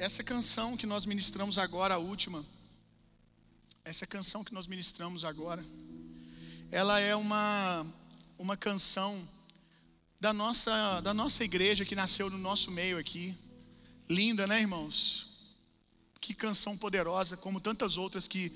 essa 0.00 0.24
canção 0.24 0.78
que 0.78 0.86
nós 0.86 1.04
ministramos 1.04 1.58
agora, 1.58 1.96
a 1.96 1.98
última, 1.98 2.42
essa 3.84 4.06
canção 4.06 4.42
que 4.42 4.54
nós 4.54 4.66
ministramos 4.66 5.26
agora, 5.26 5.62
ela 6.70 6.98
é 6.98 7.14
uma, 7.14 7.86
uma 8.38 8.56
canção 8.56 9.28
da 10.18 10.32
nossa, 10.32 11.02
da 11.02 11.12
nossa 11.12 11.44
igreja 11.44 11.84
que 11.84 11.94
nasceu 11.94 12.30
no 12.30 12.38
nosso 12.38 12.70
meio 12.70 12.96
aqui. 12.96 13.36
Linda, 14.08 14.46
né, 14.46 14.62
irmãos? 14.62 15.54
Que 16.18 16.32
canção 16.32 16.78
poderosa, 16.78 17.36
como 17.36 17.60
tantas 17.60 17.98
outras 17.98 18.26
que 18.26 18.50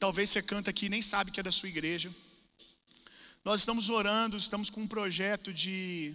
talvez 0.00 0.30
você 0.30 0.42
canta 0.42 0.70
aqui 0.70 0.86
e 0.86 0.88
nem 0.88 1.02
sabe 1.02 1.30
que 1.30 1.40
é 1.40 1.42
da 1.42 1.52
sua 1.52 1.68
igreja. 1.68 2.10
Nós 3.44 3.60
estamos 3.60 3.90
orando, 3.90 4.38
estamos 4.38 4.70
com 4.70 4.80
um 4.80 4.88
projeto 4.88 5.52
de, 5.52 6.14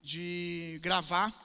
de 0.00 0.78
gravar 0.80 1.44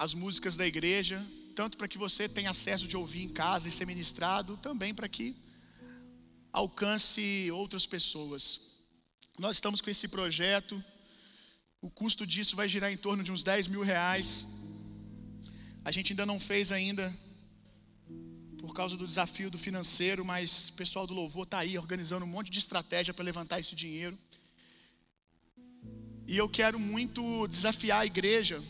as 0.00 0.14
músicas 0.14 0.56
da 0.56 0.66
igreja, 0.66 1.22
tanto 1.54 1.76
para 1.76 1.86
que 1.86 1.98
você 1.98 2.26
tenha 2.26 2.48
acesso 2.48 2.88
de 2.88 2.96
ouvir 2.96 3.22
em 3.22 3.28
casa 3.28 3.68
e 3.68 3.70
ser 3.70 3.86
ministrado, 3.86 4.56
também 4.56 4.94
para 4.94 5.06
que 5.06 5.36
alcance 6.50 7.50
outras 7.50 7.84
pessoas. 7.84 8.78
Nós 9.38 9.58
estamos 9.58 9.82
com 9.82 9.90
esse 9.90 10.08
projeto, 10.08 10.82
o 11.82 11.90
custo 11.90 12.26
disso 12.26 12.56
vai 12.56 12.66
girar 12.66 12.90
em 12.90 12.96
torno 12.96 13.22
de 13.22 13.30
uns 13.30 13.42
10 13.42 13.66
mil 13.66 13.82
reais. 13.82 14.46
A 15.84 15.92
gente 15.92 16.14
ainda 16.14 16.24
não 16.24 16.40
fez 16.40 16.72
ainda 16.72 17.14
por 18.56 18.72
causa 18.72 18.96
do 18.96 19.06
desafio 19.06 19.50
do 19.50 19.58
financeiro, 19.58 20.24
mas 20.24 20.70
o 20.70 20.72
pessoal 20.76 21.06
do 21.06 21.12
louvor 21.12 21.44
está 21.44 21.58
aí 21.58 21.76
organizando 21.76 22.24
um 22.24 22.28
monte 22.36 22.50
de 22.50 22.58
estratégia 22.58 23.12
para 23.12 23.22
levantar 23.22 23.60
esse 23.60 23.74
dinheiro. 23.74 24.18
E 26.26 26.38
eu 26.38 26.48
quero 26.48 26.80
muito 26.80 27.46
desafiar 27.48 28.00
a 28.00 28.06
igreja 28.06 28.62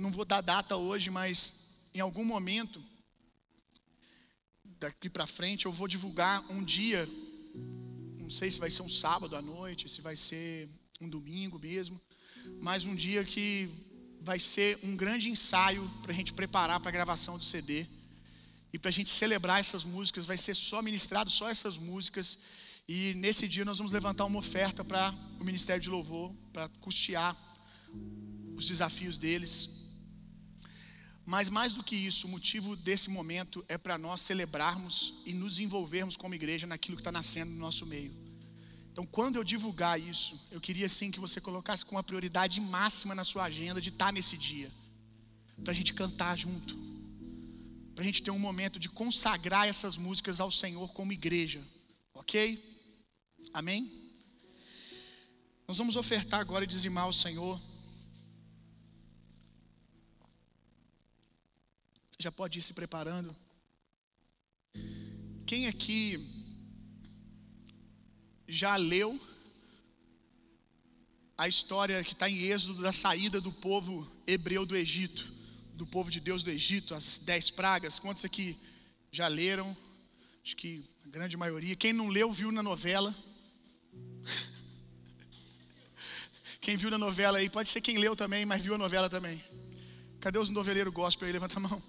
não 0.00 0.10
vou 0.10 0.24
dar 0.24 0.40
data 0.40 0.76
hoje, 0.76 1.10
mas 1.10 1.88
em 1.94 2.00
algum 2.00 2.24
momento, 2.24 2.82
daqui 4.78 5.10
para 5.10 5.26
frente, 5.26 5.66
eu 5.66 5.72
vou 5.72 5.86
divulgar 5.86 6.44
um 6.50 6.64
dia, 6.64 7.08
não 8.18 8.30
sei 8.30 8.50
se 8.50 8.58
vai 8.58 8.70
ser 8.70 8.82
um 8.82 8.88
sábado 8.88 9.36
à 9.36 9.42
noite, 9.42 9.88
se 9.88 10.00
vai 10.00 10.16
ser 10.16 10.68
um 11.00 11.08
domingo 11.08 11.58
mesmo, 11.58 12.00
mas 12.60 12.84
um 12.84 12.94
dia 12.94 13.24
que 13.24 13.68
vai 14.20 14.38
ser 14.38 14.78
um 14.82 14.96
grande 14.96 15.28
ensaio 15.28 15.88
para 16.02 16.12
a 16.12 16.14
gente 16.14 16.32
preparar 16.32 16.80
para 16.80 16.90
a 16.90 16.92
gravação 16.92 17.38
do 17.38 17.44
CD. 17.44 17.86
E 18.72 18.78
para 18.78 18.90
a 18.90 18.92
gente 18.92 19.10
celebrar 19.10 19.58
essas 19.58 19.82
músicas, 19.84 20.26
vai 20.26 20.38
ser 20.38 20.54
só 20.54 20.80
ministrado 20.80 21.30
só 21.30 21.48
essas 21.48 21.76
músicas. 21.76 22.38
E 22.88 23.14
nesse 23.14 23.48
dia 23.48 23.64
nós 23.64 23.78
vamos 23.78 23.92
levantar 23.92 24.24
uma 24.26 24.38
oferta 24.38 24.84
para 24.84 25.12
o 25.40 25.44
Ministério 25.44 25.82
de 25.82 25.88
Louvor, 25.88 26.32
para 26.52 26.68
custear 26.80 27.36
os 28.54 28.66
desafios 28.66 29.18
deles, 29.18 29.79
mas 31.30 31.48
mais 31.48 31.72
do 31.72 31.84
que 31.84 31.94
isso, 31.94 32.26
o 32.26 32.30
motivo 32.30 32.74
desse 32.74 33.08
momento 33.08 33.64
é 33.68 33.78
para 33.78 33.96
nós 33.96 34.20
celebrarmos 34.20 35.14
e 35.24 35.32
nos 35.32 35.60
envolvermos 35.60 36.16
como 36.16 36.34
igreja 36.34 36.66
naquilo 36.66 36.96
que 36.96 37.02
está 37.02 37.12
nascendo 37.12 37.52
no 37.52 37.58
nosso 37.58 37.86
meio. 37.86 38.12
Então, 38.90 39.06
quando 39.06 39.36
eu 39.36 39.44
divulgar 39.44 40.00
isso, 40.00 40.36
eu 40.50 40.60
queria 40.60 40.88
sim 40.88 41.08
que 41.08 41.20
você 41.20 41.40
colocasse 41.40 41.84
com 41.84 41.94
uma 41.94 42.02
prioridade 42.02 42.60
máxima 42.60 43.14
na 43.14 43.22
sua 43.22 43.44
agenda 43.44 43.80
de 43.80 43.90
estar 43.90 44.06
tá 44.06 44.12
nesse 44.12 44.36
dia, 44.36 44.72
para 45.62 45.72
a 45.72 45.76
gente 45.76 45.94
cantar 45.94 46.36
junto, 46.36 46.76
para 47.94 48.02
a 48.02 48.06
gente 48.08 48.24
ter 48.24 48.32
um 48.32 48.38
momento 48.48 48.80
de 48.80 48.88
consagrar 48.88 49.68
essas 49.68 49.96
músicas 49.96 50.40
ao 50.40 50.50
Senhor 50.50 50.92
como 50.92 51.12
igreja, 51.12 51.62
ok? 52.12 52.60
Amém? 53.54 53.88
Nós 55.68 55.78
vamos 55.78 55.94
ofertar 55.94 56.40
agora 56.40 56.64
e 56.64 56.66
dizimar 56.66 57.04
ao 57.04 57.12
Senhor. 57.12 57.69
Já 62.20 62.30
pode 62.30 62.58
ir 62.58 62.62
se 62.62 62.74
preparando. 62.74 63.34
Quem 65.46 65.66
aqui 65.66 66.18
já 68.46 68.76
leu 68.76 69.18
a 71.36 71.48
história 71.48 72.04
que 72.04 72.12
está 72.12 72.28
em 72.28 72.36
Êxodo 72.36 72.82
da 72.82 72.92
saída 72.92 73.40
do 73.40 73.50
povo 73.50 74.06
hebreu 74.26 74.66
do 74.66 74.76
Egito, 74.76 75.32
do 75.74 75.86
povo 75.86 76.10
de 76.10 76.20
Deus 76.20 76.42
do 76.42 76.50
Egito, 76.50 76.94
as 76.94 77.18
dez 77.18 77.50
pragas? 77.50 77.98
Quantos 77.98 78.24
aqui 78.24 78.56
já 79.10 79.26
leram? 79.26 79.74
Acho 80.44 80.56
que 80.56 80.84
a 81.06 81.08
grande 81.08 81.36
maioria. 81.36 81.74
Quem 81.74 81.92
não 81.92 82.08
leu, 82.08 82.30
viu 82.30 82.52
na 82.52 82.62
novela. 82.62 83.14
Quem 86.60 86.76
viu 86.76 86.90
na 86.90 86.98
novela 86.98 87.38
aí, 87.38 87.48
pode 87.48 87.70
ser 87.70 87.80
quem 87.80 87.96
leu 87.96 88.14
também, 88.14 88.44
mas 88.44 88.62
viu 88.62 88.74
a 88.74 88.78
novela 88.78 89.08
também. 89.08 89.42
Cadê 90.20 90.38
os 90.38 90.50
noveleiros 90.50 90.92
gospel 90.92 91.26
aí? 91.26 91.32
Levanta 91.32 91.56
a 91.56 91.60
mão. 91.60 91.82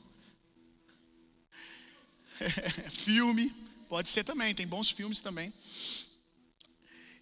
filme, 2.92 3.50
pode 3.88 4.10
ser 4.10 4.24
também, 4.24 4.54
tem 4.56 4.68
bons 4.68 4.90
filmes 4.90 5.22
também. 5.22 5.54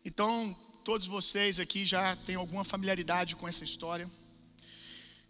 Então, 0.04 0.54
todos 0.84 1.06
vocês 1.08 1.60
aqui 1.60 1.86
já 1.86 2.16
têm 2.16 2.36
alguma 2.36 2.64
familiaridade 2.64 3.36
com 3.36 3.48
essa 3.48 3.64
história. 3.64 4.10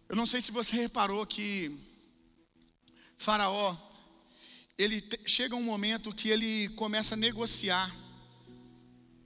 Eu 0.08 0.16
não 0.16 0.26
sei 0.26 0.40
se 0.40 0.50
você 0.50 0.76
reparou 0.76 1.26
que 1.26 1.78
Faraó, 3.18 3.76
ele 4.78 5.04
chega 5.26 5.54
um 5.54 5.62
momento 5.62 6.14
que 6.14 6.30
ele 6.30 6.68
começa 6.70 7.14
a 7.14 7.16
negociar, 7.16 7.94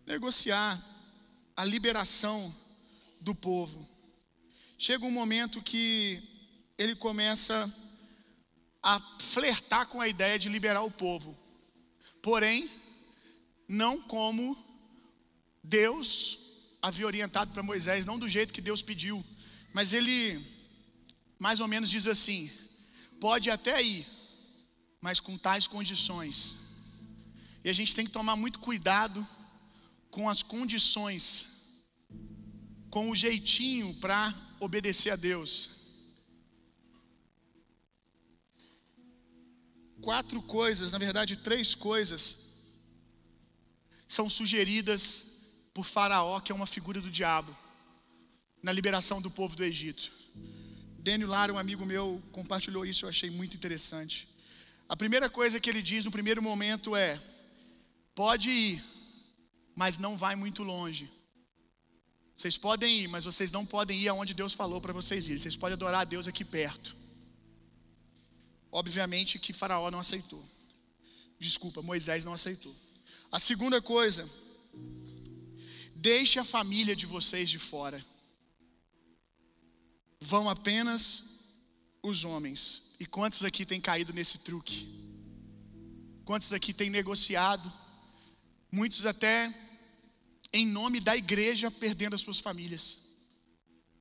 negociar 0.07 0.83
a 1.57 1.65
liberação 1.65 2.55
do 3.21 3.35
povo. 3.35 3.89
Chega 4.77 5.05
um 5.07 5.11
momento 5.11 5.63
que 5.63 6.21
ele 6.77 6.97
começa 6.97 7.55
a 7.65 7.84
flertar 9.19 9.87
com 9.87 10.01
a 10.01 10.09
ideia 10.09 10.39
de 10.39 10.49
liberar 10.49 10.83
o 10.83 10.91
povo. 10.91 11.37
Porém, 12.23 12.71
não 13.69 14.01
como 14.01 14.57
Deus 15.63 16.39
havia 16.83 17.07
orientado 17.07 17.53
para 17.53 17.63
Moisés, 17.63 18.05
não 18.05 18.19
do 18.19 18.29
jeito 18.29 18.53
que 18.53 18.61
Deus 18.61 18.83
pediu, 18.83 19.25
mas 19.73 19.93
ele 19.93 20.45
mais 21.39 21.61
ou 21.61 21.69
menos 21.69 21.89
diz 21.91 22.07
assim: 22.07 22.51
pode 23.21 23.51
até 23.51 23.83
ir, 23.83 24.07
mas 25.01 25.21
com 25.21 25.37
tais 25.39 25.67
condições. 25.67 26.57
E 27.65 27.71
a 27.71 27.73
gente 27.73 27.95
tem 27.95 28.05
que 28.05 28.13
tomar 28.13 28.37
muito 28.37 28.59
cuidado 28.59 29.27
com 30.11 30.29
as 30.29 30.43
condições, 30.43 31.87
com 32.91 33.11
o 33.11 33.17
jeitinho 33.17 33.95
para 33.95 34.35
obedecer 34.61 35.11
a 35.11 35.17
Deus. 35.17 35.84
Quatro 40.05 40.41
coisas, 40.43 40.93
na 40.93 40.99
verdade, 40.99 41.37
três 41.37 41.75
coisas, 41.75 42.25
são 44.07 44.29
sugeridas 44.29 45.03
por 45.73 45.85
Faraó, 45.85 46.39
que 46.41 46.53
é 46.53 46.55
uma 46.55 46.67
figura 46.67 47.01
do 47.01 47.11
diabo, 47.11 47.57
na 48.63 48.71
liberação 48.71 49.21
do 49.21 49.31
povo 49.31 49.57
do 49.57 49.65
Egito. 49.65 50.13
Daniel 50.99 51.31
Lara, 51.31 51.53
um 51.55 51.59
amigo 51.59 51.85
meu, 51.87 52.23
compartilhou 52.33 52.85
isso, 52.85 53.05
eu 53.05 53.09
achei 53.09 53.31
muito 53.31 53.57
interessante. 53.57 54.29
A 54.89 54.97
primeira 54.97 55.29
coisa 55.31 55.59
que 55.59 55.71
ele 55.71 55.83
diz 55.83 56.05
no 56.05 56.11
primeiro 56.11 56.43
momento 56.43 56.95
é: 56.95 57.21
pode 58.15 58.51
ir, 58.51 58.85
mas 59.75 59.99
não 59.99 60.17
vai 60.17 60.37
muito 60.37 60.63
longe. 60.63 61.11
Vocês 62.37 62.59
podem 62.59 63.01
ir, 63.01 63.09
mas 63.09 63.25
vocês 63.25 63.51
não 63.51 63.65
podem 63.65 63.99
ir 64.01 64.09
aonde 64.09 64.35
Deus 64.35 64.53
falou 64.53 64.81
para 64.81 64.93
vocês 64.93 65.27
irem. 65.27 65.39
Vocês 65.39 65.57
podem 65.57 65.75
adorar 65.75 66.03
a 66.03 66.05
Deus 66.05 66.27
aqui 66.29 66.45
perto. 66.45 67.04
Obviamente 68.75 69.39
que 69.39 69.53
Faraó 69.53 69.89
não 69.89 70.01
aceitou. 70.01 70.45
Desculpa, 71.39 71.81
Moisés 71.81 72.25
não 72.25 72.35
aceitou. 72.35 72.75
A 73.31 73.39
segunda 73.39 73.81
coisa, 73.81 74.29
deixe 75.95 76.41
a 76.41 76.45
família 76.45 76.97
de 76.97 77.07
vocês 77.07 77.49
de 77.49 77.57
fora. 77.57 78.05
Vão 80.21 80.51
apenas 80.51 81.63
os 82.03 82.25
homens. 82.25 82.97
E 82.99 83.07
quantos 83.07 83.45
aqui 83.45 83.65
têm 83.65 83.81
caído 83.81 84.13
nesse 84.13 84.39
truque? 84.39 85.09
Quantos 86.25 86.53
aqui 86.53 86.75
têm 86.75 86.91
negociado? 86.91 87.73
Muitos 88.73 89.07
até 89.07 89.55
em 90.53 90.67
nome 90.67 90.99
da 90.99 91.17
igreja 91.17 91.71
perdendo 91.71 92.17
as 92.17 92.23
suas 92.23 92.41
famílias. 92.41 93.15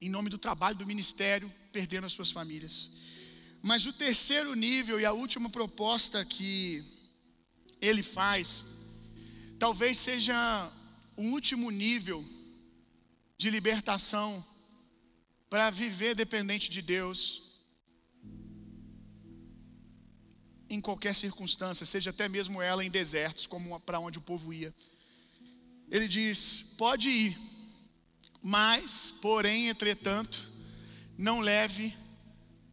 Em 0.02 0.10
nome 0.10 0.31
do 0.31 0.40
trabalho 0.40 0.76
do 0.76 0.88
ministério, 0.88 1.48
perdendo 1.72 2.08
as 2.08 2.14
suas 2.14 2.31
famílias. 2.31 2.90
Mas 3.69 3.86
o 3.86 3.94
terceiro 3.94 4.54
nível 4.56 5.00
e 5.00 5.06
a 5.06 5.13
última 5.13 5.50
proposta 5.50 6.25
que 6.25 6.83
ele 7.80 8.04
faz, 8.04 8.65
talvez 9.57 9.98
seja 9.98 10.36
o 11.15 11.21
último 11.27 11.71
nível 11.71 12.25
de 13.38 13.50
libertação 13.50 14.45
para 15.50 15.69
viver 15.69 16.13
dependente 16.13 16.69
de 16.69 16.81
Deus 16.81 17.42
em 20.69 20.81
qualquer 20.81 21.16
circunstância, 21.16 21.86
seja 21.86 22.09
até 22.09 22.27
mesmo 22.27 22.62
ela 22.62 22.83
em 22.83 22.92
desertos, 22.92 23.45
como 23.45 23.80
para 23.80 23.98
onde 23.98 24.18
o 24.18 24.21
povo 24.21 24.51
ia. 24.54 24.75
Ele 25.89 26.07
diz: 26.09 26.75
pode 26.77 27.07
ir, 27.07 27.38
mas, 28.42 29.09
porém, 29.21 29.69
entretanto, 29.69 30.50
não 31.18 31.39
leve 31.39 31.95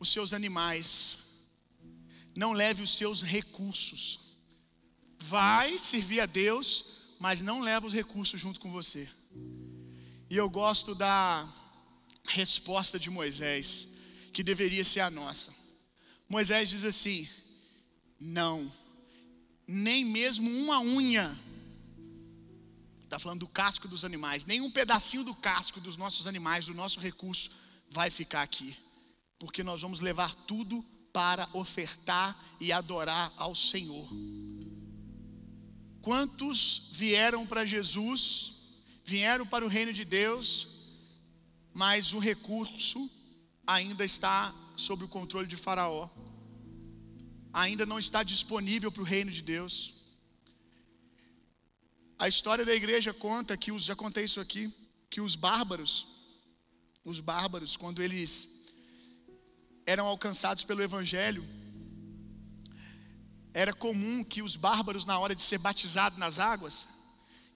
os 0.01 0.11
seus 0.11 0.33
animais, 0.33 1.19
não 2.35 2.53
leve 2.53 2.83
os 2.83 2.91
seus 2.91 3.23
recursos. 3.23 4.19
Vai 5.21 5.79
servir 5.79 6.21
a 6.21 6.27
Deus, 6.27 6.87
mas 7.21 7.43
não 7.43 7.61
leva 7.61 7.87
os 7.87 7.93
recursos 7.93 8.41
junto 8.41 8.59
com 8.59 8.73
você. 8.73 9.09
E 10.31 10.37
eu 10.37 10.49
gosto 10.49 10.95
da 10.95 11.47
resposta 12.27 12.99
de 12.99 13.11
Moisés, 13.11 13.89
que 14.33 14.43
deveria 14.43 14.85
ser 14.85 15.01
a 15.01 15.11
nossa. 15.11 15.53
Moisés 16.29 16.71
diz 16.71 16.85
assim: 16.85 17.29
Não, 18.19 18.73
nem 19.67 20.05
mesmo 20.05 20.49
uma 20.49 20.81
unha, 20.81 21.39
está 23.03 23.19
falando 23.19 23.41
do 23.41 23.49
casco 23.49 23.87
dos 23.87 24.05
animais, 24.05 24.47
nem 24.47 24.61
um 24.63 24.71
pedacinho 24.71 25.25
do 25.25 25.35
casco 25.35 25.81
dos 25.81 25.97
nossos 25.97 26.27
animais, 26.27 26.67
do 26.67 26.75
nosso 26.75 27.01
recurso, 27.01 27.51
vai 27.91 28.09
ficar 28.09 28.43
aqui, 28.43 28.77
porque 29.41 29.65
nós 29.65 29.81
vamos 29.81 30.03
levar 30.03 30.35
tudo 30.47 30.85
para 31.13 31.49
ofertar 31.55 32.39
e 32.61 32.71
adorar 32.71 33.33
ao 33.37 33.55
Senhor. 33.55 34.07
Quantos 36.03 36.91
vieram 36.93 37.47
para 37.47 37.65
Jesus, 37.65 38.53
vieram 39.03 39.47
para 39.47 39.65
o 39.65 39.69
reino 39.69 39.93
de 39.95 40.05
Deus, 40.05 40.69
mas 41.73 42.13
o 42.13 42.19
recurso 42.19 43.11
ainda 43.67 44.05
está 44.05 44.55
sob 44.77 45.05
o 45.05 45.09
controle 45.09 45.49
de 45.49 45.57
Faraó, 45.57 46.09
ainda 47.53 47.87
não 47.87 47.99
está 47.99 48.23
disponível 48.23 48.93
para 48.93 49.03
o 49.03 49.07
reino 49.07 49.31
de 49.31 49.43
Deus. 49.43 49.95
A 52.19 52.29
história 52.29 52.65
da 52.65 52.75
igreja 52.75 53.15
conta 53.15 53.57
que 53.57 53.73
os, 53.73 53.85
já 53.85 53.97
contei 53.97 54.25
isso 54.25 54.41
aqui, 54.41 54.71
que 55.09 55.23
os 55.23 55.35
bárbaros, 55.35 56.07
os 57.05 57.21
bárbaros, 57.21 57.77
quando 57.77 58.03
eles 58.03 58.60
eram 59.87 60.07
alcançados 60.07 60.65
pelo 60.65 60.83
Evangelho, 60.83 61.45
era 63.53 63.73
comum 63.73 64.23
que 64.23 64.43
os 64.43 64.57
bárbaros, 64.57 65.05
na 65.05 65.19
hora 65.19 65.35
de 65.35 65.43
ser 65.43 65.59
batizados 65.59 66.19
nas 66.19 66.39
águas, 66.39 66.89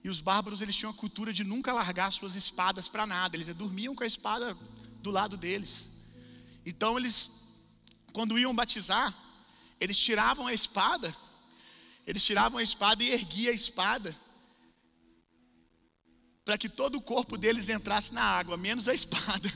e 0.03 0.09
os 0.09 0.21
bárbaros 0.21 0.61
eles 0.61 0.75
tinham 0.75 0.91
a 0.91 0.95
cultura 0.95 1.33
de 1.33 1.43
nunca 1.43 1.73
largar 1.73 2.11
suas 2.11 2.35
espadas 2.35 2.87
para 2.87 3.07
nada, 3.07 3.35
eles 3.35 3.53
dormiam 3.55 3.95
com 3.95 4.03
a 4.03 4.07
espada 4.07 4.55
do 5.01 5.09
lado 5.09 5.37
deles. 5.37 5.91
Então 6.65 6.97
eles, 6.97 7.79
quando 8.13 8.37
iam 8.37 8.53
batizar, 8.53 9.13
eles 9.79 9.97
tiravam 9.97 10.47
a 10.47 10.53
espada, 10.53 11.15
eles 12.05 12.23
tiravam 12.23 12.59
a 12.59 12.63
espada 12.63 13.03
e 13.03 13.11
erguiam 13.11 13.51
a 13.51 13.55
espada, 13.55 14.15
para 16.43 16.57
que 16.57 16.69
todo 16.69 16.97
o 16.97 17.01
corpo 17.01 17.37
deles 17.37 17.69
entrasse 17.69 18.13
na 18.13 18.21
água, 18.21 18.57
menos 18.57 18.87
a 18.87 18.93
espada. 18.93 19.51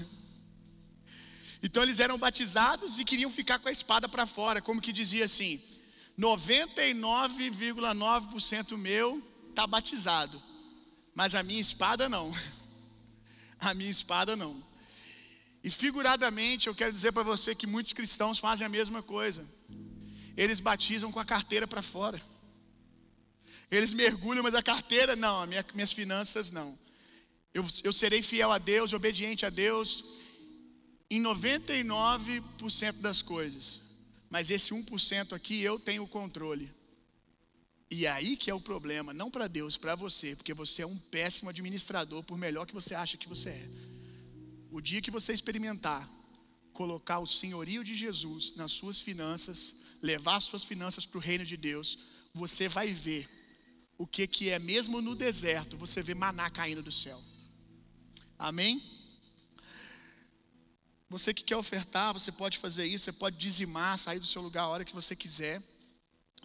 Então 1.61 1.83
eles 1.83 1.99
eram 1.99 2.17
batizados 2.17 2.97
e 2.99 3.05
queriam 3.05 3.29
ficar 3.29 3.59
com 3.59 3.67
a 3.67 3.71
espada 3.71 4.07
para 4.07 4.25
fora, 4.25 4.61
como 4.61 4.81
que 4.81 4.93
dizia 4.93 5.25
assim: 5.25 5.61
99,9% 6.17 8.77
meu 8.77 9.21
está 9.49 9.67
batizado, 9.67 10.41
mas 11.13 11.35
a 11.35 11.43
minha 11.43 11.61
espada 11.61 12.09
não. 12.09 12.33
A 13.61 13.73
minha 13.73 13.91
espada 13.91 14.37
não. 14.37 14.63
E 15.61 15.69
figuradamente 15.69 16.67
eu 16.67 16.75
quero 16.75 16.93
dizer 16.93 17.11
para 17.11 17.23
você 17.23 17.53
que 17.53 17.67
muitos 17.67 17.91
cristãos 17.91 18.39
fazem 18.39 18.65
a 18.65 18.69
mesma 18.69 19.03
coisa. 19.03 19.45
Eles 20.37 20.61
batizam 20.61 21.11
com 21.11 21.19
a 21.19 21.25
carteira 21.25 21.67
para 21.67 21.81
fora. 21.81 22.21
Eles 23.69 23.91
mergulham, 23.91 24.41
mas 24.41 24.55
a 24.55 24.63
carteira 24.63 25.15
não, 25.15 25.45
minha, 25.45 25.65
minhas 25.73 25.91
finanças 25.91 26.51
não. 26.51 26.77
Eu, 27.53 27.65
eu 27.83 27.91
serei 27.91 28.21
fiel 28.21 28.51
a 28.51 28.57
Deus, 28.57 28.93
obediente 28.93 29.45
a 29.45 29.49
Deus, 29.49 30.03
em 31.09 31.21
99% 31.21 33.01
das 33.01 33.21
coisas. 33.21 33.81
Mas 34.29 34.51
esse 34.51 34.71
1% 34.71 35.33
aqui 35.33 35.61
eu 35.61 35.79
tenho 35.79 36.03
o 36.03 36.07
controle. 36.07 36.71
E 37.91 38.05
aí 38.05 38.37
que 38.37 38.51
é 38.51 38.53
o 38.53 38.61
problema, 38.61 39.13
não 39.13 39.31
para 39.31 39.47
Deus, 39.47 39.75
para 39.75 39.95
você, 39.95 40.35
porque 40.35 40.53
você 40.53 40.83
é 40.83 40.87
um 40.87 40.97
péssimo 40.97 41.49
administrador, 41.49 42.23
por 42.23 42.37
melhor 42.37 42.65
que 42.67 42.73
você 42.73 42.93
acha 42.93 43.17
que 43.17 43.27
você 43.27 43.49
é. 43.49 43.69
O 44.69 44.79
dia 44.79 45.01
que 45.01 45.09
você 45.09 45.33
experimentar 45.33 46.07
colocar 46.79 47.19
o 47.19 47.27
senhorio 47.27 47.83
de 47.83 47.93
Jesus 47.93 48.53
nas 48.55 48.71
suas 48.71 49.01
finanças, 49.01 49.75
levar 50.01 50.39
suas 50.39 50.63
finanças 50.63 51.05
para 51.05 51.17
o 51.17 51.21
reino 51.21 51.43
de 51.43 51.57
Deus, 51.57 51.97
você 52.33 52.69
vai 52.69 52.93
ver 52.93 53.27
o 53.97 54.07
que 54.07 54.25
que 54.25 54.49
é 54.49 54.57
mesmo 54.59 55.01
no 55.01 55.13
deserto, 55.13 55.75
você 55.75 56.01
vê 56.01 56.13
maná 56.13 56.49
caindo 56.49 56.81
do 56.81 56.91
céu. 56.91 57.21
Amém? 58.37 58.81
Você 61.09 61.33
que 61.33 61.43
quer 61.43 61.57
ofertar, 61.57 62.13
você 62.13 62.31
pode 62.31 62.59
fazer 62.59 62.85
isso, 62.85 63.05
você 63.05 63.11
pode 63.11 63.35
dizimar, 63.35 63.97
sair 63.97 64.19
do 64.19 64.27
seu 64.27 64.43
lugar 64.43 64.63
a 64.63 64.67
hora 64.67 64.85
que 64.85 64.93
você 64.93 65.15
quiser, 65.15 65.59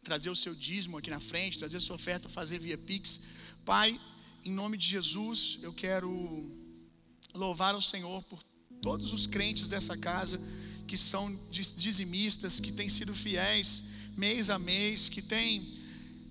trazer 0.03 0.31
o 0.31 0.37
seu 0.37 0.55
dízimo 0.55 0.97
aqui 0.97 1.11
na 1.11 1.21
frente, 1.21 1.59
trazer 1.59 1.77
a 1.77 1.81
sua 1.81 1.97
oferta, 1.97 2.31
fazer 2.31 2.59
via 2.59 2.79
Pix. 2.79 3.21
Pai, 3.67 4.01
em 4.43 4.53
nome 4.53 4.79
de 4.79 4.87
Jesus, 4.87 5.59
eu 5.61 5.71
quero 5.71 6.11
louvar 7.35 7.75
ao 7.75 7.83
Senhor 7.83 8.23
por 8.23 8.43
todos 8.81 9.13
os 9.13 9.27
crentes 9.27 9.69
dessa 9.69 9.99
casa 9.99 10.41
que 10.87 10.97
são 10.97 11.31
dizimistas, 11.51 12.59
que 12.59 12.73
têm 12.73 12.89
sido 12.89 13.15
fiéis 13.15 13.85
mês 14.17 14.49
a 14.49 14.59
mês, 14.59 15.11
que 15.11 15.21
têm 15.21 15.63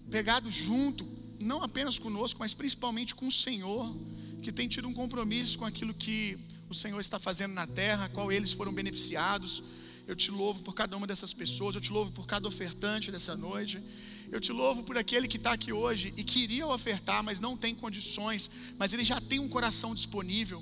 pegado 0.10 0.50
junto, 0.50 1.06
não 1.40 1.62
apenas 1.62 2.00
conosco, 2.00 2.40
mas 2.40 2.54
principalmente 2.54 3.14
com 3.14 3.28
o 3.28 3.32
Senhor, 3.32 3.96
que 4.42 4.52
tem 4.52 4.68
tido 4.68 4.88
um 4.88 4.94
compromisso 4.94 5.60
com 5.60 5.66
aquilo 5.66 5.94
que 5.94 6.40
o 6.74 6.76
Senhor 6.84 7.00
está 7.00 7.20
fazendo 7.20 7.54
na 7.54 7.68
terra, 7.68 8.10
qual 8.10 8.32
eles 8.32 8.52
foram 8.52 8.74
beneficiados. 8.74 9.64
Eu 10.08 10.16
te 10.16 10.30
louvo 10.32 10.62
por 10.68 10.74
cada 10.74 10.98
uma 10.98 11.08
dessas 11.08 11.34
pessoas, 11.34 11.76
eu 11.76 11.82
te 11.82 11.92
louvo 11.92 12.12
por 12.12 12.26
cada 12.26 12.48
ofertante 12.48 13.12
dessa 13.12 13.36
noite. 13.38 13.82
Eu 14.32 14.42
te 14.42 14.52
louvo 14.52 14.82
por 14.84 14.98
aquele 14.98 15.28
que 15.28 15.38
está 15.38 15.52
aqui 15.54 15.72
hoje 15.72 16.12
e 16.18 16.24
queria 16.24 16.66
ofertar, 16.68 17.24
mas 17.24 17.40
não 17.40 17.56
tem 17.56 17.74
condições, 17.76 18.50
mas 18.80 18.92
ele 18.92 19.04
já 19.04 19.22
tem 19.22 19.40
um 19.40 19.48
coração 19.48 19.94
disponível. 19.94 20.62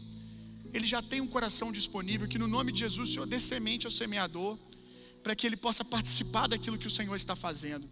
Ele 0.74 0.86
já 0.86 1.02
tem 1.02 1.22
um 1.22 1.28
coração 1.28 1.72
disponível, 1.72 2.28
que 2.28 2.38
no 2.38 2.48
nome 2.48 2.72
de 2.74 2.80
Jesus 2.80 3.10
o 3.10 3.14
Senhor 3.14 3.26
dê 3.26 3.40
semente 3.40 3.86
ao 3.86 3.92
semeador, 3.92 4.60
para 5.24 5.34
que 5.34 5.48
ele 5.48 5.56
possa 5.56 5.84
participar 5.86 6.48
daquilo 6.48 6.78
que 6.78 6.88
o 6.88 6.96
Senhor 7.00 7.16
está 7.16 7.36
fazendo. 7.36 7.88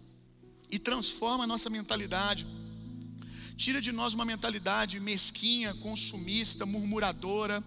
E 0.69 0.77
transforma 0.77 1.45
a 1.45 1.47
nossa 1.47 1.69
mentalidade. 1.69 2.45
Tira 3.55 3.81
de 3.81 3.91
nós 3.91 4.13
uma 4.13 4.25
mentalidade 4.25 4.99
mesquinha, 4.99 5.73
consumista, 5.75 6.65
murmuradora 6.65 7.63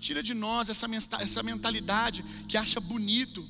Tira 0.00 0.22
de 0.22 0.34
nós 0.34 0.68
essa, 0.68 0.86
essa 1.20 1.42
mentalidade 1.42 2.24
que 2.48 2.56
acha 2.56 2.80
bonito 2.80 3.46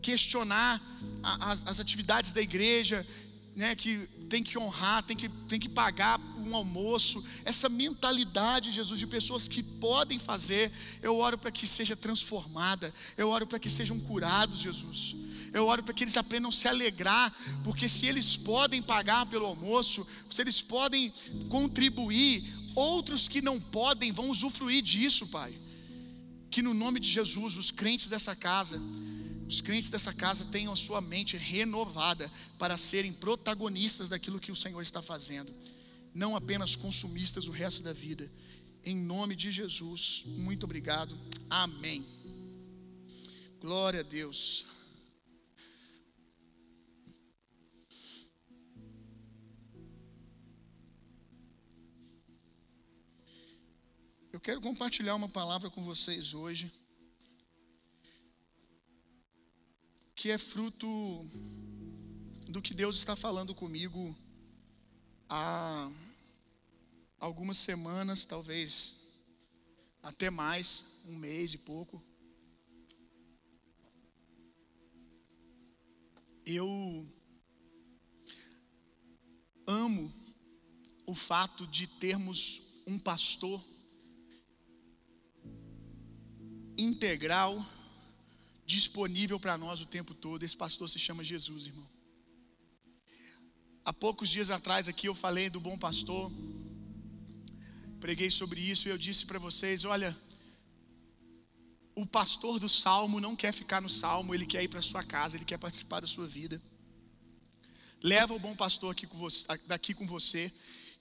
questionar 0.00 0.80
as, 1.22 1.66
as 1.66 1.80
atividades 1.80 2.32
da 2.32 2.40
igreja, 2.40 3.06
né, 3.54 3.74
que 3.74 4.08
tem 4.28 4.42
que 4.42 4.56
honrar, 4.56 5.02
tem 5.02 5.16
que, 5.16 5.28
tem 5.28 5.58
que 5.58 5.68
pagar 5.68 6.20
um 6.38 6.54
almoço, 6.54 7.22
essa 7.44 7.68
mentalidade, 7.68 8.70
Jesus, 8.70 8.98
de 8.98 9.06
pessoas 9.06 9.48
que 9.48 9.62
podem 9.62 10.18
fazer, 10.18 10.70
eu 11.02 11.16
oro 11.16 11.36
para 11.36 11.50
que 11.50 11.66
seja 11.66 11.96
transformada, 11.96 12.94
eu 13.16 13.28
oro 13.28 13.46
para 13.46 13.58
que 13.58 13.68
sejam 13.68 13.98
curados, 14.00 14.60
Jesus. 14.60 15.16
Eu 15.52 15.66
oro 15.66 15.82
para 15.82 15.92
que 15.92 16.04
eles 16.04 16.16
aprendam 16.16 16.50
a 16.50 16.52
se 16.52 16.68
alegrar, 16.68 17.34
porque 17.64 17.88
se 17.88 18.06
eles 18.06 18.36
podem 18.36 18.80
pagar 18.80 19.26
pelo 19.26 19.46
almoço, 19.46 20.06
se 20.30 20.40
eles 20.40 20.62
podem 20.62 21.12
contribuir, 21.48 22.44
outros 22.76 23.26
que 23.26 23.42
não 23.42 23.60
podem 23.60 24.12
vão 24.12 24.30
usufruir 24.30 24.80
disso, 24.80 25.26
Pai 25.26 25.52
que 26.50 26.62
no 26.62 26.74
nome 26.74 26.98
de 26.98 27.08
Jesus, 27.08 27.56
os 27.56 27.70
crentes 27.70 28.08
dessa 28.08 28.34
casa, 28.34 28.80
os 29.46 29.60
crentes 29.60 29.90
dessa 29.90 30.12
casa 30.12 30.44
tenham 30.46 30.72
a 30.72 30.76
sua 30.76 31.00
mente 31.00 31.36
renovada 31.36 32.30
para 32.58 32.76
serem 32.76 33.12
protagonistas 33.12 34.08
daquilo 34.08 34.40
que 34.40 34.52
o 34.52 34.56
Senhor 34.56 34.80
está 34.80 35.00
fazendo, 35.00 35.52
não 36.14 36.34
apenas 36.34 36.76
consumistas 36.76 37.46
o 37.46 37.50
resto 37.50 37.82
da 37.82 37.92
vida. 37.92 38.30
Em 38.84 38.96
nome 38.96 39.36
de 39.36 39.50
Jesus, 39.50 40.24
muito 40.26 40.64
obrigado. 40.64 41.16
Amém. 41.48 42.04
Glória 43.60 44.00
a 44.00 44.04
Deus. 44.04 44.64
Eu 54.40 54.42
quero 54.42 54.60
compartilhar 54.62 55.14
uma 55.16 55.28
palavra 55.28 55.68
com 55.68 55.84
vocês 55.84 56.32
hoje, 56.32 56.72
que 60.14 60.30
é 60.30 60.38
fruto 60.38 60.88
do 62.48 62.62
que 62.62 62.72
Deus 62.72 62.96
está 62.96 63.14
falando 63.14 63.54
comigo 63.54 64.16
há 65.28 65.92
algumas 67.18 67.58
semanas, 67.58 68.24
talvez 68.24 69.22
até 70.02 70.30
mais, 70.30 71.02
um 71.04 71.16
mês 71.16 71.52
e 71.52 71.58
pouco. 71.58 72.02
Eu 76.46 77.06
amo 79.66 80.10
o 81.04 81.14
fato 81.14 81.66
de 81.66 81.86
termos 81.86 82.82
um 82.86 82.98
pastor 82.98 83.62
integral, 86.80 87.64
disponível 88.66 89.38
para 89.38 89.58
nós 89.58 89.80
o 89.80 89.86
tempo 89.86 90.14
todo. 90.14 90.42
Esse 90.42 90.56
pastor 90.56 90.88
se 90.88 90.98
chama 90.98 91.22
Jesus, 91.22 91.66
irmão. 91.66 91.88
Há 93.84 93.92
poucos 93.92 94.28
dias 94.28 94.50
atrás 94.50 94.88
aqui 94.88 95.06
eu 95.08 95.14
falei 95.14 95.50
do 95.50 95.60
bom 95.60 95.76
pastor. 95.78 96.30
Preguei 98.00 98.30
sobre 98.30 98.60
isso 98.60 98.88
e 98.88 98.90
eu 98.90 98.98
disse 98.98 99.26
para 99.26 99.38
vocês, 99.38 99.84
olha, 99.84 100.16
o 101.94 102.06
pastor 102.06 102.58
do 102.58 102.68
salmo 102.68 103.20
não 103.20 103.36
quer 103.36 103.52
ficar 103.52 103.82
no 103.82 103.88
salmo, 103.88 104.34
ele 104.34 104.46
quer 104.46 104.62
ir 104.62 104.68
para 104.68 104.80
sua 104.80 105.02
casa, 105.02 105.36
ele 105.36 105.44
quer 105.44 105.58
participar 105.58 106.00
da 106.00 106.06
sua 106.06 106.26
vida. 106.26 106.60
Leva 108.02 108.32
o 108.32 108.38
bom 108.38 108.56
pastor 108.56 108.92
aqui 108.92 109.06
com 109.06 109.18
você, 109.18 109.46
daqui 109.66 109.92
com 109.92 110.06
você. 110.06 110.50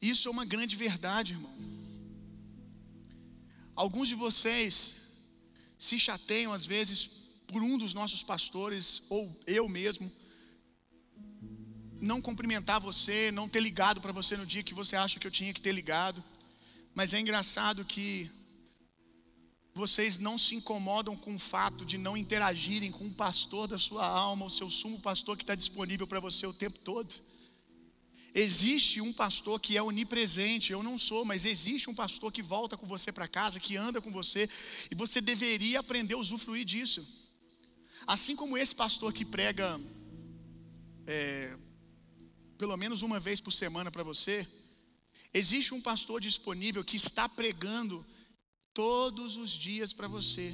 Isso 0.01 0.27
é 0.27 0.31
uma 0.31 0.43
grande 0.43 0.75
verdade, 0.75 1.33
irmão. 1.33 1.55
Alguns 3.75 4.09
de 4.09 4.15
vocês 4.15 5.08
se 5.79 5.97
chateiam 5.97 6.51
às 6.51 6.65
vezes 6.65 7.07
por 7.47 7.63
um 7.63 7.77
dos 7.77 7.93
nossos 7.93 8.21
pastores, 8.21 9.01
ou 9.09 9.33
eu 9.47 9.67
mesmo, 9.67 10.11
não 12.01 12.21
cumprimentar 12.21 12.79
você, 12.79 13.31
não 13.31 13.47
ter 13.47 13.61
ligado 13.61 14.01
para 14.01 14.11
você 14.11 14.35
no 14.35 14.45
dia 14.45 14.61
que 14.61 14.73
você 14.73 14.95
acha 14.97 15.19
que 15.19 15.25
eu 15.25 15.31
tinha 15.31 15.53
que 15.53 15.61
ter 15.61 15.71
ligado. 15.71 16.23
Mas 16.93 17.13
é 17.13 17.19
engraçado 17.19 17.85
que 17.85 18.29
vocês 19.73 20.17
não 20.17 20.37
se 20.37 20.53
incomodam 20.55 21.15
com 21.15 21.33
o 21.33 21.39
fato 21.39 21.85
de 21.85 21.97
não 21.97 22.17
interagirem 22.17 22.91
com 22.91 23.07
o 23.07 23.13
pastor 23.13 23.65
da 23.65 23.77
sua 23.77 24.05
alma, 24.05 24.45
o 24.45 24.49
seu 24.49 24.69
sumo 24.69 24.99
pastor 24.99 25.37
que 25.37 25.43
está 25.43 25.55
disponível 25.55 26.05
para 26.05 26.19
você 26.19 26.45
o 26.45 26.53
tempo 26.53 26.77
todo. 26.79 27.15
Existe 28.33 29.01
um 29.01 29.11
pastor 29.11 29.59
que 29.59 29.75
é 29.75 29.81
onipresente, 29.81 30.71
eu 30.71 30.83
não 30.83 30.99
sou, 30.99 31.25
mas 31.25 31.45
existe 31.45 31.89
um 31.89 31.95
pastor 31.95 32.31
que 32.31 32.43
volta 32.43 32.77
com 32.77 32.85
você 32.85 33.11
para 33.11 33.27
casa, 33.27 33.59
que 33.59 33.75
anda 33.75 34.01
com 34.01 34.11
você, 34.11 34.47
e 34.91 34.95
você 34.95 35.19
deveria 35.19 35.79
aprender 35.79 36.13
a 36.13 36.17
usufruir 36.17 36.65
disso. 36.65 37.05
Assim 38.05 38.35
como 38.35 38.57
esse 38.57 38.75
pastor 38.75 39.11
que 39.11 39.25
prega 39.25 39.79
é, 41.07 41.57
pelo 42.57 42.77
menos 42.77 43.01
uma 43.01 43.19
vez 43.19 43.41
por 43.41 43.51
semana 43.51 43.89
para 43.89 44.03
você, 44.03 44.47
existe 45.33 45.73
um 45.73 45.81
pastor 45.81 46.21
disponível 46.21 46.83
que 46.83 46.97
está 46.97 47.27
pregando 47.27 48.05
todos 48.73 49.37
os 49.37 49.51
dias 49.51 49.91
para 49.91 50.07
você. 50.07 50.53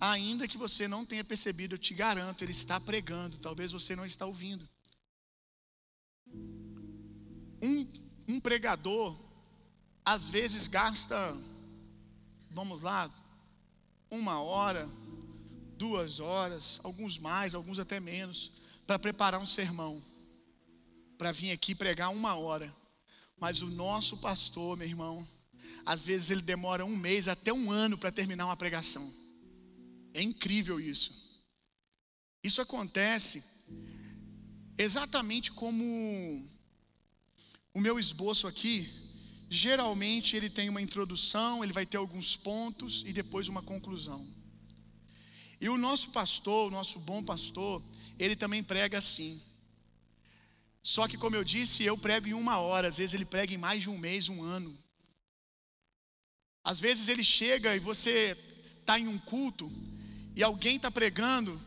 Ainda 0.00 0.48
que 0.48 0.56
você 0.56 0.88
não 0.88 1.04
tenha 1.04 1.24
percebido, 1.24 1.74
eu 1.74 1.78
te 1.78 1.92
garanto, 1.92 2.42
ele 2.42 2.52
está 2.52 2.80
pregando, 2.80 3.38
talvez 3.38 3.72
você 3.72 3.94
não 3.94 4.06
está 4.06 4.24
ouvindo. 4.26 4.68
Um, 8.28 8.40
pregador, 8.40 9.16
às 10.04 10.28
vezes, 10.28 10.68
gasta, 10.68 11.36
vamos 12.50 12.82
lá, 12.82 13.10
uma 14.10 14.40
hora, 14.40 14.88
duas 15.76 16.20
horas, 16.20 16.80
alguns 16.84 17.18
mais, 17.18 17.54
alguns 17.54 17.78
até 17.78 17.98
menos, 17.98 18.52
para 18.86 18.98
preparar 18.98 19.40
um 19.40 19.46
sermão, 19.46 20.02
para 21.16 21.32
vir 21.32 21.50
aqui 21.50 21.74
pregar 21.74 22.10
uma 22.10 22.34
hora. 22.34 22.74
Mas 23.38 23.62
o 23.62 23.66
nosso 23.66 24.18
pastor, 24.18 24.76
meu 24.76 24.86
irmão, 24.86 25.26
às 25.84 26.04
vezes 26.04 26.30
ele 26.30 26.42
demora 26.42 26.84
um 26.84 26.96
mês 26.96 27.26
até 27.26 27.52
um 27.52 27.70
ano 27.70 27.98
para 27.98 28.12
terminar 28.12 28.46
uma 28.46 28.56
pregação. 28.56 29.12
É 30.14 30.22
incrível 30.22 30.78
isso. 30.78 31.42
Isso 32.44 32.60
acontece 32.60 33.42
exatamente 34.76 35.50
como 35.52 36.51
o 37.74 37.80
meu 37.80 37.98
esboço 37.98 38.46
aqui. 38.46 38.88
Geralmente 39.48 40.36
ele 40.36 40.48
tem 40.48 40.68
uma 40.68 40.80
introdução, 40.80 41.62
ele 41.62 41.72
vai 41.72 41.84
ter 41.84 41.96
alguns 41.98 42.36
pontos 42.36 43.02
e 43.06 43.12
depois 43.12 43.48
uma 43.48 43.62
conclusão. 43.62 44.26
E 45.60 45.68
o 45.68 45.78
nosso 45.78 46.10
pastor, 46.10 46.68
o 46.68 46.70
nosso 46.70 46.98
bom 46.98 47.22
pastor, 47.22 47.82
ele 48.18 48.34
também 48.34 48.62
prega 48.62 48.98
assim. 48.98 49.40
Só 50.82 51.06
que, 51.06 51.16
como 51.16 51.36
eu 51.36 51.44
disse, 51.44 51.84
eu 51.84 51.96
prego 51.96 52.26
em 52.26 52.32
uma 52.32 52.58
hora, 52.58 52.88
às 52.88 52.98
vezes 52.98 53.14
ele 53.14 53.24
prega 53.24 53.54
em 53.54 53.58
mais 53.58 53.82
de 53.82 53.88
um 53.90 53.96
mês, 53.96 54.28
um 54.28 54.42
ano. 54.42 54.76
Às 56.64 56.80
vezes 56.80 57.08
ele 57.08 57.22
chega 57.22 57.76
e 57.76 57.78
você 57.78 58.36
está 58.80 58.98
em 58.98 59.06
um 59.06 59.18
culto 59.18 59.70
e 60.34 60.42
alguém 60.42 60.76
está 60.76 60.90
pregando, 60.90 61.60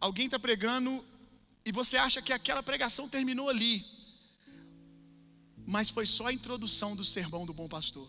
alguém 0.00 0.26
está 0.26 0.38
pregando 0.38 1.04
e 1.64 1.72
você 1.72 1.96
acha 1.96 2.20
que 2.20 2.32
aquela 2.32 2.62
pregação 2.62 3.08
terminou 3.08 3.48
ali, 3.48 3.84
mas 5.68 5.90
foi 5.90 6.06
só 6.06 6.26
a 6.26 6.32
introdução 6.32 6.96
do 6.96 7.04
sermão 7.04 7.44
do 7.44 7.52
bom 7.52 7.68
pastor. 7.68 8.08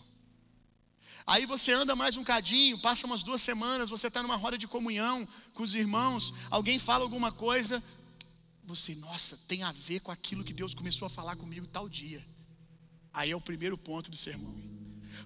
Aí 1.28 1.46
você 1.46 1.74
anda 1.74 1.94
mais 1.94 2.16
um 2.16 2.24
cadinho, 2.24 2.80
passa 2.80 3.06
umas 3.06 3.22
duas 3.22 3.42
semanas, 3.42 3.90
você 3.90 4.08
está 4.08 4.24
numa 4.24 4.38
roda 4.38 4.58
de 4.58 4.66
comunhão 4.66 5.28
com 5.54 5.62
os 5.62 5.76
irmãos, 5.76 6.34
alguém 6.50 6.80
fala 6.80 7.04
alguma 7.04 7.34
coisa, 7.34 7.84
você, 8.64 8.96
nossa, 8.96 9.36
tem 9.50 9.62
a 9.64 9.74
ver 9.74 10.00
com 10.00 10.10
aquilo 10.10 10.44
que 10.44 10.54
Deus 10.54 10.74
começou 10.74 11.06
a 11.06 11.10
falar 11.10 11.36
comigo 11.36 11.68
tal 11.68 11.90
dia. 11.90 12.26
Aí 13.14 13.32
é 13.32 13.36
o 13.36 13.42
primeiro 13.42 13.78
ponto 13.78 14.10
do 14.10 14.16
sermão. 14.16 14.56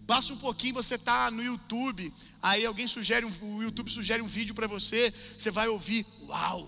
Passa 0.08 0.34
um 0.34 0.38
pouquinho, 0.38 0.74
você 0.74 0.96
está 0.96 1.30
no 1.30 1.44
YouTube, 1.44 2.12
aí 2.42 2.66
alguém 2.66 2.88
sugere, 2.88 3.28
um, 3.28 3.58
o 3.58 3.62
YouTube 3.62 3.92
sugere 3.92 4.24
um 4.24 4.28
vídeo 4.28 4.56
para 4.56 4.66
você, 4.66 5.13
você 5.38 5.52
vai 5.52 5.68
ouvir, 5.68 6.04
uau, 6.24 6.68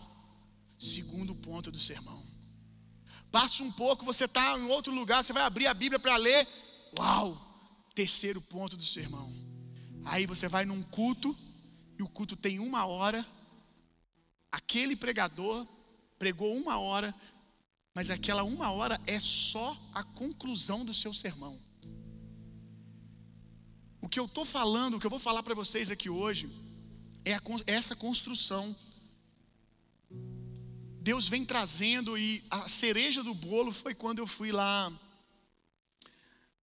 segundo 0.78 1.34
ponto 1.34 1.72
do 1.72 1.80
sermão. 1.80 2.25
Passa 3.36 3.64
um 3.64 3.70
pouco, 3.70 4.06
você 4.06 4.24
está 4.24 4.58
em 4.58 4.64
outro 4.68 4.96
lugar, 4.96 5.22
você 5.22 5.34
vai 5.34 5.44
abrir 5.44 5.68
a 5.68 5.74
Bíblia 5.74 6.00
para 6.00 6.16
ler, 6.16 6.48
uau, 6.98 7.38
terceiro 7.94 8.42
ponto 8.42 8.78
do 8.78 8.86
sermão. 8.86 9.30
Aí 10.06 10.26
você 10.26 10.48
vai 10.48 10.64
num 10.64 10.82
culto, 10.82 11.38
e 12.00 12.02
o 12.02 12.08
culto 12.08 12.38
tem 12.38 12.60
uma 12.60 12.86
hora, 12.86 13.26
aquele 14.50 14.96
pregador 14.96 15.68
pregou 16.18 16.56
uma 16.56 16.78
hora, 16.78 17.14
mas 17.94 18.10
aquela 18.10 18.42
uma 18.46 18.72
hora 18.72 19.02
é 19.06 19.20
só 19.20 19.78
a 19.94 20.02
conclusão 20.02 20.86
do 20.86 20.94
seu 20.94 21.14
sermão. 21.14 21.60
O 24.00 24.08
que 24.08 24.18
eu 24.18 24.28
estou 24.28 24.46
falando, 24.46 24.94
o 24.94 25.00
que 25.02 25.06
eu 25.06 25.12
vou 25.12 25.20
falar 25.20 25.44
para 25.44 25.54
vocês 25.54 25.92
aqui 25.92 26.10
hoje, 26.10 26.50
é, 27.26 27.34
a, 27.34 27.42
é 27.68 27.74
essa 27.74 27.98
construção. 27.98 28.74
Deus 31.06 31.28
vem 31.28 31.46
trazendo, 31.46 32.18
e 32.18 32.44
a 32.50 32.68
cereja 32.68 33.22
do 33.22 33.36
bolo 33.36 33.72
foi 33.72 33.94
quando 33.94 34.18
eu 34.18 34.26
fui 34.26 34.52
lá 34.52 34.92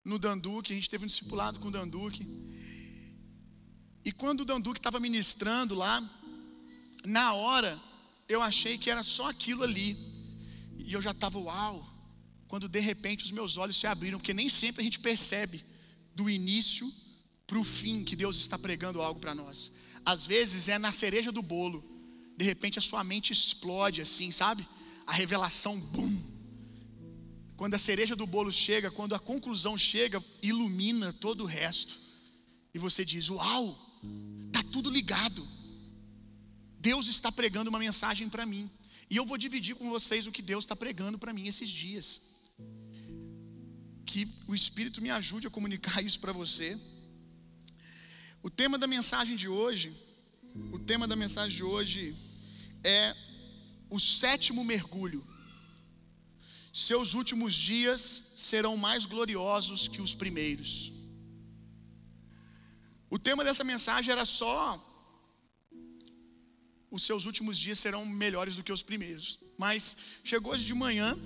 no 0.02 0.18
Danduque, 0.18 0.73
a 0.73 0.75
gente 0.75 0.88
teve 0.88 1.04
um 1.04 1.06
discipulado 1.06 1.59
com 1.59 1.68
o 1.68 1.70
Danduque. 1.70 2.26
E 4.02 4.11
quando 4.11 4.40
o 4.40 4.44
Danduque 4.47 4.80
estava 4.80 4.99
ministrando 4.99 5.75
lá, 5.75 6.02
na 7.04 7.35
hora, 7.35 7.78
eu 8.30 8.40
achei 8.40 8.78
que 8.78 8.88
era 8.88 9.02
só 9.02 9.28
aquilo 9.28 9.62
ali. 9.62 9.94
E 10.78 10.90
eu 10.90 11.02
já 11.02 11.11
estava, 11.11 11.38
uau, 11.38 11.87
quando 12.49 12.66
de 12.66 12.80
repente 12.80 13.25
os 13.25 13.32
meus 13.32 13.59
olhos 13.59 13.78
se 13.78 13.87
abriram, 13.87 14.18
porque 14.18 14.32
nem 14.32 14.49
sempre 14.49 14.80
a 14.80 14.85
gente 14.85 15.00
percebe 15.00 15.62
do 16.14 16.30
início 16.30 16.90
para 17.47 17.59
o 17.59 17.62
fim 17.62 18.02
que 18.02 18.16
Deus 18.16 18.38
está 18.38 18.59
pregando 18.59 19.02
algo 19.02 19.20
para 19.20 19.35
nós. 19.35 19.70
Às 20.02 20.25
vezes 20.25 20.66
é 20.66 20.78
na 20.78 20.92
cereja 20.92 21.30
do 21.30 21.42
bolo. 21.42 21.89
De 22.40 22.47
repente 22.47 22.78
a 22.78 22.82
sua 22.82 23.04
mente 23.04 23.35
explode 23.35 24.00
assim, 24.00 24.32
sabe? 24.32 24.66
A 25.06 25.12
revelação, 25.12 25.78
bum. 25.78 26.12
Quando 27.54 27.75
a 27.75 27.78
cereja 27.78 28.16
do 28.16 28.26
bolo 28.26 28.50
chega, 28.50 28.90
quando 28.90 29.14
a 29.14 29.18
conclusão 29.18 29.76
chega, 29.76 30.25
ilumina 30.42 31.12
todo 31.12 31.42
o 31.42 31.47
resto. 31.47 31.99
E 32.73 32.78
você 32.78 33.04
diz: 33.04 33.28
Uau, 33.28 33.66
tá 34.50 34.62
tudo 34.73 34.88
ligado. 34.88 35.47
Deus 36.78 37.09
está 37.09 37.30
pregando 37.30 37.68
uma 37.68 37.78
mensagem 37.78 38.26
para 38.30 38.47
mim. 38.47 38.70
E 39.11 39.16
eu 39.16 39.26
vou 39.26 39.37
dividir 39.37 39.75
com 39.75 39.90
vocês 39.90 40.26
o 40.26 40.32
que 40.32 40.40
Deus 40.40 40.64
está 40.64 40.75
pregando 40.75 41.18
para 41.18 41.35
mim 41.35 41.47
esses 41.47 41.68
dias. 41.68 42.06
Que 44.06 44.26
o 44.49 44.54
Espírito 44.54 45.02
me 45.02 45.11
ajude 45.11 45.47
a 45.47 45.50
comunicar 45.50 46.00
isso 46.09 46.18
para 46.18 46.32
você. 46.32 46.80
O 48.42 48.49
tema 48.49 48.78
da 48.78 48.87
mensagem 48.87 49.37
de 49.37 49.47
hoje, 49.47 49.94
o 50.73 50.78
tema 50.78 51.06
da 51.06 51.14
mensagem 51.14 51.54
de 51.54 51.62
hoje 51.62 52.29
é 52.84 53.14
o 53.88 53.99
sétimo 53.99 54.64
mergulho. 54.64 55.26
Seus 56.72 57.14
últimos 57.14 57.54
dias 57.54 58.00
serão 58.37 58.76
mais 58.76 59.04
gloriosos 59.04 59.88
que 59.88 60.00
os 60.00 60.14
primeiros. 60.14 60.92
O 63.08 63.18
tema 63.18 63.42
dessa 63.42 63.64
mensagem 63.64 64.12
era 64.12 64.25
só 64.25 64.87
os 66.90 67.04
seus 67.04 67.25
últimos 67.25 67.56
dias 67.56 67.78
serão 67.78 68.04
melhores 68.04 68.56
do 68.56 68.62
que 68.62 68.72
os 68.72 68.82
primeiros. 68.82 69.38
Mas 69.56 69.96
chegou 70.25 70.52
hoje 70.52 70.64
de 70.64 70.75
manhã, 70.75 71.16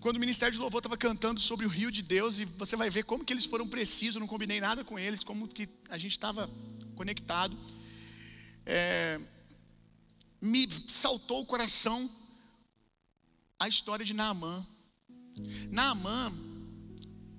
quando 0.00 0.16
o 0.16 0.20
Ministério 0.20 0.52
de 0.52 0.60
Louvor 0.60 0.78
estava 0.78 0.96
cantando 0.96 1.40
sobre 1.40 1.66
o 1.66 1.68
rio 1.68 1.90
de 1.90 2.02
Deus, 2.02 2.38
e 2.38 2.44
você 2.44 2.76
vai 2.76 2.88
ver 2.88 3.02
como 3.04 3.24
que 3.24 3.32
eles 3.32 3.44
foram 3.44 3.66
precisos, 3.66 4.20
não 4.20 4.28
combinei 4.28 4.60
nada 4.60 4.84
com 4.84 4.98
eles, 4.98 5.24
como 5.24 5.48
que 5.48 5.68
a 5.88 5.98
gente 5.98 6.12
estava 6.12 6.48
conectado. 6.94 7.58
É, 8.64 9.20
me 10.40 10.68
saltou 10.88 11.42
o 11.42 11.46
coração 11.46 12.08
a 13.58 13.66
história 13.66 14.04
de 14.04 14.14
Naamã. 14.14 14.64
Naamã, 15.70 16.32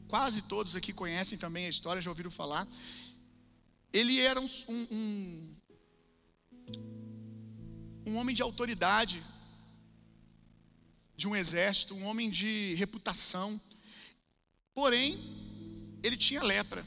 quase 0.08 0.42
todos 0.42 0.76
aqui 0.76 0.92
conhecem 0.92 1.38
também 1.38 1.66
a 1.66 1.70
história, 1.70 2.02
já 2.02 2.12
ouviram 2.12 2.30
falar. 2.30 2.68
Ele 3.94 4.20
era 4.20 4.40
um, 4.40 4.50
um, 4.68 5.56
um 8.08 8.16
homem 8.18 8.36
de 8.36 8.42
autoridade, 8.42 9.24
de 11.16 11.28
um 11.28 11.36
exército, 11.36 11.96
um 11.96 12.06
homem 12.06 12.30
de 12.30 12.76
reputação. 12.76 13.60
Porém, 14.74 15.18
ele 16.04 16.18
tinha 16.18 16.44
lepra. 16.44 16.86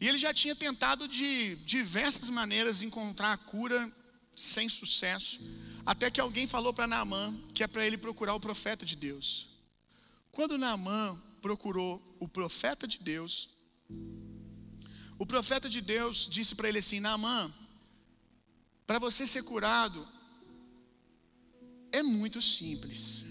E 0.00 0.06
ele 0.06 0.18
já 0.18 0.32
tinha 0.32 0.54
tentado 0.54 1.08
de 1.08 1.56
diversas 1.56 2.28
maneiras 2.28 2.82
encontrar 2.82 3.32
a 3.32 3.38
cura 3.38 3.92
sem 4.36 4.68
sucesso, 4.68 5.40
até 5.84 6.10
que 6.10 6.20
alguém 6.20 6.46
falou 6.46 6.74
para 6.74 6.86
Naamã 6.86 7.34
que 7.54 7.64
é 7.64 7.66
para 7.66 7.86
ele 7.86 7.96
procurar 7.96 8.34
o 8.34 8.40
profeta 8.40 8.84
de 8.84 8.94
Deus. 8.94 9.48
Quando 10.30 10.58
Naamã 10.58 11.18
procurou 11.40 12.02
o 12.20 12.28
profeta 12.28 12.86
de 12.86 12.98
Deus, 12.98 13.48
o 15.18 15.24
profeta 15.24 15.68
de 15.70 15.80
Deus 15.80 16.28
disse 16.30 16.54
para 16.54 16.68
ele 16.68 16.78
assim: 16.78 17.00
Naamã, 17.00 17.50
para 18.86 18.98
você 18.98 19.26
ser 19.26 19.42
curado, 19.42 20.06
é 21.90 22.02
muito 22.02 22.42
simples. 22.42 23.24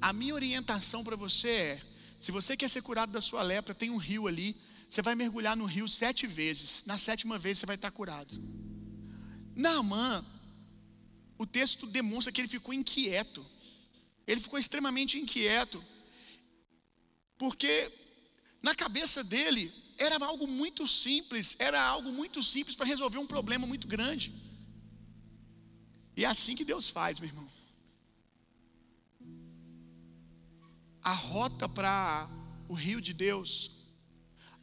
A 0.00 0.12
minha 0.12 0.34
orientação 0.34 1.02
para 1.02 1.16
você 1.16 1.48
é: 1.48 1.82
se 2.20 2.30
você 2.30 2.56
quer 2.56 2.68
ser 2.68 2.82
curado 2.82 3.10
da 3.10 3.20
sua 3.20 3.42
lepra, 3.42 3.74
tem 3.74 3.90
um 3.90 3.96
rio 3.96 4.28
ali, 4.28 4.56
você 4.88 5.02
vai 5.02 5.16
mergulhar 5.16 5.56
no 5.56 5.64
rio 5.64 5.88
sete 5.88 6.26
vezes. 6.26 6.84
Na 6.86 6.96
sétima 6.96 7.38
vez 7.38 7.58
você 7.58 7.66
vai 7.66 7.74
estar 7.74 7.90
curado. 7.90 8.40
Naamã, 9.56 10.24
o 11.44 11.46
texto 11.46 11.86
demonstra 11.86 12.32
que 12.32 12.40
ele 12.40 12.54
ficou 12.56 12.72
inquieto. 12.74 13.44
Ele 14.26 14.40
ficou 14.40 14.58
extremamente 14.58 15.18
inquieto, 15.18 15.84
porque 17.36 17.92
na 18.62 18.74
cabeça 18.74 19.22
dele 19.22 19.70
era 19.98 20.16
algo 20.24 20.46
muito 20.46 20.88
simples, 20.88 21.54
era 21.58 21.80
algo 21.80 22.10
muito 22.10 22.42
simples 22.42 22.74
para 22.74 22.86
resolver 22.86 23.18
um 23.18 23.26
problema 23.26 23.66
muito 23.66 23.86
grande. 23.86 24.32
E 26.16 26.24
é 26.24 26.28
assim 26.28 26.56
que 26.56 26.64
Deus 26.64 26.88
faz, 26.88 27.20
meu 27.20 27.28
irmão. 27.28 27.48
A 31.02 31.12
rota 31.12 31.68
para 31.68 32.26
o 32.66 32.74
rio 32.74 33.00
de 33.00 33.12
Deus, 33.12 33.70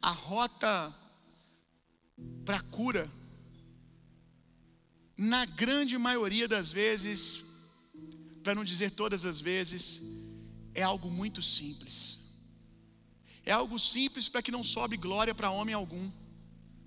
a 0.00 0.10
rota 0.10 0.92
para 2.44 2.56
a 2.56 2.62
cura, 2.62 3.08
na 5.16 5.44
grande 5.44 5.96
maioria 5.98 6.48
das 6.48 6.70
vezes, 6.70 7.44
para 8.42 8.54
não 8.54 8.64
dizer 8.64 8.90
todas 8.92 9.24
as 9.24 9.40
vezes, 9.40 10.00
é 10.74 10.82
algo 10.82 11.10
muito 11.10 11.42
simples. 11.42 12.18
É 13.44 13.52
algo 13.52 13.78
simples 13.78 14.28
para 14.28 14.42
que 14.42 14.50
não 14.50 14.62
sobe 14.62 14.96
glória 14.96 15.34
para 15.34 15.50
homem 15.50 15.74
algum, 15.74 16.10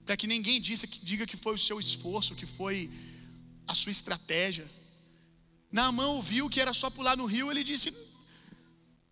para 0.05 0.17
que 0.17 0.27
ninguém 0.27 0.61
diga 0.61 1.27
que 1.27 1.37
foi 1.37 1.53
o 1.55 1.57
seu 1.57 1.79
esforço, 1.79 2.35
que 2.35 2.45
foi 2.45 2.89
a 3.67 3.75
sua 3.75 3.91
estratégia. 3.91 4.69
Naamã 5.71 6.07
ouviu 6.07 6.49
que 6.49 6.61
era 6.61 6.73
só 6.73 6.89
pular 6.89 7.17
no 7.17 7.25
rio, 7.25 7.51
ele 7.51 7.63
disse: 7.63 7.93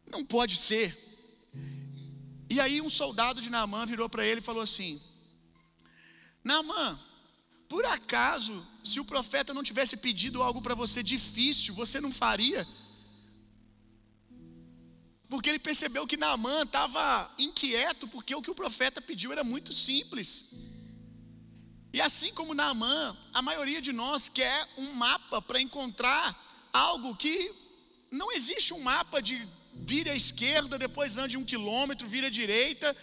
Não 0.10 0.26
pode 0.26 0.56
ser. 0.58 0.98
E 2.50 2.60
aí 2.60 2.80
um 2.82 2.90
soldado 2.90 3.42
de 3.42 3.50
Naamã 3.50 3.86
virou 3.86 4.08
para 4.08 4.26
ele 4.26 4.40
e 4.40 4.44
falou 4.44 4.62
assim: 4.62 5.02
Naamã, 6.44 7.00
por 7.74 7.86
acaso, 7.98 8.56
se 8.90 9.00
o 9.00 9.06
profeta 9.14 9.52
não 9.58 9.64
tivesse 9.70 9.96
pedido 10.06 10.44
algo 10.48 10.62
para 10.62 10.76
você 10.76 11.02
difícil, 11.02 11.74
você 11.74 12.00
não 12.06 12.14
faria? 12.24 12.62
porque 15.34 15.50
ele 15.50 15.68
percebeu 15.68 16.06
que 16.06 16.16
Naamã 16.24 16.62
estava 16.62 17.06
inquieto, 17.40 18.08
porque 18.08 18.36
o 18.36 18.42
que 18.44 18.52
o 18.52 18.60
profeta 18.62 19.02
pediu 19.02 19.32
era 19.32 19.44
muito 19.44 19.74
simples. 19.74 20.28
E 21.92 22.00
assim 22.00 22.32
como 22.36 22.54
Naamã, 22.54 23.18
a 23.34 23.42
maioria 23.42 23.82
de 23.82 23.92
nós 23.92 24.30
quer 24.30 24.60
um 24.78 24.94
mapa 24.94 25.42
para 25.42 25.60
encontrar 25.60 26.26
algo 26.72 27.16
que 27.16 27.36
não 28.12 28.32
existe 28.32 28.76
um 28.76 28.82
mapa 28.84 29.24
de 29.24 29.36
vire 29.74 30.12
à 30.12 30.16
esquerda, 30.16 30.78
depois 30.78 31.18
ande 31.18 31.36
um 31.36 31.44
quilômetro, 31.44 32.08
vire 32.08 32.28
à 32.28 32.30
direita. 32.30 32.96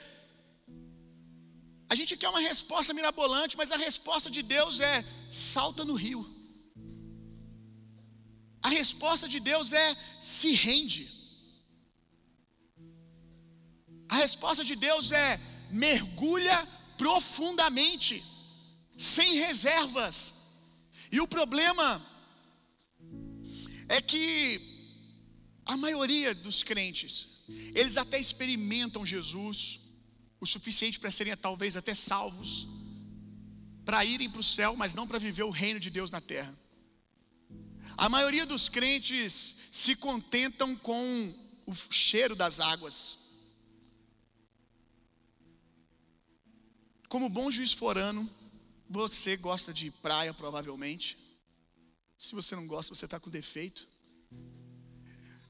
A 1.93 1.97
gente 1.99 2.17
quer 2.17 2.29
uma 2.29 2.47
resposta 2.51 2.95
mirabolante, 2.95 3.57
mas 3.61 3.73
a 3.73 3.77
resposta 3.77 4.31
de 4.31 4.43
Deus 4.43 4.79
é 4.79 5.05
salta 5.29 5.85
no 5.85 5.95
rio. 5.95 6.21
A 8.63 8.69
resposta 8.69 9.29
de 9.29 9.41
Deus 9.41 9.73
é 9.73 9.97
se 10.21 10.53
rende. 10.53 11.05
A 14.09 14.19
resposta 14.25 14.65
de 14.65 14.77
Deus 14.77 15.11
é: 15.11 15.41
mergulha 15.69 16.59
profundamente, 16.97 18.23
sem 18.97 19.35
reservas. 19.47 20.17
E 21.11 21.21
o 21.21 21.27
problema 21.27 21.89
é 23.89 24.01
que 24.01 24.25
a 25.65 25.77
maioria 25.77 26.33
dos 26.37 26.63
crentes, 26.63 27.27
eles 27.75 27.97
até 27.97 28.21
experimentam 28.21 29.05
Jesus 29.05 29.80
o 30.41 30.47
suficiente 30.47 30.99
para 30.99 31.11
serem 31.11 31.37
talvez 31.37 31.77
até 31.77 31.95
salvos, 31.95 32.67
para 33.85 34.05
irem 34.05 34.31
para 34.31 34.41
o 34.41 34.45
céu, 34.45 34.75
mas 34.77 34.95
não 34.95 35.07
para 35.07 35.19
viver 35.19 35.43
o 35.43 35.51
reino 35.51 35.79
de 35.79 35.91
Deus 35.91 36.11
na 36.11 36.21
terra. 36.21 36.57
A 37.97 38.09
maioria 38.09 38.47
dos 38.47 38.69
crentes 38.69 39.57
se 39.71 39.95
contentam 39.97 40.75
com 40.77 41.35
o 41.67 41.75
cheiro 41.91 42.35
das 42.35 42.59
águas. 42.61 43.19
Como 47.09 47.29
bom 47.29 47.51
juiz 47.51 47.73
forano, 47.73 48.29
você 48.89 49.37
gosta 49.37 49.75
de 49.75 49.91
praia, 49.91 50.33
provavelmente. 50.33 51.19
Se 52.17 52.35
você 52.35 52.55
não 52.55 52.67
gosta, 52.67 52.95
você 52.95 53.05
está 53.05 53.19
com 53.21 53.31
defeito. 53.31 53.89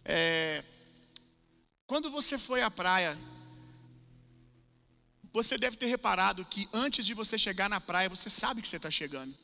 É, 0.05 0.65
quando 1.87 2.11
você 2.11 2.39
foi 2.39 2.63
à 2.63 2.71
praia, 2.71 3.17
você 5.33 5.57
deve 5.57 5.77
ter 5.77 5.87
reparado 5.87 6.45
que 6.45 6.69
antes 6.73 7.05
de 7.05 7.15
você 7.15 7.39
chegar 7.39 7.69
na 7.69 7.81
praia, 7.81 8.09
você 8.09 8.29
sabe 8.29 8.61
que 8.61 8.69
você 8.69 8.77
está 8.77 8.91
chegando. 8.91 9.37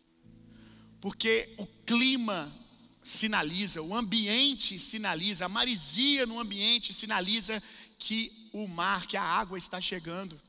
Porque 1.01 1.55
o 1.59 1.67
clima 1.87 2.53
sinaliza, 3.03 3.81
o 3.81 3.95
ambiente 3.95 4.81
sinaliza, 4.81 5.47
a 5.47 5.49
marisia 5.49 6.27
no 6.27 6.41
ambiente 6.41 6.93
sinaliza 6.93 7.63
que 7.99 8.51
o 8.53 8.67
mar, 8.67 9.07
que 9.07 9.17
a 9.17 9.23
água 9.23 9.57
está 9.57 9.81
chegando. 9.81 10.41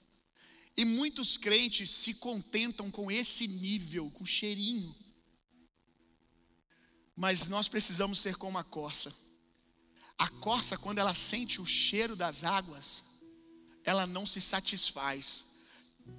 E 0.75 0.83
muitos 0.83 1.37
crentes 1.37 1.89
se 1.89 2.15
contentam 2.15 2.89
com 2.89 3.11
esse 3.11 3.47
nível, 3.47 4.09
com 4.11 4.25
cheirinho. 4.25 4.95
Mas 7.15 7.47
nós 7.47 7.67
precisamos 7.67 8.19
ser 8.19 8.35
como 8.35 8.57
a 8.57 8.63
corça. 8.63 9.13
A 10.17 10.29
corça, 10.29 10.77
quando 10.77 10.97
ela 10.97 11.13
sente 11.13 11.61
o 11.61 11.65
cheiro 11.65 12.15
das 12.15 12.43
águas, 12.43 13.03
ela 13.87 14.05
não 14.05 14.25
se 14.27 14.39
satisfaz. 14.39 15.57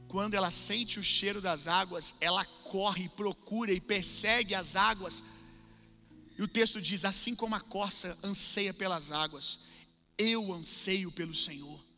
Quando 0.09 0.35
ela 0.35 0.51
sente 0.51 0.99
o 0.99 1.05
cheiro 1.05 1.41
das 1.41 1.69
águas, 1.69 2.15
ela 2.21 2.45
corre, 2.73 3.09
procura 3.11 3.73
e 3.73 3.81
persegue 3.81 4.57
as 4.57 4.75
águas. 4.75 5.23
E 6.37 6.43
o 6.43 6.49
texto 6.49 6.83
diz: 6.83 7.05
assim 7.05 7.35
como 7.37 7.55
a 7.55 7.61
corça 7.61 8.19
anseia 8.25 8.75
pelas 8.75 9.13
águas, 9.13 9.61
eu 10.19 10.53
anseio 10.53 11.13
pelo 11.13 11.35
Senhor 11.35 11.89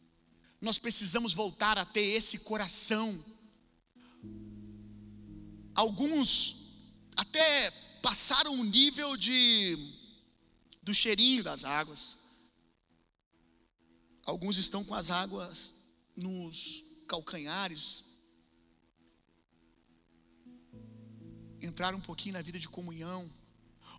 nós 0.61 0.79
precisamos 0.79 1.33
voltar 1.33 1.79
a 1.79 1.87
ter 1.87 2.05
esse 2.05 2.39
coração. 2.41 3.25
Alguns 5.75 6.57
até 7.17 7.71
passaram 8.03 8.53
o 8.53 8.65
nível 8.65 9.17
de 9.17 9.77
do 10.83 10.93
cheirinho 10.93 11.43
das 11.43 11.65
águas. 11.65 12.19
Alguns 14.25 14.57
estão 14.57 14.85
com 14.85 14.95
as 14.95 15.11
águas 15.11 15.75
nos 16.17 16.85
calcanhares. 17.09 18.05
Entraram 21.61 21.99
um 21.99 22.03
pouquinho 22.03 22.35
na 22.35 22.43
vida 22.43 22.59
de 22.59 22.69
comunhão. 22.69 23.31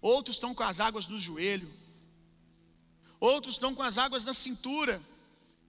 Outros 0.02 0.38
estão 0.38 0.54
com 0.56 0.64
as 0.64 0.80
águas 0.80 1.08
no 1.08 1.20
joelho. 1.20 1.72
Outros 3.20 3.56
estão 3.56 3.76
com 3.76 3.84
as 3.84 3.98
águas 3.98 4.26
na 4.26 4.34
cintura. 4.34 5.02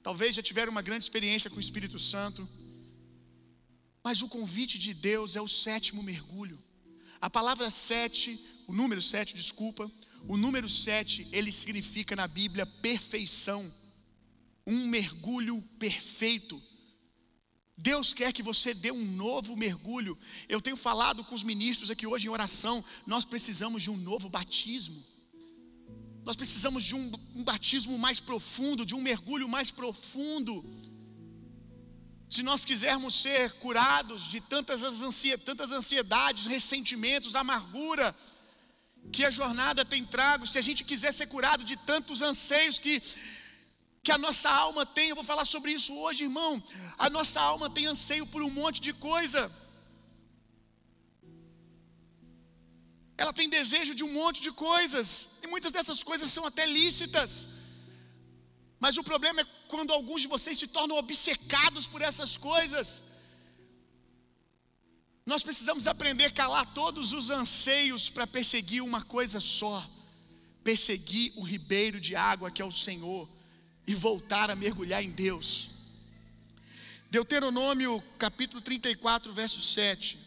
Talvez 0.02 0.34
já 0.34 0.42
tiveram 0.42 0.72
uma 0.72 0.82
grande 0.82 1.04
experiência 1.04 1.50
com 1.50 1.56
o 1.56 1.60
Espírito 1.60 1.98
Santo. 1.98 2.48
Mas 4.04 4.22
o 4.22 4.28
convite 4.28 4.78
de 4.78 4.94
Deus 4.94 5.36
é 5.36 5.40
o 5.40 5.48
sétimo 5.48 6.02
mergulho. 6.02 6.58
A 7.20 7.30
palavra 7.30 7.70
sete, 7.70 8.40
o 8.66 8.72
número 8.72 9.00
sete, 9.00 9.34
desculpa, 9.34 9.90
o 10.26 10.36
número 10.36 10.68
sete, 10.68 11.28
ele 11.30 11.52
significa 11.52 12.16
na 12.16 12.26
Bíblia 12.26 12.66
perfeição, 12.66 13.72
um 14.66 14.86
mergulho 14.86 15.62
perfeito. 15.78 16.60
Deus 17.76 18.14
quer 18.14 18.32
que 18.32 18.42
você 18.42 18.74
dê 18.74 18.92
um 18.92 19.04
novo 19.16 19.56
mergulho. 19.56 20.16
Eu 20.48 20.60
tenho 20.60 20.76
falado 20.76 21.24
com 21.24 21.34
os 21.34 21.42
ministros 21.42 21.90
aqui 21.90 22.06
hoje 22.06 22.26
em 22.26 22.30
oração, 22.30 22.84
nós 23.06 23.24
precisamos 23.24 23.82
de 23.82 23.90
um 23.90 23.96
novo 23.96 24.28
batismo. 24.28 25.02
Nós 26.24 26.36
precisamos 26.36 26.84
de 26.84 26.94
um, 26.94 27.12
um 27.34 27.42
batismo 27.42 27.98
mais 27.98 28.20
profundo, 28.20 28.86
de 28.86 28.94
um 28.94 29.00
mergulho 29.00 29.48
mais 29.48 29.70
profundo. 29.70 30.64
Se 32.28 32.42
nós 32.42 32.64
quisermos 32.64 33.20
ser 33.20 33.52
curados 33.54 34.28
de 34.28 34.40
tantas, 34.40 34.82
ansiedades, 34.82 35.44
tantas 35.44 35.72
ansiedades, 35.72 36.46
ressentimentos, 36.46 37.34
amargura, 37.34 38.14
que 39.10 39.24
a 39.24 39.30
jornada 39.30 39.84
tem 39.84 40.04
trago, 40.04 40.46
se 40.46 40.58
a 40.58 40.62
gente 40.62 40.84
quiser 40.84 41.12
ser 41.12 41.26
curado 41.26 41.64
de 41.64 41.76
tantos 41.76 42.22
anseios 42.22 42.78
que 42.78 43.02
que 44.02 44.10
a 44.10 44.18
nossa 44.18 44.50
alma 44.50 44.84
tem, 44.84 45.08
eu 45.08 45.14
vou 45.14 45.24
falar 45.24 45.44
sobre 45.44 45.70
isso 45.72 45.92
hoje, 45.94 46.24
irmão. 46.24 46.52
A 46.98 47.08
nossa 47.08 47.40
alma 47.40 47.70
tem 47.70 47.86
anseio 47.86 48.26
por 48.26 48.42
um 48.42 48.50
monte 48.50 48.80
de 48.80 48.92
coisa. 48.92 49.40
Ela 53.16 53.32
tem 53.32 53.48
desejo 53.48 53.94
de 53.94 54.02
um 54.02 54.12
monte 54.12 54.40
de 54.42 54.50
coisas, 54.50 55.38
e 55.42 55.46
muitas 55.46 55.70
dessas 55.70 56.02
coisas 56.02 56.28
são 56.30 56.44
até 56.44 56.66
lícitas. 56.66 57.48
Mas 58.80 58.96
o 58.96 59.04
problema 59.04 59.42
é 59.42 59.46
quando 59.68 59.92
alguns 59.92 60.22
de 60.22 60.26
vocês 60.26 60.58
se 60.58 60.66
tornam 60.66 60.96
obcecados 60.96 61.86
por 61.86 62.02
essas 62.02 62.36
coisas. 62.36 62.86
Nós 65.24 65.44
precisamos 65.44 65.86
aprender 65.86 66.24
a 66.24 66.32
calar 66.32 66.66
todos 66.74 67.12
os 67.12 67.30
anseios 67.30 68.10
para 68.10 68.26
perseguir 68.26 68.82
uma 68.82 69.02
coisa 69.02 69.38
só: 69.38 69.88
perseguir 70.64 71.32
o 71.36 71.42
ribeiro 71.42 72.00
de 72.00 72.16
água 72.16 72.50
que 72.50 72.60
é 72.60 72.64
o 72.64 72.72
Senhor 72.72 73.28
e 73.86 73.94
voltar 73.94 74.50
a 74.50 74.56
mergulhar 74.56 75.02
em 75.02 75.10
Deus. 75.10 75.70
Deuteronômio 77.10 78.02
capítulo 78.18 78.60
34, 78.60 79.32
verso 79.32 79.60
7. 79.60 80.18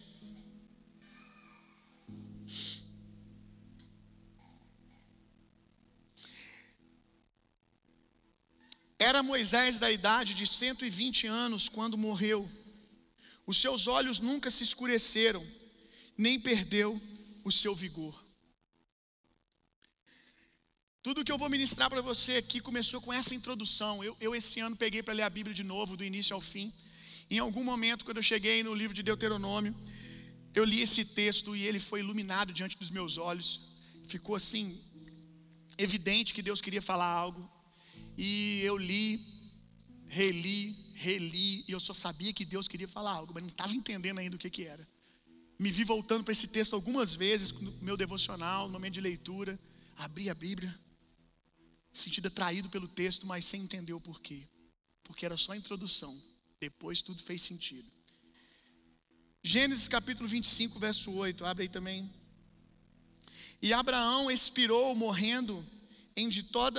Era 8.97 9.21
Moisés 9.21 9.77
da 9.77 9.91
idade 9.91 10.33
de 10.33 10.47
120 10.47 11.27
anos 11.27 11.69
quando 11.69 11.97
morreu. 11.97 12.49
Os 13.45 13.61
seus 13.61 13.87
olhos 13.87 14.19
nunca 14.19 14.49
se 14.49 14.63
escureceram, 14.63 15.45
nem 16.17 16.39
perdeu 16.39 16.99
o 17.43 17.51
seu 17.51 17.75
vigor. 17.75 18.24
Tudo 21.05 21.23
que 21.23 21.31
eu 21.31 21.37
vou 21.37 21.49
ministrar 21.51 21.87
para 21.87 22.01
você 22.01 22.37
aqui 22.37 22.59
começou 22.59 22.99
com 22.99 23.13
essa 23.13 23.35
introdução. 23.35 24.03
Eu, 24.03 24.17
eu 24.19 24.33
esse 24.33 24.59
ano 24.59 24.75
peguei 24.75 25.03
para 25.03 25.13
ler 25.13 25.21
a 25.21 25.29
Bíblia 25.29 25.53
de 25.53 25.63
novo, 25.63 25.95
do 25.95 26.03
início 26.03 26.33
ao 26.33 26.41
fim. 26.41 26.73
Em 27.29 27.37
algum 27.37 27.63
momento, 27.63 28.03
quando 28.03 28.17
eu 28.17 28.23
cheguei 28.23 28.63
no 28.63 28.73
livro 28.73 28.95
de 28.95 29.03
Deuteronômio, 29.03 29.75
eu 30.55 30.63
li 30.63 30.81
esse 30.81 31.05
texto 31.05 31.55
e 31.55 31.61
ele 31.67 31.79
foi 31.79 31.99
iluminado 31.99 32.51
diante 32.51 32.75
dos 32.75 32.89
meus 32.89 33.19
olhos. 33.19 33.61
Ficou 34.07 34.35
assim, 34.35 34.81
evidente 35.77 36.33
que 36.33 36.41
Deus 36.41 36.59
queria 36.59 36.81
falar 36.81 37.05
algo. 37.05 37.47
E 38.17 38.61
eu 38.63 38.75
li, 38.75 39.23
reli, 40.07 40.75
reli, 40.95 41.63
e 41.67 41.71
eu 41.71 41.79
só 41.79 41.93
sabia 41.93 42.33
que 42.33 42.43
Deus 42.43 42.67
queria 42.67 42.87
falar 42.87 43.11
algo, 43.11 43.31
mas 43.31 43.43
não 43.43 43.51
estava 43.51 43.73
entendendo 43.73 44.17
ainda 44.17 44.37
o 44.37 44.39
que, 44.39 44.49
que 44.49 44.63
era. 44.63 44.87
Me 45.59 45.69
vi 45.69 45.83
voltando 45.83 46.23
para 46.23 46.31
esse 46.31 46.47
texto 46.47 46.73
algumas 46.73 47.13
vezes 47.13 47.51
no 47.51 47.71
meu 47.83 47.95
devocional, 47.95 48.65
no 48.65 48.73
momento 48.73 48.95
de 48.95 49.01
leitura. 49.01 49.59
Abri 49.97 50.31
a 50.31 50.33
Bíblia, 50.33 50.75
sentido 51.99 52.27
atraído 52.27 52.69
pelo 52.69 52.87
texto, 52.87 53.25
mas 53.25 53.45
sem 53.45 53.61
entender 53.61 53.93
o 53.93 54.01
porquê. 54.01 54.47
Porque 55.03 55.25
era 55.25 55.37
só 55.37 55.53
a 55.53 55.57
introdução. 55.57 56.15
Depois 56.59 57.01
tudo 57.01 57.21
fez 57.21 57.41
sentido. 57.41 57.89
Gênesis 59.43 59.87
capítulo 59.87 60.27
25, 60.27 60.79
verso 60.79 61.11
8. 61.11 61.45
Abre 61.45 61.63
aí 61.63 61.69
também. 61.69 62.09
E 63.61 63.71
Abraão 63.73 64.29
expirou 64.29 64.95
morrendo 64.95 65.65
em, 66.15 66.29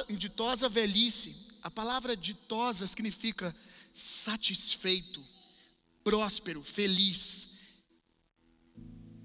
em 0.08 0.16
ditosa 0.16 0.68
velhice. 0.68 1.58
A 1.62 1.70
palavra 1.70 2.16
ditosa 2.16 2.86
significa 2.86 3.54
satisfeito, 3.92 5.24
próspero, 6.04 6.62
feliz. 6.62 7.56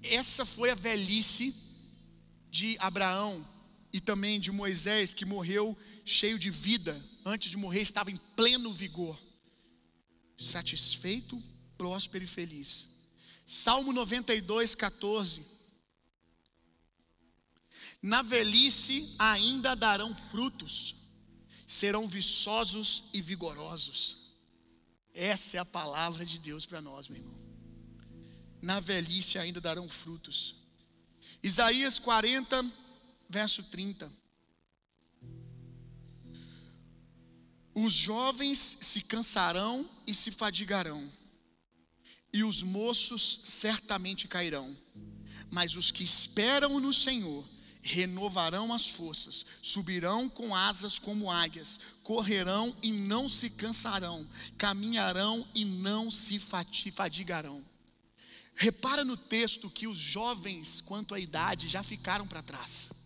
Essa 0.02 0.44
foi 0.44 0.70
a 0.70 0.74
velhice 0.74 1.54
de 2.50 2.76
Abraão 2.78 3.46
e 3.92 4.00
também 4.00 4.40
de 4.40 4.50
Moisés, 4.50 5.12
que 5.12 5.24
morreu 5.24 5.76
cheio 6.04 6.38
de 6.38 6.50
vida, 6.50 7.00
antes 7.24 7.50
de 7.50 7.56
morrer 7.56 7.82
estava 7.82 8.10
em 8.10 8.16
pleno 8.34 8.72
vigor, 8.72 9.20
satisfeito, 10.38 11.40
próspero 11.76 12.24
e 12.24 12.26
feliz. 12.26 13.02
Salmo 13.44 13.92
92, 13.92 14.74
14. 14.74 15.44
Na 18.00 18.22
velhice 18.22 19.14
ainda 19.18 19.76
darão 19.76 20.14
frutos, 20.14 20.94
serão 21.66 22.08
viçosos 22.08 23.04
e 23.12 23.20
vigorosos. 23.20 24.18
Essa 25.14 25.58
é 25.58 25.60
a 25.60 25.64
palavra 25.64 26.24
de 26.24 26.38
Deus 26.38 26.64
para 26.64 26.80
nós, 26.80 27.08
meu 27.08 27.18
irmão. 27.18 27.42
Na 28.62 28.80
velhice 28.80 29.38
ainda 29.38 29.60
darão 29.60 29.88
frutos. 29.88 30.56
Isaías 31.42 31.98
40, 31.98 32.64
verso 33.32 33.62
30. 33.62 34.12
Os 37.74 37.94
jovens 37.94 38.76
se 38.82 39.00
cansarão 39.00 39.88
e 40.06 40.14
se 40.14 40.30
fadigarão, 40.30 41.10
e 42.30 42.44
os 42.44 42.62
moços 42.62 43.40
certamente 43.44 44.28
cairão, 44.28 44.76
mas 45.50 45.74
os 45.76 45.90
que 45.90 46.04
esperam 46.04 46.78
no 46.78 46.92
Senhor 46.92 47.48
renovarão 47.80 48.72
as 48.72 48.88
forças, 48.88 49.46
subirão 49.62 50.28
com 50.28 50.54
asas 50.54 50.98
como 50.98 51.30
águias, 51.30 51.80
correrão 52.02 52.76
e 52.82 52.92
não 52.92 53.30
se 53.30 53.48
cansarão, 53.48 54.28
caminharão 54.58 55.48
e 55.54 55.64
não 55.64 56.10
se 56.10 56.38
fadigarão. 56.38 57.64
Repara 58.54 59.02
no 59.02 59.16
texto 59.16 59.70
que 59.70 59.86
os 59.86 59.96
jovens, 59.96 60.82
quanto 60.82 61.14
à 61.14 61.18
idade, 61.18 61.70
já 61.70 61.82
ficaram 61.82 62.26
para 62.26 62.42
trás. 62.42 63.01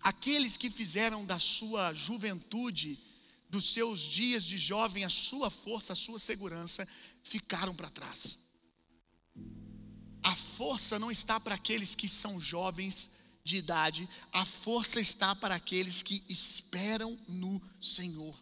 Aqueles 0.00 0.56
que 0.56 0.70
fizeram 0.70 1.24
da 1.24 1.38
sua 1.38 1.92
juventude, 1.92 2.98
dos 3.48 3.72
seus 3.72 4.00
dias 4.00 4.44
de 4.44 4.58
jovem, 4.58 5.04
a 5.04 5.08
sua 5.08 5.50
força, 5.50 5.92
a 5.92 5.96
sua 5.96 6.18
segurança, 6.18 6.86
ficaram 7.22 7.74
para 7.74 7.90
trás. 7.90 8.38
A 10.22 10.36
força 10.36 10.98
não 10.98 11.10
está 11.10 11.40
para 11.40 11.54
aqueles 11.54 11.94
que 11.94 12.08
são 12.08 12.40
jovens 12.40 13.10
de 13.44 13.56
idade, 13.56 14.08
a 14.30 14.44
força 14.44 15.00
está 15.00 15.34
para 15.34 15.54
aqueles 15.54 16.02
que 16.02 16.22
esperam 16.28 17.18
no 17.28 17.62
Senhor. 17.80 18.38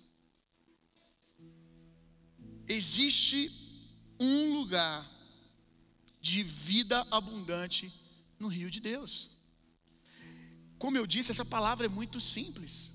Existe 2.66 3.50
um 4.18 4.54
lugar 4.54 5.08
de 6.20 6.42
vida 6.42 7.06
abundante 7.10 7.92
no 8.40 8.48
rio 8.48 8.68
de 8.68 8.80
Deus. 8.80 9.30
Como 10.78 10.96
eu 10.96 11.06
disse, 11.06 11.30
essa 11.30 11.44
palavra 11.44 11.86
é 11.86 11.88
muito 11.88 12.20
simples. 12.20 12.92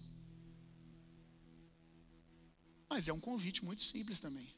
Mas 2.89 3.07
é 3.07 3.13
um 3.13 3.19
convite 3.19 3.63
muito 3.63 3.81
simples 3.81 4.19
também. 4.19 4.53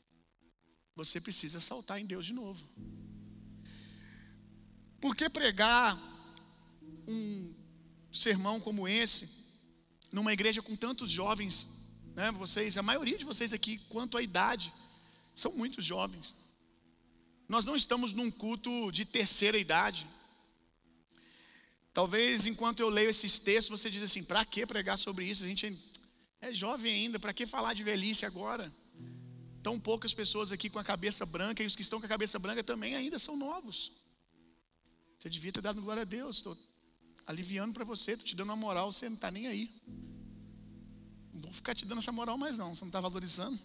Você 0.95 1.21
precisa 1.21 1.59
saltar 1.59 1.99
em 1.99 2.05
Deus 2.05 2.25
de 2.25 2.33
novo. 2.33 2.63
Por 4.99 5.15
que 5.15 5.29
pregar 5.29 5.97
um 7.07 7.53
sermão 8.11 8.59
como 8.59 8.87
esse, 8.87 9.29
numa 10.11 10.31
igreja 10.31 10.61
com 10.61 10.75
tantos 10.75 11.09
jovens, 11.09 11.67
né? 12.15 12.31
Vocês, 12.31 12.77
a 12.77 12.83
maioria 12.83 13.17
de 13.17 13.25
vocês 13.25 13.53
aqui, 13.53 13.77
quanto 13.89 14.17
à 14.17 14.21
idade, 14.21 14.73
são 15.35 15.51
muitos 15.53 15.83
jovens. 15.83 16.35
Nós 17.47 17.65
não 17.65 17.75
estamos 17.75 18.13
num 18.13 18.31
culto 18.31 18.91
de 18.91 19.03
terceira 19.05 19.57
idade. 19.57 20.07
Talvez 21.93 22.47
enquanto 22.47 22.79
eu 22.79 22.89
leio 22.89 23.09
esses 23.09 23.39
textos, 23.39 23.79
você 23.79 23.89
diz 23.89 24.01
assim: 24.01 24.23
para 24.23 24.43
que 24.43 24.65
pregar 24.65 24.97
sobre 24.97 25.25
isso? 25.25 25.43
A 25.43 25.47
gente 25.47 25.77
é 26.41 26.51
jovem 26.51 26.91
ainda, 26.91 27.19
para 27.19 27.31
que 27.31 27.45
falar 27.45 27.73
de 27.73 27.83
velhice 27.83 28.25
agora? 28.25 28.73
Tão 29.61 29.79
poucas 29.79 30.13
pessoas 30.13 30.51
aqui 30.51 30.69
com 30.69 30.79
a 30.79 30.83
cabeça 30.83 31.25
branca, 31.25 31.61
e 31.61 31.65
os 31.65 31.75
que 31.75 31.83
estão 31.83 31.99
com 31.99 32.05
a 32.05 32.09
cabeça 32.09 32.39
branca 32.39 32.63
também 32.63 32.95
ainda 32.95 33.19
são 33.19 33.37
novos. 33.37 33.91
Você 35.19 35.29
devia 35.29 35.53
ter 35.53 35.61
dado 35.61 35.81
glória 35.81 36.01
a 36.01 36.05
Deus. 36.05 36.37
Estou 36.37 36.57
aliviando 37.25 37.73
para 37.73 37.85
você, 37.85 38.11
estou 38.11 38.25
te 38.25 38.35
dando 38.35 38.49
uma 38.49 38.55
moral, 38.55 38.91
você 38.91 39.07
não 39.07 39.15
está 39.15 39.29
nem 39.29 39.47
aí. 39.47 39.71
Não 41.31 41.41
vou 41.41 41.53
ficar 41.53 41.75
te 41.75 41.85
dando 41.85 41.99
essa 41.99 42.11
moral 42.11 42.37
mais 42.37 42.57
não, 42.57 42.75
você 42.75 42.81
não 42.81 42.89
está 42.89 42.99
valorizando. 42.99 43.57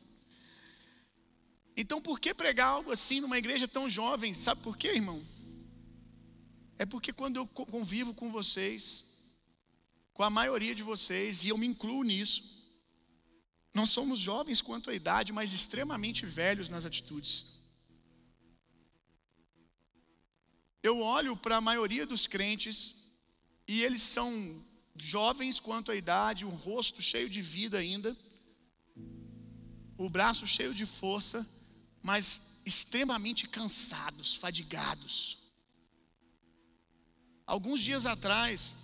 Então 1.76 2.00
por 2.00 2.20
que 2.20 2.34
pregar 2.34 2.68
algo 2.68 2.92
assim 2.92 3.20
numa 3.20 3.38
igreja 3.38 3.66
tão 3.66 3.88
jovem? 3.88 4.34
Sabe 4.34 4.62
por 4.62 4.76
quê, 4.76 4.88
irmão? 4.88 5.24
É 6.78 6.86
porque 6.86 7.12
quando 7.12 7.36
eu 7.36 7.46
convivo 7.46 8.14
com 8.14 8.30
vocês, 8.30 9.34
com 10.14 10.22
a 10.22 10.30
maioria 10.30 10.74
de 10.74 10.82
vocês, 10.82 11.44
e 11.44 11.48
eu 11.48 11.58
me 11.58 11.66
incluo 11.66 12.02
nisso, 12.04 12.58
nós 13.74 13.90
somos 13.90 14.18
jovens 14.18 14.62
quanto 14.62 14.90
à 14.90 14.94
idade, 14.94 15.32
mas 15.32 15.52
extremamente 15.52 16.24
velhos 16.24 16.68
nas 16.68 16.84
atitudes. 16.84 17.58
Eu 20.82 21.00
olho 21.00 21.36
para 21.36 21.56
a 21.56 21.60
maioria 21.60 22.06
dos 22.06 22.26
crentes 22.26 22.94
e 23.66 23.82
eles 23.82 24.02
são 24.02 24.30
jovens 24.96 25.60
quanto 25.60 25.90
à 25.92 25.96
idade, 25.96 26.44
o 26.44 26.48
rosto 26.48 27.02
cheio 27.02 27.28
de 27.28 27.42
vida 27.42 27.78
ainda, 27.78 28.16
o 29.96 30.08
braço 30.08 30.46
cheio 30.46 30.72
de 30.72 30.86
força, 30.86 31.46
mas 32.02 32.60
extremamente 32.64 33.46
cansados, 33.48 34.34
fadigados. 34.34 35.37
Alguns 37.48 37.80
dias 37.80 38.04
atrás, 38.04 38.74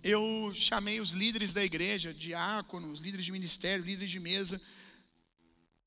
eu 0.00 0.52
chamei 0.54 1.00
os 1.00 1.10
líderes 1.10 1.52
da 1.52 1.64
igreja, 1.64 2.14
diáconos, 2.14 3.00
líderes 3.00 3.26
de 3.26 3.32
ministério, 3.32 3.84
líderes 3.84 4.08
de 4.08 4.20
mesa, 4.20 4.62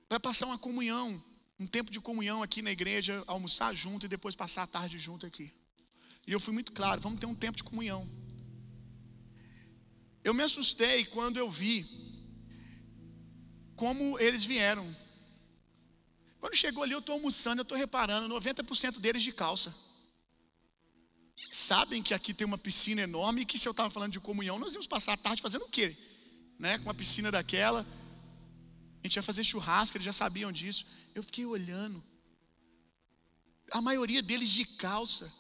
para 0.09 0.19
passar 0.19 0.47
uma 0.47 0.57
comunhão, 0.57 1.23
um 1.57 1.65
tempo 1.65 1.89
de 1.89 2.01
comunhão 2.01 2.43
aqui 2.43 2.61
na 2.61 2.69
igreja, 2.69 3.23
almoçar 3.27 3.73
junto 3.73 4.05
e 4.05 4.09
depois 4.09 4.35
passar 4.35 4.63
a 4.63 4.67
tarde 4.67 4.99
junto 4.99 5.25
aqui. 5.25 5.53
E 6.27 6.33
eu 6.33 6.39
fui 6.41 6.53
muito 6.53 6.73
claro: 6.73 6.99
vamos 6.99 7.17
ter 7.17 7.27
um 7.27 7.33
tempo 7.33 7.55
de 7.55 7.63
comunhão. 7.63 8.05
Eu 10.21 10.33
me 10.33 10.43
assustei 10.43 11.05
quando 11.05 11.37
eu 11.37 11.49
vi 11.49 11.85
como 13.77 14.19
eles 14.19 14.43
vieram. 14.43 14.85
Quando 16.41 16.57
chegou 16.57 16.83
ali, 16.83 16.91
eu 16.91 16.99
estou 16.99 17.15
almoçando, 17.15 17.61
eu 17.61 17.63
estou 17.63 17.77
reparando, 17.77 18.27
90% 18.35 18.99
deles 18.99 19.23
de 19.23 19.31
calça. 19.31 19.73
Sabem 21.49 22.04
que 22.04 22.13
aqui 22.13 22.34
tem 22.34 22.45
uma 22.45 22.58
piscina 22.58 23.02
enorme 23.02 23.41
e 23.41 23.45
que 23.45 23.58
se 23.58 23.67
eu 23.67 23.71
estava 23.71 23.89
falando 23.89 24.12
de 24.12 24.19
comunhão, 24.19 24.60
nós 24.60 24.73
íamos 24.73 24.88
passar 24.88 25.13
a 25.13 25.17
tarde 25.17 25.41
fazendo 25.41 25.65
o 25.65 25.69
quê? 25.69 25.95
Né? 26.60 26.78
Com 26.80 26.86
uma 26.86 26.93
piscina 26.93 27.32
daquela. 27.32 27.86
A 29.02 29.08
gente 29.08 29.15
ia 29.15 29.23
fazer 29.23 29.43
churrasco, 29.43 29.95
eles 29.95 30.06
já 30.06 30.13
sabiam 30.13 30.52
disso. 30.52 30.86
Eu 31.15 31.23
fiquei 31.23 31.45
olhando. 31.45 32.04
A 33.71 33.82
maioria 33.82 34.21
deles 34.21 34.49
de 34.49 34.65
calça. 34.65 35.32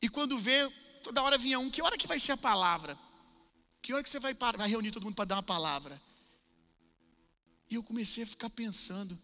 E 0.00 0.08
quando 0.08 0.38
vê, 0.38 0.68
toda 1.02 1.22
hora 1.22 1.38
vinha 1.38 1.58
um, 1.58 1.70
que 1.70 1.82
hora 1.82 1.96
que 1.96 2.06
vai 2.06 2.20
ser 2.20 2.32
a 2.32 2.36
palavra? 2.36 2.98
Que 3.82 3.92
hora 3.92 4.02
que 4.02 4.10
você 4.10 4.20
vai, 4.20 4.34
vai 4.34 4.68
reunir 4.68 4.90
todo 4.90 5.04
mundo 5.04 5.14
para 5.14 5.24
dar 5.24 5.36
uma 5.36 5.42
palavra? 5.42 6.00
E 7.70 7.74
eu 7.74 7.82
comecei 7.82 8.24
a 8.24 8.26
ficar 8.26 8.50
pensando, 8.50 9.18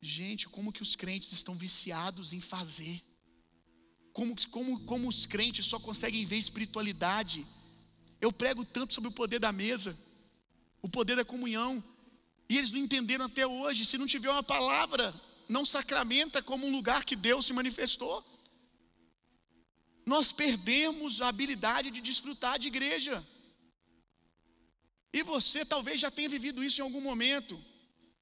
gente, 0.00 0.48
como 0.48 0.72
que 0.72 0.82
os 0.82 0.96
crentes 0.96 1.32
estão 1.32 1.54
viciados 1.54 2.32
em 2.32 2.40
fazer? 2.40 3.02
Como, 4.16 4.34
como, 4.50 4.80
como 4.90 5.08
os 5.08 5.26
crentes 5.26 5.66
só 5.66 5.78
conseguem 5.78 6.24
ver 6.24 6.38
espiritualidade? 6.38 7.46
Eu 8.18 8.32
prego 8.32 8.64
tanto 8.64 8.94
sobre 8.94 9.10
o 9.10 9.12
poder 9.12 9.38
da 9.38 9.52
mesa, 9.52 9.94
o 10.80 10.88
poder 10.88 11.16
da 11.16 11.24
comunhão, 11.32 11.84
e 12.48 12.56
eles 12.56 12.70
não 12.70 12.78
entenderam 12.78 13.26
até 13.26 13.46
hoje. 13.46 13.84
Se 13.84 13.98
não 13.98 14.06
tiver 14.06 14.30
uma 14.30 14.42
palavra, 14.42 15.14
não 15.46 15.66
sacramenta 15.66 16.42
como 16.42 16.66
um 16.66 16.72
lugar 16.72 17.04
que 17.04 17.14
Deus 17.14 17.44
se 17.44 17.52
manifestou. 17.52 18.24
Nós 20.06 20.32
perdemos 20.32 21.20
a 21.20 21.28
habilidade 21.28 21.90
de 21.90 22.00
desfrutar 22.00 22.58
de 22.58 22.68
igreja. 22.68 23.16
E 25.12 25.22
você 25.22 25.62
talvez 25.62 26.00
já 26.00 26.10
tenha 26.10 26.30
vivido 26.36 26.64
isso 26.64 26.80
em 26.80 26.84
algum 26.84 27.02
momento 27.02 27.62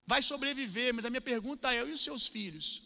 vai 0.07 0.20
sobreviver, 0.22 0.92
mas 0.92 1.04
a 1.04 1.11
minha 1.11 1.20
pergunta 1.20 1.72
é: 1.72 1.87
e 1.87 1.92
os 1.92 2.02
seus 2.02 2.26
filhos? 2.26 2.84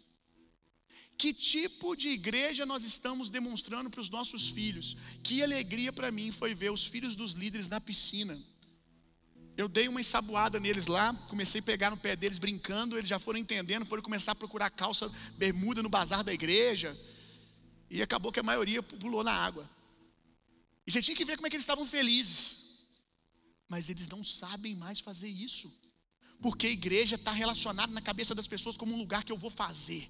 Que 1.18 1.34
tipo 1.34 1.96
de 1.96 2.10
igreja 2.10 2.64
nós 2.64 2.84
estamos 2.84 3.28
demonstrando 3.28 3.90
para 3.90 4.00
os 4.00 4.08
nossos 4.08 4.48
filhos? 4.48 4.96
Que 5.24 5.42
alegria 5.42 5.92
para 5.92 6.12
mim 6.12 6.30
foi 6.30 6.54
ver 6.54 6.70
os 6.70 6.86
filhos 6.86 7.16
dos 7.16 7.32
líderes 7.32 7.68
na 7.68 7.80
piscina. 7.80 8.38
Eu 9.56 9.66
dei 9.66 9.88
uma 9.88 10.00
ensaboada 10.00 10.60
neles 10.60 10.86
lá, 10.86 11.12
comecei 11.28 11.60
a 11.60 11.64
pegar 11.64 11.90
no 11.90 11.96
pé 11.96 12.14
deles 12.14 12.38
brincando, 12.38 12.96
eles 12.96 13.08
já 13.08 13.18
foram 13.18 13.40
entendendo, 13.40 13.84
foram 13.84 14.00
começar 14.00 14.30
a 14.30 14.36
procurar 14.36 14.70
calça 14.70 15.10
bermuda 15.36 15.82
no 15.82 15.88
bazar 15.88 16.22
da 16.22 16.32
igreja. 16.32 16.96
E 17.90 18.00
acabou 18.00 18.30
que 18.30 18.38
a 18.38 18.44
maioria 18.44 18.80
pulou 18.80 19.24
na 19.24 19.32
água. 19.32 19.68
E 20.86 20.92
você 20.92 21.02
tinha 21.02 21.16
que 21.16 21.24
ver 21.24 21.34
como 21.34 21.48
é 21.48 21.50
que 21.50 21.56
eles 21.56 21.64
estavam 21.64 21.84
felizes. 21.84 22.86
Mas 23.68 23.90
eles 23.90 24.08
não 24.08 24.22
sabem 24.22 24.76
mais 24.76 25.00
fazer 25.00 25.28
isso. 25.28 25.68
Porque 26.40 26.68
a 26.68 26.70
igreja 26.70 27.16
está 27.16 27.32
relacionada 27.32 27.92
na 27.92 28.00
cabeça 28.00 28.36
das 28.36 28.46
pessoas 28.46 28.76
como 28.76 28.94
um 28.94 28.98
lugar 28.98 29.24
que 29.24 29.32
eu 29.32 29.36
vou 29.36 29.50
fazer. 29.50 30.08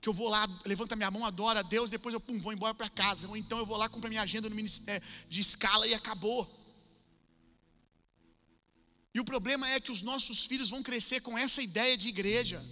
Que 0.00 0.08
eu 0.08 0.12
vou 0.12 0.28
lá, 0.28 0.48
levanta 0.66 0.96
minha 0.96 1.10
mão, 1.10 1.24
adora 1.24 1.60
a 1.60 1.62
Deus, 1.62 1.90
depois 1.90 2.14
eu 2.14 2.20
pum, 2.20 2.40
vou 2.40 2.52
embora 2.52 2.74
para 2.74 2.88
casa. 2.88 3.28
Ou 3.28 3.36
então 3.36 3.58
eu 3.58 3.66
vou 3.66 3.76
lá, 3.76 3.88
cumpro 3.88 4.08
minha 4.08 4.22
agenda 4.22 4.48
ministério, 4.48 5.06
de 5.28 5.40
escala 5.40 5.86
e 5.86 5.94
acabou. 5.94 6.48
E 9.14 9.20
o 9.20 9.24
problema 9.24 9.68
é 9.68 9.80
que 9.80 9.92
os 9.92 10.02
nossos 10.02 10.44
filhos 10.44 10.70
vão 10.70 10.82
crescer 10.82 11.20
com 11.20 11.36
essa 11.36 11.60
ideia 11.60 11.96
de 11.96 12.08
igreja. 12.08 12.64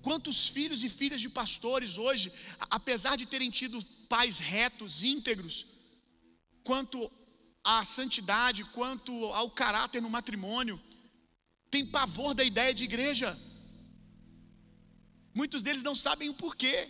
Quantos 0.00 0.48
filhos 0.48 0.82
e 0.82 0.88
filhas 0.88 1.20
de 1.20 1.28
pastores 1.28 1.96
hoje, 1.96 2.32
apesar 2.70 3.16
de 3.16 3.26
terem 3.26 3.50
tido 3.50 3.80
pais 4.08 4.38
retos, 4.38 5.04
íntegros, 5.04 5.66
quanto 6.64 7.10
à 7.62 7.84
santidade, 7.84 8.64
quanto 8.76 9.12
ao 9.26 9.48
caráter 9.50 10.02
no 10.02 10.10
matrimônio, 10.10 10.80
tem 11.70 11.86
pavor 11.86 12.34
da 12.34 12.42
ideia 12.42 12.74
de 12.74 12.84
igreja. 12.84 13.38
Muitos 15.34 15.62
deles 15.62 15.82
não 15.82 15.94
sabem 15.94 16.28
o 16.28 16.34
porquê, 16.34 16.88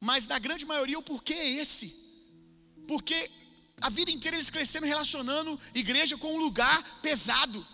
mas 0.00 0.26
na 0.26 0.38
grande 0.38 0.64
maioria 0.64 0.98
o 0.98 1.02
porquê 1.02 1.34
é 1.34 1.48
esse. 1.48 1.88
Porque 2.88 3.30
a 3.80 3.88
vida 3.88 4.10
inteira 4.10 4.36
eles 4.36 4.50
cresceram 4.50 4.86
relacionando 4.86 5.60
igreja 5.74 6.16
com 6.16 6.34
um 6.34 6.38
lugar 6.38 7.00
pesado. 7.00 7.66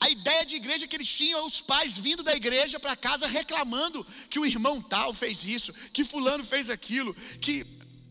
A 0.00 0.10
ideia 0.10 0.44
de 0.44 0.56
igreja 0.56 0.86
que 0.86 0.96
eles 0.96 1.08
tinham, 1.08 1.46
os 1.46 1.60
pais 1.60 1.96
vindo 1.96 2.22
da 2.22 2.34
igreja 2.34 2.80
para 2.80 2.96
casa 2.96 3.28
reclamando 3.28 4.04
que 4.28 4.38
o 4.38 4.46
irmão 4.46 4.80
tal 4.80 5.14
fez 5.14 5.44
isso, 5.44 5.72
que 5.92 6.04
fulano 6.04 6.44
fez 6.44 6.68
aquilo, 6.70 7.14
que 7.40 7.64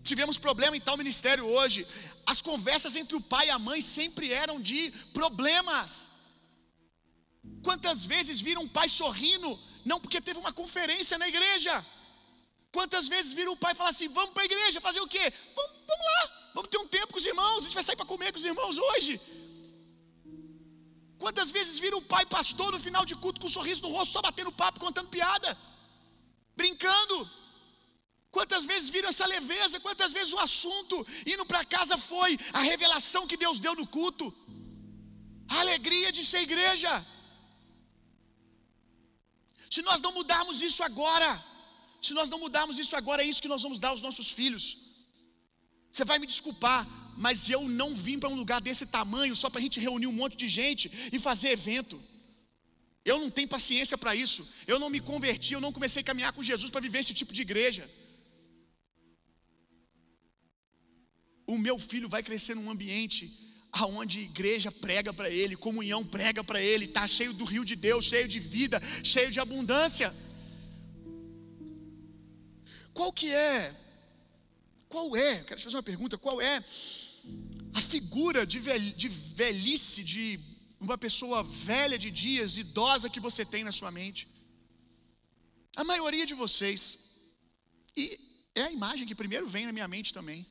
tivemos 0.03 0.37
problema 0.37 0.77
em 0.77 0.79
tal 0.79 0.97
ministério 0.97 1.45
hoje. 1.45 1.85
As 2.25 2.41
conversas 2.41 2.95
entre 2.95 3.15
o 3.15 3.21
pai 3.21 3.47
e 3.47 3.49
a 3.49 3.59
mãe 3.59 3.81
sempre 3.81 4.31
eram 4.31 4.61
de 4.61 4.91
problemas. 5.11 6.10
Quantas 7.63 8.05
vezes 8.05 8.41
viram 8.41 8.63
um 8.63 8.67
pai 8.67 8.87
sorrindo, 8.89 9.49
não 9.85 9.99
porque 9.99 10.21
teve 10.21 10.39
uma 10.39 10.53
conferência 10.53 11.17
na 11.17 11.27
igreja? 11.27 11.73
Quantas 12.71 13.07
vezes 13.07 13.33
viram 13.33 13.53
o 13.53 13.57
pai 13.57 13.73
falar 13.75 13.89
assim: 13.89 14.07
vamos 14.07 14.31
para 14.31 14.43
a 14.43 14.49
igreja 14.51 14.79
fazer 14.79 15.01
o 15.01 15.07
quê? 15.07 15.33
Vamos, 15.55 15.71
vamos 15.89 16.05
lá, 16.11 16.51
vamos 16.55 16.69
ter 16.69 16.77
um 16.77 16.87
tempo 16.87 17.13
com 17.13 17.19
os 17.19 17.25
irmãos, 17.25 17.59
a 17.59 17.61
gente 17.61 17.73
vai 17.73 17.83
sair 17.83 17.95
para 17.95 18.05
comer 18.05 18.31
com 18.31 18.39
os 18.39 18.45
irmãos 18.45 18.77
hoje. 18.77 19.19
Quantas 21.23 21.51
vezes 21.51 21.77
viram 21.77 21.99
o 21.99 22.07
pai 22.13 22.25
pastor 22.25 22.71
no 22.71 22.79
final 22.79 23.05
de 23.05 23.15
culto 23.15 23.39
com 23.39 23.47
um 23.47 23.55
sorriso 23.57 23.83
no 23.83 23.91
rosto, 23.95 24.13
só 24.13 24.21
batendo 24.27 24.51
papo, 24.51 24.79
contando 24.79 25.09
piada, 25.09 25.57
brincando? 26.55 27.15
Quantas 28.31 28.65
vezes 28.65 28.89
viram 28.89 29.09
essa 29.09 29.25
leveza? 29.27 29.79
Quantas 29.79 30.13
vezes 30.13 30.31
o 30.33 30.39
assunto 30.39 30.95
indo 31.33 31.45
para 31.45 31.65
casa 31.65 31.97
foi 31.97 32.39
a 32.53 32.61
revelação 32.61 33.27
que 33.27 33.37
Deus 33.37 33.59
deu 33.59 33.75
no 33.75 33.85
culto? 33.85 34.33
A 35.49 35.59
alegria 35.59 36.11
de 36.17 36.23
ser 36.25 36.41
igreja. 36.49 36.91
Se 39.73 39.81
nós 39.87 39.99
não 40.05 40.13
mudarmos 40.19 40.61
isso 40.61 40.83
agora, 40.83 41.29
se 42.05 42.13
nós 42.13 42.29
não 42.29 42.39
mudarmos 42.45 42.77
isso 42.77 42.95
agora, 43.01 43.23
é 43.23 43.25
isso 43.31 43.41
que 43.41 43.47
nós 43.53 43.63
vamos 43.65 43.79
dar 43.79 43.89
aos 43.89 44.01
nossos 44.01 44.29
filhos. 44.29 44.65
Você 45.89 46.03
vai 46.03 46.19
me 46.19 46.27
desculpar, 46.27 46.81
mas 47.17 47.49
eu 47.49 47.61
não 47.67 47.95
vim 47.95 48.17
para 48.19 48.29
um 48.29 48.35
lugar 48.35 48.59
desse 48.59 48.85
tamanho 48.85 49.35
só 49.35 49.49
para 49.49 49.59
a 49.59 49.65
gente 49.65 49.79
reunir 49.79 50.07
um 50.07 50.17
monte 50.21 50.35
de 50.35 50.49
gente 50.49 50.91
e 51.15 51.17
fazer 51.19 51.49
evento. 51.51 52.01
Eu 53.05 53.17
não 53.19 53.29
tenho 53.29 53.47
paciência 53.47 53.97
para 53.97 54.13
isso. 54.13 54.47
Eu 54.67 54.77
não 54.77 54.89
me 54.89 54.99
converti, 54.99 55.53
eu 55.53 55.61
não 55.61 55.71
comecei 55.71 56.01
a 56.01 56.05
caminhar 56.05 56.33
com 56.33 56.43
Jesus 56.43 56.69
para 56.69 56.81
viver 56.81 56.99
esse 56.99 57.13
tipo 57.13 57.33
de 57.33 57.41
igreja. 57.41 57.89
O 61.47 61.57
meu 61.57 61.79
filho 61.79 62.09
vai 62.09 62.21
crescer 62.21 62.55
num 62.55 62.69
ambiente 62.69 63.40
aonde 63.71 64.19
igreja 64.19 64.71
prega 64.71 65.13
para 65.13 65.29
ele, 65.29 65.55
comunhão 65.55 66.05
prega 66.05 66.43
para 66.43 66.61
ele, 66.61 66.85
está 66.85 67.07
cheio 67.07 67.33
do 67.33 67.45
rio 67.45 67.63
de 67.63 67.75
Deus, 67.75 68.05
cheio 68.05 68.27
de 68.27 68.39
vida, 68.39 68.81
cheio 69.03 69.31
de 69.31 69.39
abundância. 69.39 70.13
Qual 72.93 73.11
que 73.13 73.31
é? 73.33 73.73
Qual 74.89 75.15
é? 75.15 75.43
Quero 75.43 75.59
te 75.59 75.63
fazer 75.63 75.77
uma 75.77 75.83
pergunta. 75.83 76.17
Qual 76.17 76.41
é 76.41 76.63
a 77.73 77.81
figura 77.81 78.45
de, 78.45 78.59
velhice 78.59 80.03
de 80.03 80.39
uma 80.79 80.97
pessoa 80.97 81.43
velha 81.43 81.97
de 81.97 82.11
dias, 82.11 82.57
idosa 82.57 83.09
que 83.09 83.19
você 83.19 83.45
tem 83.45 83.63
na 83.63 83.71
sua 83.71 83.91
mente? 83.91 84.27
A 85.75 85.85
maioria 85.85 86.25
de 86.25 86.33
vocês, 86.33 86.79
e 87.95 88.19
é 88.53 88.63
a 88.63 88.71
imagem 88.71 89.07
que 89.07 89.15
primeiro 89.15 89.47
vem 89.47 89.65
na 89.65 89.71
minha 89.71 89.87
mente 89.87 90.13
também. 90.13 90.45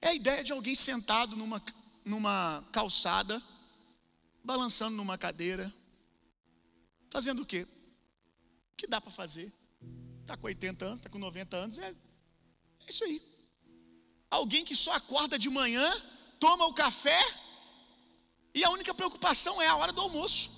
É 0.00 0.08
a 0.08 0.14
ideia 0.14 0.42
de 0.42 0.52
alguém 0.52 0.74
sentado 0.74 1.36
numa 1.36 1.60
numa 2.08 2.64
calçada, 2.72 3.40
balançando 4.42 4.96
numa 4.96 5.18
cadeira, 5.18 5.72
fazendo 7.10 7.42
o 7.42 7.46
quê? 7.46 7.66
O 8.72 8.76
que 8.76 8.86
dá 8.86 9.00
para 9.00 9.10
fazer? 9.10 9.52
Está 10.22 10.36
com 10.36 10.46
80 10.46 10.84
anos, 10.84 10.98
está 11.00 11.10
com 11.10 11.18
90 11.18 11.56
anos, 11.56 11.78
é, 11.78 11.90
é 11.90 12.90
isso 12.90 13.04
aí. 13.04 13.22
Alguém 14.30 14.64
que 14.64 14.74
só 14.74 14.92
acorda 14.92 15.38
de 15.38 15.50
manhã, 15.50 15.86
toma 16.40 16.66
o 16.66 16.74
café, 16.74 17.20
e 18.54 18.64
a 18.64 18.70
única 18.70 18.94
preocupação 18.94 19.60
é 19.60 19.66
a 19.66 19.76
hora 19.76 19.92
do 19.92 20.00
almoço. 20.00 20.50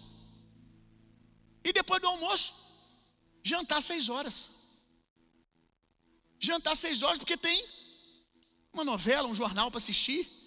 E 1.65 1.73
depois 1.73 2.01
do 2.01 2.07
almoço, 2.07 2.55
jantar 3.43 3.83
seis 3.83 4.09
horas. 4.09 4.51
Jantar 6.39 6.77
seis 6.77 7.03
horas, 7.03 7.19
porque 7.19 7.37
tem 7.37 7.63
uma 8.73 8.85
novela, 8.85 9.29
um 9.29 9.35
jornal 9.35 9.71
para 9.71 9.79
assistir. 9.79 10.40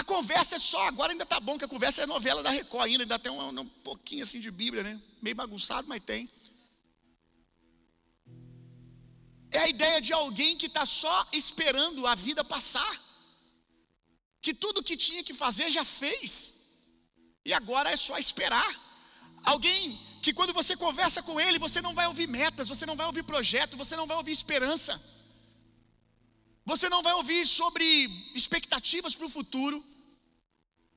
A 0.00 0.02
conversa 0.02 0.56
é 0.56 0.58
só, 0.58 0.80
agora 0.88 1.12
ainda 1.12 1.24
tá 1.24 1.38
bom 1.38 1.56
que 1.56 1.66
a 1.66 1.72
conversa 1.74 2.02
é 2.02 2.06
novela 2.06 2.42
da 2.42 2.50
Record 2.50 2.86
ainda, 2.86 3.04
ainda 3.04 3.18
tem 3.24 3.32
um, 3.32 3.60
um 3.60 3.68
pouquinho 3.88 4.24
assim 4.24 4.40
de 4.46 4.50
Bíblia, 4.50 4.82
né? 4.82 5.00
Meio 5.22 5.36
bagunçado, 5.36 5.86
mas 5.86 6.02
tem. 6.10 6.28
É 9.52 9.60
a 9.60 9.68
ideia 9.68 10.00
de 10.06 10.12
alguém 10.12 10.56
que 10.60 10.66
está 10.66 10.84
só 10.84 11.16
esperando 11.32 12.08
a 12.12 12.14
vida 12.16 12.42
passar. 12.54 12.92
que 14.44 14.52
tudo 14.62 14.82
que 14.88 14.96
tinha 15.04 15.22
que 15.24 15.34
fazer 15.42 15.66
já 15.70 15.84
fez, 15.84 16.26
e 17.48 17.52
agora 17.60 17.90
é 17.90 17.96
só 17.96 18.18
esperar. 18.18 18.70
Alguém 19.52 19.98
que 20.24 20.34
quando 20.38 20.52
você 20.52 20.76
conversa 20.76 21.22
com 21.22 21.40
ele, 21.44 21.58
você 21.66 21.80
não 21.86 21.94
vai 21.98 22.06
ouvir 22.06 22.28
metas, 22.40 22.68
você 22.68 22.84
não 22.90 22.96
vai 23.00 23.06
ouvir 23.06 23.22
projeto, 23.22 23.80
você 23.82 23.94
não 24.00 24.06
vai 24.10 24.16
ouvir 24.18 24.32
esperança, 24.32 24.92
você 26.64 26.88
não 26.88 27.02
vai 27.02 27.12
ouvir 27.14 27.46
sobre 27.46 27.84
expectativas 28.34 29.14
para 29.14 29.26
o 29.26 29.30
futuro, 29.30 29.84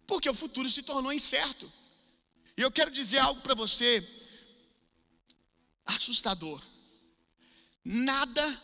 porque 0.05 0.29
o 0.29 0.33
futuro 0.33 0.69
se 0.69 0.83
tornou 0.83 1.11
incerto. 1.11 1.71
E 2.55 2.61
eu 2.61 2.71
quero 2.71 2.89
dizer 2.89 3.19
algo 3.19 3.41
para 3.41 3.53
você 3.53 4.05
assustador. 5.85 6.61
Nada, 7.83 8.61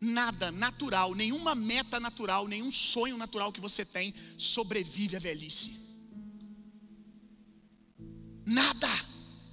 nada 0.00 0.50
natural, 0.50 1.14
nenhuma 1.14 1.54
meta 1.54 2.00
natural, 2.00 2.48
nenhum 2.48 2.72
sonho 2.72 3.16
natural 3.16 3.52
que 3.52 3.60
você 3.60 3.84
tem 3.84 4.14
sobrevive 4.38 5.16
à 5.16 5.18
velhice. 5.18 5.80
Nada, 8.46 8.88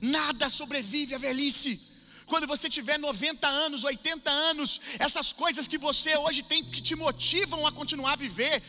nada 0.01 0.49
sobrevive 0.49 1.13
à 1.15 1.17
velhice. 1.17 1.88
Quando 2.29 2.47
você 2.47 2.69
tiver 2.69 2.97
90 2.99 3.47
anos, 3.47 3.83
80 3.83 4.29
anos, 4.29 4.79
essas 4.99 5.31
coisas 5.31 5.67
que 5.67 5.79
você 5.79 6.15
hoje 6.15 6.43
tem 6.43 6.63
que 6.63 6.81
te 6.81 6.95
motivam 6.95 7.65
a 7.65 7.71
continuar 7.71 8.13
a 8.13 8.15
viver, 8.27 8.61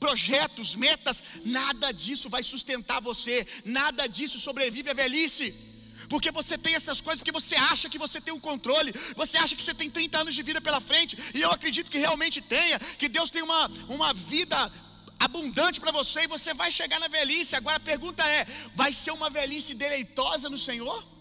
projetos, 0.00 0.74
metas, 0.74 1.22
nada 1.44 1.92
disso 1.92 2.30
vai 2.30 2.42
sustentar 2.42 3.00
você, 3.00 3.46
nada 3.64 4.06
disso 4.06 4.40
sobrevive 4.40 4.90
à 4.90 4.94
velhice. 4.94 5.54
Porque 6.08 6.30
você 6.30 6.56
tem 6.56 6.74
essas 6.74 7.00
coisas, 7.00 7.18
porque 7.20 7.32
você 7.40 7.56
acha 7.56 7.88
que 7.88 7.98
você 7.98 8.20
tem 8.20 8.32
o 8.32 8.38
um 8.38 8.40
controle, 8.40 8.92
você 9.14 9.36
acha 9.38 9.54
que 9.54 9.62
você 9.62 9.74
tem 9.74 9.90
30 9.90 10.20
anos 10.22 10.34
de 10.34 10.42
vida 10.42 10.60
pela 10.60 10.80
frente, 10.80 11.16
e 11.34 11.40
eu 11.42 11.50
acredito 11.50 11.90
que 11.90 11.98
realmente 11.98 12.40
tenha, 12.40 12.78
que 12.98 13.08
Deus 13.08 13.30
tem 13.30 13.42
uma, 13.42 13.70
uma 13.88 14.12
vida 14.14 14.72
abundante 15.18 15.80
para 15.80 15.92
você 15.92 16.24
e 16.24 16.26
você 16.26 16.52
vai 16.54 16.70
chegar 16.70 16.98
na 17.00 17.08
velhice. 17.08 17.56
Agora 17.56 17.76
a 17.76 17.80
pergunta 17.80 18.26
é: 18.26 18.46
vai 18.74 18.92
ser 18.92 19.12
uma 19.12 19.28
velhice 19.28 19.74
deleitosa 19.74 20.48
no 20.48 20.58
Senhor? 20.58 21.13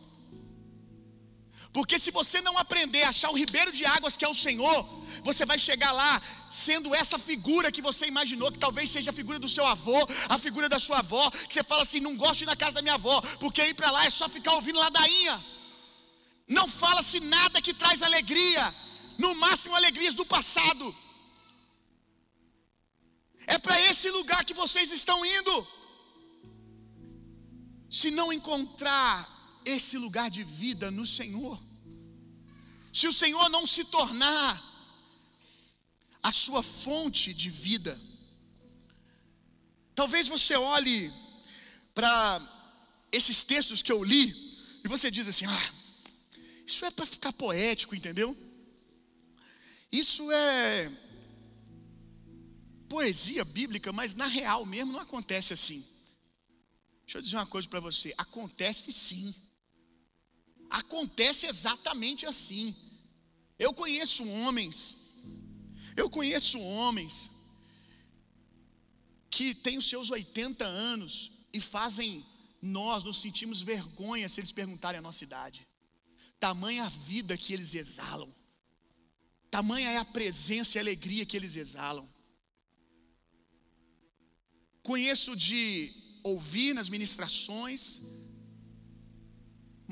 Porque 1.73 1.97
se 1.97 2.11
você 2.11 2.39
não 2.47 2.55
aprender 2.63 3.03
a 3.03 3.09
achar 3.09 3.29
o 3.31 3.37
ribeiro 3.43 3.71
de 3.71 3.83
águas 3.83 4.15
que 4.15 4.23
é 4.23 4.29
o 4.29 4.35
Senhor, 4.35 4.77
você 5.23 5.43
vai 5.43 5.57
chegar 5.57 5.91
lá 5.91 6.21
sendo 6.49 6.93
essa 6.93 7.17
figura 7.17 7.71
que 7.71 7.81
você 7.81 8.05
imaginou, 8.05 8.51
que 8.51 8.59
talvez 8.59 8.91
seja 8.91 9.09
a 9.09 9.19
figura 9.21 9.39
do 9.39 9.49
seu 9.49 9.65
avô, 9.65 9.99
a 10.29 10.37
figura 10.37 10.69
da 10.69 10.79
sua 10.79 10.99
avó, 10.99 11.31
que 11.31 11.53
você 11.53 11.63
fala 11.63 11.81
assim: 11.81 11.99
não 11.99 12.15
gosto 12.15 12.39
de 12.39 12.43
ir 12.43 12.51
na 12.53 12.55
casa 12.55 12.75
da 12.75 12.83
minha 12.83 12.93
avó, 12.93 13.19
porque 13.39 13.65
ir 13.65 13.73
para 13.73 13.89
lá 13.89 14.05
é 14.05 14.11
só 14.11 14.29
ficar 14.29 14.53
ouvindo 14.53 14.77
ladainha. 14.77 15.43
Não 16.47 16.67
fala-se 16.67 17.19
nada 17.21 17.59
que 17.59 17.73
traz 17.73 18.03
alegria, 18.03 18.63
no 19.17 19.33
máximo 19.37 19.75
alegrias 19.75 20.13
do 20.13 20.25
passado. 20.25 20.95
É 23.47 23.57
para 23.57 23.81
esse 23.89 24.09
lugar 24.11 24.45
que 24.45 24.53
vocês 24.53 24.91
estão 24.91 25.25
indo. 25.25 25.67
Se 27.89 28.11
não 28.11 28.31
encontrar 28.31 29.32
esse 29.65 29.97
lugar 29.97 30.29
de 30.29 30.43
vida 30.43 30.91
no 30.91 31.05
Senhor, 31.05 31.61
se 32.91 33.07
o 33.07 33.13
Senhor 33.13 33.49
não 33.49 33.65
se 33.65 33.85
tornar 33.85 34.61
a 36.21 36.31
sua 36.31 36.61
fonte 36.61 37.33
de 37.33 37.49
vida, 37.49 37.99
talvez 39.95 40.27
você 40.27 40.55
olhe 40.55 41.11
para 41.93 42.41
esses 43.11 43.43
textos 43.43 43.81
que 43.81 43.91
eu 43.91 44.03
li 44.03 44.33
e 44.83 44.87
você 44.87 45.09
diz 45.09 45.27
assim: 45.27 45.45
ah, 45.45 45.73
isso 46.65 46.85
é 46.85 46.91
para 46.91 47.05
ficar 47.05 47.33
poético, 47.33 47.95
entendeu? 47.95 48.35
Isso 49.91 50.31
é 50.31 50.91
poesia 52.89 53.43
bíblica, 53.43 53.91
mas 53.91 54.15
na 54.15 54.25
real 54.25 54.65
mesmo 54.65 54.93
não 54.93 54.99
acontece 54.99 55.53
assim. 55.53 55.85
Deixa 57.05 57.17
eu 57.17 57.21
dizer 57.21 57.35
uma 57.35 57.47
coisa 57.47 57.67
para 57.67 57.79
você: 57.79 58.13
acontece 58.17 58.91
sim. 58.91 59.33
Acontece 60.81 61.45
exatamente 61.45 62.25
assim. 62.25 62.75
Eu 63.59 63.71
conheço 63.81 64.27
homens, 64.39 64.75
eu 65.95 66.09
conheço 66.09 66.59
homens 66.59 67.29
que 69.29 69.53
têm 69.53 69.77
os 69.77 69.87
seus 69.87 70.09
80 70.09 70.65
anos 70.65 71.31
e 71.53 71.59
fazem 71.59 72.25
nós 72.59 73.03
nos 73.03 73.21
sentimos 73.21 73.61
vergonha 73.61 74.27
se 74.27 74.39
eles 74.39 74.51
perguntarem 74.51 74.97
a 74.97 75.07
nossa 75.07 75.23
idade. 75.23 75.61
Tamanha 76.39 76.85
a 76.85 76.89
vida 76.89 77.37
que 77.37 77.53
eles 77.53 77.75
exalam. 77.75 78.33
Tamanha 79.51 79.91
é 79.91 79.97
a 79.97 80.05
presença 80.17 80.71
e 80.71 80.79
a 80.79 80.81
alegria 80.81 81.25
que 81.25 81.37
eles 81.37 81.55
exalam. 81.55 82.07
Conheço 84.81 85.35
de 85.35 85.93
ouvir 86.23 86.73
nas 86.73 86.89
ministrações, 86.89 88.01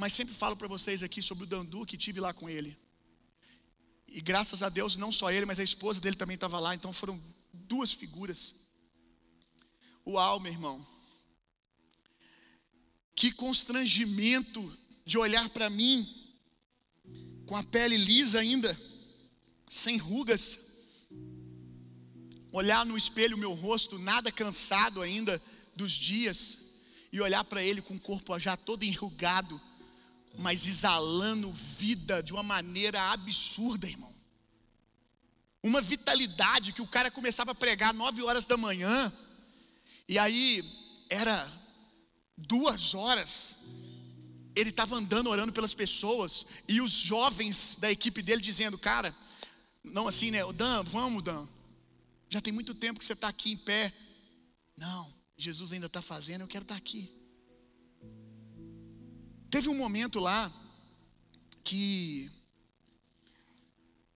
mas 0.02 0.14
sempre 0.14 0.34
falo 0.34 0.56
para 0.56 0.68
vocês 0.68 1.04
aqui 1.04 1.22
sobre 1.22 1.44
o 1.44 1.48
Dandu 1.48 1.86
que 1.86 1.96
tive 1.96 2.20
lá 2.20 2.34
com 2.34 2.50
ele. 2.50 2.76
E 4.08 4.20
graças 4.20 4.64
a 4.64 4.68
Deus, 4.68 4.98
não 4.98 5.12
só 5.12 5.32
ele, 5.32 5.46
mas 5.46 5.60
a 5.60 5.64
esposa 5.64 6.02
dele 6.02 6.16
também 6.16 6.34
estava 6.34 6.60
lá, 6.60 6.74
então 6.74 6.92
foram 6.92 7.22
duas 7.54 7.92
figuras. 7.92 8.68
Uau, 10.04 10.40
meu 10.40 10.52
irmão. 10.52 10.84
Que 13.16 13.32
constrangimento 13.32 14.76
de 15.06 15.20
olhar 15.20 15.48
para 15.50 15.70
mim, 15.70 15.96
com 17.46 17.56
a 17.56 17.62
pele 17.62 17.96
lisa 17.96 18.40
ainda, 18.40 18.76
sem 19.70 19.98
rugas, 19.98 21.06
olhar 22.52 22.84
no 22.88 22.98
espelho 22.98 23.38
o 23.38 23.40
meu 23.40 23.54
rosto, 23.54 24.00
nada 24.00 24.32
cansado 24.32 25.00
ainda 25.00 25.40
dos 25.76 25.92
dias, 25.92 26.58
e 27.12 27.22
olhar 27.22 27.44
para 27.44 27.64
ele 27.64 27.84
com 27.84 27.94
o 27.94 28.00
corpo 28.00 28.40
já 28.40 28.58
todo 28.58 28.82
enrugado, 28.82 29.62
mas 30.38 30.68
exalando 30.68 31.52
vida 31.52 32.22
de 32.22 32.34
uma 32.34 32.44
maneira 32.44 33.12
absurda, 33.12 33.88
irmão. 33.88 34.14
Uma 35.64 35.82
vitalidade 35.82 36.74
que 36.74 36.82
o 36.82 36.88
cara 36.88 37.12
começava 37.12 37.52
a 37.52 37.56
pregar 37.56 37.94
nove 37.94 38.22
horas 38.24 38.48
da 38.48 38.58
manhã, 38.58 39.12
e 40.08 40.18
aí 40.18 40.64
era 41.10 41.52
duas 42.38 42.96
horas, 42.96 43.56
ele 44.56 44.72
estava 44.72 44.96
andando 44.96 45.30
orando 45.30 45.54
pelas 45.54 45.74
pessoas, 45.74 46.46
e 46.68 46.82
os 46.82 46.92
jovens 46.92 47.78
da 47.80 47.92
equipe 47.92 48.22
dele 48.22 48.42
dizendo, 48.42 48.78
cara, 48.78 49.16
não 49.84 50.08
assim, 50.08 50.32
né? 50.32 50.40
Dan, 50.54 50.84
vamos, 50.84 51.24
Dan. 51.24 51.48
Já 52.30 52.42
tem 52.42 52.54
muito 52.54 52.74
tempo 52.74 53.00
que 53.00 53.06
você 53.06 53.14
está 53.14 53.28
aqui 53.28 53.52
em 53.52 53.58
pé. 53.58 53.94
Não, 54.78 55.14
Jesus 55.38 55.74
ainda 55.74 55.88
está 55.88 56.02
fazendo, 56.02 56.42
eu 56.42 56.48
quero 56.48 56.64
estar 56.64 56.76
tá 56.76 56.80
aqui. 56.80 57.21
Teve 59.52 59.68
um 59.68 59.76
momento 59.76 60.18
lá 60.18 60.50
que 61.62 62.32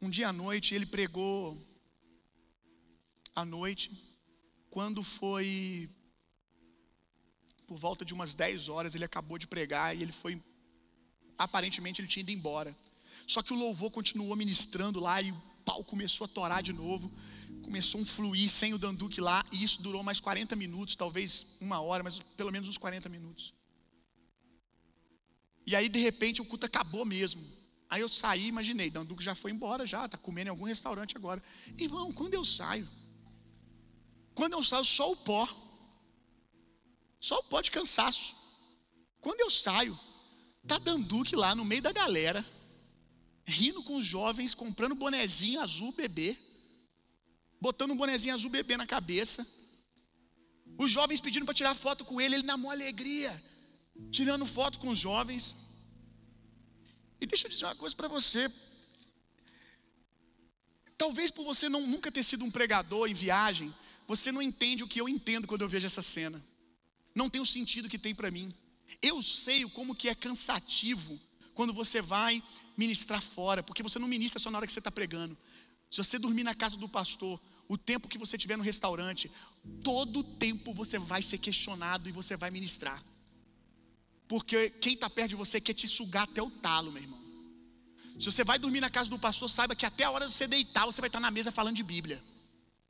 um 0.01 0.09
dia 0.09 0.29
à 0.29 0.33
noite 0.33 0.73
ele 0.73 0.85
pregou 0.85 1.61
à 3.35 3.43
noite, 3.43 3.91
quando 4.69 5.03
foi 5.03 5.89
por 7.67 7.77
volta 7.77 8.05
de 8.05 8.13
umas 8.13 8.33
10 8.33 8.69
horas, 8.69 8.95
ele 8.95 9.03
acabou 9.03 9.37
de 9.37 9.45
pregar 9.45 9.93
e 9.93 10.01
ele 10.01 10.13
foi 10.13 10.41
aparentemente 11.37 11.99
ele 11.99 12.07
tinha 12.07 12.23
ido 12.23 12.31
embora. 12.31 12.73
Só 13.27 13.41
que 13.43 13.51
o 13.51 13.57
louvor 13.57 13.91
continuou 13.91 14.33
ministrando 14.37 15.01
lá 15.01 15.21
e 15.21 15.33
o 15.33 15.41
pau 15.65 15.83
começou 15.83 16.23
a 16.23 16.29
torar 16.29 16.63
de 16.63 16.71
novo. 16.71 17.11
Começou 17.61 17.99
um 17.99 18.05
fluir 18.05 18.49
sem 18.49 18.73
o 18.73 18.77
Danduque 18.77 19.19
lá, 19.19 19.45
e 19.51 19.61
isso 19.65 19.81
durou 19.81 20.01
mais 20.01 20.21
40 20.21 20.55
minutos, 20.55 20.95
talvez 20.95 21.57
uma 21.59 21.81
hora, 21.81 22.03
mas 22.03 22.19
pelo 22.37 22.53
menos 22.53 22.69
uns 22.69 22.77
40 22.77 23.09
minutos. 23.09 23.53
E 25.65 25.75
aí, 25.75 25.89
de 25.89 25.99
repente, 25.99 26.41
o 26.41 26.45
culto 26.45 26.65
acabou 26.65 27.05
mesmo. 27.05 27.43
Aí 27.89 28.01
eu 28.01 28.09
saí, 28.09 28.47
imaginei, 28.47 28.89
Danduque 28.89 29.23
já 29.23 29.35
foi 29.35 29.51
embora, 29.51 29.85
já, 29.85 30.05
está 30.05 30.17
comendo 30.17 30.47
em 30.47 30.51
algum 30.51 30.65
restaurante 30.65 31.15
agora. 31.15 31.41
Irmão, 31.77 32.11
quando 32.11 32.33
eu 32.33 32.45
saio, 32.45 32.87
quando 34.33 34.53
eu 34.53 34.63
saio, 34.63 34.85
só 34.85 35.11
o 35.11 35.15
pó. 35.15 35.47
Só 37.19 37.39
o 37.39 37.43
pó 37.43 37.61
de 37.61 37.71
cansaço. 37.71 38.35
Quando 39.21 39.39
eu 39.39 39.49
saio, 39.49 39.97
tá 40.67 40.77
Danduque 40.77 41.35
lá 41.35 41.55
no 41.55 41.65
meio 41.65 41.81
da 41.81 41.91
galera, 41.91 42.45
rindo 43.45 43.81
com 43.83 43.95
os 43.95 44.05
jovens, 44.05 44.53
comprando 44.53 44.93
bonezinho 44.93 45.61
azul 45.61 45.91
bebê, 45.91 46.37
botando 47.59 47.91
um 47.91 47.97
bonezinho 47.97 48.35
azul 48.35 48.49
bebê 48.49 48.77
na 48.77 48.85
cabeça. 48.85 49.47
Os 50.77 50.91
jovens 50.91 51.21
pedindo 51.21 51.45
para 51.45 51.55
tirar 51.55 51.73
foto 51.73 52.03
com 52.03 52.19
ele, 52.19 52.35
ele 52.35 52.43
na 52.43 52.57
maior 52.57 52.73
alegria 52.73 53.54
tirando 54.11 54.45
foto 54.45 54.79
com 54.79 54.89
os 54.89 54.99
jovens. 54.99 55.55
E 57.19 57.25
deixa 57.25 57.47
eu 57.47 57.51
dizer 57.51 57.65
uma 57.65 57.75
coisa 57.75 57.95
para 57.95 58.07
você. 58.07 58.51
Talvez 60.97 61.31
por 61.31 61.43
você 61.43 61.67
não, 61.67 61.85
nunca 61.85 62.11
ter 62.11 62.23
sido 62.23 62.43
um 62.45 62.51
pregador 62.51 63.09
em 63.09 63.13
viagem, 63.13 63.73
você 64.07 64.31
não 64.31 64.41
entende 64.41 64.83
o 64.83 64.87
que 64.87 65.01
eu 65.01 65.09
entendo 65.09 65.47
quando 65.47 65.61
eu 65.61 65.69
vejo 65.69 65.85
essa 65.85 66.01
cena. 66.01 66.41
Não 67.13 67.29
tem 67.29 67.41
o 67.41 67.45
sentido 67.45 67.89
que 67.89 67.97
tem 67.97 68.13
para 68.13 68.31
mim. 68.31 68.53
Eu 69.01 69.21
sei 69.21 69.67
como 69.69 69.95
que 69.95 70.09
é 70.09 70.15
cansativo 70.15 71.19
quando 71.53 71.73
você 71.73 72.01
vai 72.01 72.43
ministrar 72.77 73.21
fora, 73.21 73.63
porque 73.63 73.81
você 73.81 73.97
não 73.97 74.07
ministra 74.07 74.39
só 74.39 74.51
na 74.51 74.57
hora 74.57 74.67
que 74.67 74.73
você 74.73 74.79
está 74.79 74.91
pregando. 74.91 75.37
Se 75.89 75.97
você 75.97 76.19
dormir 76.19 76.43
na 76.43 76.53
casa 76.53 76.77
do 76.77 76.89
pastor, 76.89 77.39
o 77.67 77.77
tempo 77.77 78.07
que 78.07 78.17
você 78.17 78.35
estiver 78.35 78.57
no 78.57 78.63
restaurante, 78.63 79.31
todo 79.83 80.23
tempo 80.23 80.73
você 80.73 80.99
vai 80.99 81.21
ser 81.21 81.37
questionado 81.37 82.07
e 82.07 82.11
você 82.11 82.35
vai 82.35 82.51
ministrar. 82.51 83.03
Porque 84.27 84.69
quem 84.69 84.93
está 84.93 85.09
perto 85.09 85.29
de 85.29 85.35
você 85.35 85.61
quer 85.61 85.73
te 85.73 85.87
sugar 85.87 86.23
até 86.23 86.41
o 86.41 86.49
talo, 86.49 86.91
meu 86.91 87.01
irmão. 87.01 87.19
Se 88.19 88.25
você 88.31 88.43
vai 88.43 88.57
dormir 88.57 88.79
na 88.79 88.89
casa 88.89 89.09
do 89.09 89.19
pastor, 89.19 89.49
saiba 89.49 89.75
que 89.75 89.85
até 89.85 90.05
a 90.05 90.11
hora 90.11 90.27
de 90.27 90.33
você 90.33 90.47
deitar, 90.47 90.85
você 90.85 91.01
vai 91.01 91.09
estar 91.09 91.19
na 91.19 91.29
mesa 91.29 91.51
falando 91.51 91.75
de 91.75 91.83
Bíblia 91.83 92.21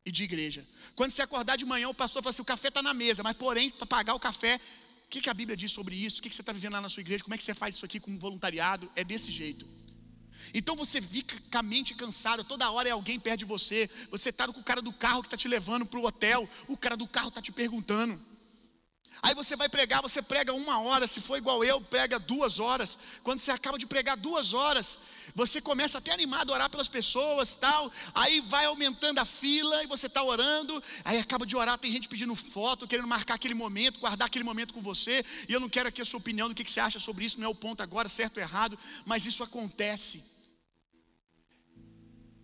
e 0.06 0.12
de 0.12 0.24
igreja. 0.24 0.66
Quando 0.96 1.12
você 1.12 1.22
acordar 1.22 1.58
de 1.58 1.66
manhã, 1.66 1.90
o 1.90 1.94
pastor 1.94 2.22
fala 2.22 2.30
assim: 2.30 2.42
o 2.42 2.46
café 2.46 2.68
está 2.68 2.82
na 2.82 2.94
mesa, 2.94 3.24
mas 3.24 3.36
porém, 3.36 3.72
para 3.72 3.88
pagar 3.88 4.14
o 4.14 4.20
café, 4.20 4.60
o 5.06 5.10
que, 5.10 5.22
que 5.22 5.30
a 5.30 5.34
Bíblia 5.34 5.58
diz 5.58 5.72
sobre 5.72 5.96
isso? 5.96 6.20
O 6.20 6.22
que, 6.22 6.30
que 6.30 6.36
você 6.36 6.42
está 6.42 6.54
vivendo 6.54 6.74
lá 6.74 6.82
na 6.82 6.90
sua 6.90 7.02
igreja? 7.02 7.24
Como 7.24 7.34
é 7.34 7.38
que 7.38 7.44
você 7.44 7.54
faz 7.54 7.76
isso 7.76 7.86
aqui 7.86 8.00
com 8.00 8.18
voluntariado? 8.20 8.90
É 8.96 9.04
desse 9.04 9.32
jeito. 9.32 9.68
Então 10.54 10.76
você 10.76 11.02
fica 11.02 11.36
com 11.52 11.58
a 11.58 11.64
mente 11.64 11.96
cansada, 11.96 12.44
toda 12.44 12.70
hora 12.70 12.88
é 12.88 12.92
alguém 12.92 13.20
perto 13.20 13.40
de 13.40 13.46
você. 13.46 13.90
Você 14.12 14.30
está 14.30 14.48
com 14.48 14.60
o 14.60 14.64
cara 14.64 14.82
do 14.82 14.94
carro 14.94 15.22
que 15.22 15.28
está 15.28 15.38
te 15.38 15.48
levando 15.48 15.86
para 15.86 16.00
o 16.00 16.06
hotel, 16.06 16.48
o 16.68 16.78
cara 16.78 16.96
do 16.96 17.08
carro 17.08 17.30
está 17.30 17.42
te 17.42 17.52
perguntando. 17.52 18.20
Aí 19.22 19.34
você 19.34 19.56
vai 19.56 19.68
pregar, 19.68 20.02
você 20.02 20.22
prega 20.22 20.54
uma 20.54 20.80
hora, 20.80 21.08
se 21.08 21.20
for 21.20 21.38
igual 21.38 21.64
eu, 21.64 21.82
prega 21.82 22.20
duas 22.20 22.60
horas. 22.60 22.98
Quando 23.24 23.40
você 23.40 23.52
acaba 23.52 23.78
de 23.78 23.86
pregar 23.86 24.16
duas 24.18 24.54
horas, 24.54 24.98
você 25.34 25.60
começa 25.60 25.98
até 25.98 26.14
animado 26.14 26.52
a 26.52 26.54
orar 26.54 26.70
pelas 26.70 26.88
pessoas, 26.88 27.56
tal. 27.56 27.92
Aí 28.14 28.42
vai 28.42 28.66
aumentando 28.66 29.20
a 29.20 29.26
fila 29.26 29.84
e 29.84 29.88
você 29.88 30.08
está 30.08 30.24
orando. 30.24 30.82
Aí 31.04 31.18
acaba 31.18 31.46
de 31.46 31.56
orar, 31.56 31.78
tem 31.78 31.92
gente 31.92 32.08
pedindo 32.08 32.36
foto, 32.36 32.88
querendo 32.88 33.08
marcar 33.08 33.36
aquele 33.36 33.56
momento, 33.56 34.00
guardar 34.00 34.28
aquele 34.28 34.44
momento 34.44 34.74
com 34.74 34.82
você. 34.82 35.26
E 35.50 35.54
eu 35.54 35.60
não 35.60 35.70
quero 35.70 35.90
aqui 35.90 36.02
a 36.02 36.06
sua 36.06 36.20
opinião 36.20 36.48
do 36.48 36.56
que 36.56 36.70
você 36.70 36.80
acha 36.80 37.00
sobre 37.00 37.26
isso, 37.26 37.40
não 37.40 37.46
é 37.46 37.50
o 37.50 37.56
ponto 37.56 37.82
agora, 37.82 38.08
certo 38.08 38.38
ou 38.38 38.44
errado, 38.44 38.78
mas 39.06 39.26
isso 39.26 39.44
acontece. 39.44 40.24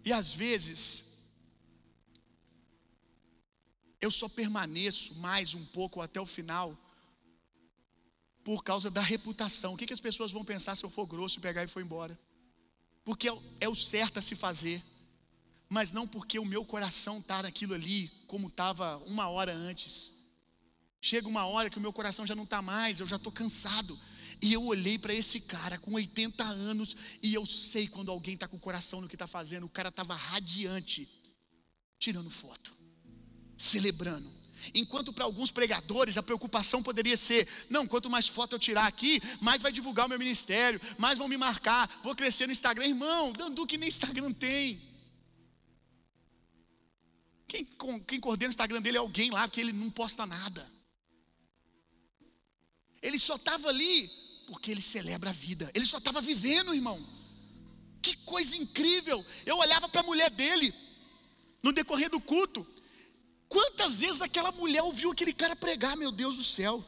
E 0.04 0.12
às 0.12 0.34
vezes 0.34 1.11
eu 4.02 4.10
só 4.10 4.28
permaneço 4.28 5.14
mais 5.16 5.54
um 5.54 5.64
pouco 5.64 6.02
até 6.02 6.20
o 6.20 6.26
final 6.26 6.76
por 8.44 8.64
causa 8.64 8.90
da 8.90 9.02
reputação. 9.02 9.76
O 9.76 9.78
que, 9.78 9.86
que 9.86 9.94
as 9.94 10.00
pessoas 10.00 10.32
vão 10.32 10.44
pensar 10.44 10.76
se 10.76 10.84
eu 10.84 10.90
for 10.90 11.06
grosso 11.06 11.38
e 11.38 11.42
pegar 11.42 11.64
e 11.64 11.68
for 11.68 11.82
embora? 11.82 12.20
Porque 13.06 13.30
é, 13.30 13.38
é 13.60 13.70
o 13.70 13.76
certo 13.76 14.18
a 14.18 14.22
se 14.22 14.36
fazer, 14.36 14.84
mas 15.70 15.92
não 15.92 16.08
porque 16.08 16.40
o 16.40 16.46
meu 16.46 16.66
coração 16.66 17.20
está 17.20 17.44
naquilo 17.44 17.76
ali 17.76 18.10
como 18.26 18.48
estava 18.48 18.98
uma 19.06 19.30
hora 19.30 19.54
antes. 19.54 20.26
Chega 21.00 21.28
uma 21.28 21.46
hora 21.46 21.70
que 21.70 21.78
o 21.78 21.82
meu 21.82 21.94
coração 21.94 22.26
já 22.26 22.36
não 22.36 22.44
está 22.44 22.62
mais, 22.62 23.00
eu 23.00 23.08
já 23.08 23.18
estou 23.18 23.32
cansado. 23.32 23.98
E 24.42 24.52
eu 24.52 24.64
olhei 24.64 24.98
para 24.98 25.14
esse 25.14 25.42
cara 25.42 25.78
com 25.78 25.94
80 25.94 26.44
anos 26.44 26.96
e 27.22 27.36
eu 27.36 27.46
sei 27.46 27.88
quando 27.88 28.10
alguém 28.10 28.34
está 28.34 28.48
com 28.48 28.58
o 28.58 28.60
coração 28.60 29.00
no 29.00 29.08
que 29.08 29.14
está 29.16 29.28
fazendo. 29.28 29.68
O 29.68 29.70
cara 29.70 29.90
estava 29.90 30.16
radiante, 30.16 31.08
tirando 32.00 32.32
foto 32.32 32.81
celebrando. 33.62 34.42
Enquanto 34.74 35.12
para 35.12 35.26
alguns 35.26 35.52
pregadores 35.52 36.18
a 36.18 36.24
preocupação 36.24 36.84
poderia 36.84 37.18
ser: 37.18 37.48
não, 37.70 37.88
quanto 37.88 38.10
mais 38.10 38.28
foto 38.28 38.54
eu 38.54 38.60
tirar 38.60 38.86
aqui, 38.86 39.22
mais 39.40 39.62
vai 39.62 39.72
divulgar 39.72 40.06
o 40.06 40.10
meu 40.10 40.20
ministério, 40.20 40.80
mais 40.98 41.18
vão 41.18 41.28
me 41.28 41.38
marcar, 41.38 41.90
vou 42.04 42.16
crescer 42.16 42.46
no 42.46 42.52
Instagram. 42.52 42.86
Irmão, 42.88 43.32
Dandu 43.34 43.66
que 43.66 43.78
nem 43.78 43.90
Instagram 43.90 44.32
tem. 44.32 44.82
Quem, 47.48 47.68
quem 48.08 48.20
coordena 48.20 48.50
o 48.50 48.52
Instagram 48.52 48.82
dele 48.82 48.98
é 48.98 49.00
alguém 49.00 49.30
lá 49.30 49.48
que 49.48 49.60
ele 49.60 49.74
não 49.74 49.90
posta 49.90 50.26
nada. 50.26 50.72
Ele 53.02 53.20
só 53.20 53.36
estava 53.36 53.68
ali 53.68 54.10
porque 54.48 54.72
ele 54.72 54.82
celebra 54.82 55.32
a 55.32 55.34
vida. 55.34 55.70
Ele 55.74 55.86
só 55.86 55.98
estava 55.98 56.22
vivendo, 56.22 56.74
irmão. 56.74 57.04
Que 58.02 58.16
coisa 58.18 58.56
incrível! 58.56 59.24
Eu 59.46 59.58
olhava 59.58 59.90
para 59.90 60.02
a 60.02 60.04
mulher 60.04 60.30
dele 60.30 60.74
no 61.62 61.74
decorrer 61.74 62.10
do 62.10 62.22
culto. 62.22 62.66
Quantas 63.52 64.00
vezes 64.00 64.22
aquela 64.22 64.50
mulher 64.54 64.82
ouviu 64.82 65.12
aquele 65.12 65.34
cara 65.34 65.58
pregar, 65.58 65.98
meu 65.98 66.10
Deus 66.10 66.38
do 66.38 66.44
céu? 66.44 66.82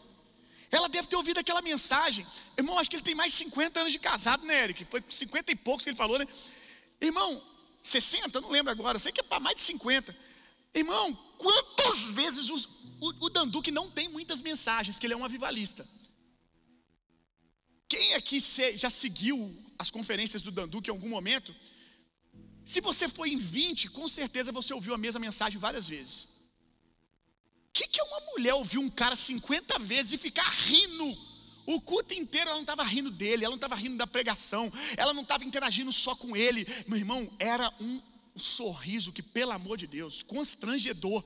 Ela 0.72 0.88
deve 0.88 1.10
ter 1.10 1.18
ouvido 1.18 1.38
aquela 1.38 1.62
mensagem. 1.62 2.26
Irmão, 2.58 2.80
acho 2.80 2.90
que 2.90 2.96
ele 2.96 3.04
tem 3.04 3.14
mais 3.14 3.34
de 3.34 3.40
50 3.40 3.82
anos 3.82 3.92
de 3.92 4.00
casado, 4.00 4.46
né, 4.46 4.64
Eric? 4.64 4.86
Foi 4.86 5.04
50 5.10 5.52
e 5.52 5.56
poucos 5.58 5.84
que 5.84 5.90
ele 5.90 5.98
falou, 5.98 6.18
né? 6.18 6.26
Irmão, 7.02 7.44
60, 7.84 8.40
não 8.40 8.50
lembro 8.50 8.72
agora, 8.72 8.98
sei 8.98 9.12
que 9.12 9.20
é 9.20 9.24
para 9.24 9.42
mais 9.42 9.58
de 9.58 9.62
50. 9.62 10.16
Irmão, 10.74 11.14
quantas 11.38 12.06
vezes 12.06 12.50
os, 12.50 12.64
o, 13.02 13.10
o 13.26 13.30
Danduque 13.30 13.70
não 13.70 13.92
tem 13.92 14.08
muitas 14.08 14.40
mensagens, 14.40 14.98
que 14.98 15.06
ele 15.06 15.16
é 15.16 15.18
um 15.18 15.26
avivalista. 15.26 15.86
Quem 17.90 18.14
aqui 18.14 18.40
já 18.78 18.90
seguiu 18.90 19.54
as 19.78 19.92
conferências 19.92 20.42
do 20.42 20.50
Danduque 20.50 20.90
em 20.90 20.94
algum 20.94 21.10
momento? 21.10 21.54
Se 22.64 22.80
você 22.80 23.10
foi 23.10 23.32
em 23.34 23.38
20, 23.38 23.90
com 23.90 24.08
certeza 24.08 24.50
você 24.50 24.74
ouviu 24.74 24.94
a 24.94 24.98
mesma 24.98 25.20
mensagem 25.20 25.60
várias 25.60 25.90
vezes 25.90 26.33
que, 27.74 27.88
que 27.88 28.00
é 28.00 28.04
uma 28.04 28.20
mulher 28.32 28.54
ouvir 28.54 28.78
um 28.78 28.90
cara 28.90 29.16
50 29.16 29.80
vezes 29.80 30.14
e 30.14 30.18
ficar 30.18 30.48
rindo? 30.48 31.18
O 31.66 31.82
culto 31.82 32.14
inteiro 32.14 32.50
ela 32.50 32.56
não 32.56 32.62
estava 32.62 32.84
rindo 32.84 33.10
dele, 33.10 33.44
ela 33.44 33.52
não 33.52 33.56
estava 33.56 33.76
rindo 33.76 33.98
da 33.98 34.06
pregação, 34.06 34.72
ela 34.96 35.14
não 35.14 35.24
estava 35.24 35.44
interagindo 35.44 35.92
só 35.92 36.16
com 36.16 36.36
ele. 36.36 36.68
Meu 36.88 37.00
irmão, 37.00 37.28
era 37.40 37.74
um 37.82 38.02
sorriso 38.36 39.12
que, 39.12 39.24
pelo 39.24 39.54
amor 39.54 39.78
de 39.78 39.88
Deus, 39.88 40.22
constrangedor. 40.22 41.24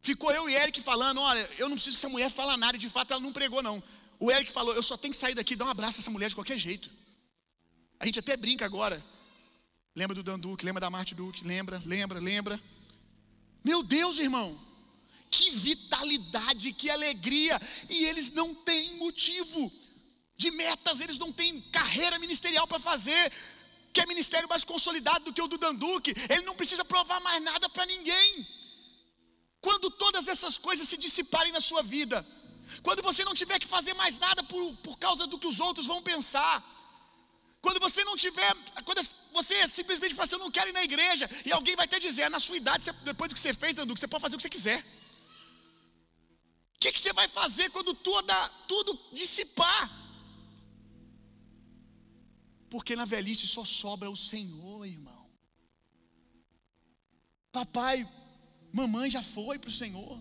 Ficou 0.00 0.30
eu 0.30 0.48
e 0.48 0.54
Eric 0.54 0.80
falando: 0.80 1.20
olha, 1.20 1.48
eu 1.58 1.68
não 1.68 1.76
preciso 1.76 1.96
que 1.96 2.04
essa 2.04 2.12
mulher 2.12 2.30
fale 2.30 2.56
nada, 2.56 2.76
e 2.76 2.80
de 2.80 2.88
fato 2.88 3.12
ela 3.12 3.20
não 3.20 3.32
pregou, 3.32 3.62
não. 3.62 3.82
O 4.20 4.30
Eric 4.30 4.52
falou: 4.52 4.74
eu 4.74 4.82
só 4.82 4.96
tenho 4.96 5.12
que 5.12 5.18
sair 5.18 5.34
daqui 5.34 5.54
e 5.54 5.56
dar 5.56 5.64
um 5.64 5.70
abraço 5.70 5.98
a 5.98 6.00
essa 6.00 6.10
mulher 6.10 6.28
de 6.28 6.34
qualquer 6.36 6.58
jeito. 6.58 6.90
A 7.98 8.06
gente 8.06 8.18
até 8.18 8.36
brinca 8.36 8.64
agora. 8.64 9.02
Lembra 9.96 10.14
do 10.14 10.22
Dan 10.22 10.40
lembra 10.62 10.80
da 10.80 10.88
Marte 10.88 11.14
Duque, 11.14 11.44
lembra, 11.44 11.82
lembra, 11.84 12.20
lembra. 12.20 12.60
Meu 13.62 13.82
Deus, 13.82 14.18
irmão, 14.18 14.58
que 15.30 15.50
vitalidade, 15.50 16.72
que 16.72 16.90
alegria, 16.90 17.60
e 17.88 18.04
eles 18.04 18.30
não 18.32 18.54
têm 18.54 18.96
motivo 18.96 19.72
de 20.36 20.50
metas, 20.52 21.00
eles 21.00 21.18
não 21.18 21.30
têm 21.30 21.60
carreira 21.70 22.18
ministerial 22.18 22.66
para 22.66 22.80
fazer, 22.80 23.32
que 23.92 24.00
é 24.00 24.06
ministério 24.06 24.48
mais 24.48 24.64
consolidado 24.64 25.26
do 25.26 25.32
que 25.32 25.42
o 25.42 25.48
do 25.48 25.58
Danduque, 25.58 26.14
ele 26.28 26.42
não 26.42 26.56
precisa 26.56 26.84
provar 26.84 27.20
mais 27.20 27.42
nada 27.42 27.68
para 27.68 27.86
ninguém. 27.86 28.46
Quando 29.60 29.90
todas 29.90 30.26
essas 30.26 30.56
coisas 30.56 30.88
se 30.88 30.96
dissiparem 30.96 31.52
na 31.52 31.60
sua 31.60 31.82
vida, 31.82 32.26
quando 32.82 33.02
você 33.02 33.24
não 33.24 33.34
tiver 33.34 33.58
que 33.58 33.66
fazer 33.66 33.94
mais 33.94 34.16
nada 34.18 34.42
por, 34.44 34.74
por 34.76 34.98
causa 34.98 35.26
do 35.26 35.38
que 35.38 35.46
os 35.46 35.60
outros 35.60 35.86
vão 35.86 36.02
pensar, 36.02 36.79
quando 37.60 37.78
você 37.78 38.02
não 38.04 38.16
tiver, 38.16 38.52
quando 38.84 39.02
você 39.32 39.68
simplesmente 39.68 40.14
fala 40.14 40.26
assim, 40.26 40.36
eu 40.36 40.40
não 40.40 40.50
quero 40.50 40.70
ir 40.70 40.72
na 40.72 40.82
igreja, 40.82 41.28
e 41.44 41.52
alguém 41.52 41.76
vai 41.76 41.84
até 41.84 41.98
dizer, 41.98 42.22
é 42.22 42.28
na 42.28 42.40
sua 42.40 42.56
idade, 42.56 42.90
depois 43.02 43.28
do 43.28 43.34
que 43.34 43.40
você 43.40 43.52
fez, 43.52 43.74
Dandu, 43.74 43.96
você 43.96 44.08
pode 44.08 44.22
fazer 44.22 44.34
o 44.34 44.38
que 44.38 44.42
você 44.42 44.50
quiser. 44.50 44.80
O 46.74 46.78
que, 46.80 46.92
que 46.92 47.00
você 47.00 47.12
vai 47.12 47.28
fazer 47.28 47.68
quando 47.70 47.92
toda, 47.92 48.48
tudo 48.66 48.98
dissipar? 49.12 49.90
Porque 52.70 52.96
na 52.96 53.04
velhice 53.04 53.46
só 53.46 53.64
sobra 53.64 54.10
o 54.10 54.16
Senhor, 54.16 54.86
irmão. 54.86 55.30
Papai, 57.52 58.08
mamãe 58.72 59.10
já 59.10 59.22
foi 59.22 59.58
para 59.58 59.68
o 59.68 59.72
Senhor. 59.72 60.18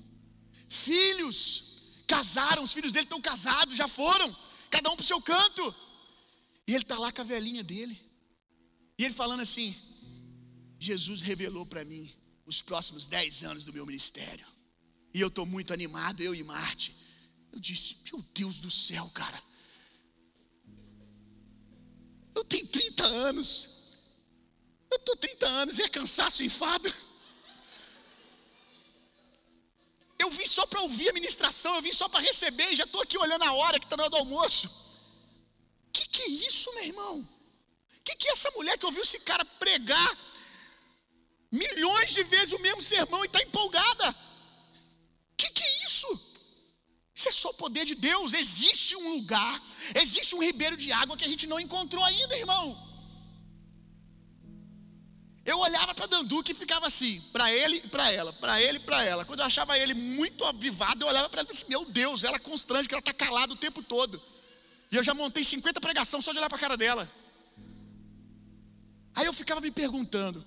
Filhos 0.67 2.03
casaram, 2.07 2.63
os 2.63 2.73
filhos 2.73 2.91
dele 2.91 3.05
estão 3.05 3.21
casados, 3.21 3.77
já 3.77 3.87
foram, 3.87 4.35
cada 4.69 4.89
um 4.89 4.95
para 4.97 5.03
o 5.03 5.07
seu 5.07 5.21
canto. 5.21 5.75
E 6.69 6.75
ele 6.75 6.83
está 6.83 6.99
lá 6.99 7.11
com 7.11 7.21
a 7.21 7.23
velhinha 7.23 7.63
dele. 7.63 7.99
E 8.95 9.03
ele 9.03 9.13
falando 9.15 9.39
assim: 9.39 9.75
Jesus 10.79 11.23
revelou 11.23 11.65
para 11.65 11.83
mim 11.83 12.15
os 12.45 12.61
próximos 12.61 13.07
dez 13.07 13.43
anos 13.43 13.63
do 13.63 13.73
meu 13.73 13.87
ministério. 13.87 14.45
E 15.11 15.19
eu 15.19 15.29
estou 15.29 15.47
muito 15.47 15.73
animado, 15.73 16.21
eu 16.21 16.35
e 16.35 16.43
Marte. 16.43 16.95
Eu 17.51 17.59
disse: 17.59 17.97
Meu 18.03 18.21
Deus 18.35 18.59
do 18.59 18.69
céu, 18.69 19.09
cara. 19.09 19.41
Eu 22.35 22.43
tenho 22.43 22.67
30 22.67 23.03
anos. 23.03 23.49
Eu 24.91 24.97
estou 24.97 25.15
30 25.15 25.47
anos 25.47 25.79
e 25.79 25.81
é 25.81 25.89
cansaço 25.89 26.43
enfado. 26.43 26.87
Eu 30.19 30.29
vim 30.29 30.45
só 30.45 30.67
para 30.67 30.81
ouvir 30.81 31.09
a 31.09 31.13
ministração, 31.13 31.73
eu 31.73 31.81
vim 31.81 31.91
só 31.91 32.07
para 32.07 32.19
receber, 32.19 32.71
e 32.71 32.75
já 32.75 32.83
estou 32.83 33.01
aqui 33.01 33.17
olhando 33.17 33.43
a 33.45 33.53
hora 33.53 33.79
que 33.79 33.87
está 33.87 33.97
na 33.97 34.03
hora 34.03 34.11
do 34.11 34.17
almoço 34.17 34.78
isso, 36.59 36.73
meu 36.75 36.85
irmão? 36.91 37.15
O 37.99 38.03
que, 38.05 38.15
que 38.15 38.27
é 38.29 38.33
essa 38.33 38.51
mulher 38.57 38.77
que 38.77 38.87
ouviu 38.89 39.03
esse 39.07 39.19
cara 39.29 39.45
pregar 39.63 40.09
milhões 41.51 42.11
de 42.17 42.23
vezes 42.33 42.53
o 42.53 42.59
mesmo 42.59 42.83
sermão 42.83 43.23
e 43.23 43.27
está 43.27 43.41
empolgada? 43.41 44.09
O 45.33 45.35
que, 45.37 45.49
que 45.57 45.63
é 45.63 45.85
isso? 45.85 46.09
Isso 47.15 47.29
é 47.29 47.31
só 47.31 47.49
o 47.51 47.59
poder 47.63 47.85
de 47.91 47.95
Deus. 47.95 48.33
Existe 48.33 48.95
um 48.95 49.07
lugar, 49.15 49.53
existe 50.03 50.35
um 50.35 50.43
ribeiro 50.49 50.77
de 50.83 50.91
água 50.91 51.17
que 51.17 51.25
a 51.25 51.31
gente 51.33 51.47
não 51.47 51.59
encontrou 51.59 52.03
ainda, 52.03 52.37
irmão. 52.37 52.65
Eu 55.51 55.57
olhava 55.59 55.95
para 55.95 56.05
Danduque 56.05 56.51
e 56.51 56.55
ficava 56.63 56.85
assim, 56.87 57.19
para 57.33 57.51
ele 57.51 57.77
e 57.77 57.87
para 57.87 58.11
ela, 58.11 58.31
para 58.33 58.61
ele 58.61 58.77
e 58.77 58.85
para 58.87 59.03
ela. 59.03 59.25
Quando 59.25 59.39
eu 59.39 59.45
achava 59.45 59.77
ele 59.77 59.93
muito 59.93 60.45
avivado, 60.45 61.03
eu 61.03 61.09
olhava 61.09 61.29
para 61.29 61.41
ela 61.41 61.49
e 61.49 61.55
assim: 61.55 61.65
Meu 61.67 61.83
Deus, 61.85 62.23
ela 62.23 62.39
constrange 62.39 62.87
que 62.87 62.93
ela 62.93 62.99
está 62.99 63.13
calada 63.13 63.53
o 63.53 63.57
tempo 63.57 63.81
todo. 63.81 64.21
E 64.91 64.95
eu 64.95 65.03
já 65.03 65.13
montei 65.13 65.43
50 65.43 65.79
pregações 65.79 66.25
só 66.25 66.31
de 66.31 66.39
olhar 66.39 66.49
para 66.49 66.57
a 66.57 66.61
cara 66.61 66.75
dela. 66.75 67.09
Aí 69.13 69.25
eu 69.25 69.33
ficava 69.33 69.61
me 69.61 69.71
perguntando: 69.71 70.43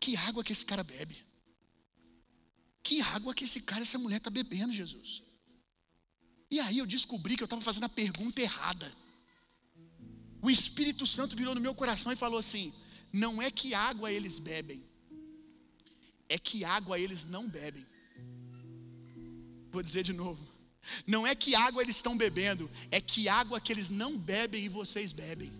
que 0.00 0.16
água 0.16 0.42
que 0.42 0.52
esse 0.52 0.64
cara 0.64 0.82
bebe? 0.82 1.16
Que 2.82 3.00
água 3.00 3.34
que 3.34 3.44
esse 3.44 3.60
cara, 3.60 3.82
essa 3.82 3.98
mulher 3.98 4.18
está 4.18 4.30
bebendo, 4.30 4.72
Jesus? 4.72 5.22
E 6.50 6.60
aí 6.60 6.78
eu 6.78 6.86
descobri 6.86 7.36
que 7.36 7.42
eu 7.42 7.46
estava 7.46 7.62
fazendo 7.62 7.84
a 7.84 7.88
pergunta 7.88 8.40
errada. 8.40 8.92
O 10.42 10.50
Espírito 10.50 11.06
Santo 11.06 11.34
virou 11.36 11.54
no 11.54 11.60
meu 11.60 11.74
coração 11.74 12.12
e 12.12 12.16
falou 12.16 12.38
assim: 12.38 12.72
não 13.12 13.40
é 13.40 13.50
que 13.50 13.72
água 13.74 14.12
eles 14.12 14.38
bebem, 14.38 14.82
é 16.28 16.38
que 16.38 16.64
água 16.64 16.98
eles 16.98 17.24
não 17.24 17.48
bebem. 17.48 17.86
Vou 19.70 19.82
dizer 19.82 20.02
de 20.02 20.12
novo. 20.12 20.53
Não 21.06 21.26
é 21.26 21.34
que 21.34 21.54
água 21.54 21.82
eles 21.82 21.96
estão 21.96 22.16
bebendo, 22.16 22.70
é 22.90 23.00
que 23.00 23.28
água 23.28 23.60
que 23.60 23.72
eles 23.72 23.88
não 23.88 24.16
bebem 24.16 24.64
e 24.64 24.68
vocês 24.68 25.12
bebem. 25.12 25.52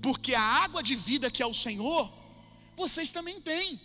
Porque 0.00 0.34
a 0.34 0.42
água 0.42 0.82
de 0.82 0.96
vida 0.96 1.30
que 1.30 1.42
é 1.42 1.46
o 1.46 1.54
Senhor, 1.54 2.12
vocês 2.76 3.10
também 3.10 3.40
têm. 3.40 3.80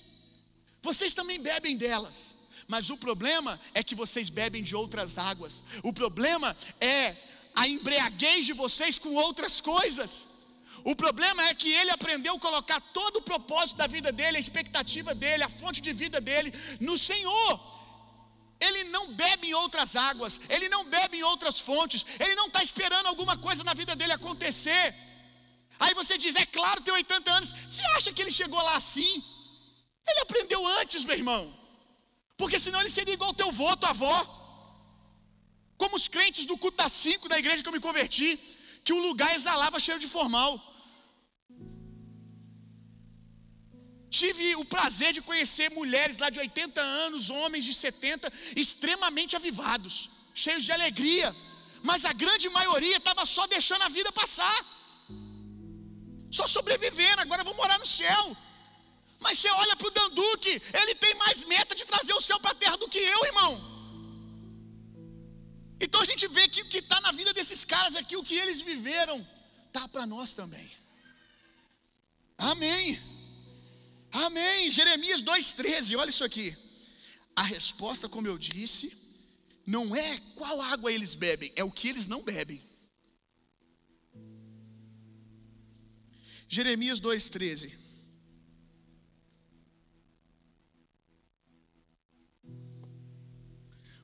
Vocês 0.81 1.13
também 1.13 1.41
bebem 1.41 1.77
delas. 1.77 2.35
Mas 2.67 2.89
o 2.89 2.97
problema 2.97 3.59
é 3.73 3.83
que 3.83 3.95
vocês 3.95 4.29
bebem 4.29 4.63
de 4.63 4.75
outras 4.75 5.17
águas. 5.17 5.63
O 5.83 5.91
problema 5.91 6.55
é 6.79 7.15
a 7.53 7.67
embriaguez 7.67 8.45
de 8.45 8.53
vocês 8.53 8.97
com 8.97 9.13
outras 9.15 9.61
coisas. 9.61 10.27
O 10.83 10.95
problema 10.95 11.43
é 11.47 11.53
que 11.53 11.71
ele 11.71 11.89
aprendeu 11.89 12.35
a 12.35 12.39
colocar 12.39 12.79
todo 12.79 13.17
o 13.17 13.21
propósito 13.21 13.77
da 13.77 13.87
vida 13.87 14.11
dele, 14.11 14.37
a 14.37 14.39
expectativa 14.39 15.15
dele, 15.15 15.43
a 15.43 15.49
fonte 15.49 15.81
de 15.81 15.91
vida 15.93 16.21
dele 16.21 16.53
no 16.79 16.97
Senhor. 16.97 17.74
Ele 18.59 18.85
não 18.85 19.13
bebe 19.13 19.49
em 19.49 19.53
outras 19.53 19.95
águas, 19.95 20.39
ele 20.49 20.69
não 20.69 20.85
bebe 20.85 21.17
em 21.17 21.23
outras 21.23 21.59
fontes, 21.59 22.05
ele 22.19 22.35
não 22.35 22.47
está 22.47 22.63
esperando 22.63 23.07
alguma 23.07 23.37
coisa 23.37 23.63
na 23.63 23.73
vida 23.73 23.95
dele 23.95 24.13
acontecer. 24.13 24.95
Aí 25.79 25.93
você 25.93 26.17
diz, 26.17 26.35
é 26.35 26.45
claro, 26.45 26.81
tem 26.81 26.93
80 26.93 27.33
anos, 27.33 27.49
você 27.69 27.83
acha 27.97 28.13
que 28.13 28.21
ele 28.21 28.31
chegou 28.31 28.61
lá 28.61 28.75
assim? 28.75 29.23
Ele 30.07 30.19
aprendeu 30.21 30.65
antes, 30.79 31.03
meu 31.03 31.17
irmão, 31.17 31.53
porque 32.37 32.59
senão 32.59 32.79
ele 32.79 32.89
seria 32.89 33.13
igual 33.13 33.33
teu 33.33 33.51
vô, 33.51 33.75
tua 33.75 33.89
avó. 33.89 34.17
Como 35.77 35.95
os 35.95 36.07
crentes 36.07 36.45
do 36.45 36.57
culto 36.57 36.77
das 36.77 36.93
cinco 36.93 37.27
da 37.27 37.37
igreja 37.37 37.61
que 37.61 37.67
eu 37.67 37.73
me 37.73 37.79
converti, 37.79 38.29
que 38.85 38.93
o 38.93 38.99
lugar 39.07 39.35
exalava 39.35 39.79
cheiro 39.79 39.99
de 39.99 40.07
formal. 40.07 40.51
Tive 44.09 44.55
o 44.55 44.65
prazer 44.65 45.13
de 45.13 45.21
conhecer 45.21 45.69
mulheres 45.71 46.17
lá 46.17 46.29
de 46.29 46.39
80 46.39 46.81
anos, 46.81 47.29
homens 47.29 47.65
de 47.65 47.73
70, 47.73 48.31
extremamente 48.55 49.35
avivados, 49.35 50.09
cheios 50.33 50.63
de 50.63 50.71
alegria, 50.71 51.35
mas 51.83 52.05
a 52.05 52.13
grande 52.13 52.49
maioria 52.49 52.97
estava 52.97 53.25
só 53.25 53.45
deixando 53.47 53.83
a 53.83 53.89
vida 53.89 54.11
passar, 54.11 54.65
só 56.31 56.47
sobrevivendo. 56.47 57.21
Agora 57.21 57.43
vou 57.43 57.55
morar 57.55 57.77
no 57.79 57.85
céu. 57.85 58.37
Mas 59.19 59.39
você 59.39 59.49
olha 59.49 59.75
para 59.75 59.87
o 59.87 59.91
Danduque, 59.91 60.61
ele 60.73 60.95
tem 60.95 61.15
mais 61.15 61.43
meta 61.45 61.73
de 61.73 61.85
trazer 61.85 62.13
o 62.13 62.21
céu 62.21 62.39
para 62.39 62.51
a 62.51 62.55
terra 62.55 62.77
do 62.77 62.89
que 62.89 62.99
eu, 62.99 63.25
irmão. 63.25 63.75
Então 65.79 66.01
a 66.01 66.05
gente 66.05 66.27
vê 66.27 66.47
que 66.47 66.61
o 66.61 66.69
que 66.69 66.77
está 66.77 66.99
na 67.01 67.11
vida 67.11 67.33
desses 67.33 67.65
caras 67.65 67.95
aqui, 67.95 68.15
o 68.15 68.23
que 68.23 68.37
eles 68.37 68.61
viveram, 68.61 69.25
está 69.67 69.87
para 69.87 70.05
nós 70.05 70.35
também. 70.35 70.71
Amém. 72.37 73.14
Amém. 74.15 74.71
Jeremias 74.71 75.21
2,13, 75.21 75.97
olha 75.97 76.09
isso 76.09 76.23
aqui. 76.23 76.55
A 77.35 77.43
resposta, 77.43 78.07
como 78.07 78.27
eu 78.29 78.37
disse, 78.37 78.95
não 79.67 79.93
é 79.93 80.17
qual 80.35 80.61
água 80.61 80.89
eles 80.89 81.15
bebem, 81.15 81.51
é 81.53 81.65
o 81.65 81.71
que 81.71 81.89
eles 81.89 82.07
não 82.07 82.23
bebem. 82.23 82.63
Jeremias 86.47 87.01
2,13. 87.01 87.73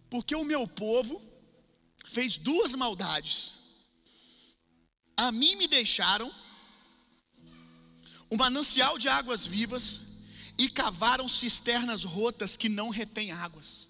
Porque 0.10 0.36
o 0.36 0.44
meu 0.44 0.68
povo 0.68 1.22
fez 2.06 2.36
duas 2.36 2.74
maldades. 2.74 3.54
A 5.16 5.32
mim 5.32 5.56
me 5.56 5.70
deixaram 5.70 6.30
um 8.32 8.38
manancial 8.38 8.98
de 8.98 9.10
águas 9.10 9.46
vivas 9.46 10.00
e 10.58 10.70
cavaram 10.70 11.28
cisternas 11.28 12.04
rotas 12.04 12.56
que 12.56 12.70
não 12.70 12.90
retêm 12.90 13.32
águas. 13.32 13.90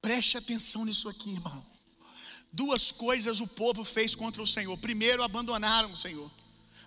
Preste 0.00 0.36
atenção 0.36 0.84
nisso 0.84 1.08
aqui, 1.08 1.30
irmão. 1.30 1.66
Duas 2.52 2.92
coisas 2.92 3.40
o 3.40 3.46
povo 3.46 3.82
fez 3.82 4.14
contra 4.14 4.42
o 4.42 4.46
Senhor. 4.46 4.76
Primeiro, 4.78 5.22
abandonaram 5.22 5.92
o 5.92 5.98
Senhor, 5.98 6.30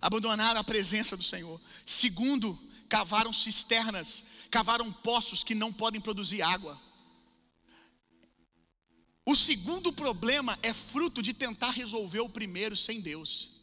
abandonaram 0.02 0.60
a 0.60 0.64
presença 0.64 1.18
do 1.18 1.24
Senhor. 1.24 1.60
Segundo, 1.86 2.58
cavaram 2.88 3.34
cisternas, 3.34 4.24
cavaram 4.50 4.92
poços 4.92 5.44
que 5.44 5.54
não 5.54 5.74
podem 5.74 6.00
produzir 6.00 6.42
água. 6.42 6.80
O 9.26 9.36
segundo 9.36 9.94
problema 9.94 10.58
é 10.64 10.74
fruto 10.74 11.22
de 11.22 11.34
tentar 11.34 11.72
resolver 11.72 12.22
o 12.22 12.30
primeiro 12.30 12.76
sem 12.76 13.02
Deus. 13.02 13.61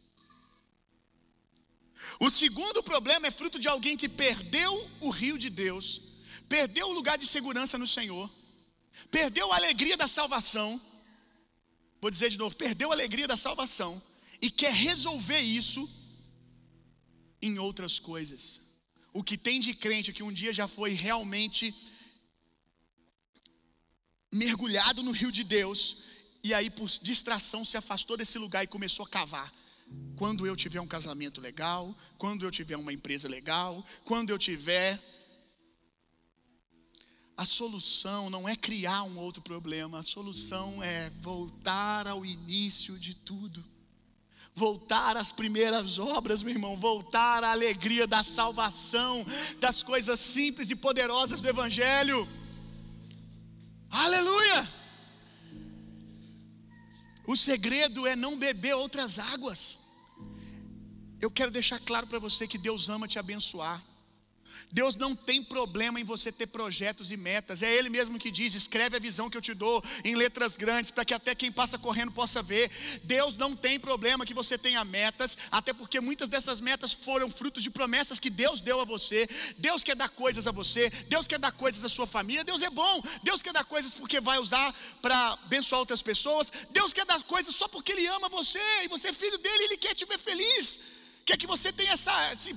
O 2.19 2.31
segundo 2.31 2.83
problema 2.83 3.27
é 3.27 3.31
fruto 3.31 3.59
de 3.59 3.69
alguém 3.69 3.97
que 3.97 4.09
perdeu 4.09 4.91
o 5.01 5.11
rio 5.11 5.37
de 5.39 5.51
Deus, 5.51 6.01
perdeu 6.49 6.89
o 6.89 6.93
lugar 6.93 7.19
de 7.19 7.27
segurança 7.27 7.77
no 7.77 7.87
Senhor, 7.87 8.31
perdeu 9.11 9.53
a 9.53 9.57
alegria 9.57 9.97
da 9.97 10.09
salvação. 10.09 10.81
Vou 12.01 12.11
dizer 12.11 12.31
de 12.31 12.39
novo: 12.39 12.57
perdeu 12.57 12.91
a 12.91 12.95
alegria 12.95 13.27
da 13.27 13.37
salvação 13.37 14.01
e 14.41 14.51
quer 14.51 14.73
resolver 14.73 15.41
isso 15.41 15.83
em 17.43 17.59
outras 17.59 17.99
coisas. 17.99 18.43
O 19.13 19.23
que 19.23 19.37
tem 19.37 19.61
de 19.61 19.75
crente 19.75 20.13
que 20.13 20.23
um 20.23 20.33
dia 20.33 20.53
já 20.53 20.69
foi 20.69 20.91
realmente 20.93 21.75
mergulhado 24.33 25.03
no 25.03 25.11
rio 25.11 25.33
de 25.33 25.43
Deus, 25.43 25.99
e 26.45 26.53
aí 26.53 26.69
por 26.71 26.89
distração 26.89 27.65
se 27.65 27.77
afastou 27.77 28.17
desse 28.17 28.39
lugar 28.39 28.63
e 28.63 28.69
começou 28.69 29.05
a 29.07 29.09
cavar. 29.09 29.53
Quando 30.17 30.47
eu 30.47 30.57
tiver 30.57 30.81
um 30.81 30.87
casamento 30.87 31.41
legal, 31.41 31.95
quando 32.17 32.45
eu 32.45 32.51
tiver 32.51 32.77
uma 32.77 32.93
empresa 32.93 33.29
legal, 33.29 33.85
quando 34.05 34.31
eu 34.31 34.39
tiver. 34.39 35.01
A 37.37 37.45
solução 37.45 38.29
não 38.29 38.49
é 38.49 38.57
criar 38.57 39.05
um 39.05 39.17
outro 39.17 39.41
problema, 39.41 40.01
a 40.01 40.03
solução 40.03 40.83
é 40.83 41.09
voltar 41.23 42.09
ao 42.09 42.27
início 42.27 42.99
de 42.99 43.15
tudo. 43.15 43.65
Voltar 44.53 45.17
às 45.17 45.31
primeiras 45.31 46.01
obras, 46.01 46.43
meu 46.43 46.53
irmão, 46.53 46.77
voltar 46.77 47.45
à 47.45 47.53
alegria 47.53 48.09
da 48.09 48.25
salvação, 48.25 49.25
das 49.61 49.85
coisas 49.85 50.19
simples 50.19 50.69
e 50.69 50.75
poderosas 50.75 51.41
do 51.41 51.49
Evangelho. 51.49 52.27
Aleluia! 53.89 54.78
O 57.29 57.37
segredo 57.37 58.07
é 58.07 58.17
não 58.17 58.39
beber 58.39 58.75
outras 58.75 59.19
águas. 59.19 59.91
Eu 61.21 61.31
quero 61.31 61.51
deixar 61.51 61.79
claro 61.79 62.07
para 62.07 62.19
você 62.19 62.49
que 62.49 62.57
Deus 62.57 62.89
ama 62.89 63.07
te 63.07 63.19
abençoar. 63.19 63.85
Deus 64.71 64.97
não 64.97 65.17
tem 65.17 65.43
problema 65.43 65.99
em 66.01 66.05
você 66.05 66.31
ter 66.31 66.47
projetos 66.47 67.11
e 67.11 67.17
metas. 67.17 67.63
É 67.63 67.75
Ele 67.75 67.89
mesmo 67.89 68.19
que 68.19 68.31
diz: 68.31 68.55
escreve 68.55 68.97
a 68.97 69.01
visão 69.01 69.31
que 69.31 69.37
eu 69.37 69.41
te 69.43 69.55
dou 69.55 69.83
em 70.05 70.15
letras 70.15 70.57
grandes, 70.57 70.91
para 70.91 71.05
que 71.05 71.15
até 71.15 71.35
quem 71.35 71.51
passa 71.51 71.79
correndo 71.79 72.13
possa 72.13 72.43
ver. 72.43 72.71
Deus 73.05 73.37
não 73.37 73.57
tem 73.57 73.81
problema 73.81 74.27
que 74.27 74.35
você 74.35 74.59
tenha 74.59 74.85
metas, 74.85 75.39
até 75.51 75.73
porque 75.73 76.01
muitas 76.01 76.29
dessas 76.29 76.61
metas 76.61 76.93
foram 76.93 77.31
frutos 77.31 77.63
de 77.63 77.71
promessas 77.71 78.21
que 78.21 78.31
Deus 78.31 78.61
deu 78.61 78.81
a 78.81 78.85
você. 78.85 79.29
Deus 79.57 79.83
quer 79.83 79.97
dar 79.97 80.09
coisas 80.11 80.47
a 80.47 80.53
você, 80.53 80.91
Deus 81.09 81.27
quer 81.27 81.39
dar 81.39 81.53
coisas 81.53 81.85
à 81.85 81.89
sua 81.89 82.07
família. 82.07 82.45
Deus 82.45 82.63
é 82.63 82.71
bom, 82.71 83.03
Deus 83.23 83.41
quer 83.41 83.53
dar 83.53 83.65
coisas 83.65 83.95
porque 83.95 84.21
vai 84.21 84.39
usar 84.39 84.75
para 85.01 85.33
abençoar 85.45 85.81
outras 85.81 86.03
pessoas. 86.03 86.53
Deus 86.71 86.93
quer 86.93 87.07
dar 87.07 87.23
coisas 87.23 87.55
só 87.55 87.69
porque 87.69 87.93
Ele 87.93 88.07
ama 88.07 88.29
você 88.29 88.61
e 88.85 88.89
você 88.89 89.09
é 89.09 89.13
filho 89.13 89.39
dele, 89.39 89.65
Ele 89.65 89.77
quer 89.79 89.95
te 89.95 90.05
ver 90.05 90.19
feliz. 90.19 90.98
Quer 91.29 91.37
que 91.37 91.47
você 91.47 91.71
tenha 91.71 91.93
essa, 91.93 92.33
esse, 92.33 92.57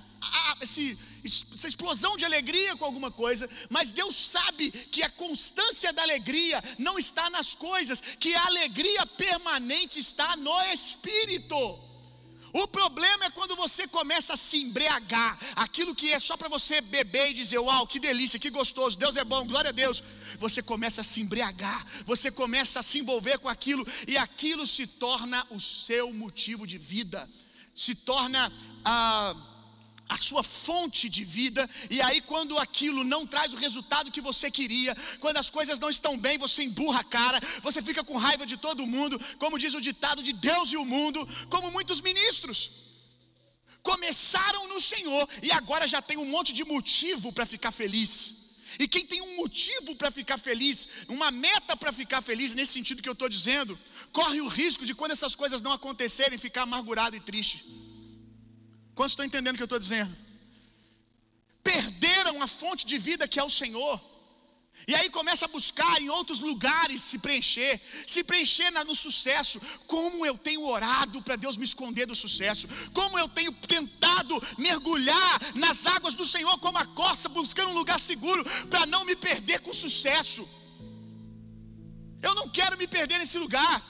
esse 0.61 0.97
essa 1.25 1.67
explosão 1.67 2.15
de 2.15 2.23
alegria 2.23 2.77
com 2.77 2.85
alguma 2.85 3.11
coisa, 3.11 3.49
mas 3.69 3.91
Deus 3.91 4.15
sabe 4.15 4.71
que 4.71 5.03
a 5.03 5.09
constância 5.09 5.91
da 5.91 6.01
alegria 6.01 6.63
não 6.79 6.97
está 6.97 7.29
nas 7.29 7.53
coisas, 7.53 7.99
que 8.17 8.33
a 8.33 8.45
alegria 8.45 9.05
permanente 9.05 9.99
está 9.99 10.37
no 10.37 10.57
Espírito. 10.77 11.57
O 12.53 12.65
problema 12.69 13.25
é 13.25 13.29
quando 13.29 13.57
você 13.57 13.85
começa 13.89 14.35
a 14.35 14.37
se 14.37 14.61
embriagar, 14.61 15.37
aquilo 15.57 15.93
que 15.93 16.09
é 16.13 16.19
só 16.19 16.37
para 16.37 16.47
você 16.47 16.79
beber 16.79 17.31
e 17.31 17.33
dizer, 17.33 17.59
uau, 17.59 17.85
que 17.85 17.99
delícia, 17.99 18.39
que 18.39 18.49
gostoso, 18.49 18.97
Deus 18.97 19.17
é 19.17 19.25
bom, 19.25 19.45
glória 19.45 19.69
a 19.69 19.73
Deus. 19.73 20.01
Você 20.39 20.63
começa 20.63 21.01
a 21.01 21.03
se 21.03 21.19
embriagar, 21.19 21.85
você 22.05 22.31
começa 22.31 22.79
a 22.79 22.83
se 22.83 22.99
envolver 22.99 23.37
com 23.39 23.49
aquilo, 23.49 23.85
e 24.07 24.17
aquilo 24.17 24.65
se 24.65 24.87
torna 24.87 25.45
o 25.49 25.59
seu 25.59 26.13
motivo 26.13 26.65
de 26.65 26.77
vida, 26.77 27.29
se 27.83 27.95
torna 27.95 28.41
a. 28.83 29.35
A 30.15 30.17
sua 30.17 30.43
fonte 30.43 31.07
de 31.15 31.23
vida, 31.23 31.61
e 31.89 32.01
aí, 32.01 32.19
quando 32.31 32.59
aquilo 32.59 33.01
não 33.11 33.21
traz 33.33 33.53
o 33.53 33.61
resultado 33.65 34.11
que 34.11 34.19
você 34.29 34.47
queria, 34.57 34.93
quando 35.21 35.37
as 35.37 35.49
coisas 35.49 35.79
não 35.79 35.89
estão 35.89 36.13
bem, 36.25 36.37
você 36.37 36.63
emburra 36.63 36.99
a 36.99 37.09
cara, 37.17 37.39
você 37.67 37.81
fica 37.81 38.03
com 38.03 38.17
raiva 38.17 38.45
de 38.45 38.57
todo 38.57 38.85
mundo, 38.95 39.15
como 39.39 39.57
diz 39.63 39.73
o 39.73 39.79
ditado 39.89 40.21
de 40.21 40.33
Deus 40.33 40.73
e 40.73 40.75
o 40.75 40.83
mundo, 40.83 41.19
como 41.53 41.71
muitos 41.71 42.01
ministros. 42.01 42.59
começaram 43.81 44.67
no 44.67 44.79
Senhor 44.79 45.27
e 45.41 45.51
agora 45.51 45.87
já 45.87 46.01
tem 46.01 46.17
um 46.17 46.25
monte 46.25 46.53
de 46.53 46.63
motivo 46.63 47.31
para 47.31 47.45
ficar 47.45 47.71
feliz. 47.71 48.41
E 48.79 48.87
quem 48.87 49.05
tem 49.05 49.21
um 49.21 49.35
motivo 49.37 49.95
para 49.95 50.09
ficar 50.09 50.37
feliz, 50.37 50.87
uma 51.09 51.29
meta 51.29 51.75
para 51.75 51.91
ficar 51.91 52.21
feliz, 52.21 52.53
nesse 52.53 52.73
sentido 52.73 53.01
que 53.01 53.09
eu 53.09 53.13
estou 53.13 53.27
dizendo, 53.27 53.77
corre 54.11 54.41
o 54.41 54.47
risco 54.47 54.85
de 54.85 54.93
quando 54.93 55.11
essas 55.11 55.35
coisas 55.35 55.61
não 55.61 55.71
acontecerem, 55.71 56.37
ficar 56.37 56.63
amargurado 56.63 57.15
e 57.15 57.19
triste. 57.19 57.57
Quantos 58.93 59.13
estão 59.13 59.25
entendendo 59.25 59.55
o 59.55 59.57
que 59.57 59.63
eu 59.63 59.71
estou 59.71 59.79
dizendo? 59.79 60.15
Perderam 61.63 62.41
a 62.41 62.47
fonte 62.47 62.85
de 62.85 62.97
vida 62.97 63.27
que 63.27 63.39
é 63.39 63.43
o 63.43 63.49
Senhor. 63.49 63.99
E 64.87 64.95
aí 64.95 65.09
começa 65.09 65.45
a 65.45 65.47
buscar 65.47 66.01
em 66.01 66.09
outros 66.09 66.39
lugares 66.39 67.01
se 67.03 67.19
preencher, 67.19 67.79
se 68.07 68.23
preencher 68.23 68.71
no 68.83 68.95
sucesso. 68.95 69.61
Como 69.85 70.25
eu 70.25 70.37
tenho 70.37 70.63
orado 70.65 71.21
para 71.21 71.35
Deus 71.35 71.57
me 71.57 71.65
esconder 71.65 72.05
do 72.07 72.15
sucesso, 72.15 72.67
como 72.93 73.19
eu 73.19 73.27
tenho 73.29 73.51
tentado 73.67 74.41
mergulhar 74.57 75.39
nas 75.55 75.85
águas 75.85 76.15
do 76.15 76.25
Senhor 76.25 76.57
como 76.59 76.77
a 76.77 76.85
corça, 76.85 77.29
buscando 77.29 77.69
um 77.69 77.77
lugar 77.81 77.99
seguro 77.99 78.43
para 78.69 78.85
não 78.87 79.05
me 79.05 79.15
perder 79.15 79.59
com 79.59 79.73
sucesso. 79.73 80.47
Eu 82.21 82.33
não 82.35 82.49
quero 82.49 82.77
me 82.77 82.87
perder 82.87 83.19
nesse 83.19 83.37
lugar, 83.37 83.83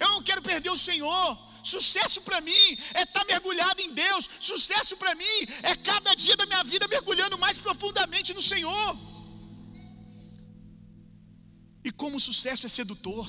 eu 0.00 0.10
não 0.10 0.22
quero 0.22 0.42
perder 0.42 0.70
o 0.70 0.78
Senhor. 0.78 1.48
Sucesso 1.62 2.20
para 2.22 2.40
mim 2.40 2.66
é 2.94 3.02
estar 3.02 3.20
tá 3.20 3.24
mergulhado 3.24 3.82
em 3.82 3.92
Deus, 3.92 4.28
sucesso 4.40 4.96
para 4.96 5.14
mim 5.14 5.36
é 5.62 5.74
cada 5.74 6.14
dia 6.14 6.36
da 6.36 6.46
minha 6.46 6.62
vida 6.64 6.86
mergulhando 6.88 7.36
mais 7.36 7.58
profundamente 7.58 8.32
no 8.32 8.40
Senhor. 8.40 8.96
E 11.84 11.90
como 11.90 12.16
o 12.16 12.20
sucesso 12.20 12.66
é 12.66 12.68
sedutor. 12.68 13.28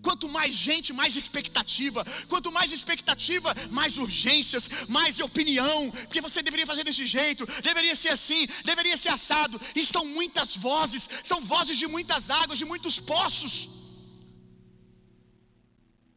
Quanto 0.00 0.28
mais 0.28 0.54
gente, 0.54 0.92
mais 0.92 1.16
expectativa. 1.16 2.04
Quanto 2.28 2.52
mais 2.52 2.70
expectativa, 2.72 3.54
mais 3.70 3.98
urgências, 3.98 4.68
mais 4.88 5.18
opinião. 5.20 5.90
Porque 5.90 6.20
você 6.20 6.42
deveria 6.42 6.66
fazer 6.66 6.84
desse 6.84 7.06
jeito, 7.06 7.46
deveria 7.62 7.96
ser 7.96 8.10
assim, 8.10 8.46
deveria 8.64 8.96
ser 8.96 9.10
assado. 9.10 9.60
E 9.74 9.84
são 9.84 10.04
muitas 10.06 10.56
vozes, 10.56 11.08
são 11.24 11.40
vozes 11.44 11.76
de 11.78 11.86
muitas 11.86 12.30
águas, 12.30 12.58
de 12.58 12.64
muitos 12.64 12.98
poços. 13.00 13.77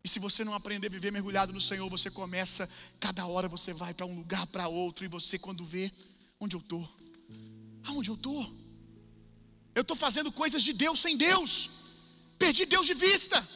E 0.03 0.09
se 0.09 0.19
você 0.19 0.43
não 0.43 0.53
aprender 0.53 0.87
a 0.87 0.89
viver 0.89 1.11
mergulhado 1.11 1.53
no 1.53 1.61
Senhor, 1.61 1.87
você 1.89 2.09
começa, 2.09 2.69
cada 2.99 3.25
hora 3.27 3.47
você 3.47 3.71
vai 3.73 3.93
para 3.93 4.05
um 4.05 4.15
lugar, 4.15 4.47
para 4.47 4.67
outro, 4.67 5.05
e 5.05 5.07
você 5.07 5.37
quando 5.37 5.63
vê, 5.63 5.91
onde 6.39 6.55
eu 6.55 6.59
estou? 6.59 6.89
Aonde 7.83 8.09
eu 8.09 8.15
estou? 8.15 8.61
Eu 9.75 9.81
estou 9.81 9.95
fazendo 9.95 10.31
coisas 10.31 10.63
de 10.63 10.73
Deus 10.73 10.99
sem 10.99 11.15
Deus. 11.17 11.69
Perdi 12.37 12.65
Deus 12.65 12.87
de 12.87 12.95
vista. 12.95 13.47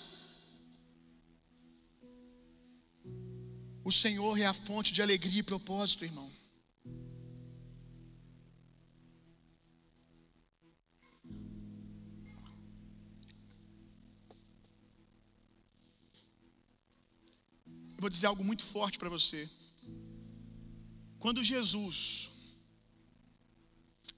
O 3.84 3.92
Senhor 3.92 4.38
é 4.40 4.46
a 4.46 4.54
fonte 4.54 4.94
de 4.94 5.02
alegria 5.02 5.40
e 5.40 5.44
propósito, 5.44 6.06
irmão. 6.06 6.32
Vou 18.06 18.10
dizer 18.10 18.28
algo 18.28 18.44
muito 18.44 18.64
forte 18.64 19.00
para 19.00 19.10
você. 19.10 19.50
Quando 21.18 21.44
Jesus, 21.44 22.30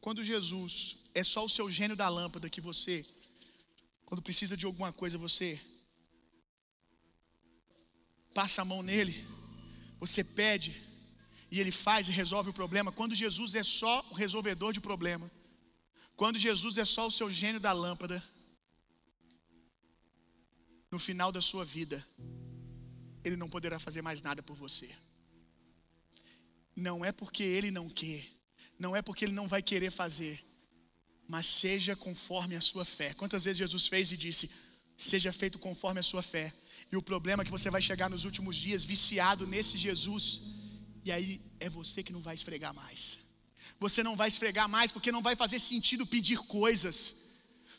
quando 0.02 0.26
Jesus 0.32 0.98
é 1.16 1.24
só 1.24 1.46
o 1.46 1.50
seu 1.50 1.72
gênio 1.72 1.96
da 1.96 2.10
lâmpada 2.10 2.50
que 2.50 2.60
você, 2.60 2.96
quando 4.06 4.22
precisa 4.22 4.58
de 4.58 4.66
alguma 4.66 4.92
coisa, 4.92 5.18
você 5.18 5.50
passa 8.34 8.62
a 8.62 8.66
mão 8.66 8.84
nele, 8.84 9.26
você 10.02 10.22
pede 10.22 10.72
e 11.50 11.62
ele 11.62 11.72
faz 11.72 12.10
e 12.10 12.12
resolve 12.12 12.50
o 12.50 12.58
problema. 12.62 12.92
Quando 12.92 13.16
Jesus 13.16 13.56
é 13.56 13.64
só 13.64 14.06
o 14.12 14.16
resolvedor 14.16 14.74
de 14.74 14.82
problema, 14.82 15.32
quando 16.14 16.38
Jesus 16.38 16.78
é 16.78 16.84
só 16.84 17.08
o 17.08 17.12
seu 17.20 17.32
gênio 17.32 17.62
da 17.62 17.72
lâmpada, 17.72 18.22
no 20.92 21.00
final 21.00 21.32
da 21.32 21.42
sua 21.42 21.64
vida, 21.64 22.06
ele 23.28 23.36
não 23.36 23.50
poderá 23.50 23.78
fazer 23.80 24.02
mais 24.02 24.22
nada 24.22 24.42
por 24.42 24.56
você. 24.56 24.90
Não 26.76 27.04
é 27.04 27.12
porque 27.12 27.44
ele 27.44 27.72
não 27.72 27.88
quer, 27.90 28.26
não 28.80 28.96
é 28.96 29.02
porque 29.02 29.26
ele 29.26 29.34
não 29.34 29.48
vai 29.48 29.62
querer 29.62 29.92
fazer, 29.92 30.44
mas 31.28 31.46
seja 31.46 31.96
conforme 31.96 32.56
a 32.56 32.62
sua 32.62 32.86
fé. 32.86 33.14
Quantas 33.14 33.44
vezes 33.44 33.58
Jesus 33.58 33.88
fez 33.88 34.12
e 34.12 34.18
disse: 34.18 34.50
Seja 34.98 35.34
feito 35.34 35.60
conforme 35.60 36.00
a 36.00 36.04
sua 36.04 36.22
fé. 36.22 36.54
E 36.92 36.96
o 36.96 37.02
problema 37.02 37.42
é 37.42 37.46
que 37.46 37.52
você 37.52 37.70
vai 37.70 37.82
chegar 37.82 38.10
nos 38.10 38.24
últimos 38.24 38.56
dias 38.56 38.84
viciado 38.84 39.46
nesse 39.46 39.78
Jesus, 39.78 40.24
e 41.04 41.12
aí 41.12 41.42
é 41.60 41.70
você 41.70 42.02
que 42.02 42.14
não 42.14 42.22
vai 42.22 42.36
esfregar 42.36 42.74
mais. 42.74 43.20
Você 43.80 44.02
não 44.02 44.16
vai 44.16 44.28
esfregar 44.28 44.68
mais 44.70 44.92
porque 44.92 45.12
não 45.12 45.22
vai 45.22 45.36
fazer 45.36 45.60
sentido 45.60 46.06
pedir 46.06 46.40
coisas. 46.40 47.27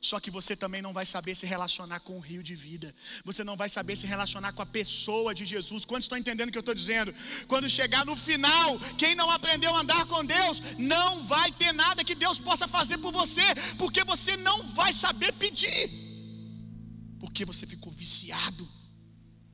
Só 0.01 0.21
que 0.21 0.31
você 0.31 0.55
também 0.55 0.81
não 0.81 0.93
vai 0.93 1.05
saber 1.05 1.35
se 1.35 1.45
relacionar 1.45 2.01
com 2.01 2.17
o 2.17 2.21
rio 2.21 2.43
de 2.43 2.55
vida. 2.55 2.95
Você 3.25 3.43
não 3.43 3.57
vai 3.57 3.69
saber 3.69 3.97
se 3.97 4.07
relacionar 4.07 4.53
com 4.53 4.63
a 4.63 4.67
pessoa 4.67 5.35
de 5.35 5.45
Jesus. 5.45 5.85
Quantos 5.85 6.05
estão 6.05 6.17
entendendo 6.17 6.49
o 6.49 6.53
que 6.53 6.59
eu 6.59 6.61
estou 6.61 6.75
dizendo? 6.75 7.15
Quando 7.49 7.69
chegar 7.69 8.07
no 8.07 8.15
final, 8.15 8.79
quem 8.97 9.15
não 9.15 9.31
aprendeu 9.31 9.75
a 9.75 9.81
andar 9.81 10.07
com 10.07 10.25
Deus, 10.25 10.63
não 10.79 11.25
vai 11.25 11.51
ter 11.53 11.73
nada 11.73 12.05
que 12.05 12.15
Deus 12.15 12.39
possa 12.39 12.69
fazer 12.69 12.99
por 12.99 13.13
você, 13.13 13.43
porque 13.77 14.05
você 14.05 14.37
não 14.37 14.63
vai 14.69 14.93
saber 14.93 15.33
pedir. 15.33 15.91
Porque 17.19 17.45
você 17.45 17.67
ficou 17.67 17.93
viciado 17.93 18.69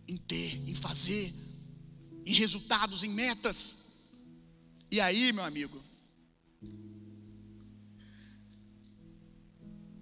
em 0.06 0.18
ter, 0.18 0.56
em 0.68 0.74
fazer, 0.74 1.32
em 2.26 2.34
resultados, 2.34 3.02
em 3.02 3.08
metas. 3.08 3.76
E 4.90 5.00
aí, 5.00 5.32
meu 5.32 5.44
amigo, 5.44 5.82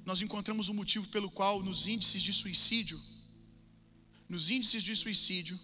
nós 0.05 0.21
encontramos 0.21 0.69
um 0.69 0.75
motivo 0.75 1.09
pelo 1.09 1.31
qual 1.31 1.63
nos 1.63 1.87
índices 1.87 2.23
de 2.23 2.33
suicídio, 2.33 3.01
nos 4.29 4.51
índices 4.51 4.83
de 4.83 4.95
suicídio, 4.97 5.59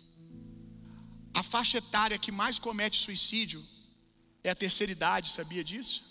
a 1.35 1.43
faixa 1.43 1.79
etária 1.79 2.19
que 2.19 2.33
mais 2.33 2.59
comete 2.59 3.01
suicídio 3.01 3.65
é 4.43 4.51
a 4.51 4.55
terceira 4.55 4.93
idade, 4.93 5.31
sabia 5.31 5.65
disso? 5.65 6.05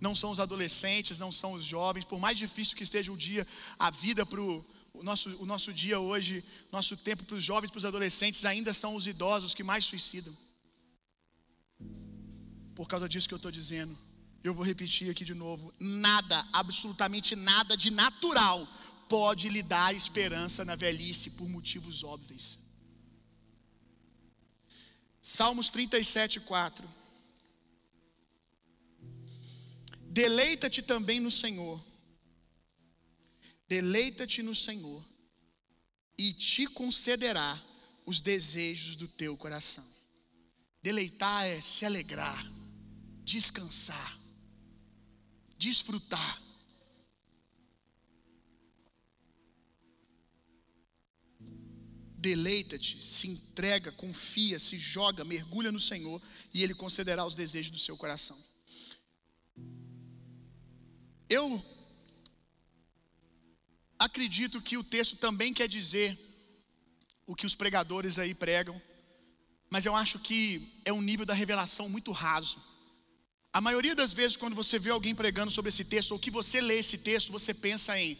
Não 0.00 0.14
são 0.14 0.30
os 0.30 0.40
adolescentes, 0.40 1.18
não 1.18 1.32
são 1.32 1.52
os 1.52 1.64
jovens, 1.64 2.04
por 2.04 2.18
mais 2.18 2.38
difícil 2.38 2.76
que 2.76 2.84
esteja 2.84 3.12
o 3.12 3.16
dia, 3.16 3.46
a 3.78 3.90
vida 3.90 4.24
para 4.24 4.40
o 4.40 4.64
nosso, 5.02 5.30
o 5.42 5.46
nosso 5.46 5.72
dia 5.72 5.98
hoje, 5.98 6.44
nosso 6.70 6.96
tempo 6.96 7.24
para 7.24 7.36
os 7.36 7.44
jovens, 7.44 7.70
para 7.70 7.78
os 7.78 7.84
adolescentes, 7.84 8.44
ainda 8.44 8.72
são 8.72 8.94
os 8.94 9.06
idosos 9.06 9.54
que 9.54 9.62
mais 9.62 9.84
suicidam. 9.84 10.36
Por 12.74 12.86
causa 12.86 13.08
disso 13.08 13.28
que 13.28 13.34
eu 13.34 13.42
estou 13.42 13.50
dizendo. 13.50 13.98
Eu 14.42 14.54
vou 14.54 14.64
repetir 14.64 15.10
aqui 15.10 15.24
de 15.24 15.34
novo: 15.34 15.74
nada, 15.80 16.46
absolutamente 16.52 17.34
nada 17.34 17.76
de 17.76 17.90
natural 17.90 18.66
pode 19.08 19.48
lhe 19.48 19.62
dar 19.62 19.94
esperança 19.94 20.64
na 20.64 20.76
velhice 20.76 21.30
por 21.32 21.48
motivos 21.48 22.04
óbvios. 22.04 22.58
Salmos 25.20 25.70
37, 25.70 26.40
4. 26.40 26.88
Deleita-te 30.10 30.82
também 30.82 31.20
no 31.20 31.30
Senhor, 31.30 31.84
deleita-te 33.68 34.42
no 34.42 34.54
Senhor, 34.54 35.04
e 36.16 36.32
te 36.32 36.66
concederá 36.66 37.62
os 38.06 38.20
desejos 38.20 38.96
do 38.96 39.06
teu 39.06 39.36
coração. 39.36 39.86
Deleitar 40.82 41.44
é 41.44 41.60
se 41.60 41.84
alegrar, 41.84 42.44
descansar 43.22 44.17
desfrutar. 45.58 46.42
Deleita-te, 52.16 53.02
se 53.02 53.28
entrega, 53.28 53.92
confia, 53.92 54.58
se 54.58 54.78
joga, 54.78 55.24
mergulha 55.24 55.70
no 55.70 55.80
Senhor 55.80 56.20
e 56.52 56.62
Ele 56.62 56.74
concederá 56.74 57.26
os 57.26 57.34
desejos 57.34 57.70
do 57.70 57.78
seu 57.78 57.96
coração. 57.96 58.38
Eu 61.28 61.62
acredito 63.98 64.62
que 64.62 64.78
o 64.78 64.84
texto 64.84 65.16
também 65.16 65.52
quer 65.52 65.68
dizer 65.68 66.18
o 67.26 67.34
que 67.34 67.46
os 67.46 67.54
pregadores 67.54 68.18
aí 68.18 68.34
pregam, 68.34 68.80
mas 69.70 69.84
eu 69.84 69.94
acho 69.94 70.18
que 70.18 70.80
é 70.84 70.92
um 70.92 71.02
nível 71.02 71.26
da 71.26 71.34
revelação 71.34 71.88
muito 71.88 72.10
raso. 72.10 72.58
A 73.58 73.60
maioria 73.60 73.92
das 74.00 74.12
vezes, 74.12 74.36
quando 74.36 74.54
você 74.54 74.78
vê 74.78 74.90
alguém 74.90 75.16
pregando 75.16 75.50
sobre 75.50 75.70
esse 75.70 75.84
texto, 75.84 76.12
ou 76.12 76.18
que 76.24 76.30
você 76.30 76.60
lê 76.60 76.76
esse 76.78 76.96
texto, 76.96 77.32
você 77.32 77.52
pensa 77.52 77.98
em. 78.00 78.16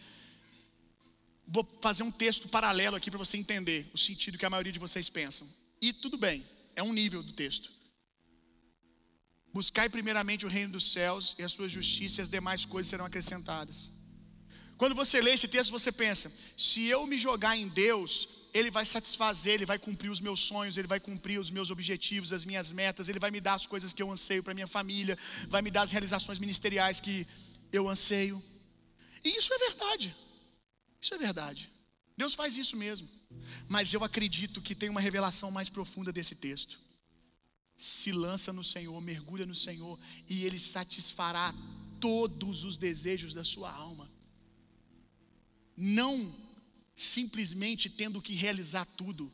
Vou 1.47 1.65
fazer 1.81 2.03
um 2.03 2.11
texto 2.11 2.49
paralelo 2.49 2.97
aqui 2.97 3.09
para 3.09 3.17
você 3.17 3.37
entender 3.37 3.89
o 3.93 3.97
sentido 3.97 4.37
que 4.37 4.45
a 4.45 4.49
maioria 4.49 4.73
de 4.73 4.79
vocês 4.85 5.09
pensam. 5.09 5.47
E 5.81 5.93
tudo 5.93 6.17
bem, 6.17 6.45
é 6.75 6.83
um 6.83 6.91
nível 6.91 7.23
do 7.23 7.31
texto. 7.31 7.71
Buscai 9.53 9.87
primeiramente 9.87 10.45
o 10.45 10.49
reino 10.49 10.73
dos 10.73 10.91
céus 10.91 11.37
e 11.39 11.43
a 11.43 11.47
sua 11.47 11.69
justiça, 11.69 12.19
e 12.19 12.23
as 12.23 12.29
demais 12.29 12.65
coisas 12.65 12.89
serão 12.89 13.05
acrescentadas. 13.05 13.89
Quando 14.77 14.93
você 14.93 15.21
lê 15.21 15.31
esse 15.31 15.47
texto, 15.47 15.71
você 15.71 15.89
pensa: 15.89 16.29
se 16.57 16.83
eu 16.83 17.07
me 17.07 17.17
jogar 17.17 17.55
em 17.55 17.69
Deus, 17.69 18.27
Ele 18.53 18.71
vai 18.71 18.85
satisfazer, 18.85 19.53
Ele 19.53 19.65
vai 19.65 19.77
cumprir 19.77 20.09
os 20.09 20.19
meus 20.19 20.39
sonhos, 20.39 20.77
Ele 20.77 20.87
vai 20.87 20.99
cumprir 20.99 21.39
os 21.39 21.51
meus 21.51 21.69
objetivos, 21.71 22.33
as 22.33 22.43
minhas 22.43 22.71
metas, 22.71 23.09
Ele 23.09 23.19
vai 23.19 23.31
me 23.31 23.39
dar 23.39 23.55
as 23.55 23.65
coisas 23.65 23.93
que 23.93 24.01
eu 24.01 24.11
anseio 24.11 24.43
para 24.43 24.53
minha 24.53 24.67
família, 24.67 25.17
vai 25.47 25.61
me 25.61 25.71
dar 25.71 25.83
as 25.83 25.91
realizações 25.91 26.39
ministeriais 26.39 26.99
que 26.99 27.27
eu 27.71 27.87
anseio. 27.87 28.41
E 29.23 29.37
isso 29.37 29.53
é 29.53 29.57
verdade. 29.57 30.15
Isso 30.99 31.13
é 31.13 31.17
verdade. 31.17 31.71
Deus 32.17 32.33
faz 32.33 32.57
isso 32.57 32.75
mesmo. 32.75 33.07
Mas 33.67 33.93
eu 33.93 34.03
acredito 34.03 34.61
que 34.61 34.75
tem 34.75 34.89
uma 34.89 34.99
revelação 34.99 35.51
mais 35.51 35.69
profunda 35.69 36.11
desse 36.11 36.35
texto. 36.35 36.79
Se 37.77 38.11
lança 38.11 38.51
no 38.51 38.63
Senhor, 38.63 38.99
mergulha 38.99 39.45
no 39.45 39.55
Senhor, 39.55 39.97
e 40.27 40.43
Ele 40.43 40.59
satisfará 40.59 41.53
todos 41.99 42.63
os 42.63 42.77
desejos 42.77 43.33
da 43.33 43.43
sua 43.43 43.71
alma. 43.71 44.11
Não 45.77 46.35
simplesmente 46.99 47.89
tendo 47.89 48.21
que 48.21 48.33
realizar 48.33 48.85
tudo, 48.97 49.31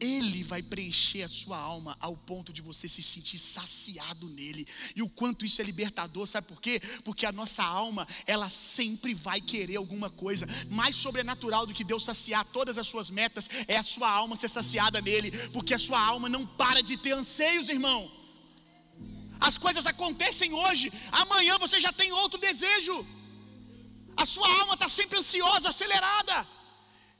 ele 0.00 0.42
vai 0.42 0.60
preencher 0.60 1.22
a 1.22 1.28
sua 1.28 1.56
alma 1.56 1.96
ao 2.00 2.16
ponto 2.16 2.52
de 2.52 2.60
você 2.60 2.88
se 2.88 3.00
sentir 3.00 3.38
saciado 3.38 4.28
nele. 4.30 4.66
E 4.96 5.00
o 5.00 5.08
quanto 5.08 5.44
isso 5.44 5.62
é 5.62 5.64
libertador, 5.64 6.26
sabe 6.26 6.48
por 6.48 6.60
quê? 6.60 6.80
Porque 7.04 7.24
a 7.24 7.30
nossa 7.30 7.62
alma, 7.62 8.06
ela 8.26 8.50
sempre 8.50 9.14
vai 9.14 9.40
querer 9.40 9.76
alguma 9.76 10.10
coisa. 10.10 10.44
Mais 10.72 10.96
sobrenatural 10.96 11.64
do 11.64 11.72
que 11.72 11.84
Deus 11.84 12.04
saciar 12.04 12.44
todas 12.46 12.76
as 12.78 12.88
suas 12.88 13.10
metas 13.10 13.48
é 13.68 13.76
a 13.76 13.84
sua 13.84 14.10
alma 14.10 14.34
ser 14.34 14.48
saciada 14.48 15.00
nele, 15.00 15.30
porque 15.50 15.74
a 15.74 15.78
sua 15.78 16.00
alma 16.00 16.28
não 16.28 16.44
para 16.44 16.82
de 16.82 16.96
ter 16.96 17.12
anseios, 17.12 17.68
irmão. 17.68 18.10
As 19.38 19.56
coisas 19.56 19.86
acontecem 19.86 20.52
hoje, 20.52 20.92
amanhã 21.12 21.58
você 21.58 21.80
já 21.80 21.92
tem 21.92 22.10
outro 22.10 22.40
desejo. 22.40 23.06
A 24.16 24.26
sua 24.26 24.48
alma 24.60 24.74
está 24.74 24.88
sempre 24.88 25.18
ansiosa, 25.18 25.70
acelerada. 25.70 26.63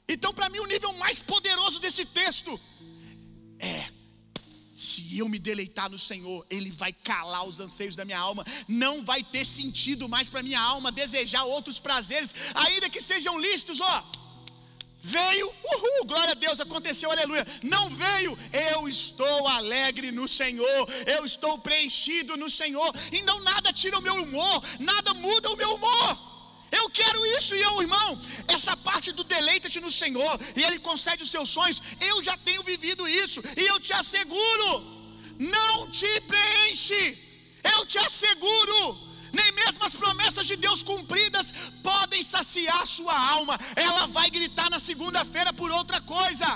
Então, 0.07 0.33
para 0.33 0.49
mim, 0.49 0.59
o 0.59 0.67
nível 0.67 0.93
mais 0.97 1.19
poderoso 1.19 1.79
desse 1.79 2.05
texto 2.05 2.59
é: 3.59 3.89
se 4.75 5.17
eu 5.17 5.27
me 5.27 5.39
deleitar 5.39 5.89
no 5.89 5.97
Senhor, 5.97 6.45
Ele 6.49 6.69
vai 6.69 6.91
calar 6.91 7.47
os 7.47 7.59
anseios 7.59 7.95
da 7.95 8.05
minha 8.05 8.19
alma. 8.19 8.45
Não 8.67 9.03
vai 9.03 9.23
ter 9.23 9.45
sentido 9.45 10.07
mais 10.07 10.29
para 10.29 10.43
minha 10.43 10.59
alma 10.59 10.91
desejar 10.91 11.45
outros 11.45 11.79
prazeres, 11.79 12.35
ainda 12.53 12.89
que 12.89 13.01
sejam 13.01 13.39
lícitos, 13.39 13.79
ó. 13.79 14.05
Veio, 15.01 15.47
uhul, 15.47 16.05
glória 16.05 16.31
a 16.31 16.35
Deus, 16.35 16.59
aconteceu, 16.59 17.11
aleluia. 17.11 17.45
Não 17.63 17.89
veio, 17.91 18.37
eu 18.73 18.87
estou 18.87 19.47
alegre 19.47 20.11
no 20.11 20.27
Senhor, 20.27 20.89
eu 21.05 21.23
estou 21.23 21.59
preenchido 21.59 22.35
no 22.35 22.49
Senhor, 22.49 22.93
e 23.11 23.21
não 23.21 23.39
nada 23.43 23.71
tira 23.71 23.99
o 23.99 24.01
meu 24.01 24.15
humor, 24.15 24.63
nada 24.79 25.13
muda 25.13 25.51
o 25.51 25.57
meu 25.57 25.75
humor. 25.75 26.34
Eu 26.79 26.89
quero 26.99 27.19
isso, 27.37 27.55
e 27.55 27.61
eu, 27.67 27.73
irmão, 27.85 28.09
essa 28.55 28.75
parte 28.87 29.11
do 29.17 29.23
deleita-te 29.33 29.79
no 29.85 29.91
Senhor, 30.01 30.33
e 30.57 30.61
Ele 30.67 30.79
concede 30.87 31.23
os 31.23 31.31
seus 31.35 31.49
sonhos, 31.57 31.81
eu 32.11 32.17
já 32.27 32.35
tenho 32.47 32.63
vivido 32.71 33.07
isso, 33.23 33.39
e 33.61 33.63
eu 33.71 33.79
te 33.79 33.93
asseguro, 34.01 34.69
não 35.57 35.89
te 35.99 36.11
preenche, 36.31 37.01
eu 37.75 37.85
te 37.91 37.99
asseguro, 38.07 38.79
nem 39.39 39.51
mesmo 39.61 39.83
as 39.87 39.95
promessas 40.01 40.47
de 40.51 40.55
Deus 40.65 40.81
cumpridas 40.91 41.47
podem 41.83 42.23
saciar 42.23 42.81
sua 42.97 43.17
alma, 43.35 43.57
ela 43.75 44.05
vai 44.07 44.29
gritar 44.37 44.69
na 44.69 44.79
segunda-feira 44.79 45.53
por 45.53 45.71
outra 45.79 46.01
coisa. 46.15 46.49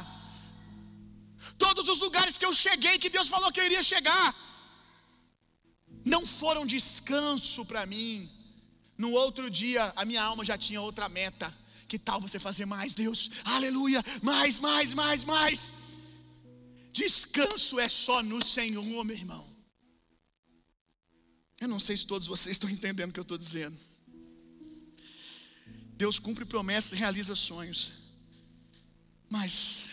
Todos 1.57 1.87
os 1.93 1.99
lugares 2.05 2.37
que 2.37 2.47
eu 2.49 2.53
cheguei, 2.65 2.97
que 2.97 3.15
Deus 3.17 3.27
falou 3.27 3.51
que 3.51 3.59
eu 3.59 3.65
iria 3.69 3.83
chegar, 3.93 4.27
não 6.13 6.25
foram 6.25 6.65
descanso 6.65 7.63
para 7.65 7.85
mim 7.85 8.38
no 8.99 9.13
outro 9.13 9.49
dia, 9.49 9.93
a 9.95 10.03
minha 10.03 10.21
alma 10.21 10.43
já 10.43 10.57
tinha 10.57 10.81
outra 10.81 11.07
meta. 11.07 11.47
Que 11.87 11.97
tal 11.97 12.19
você 12.19 12.37
fazer 12.37 12.65
mais, 12.65 12.93
Deus? 12.93 13.31
Aleluia! 13.45 14.03
Mais, 14.21 14.59
mais, 14.59 14.91
mais, 14.93 15.23
mais. 15.23 15.73
Descanso 16.91 17.79
é 17.79 17.87
só 17.87 18.21
no 18.21 18.43
Senhor, 18.45 19.05
meu 19.05 19.15
irmão. 19.15 19.47
Eu 21.61 21.69
não 21.69 21.79
sei 21.79 21.95
se 21.95 22.05
todos 22.05 22.27
vocês 22.27 22.55
estão 22.55 22.69
entendendo 22.69 23.11
o 23.11 23.13
que 23.13 23.19
eu 23.21 23.29
estou 23.29 23.37
dizendo. 23.37 23.79
Deus 25.93 26.19
cumpre 26.19 26.43
promessas 26.43 26.91
e 26.91 26.95
realiza 26.95 27.35
sonhos. 27.35 27.93
Mas 29.31 29.89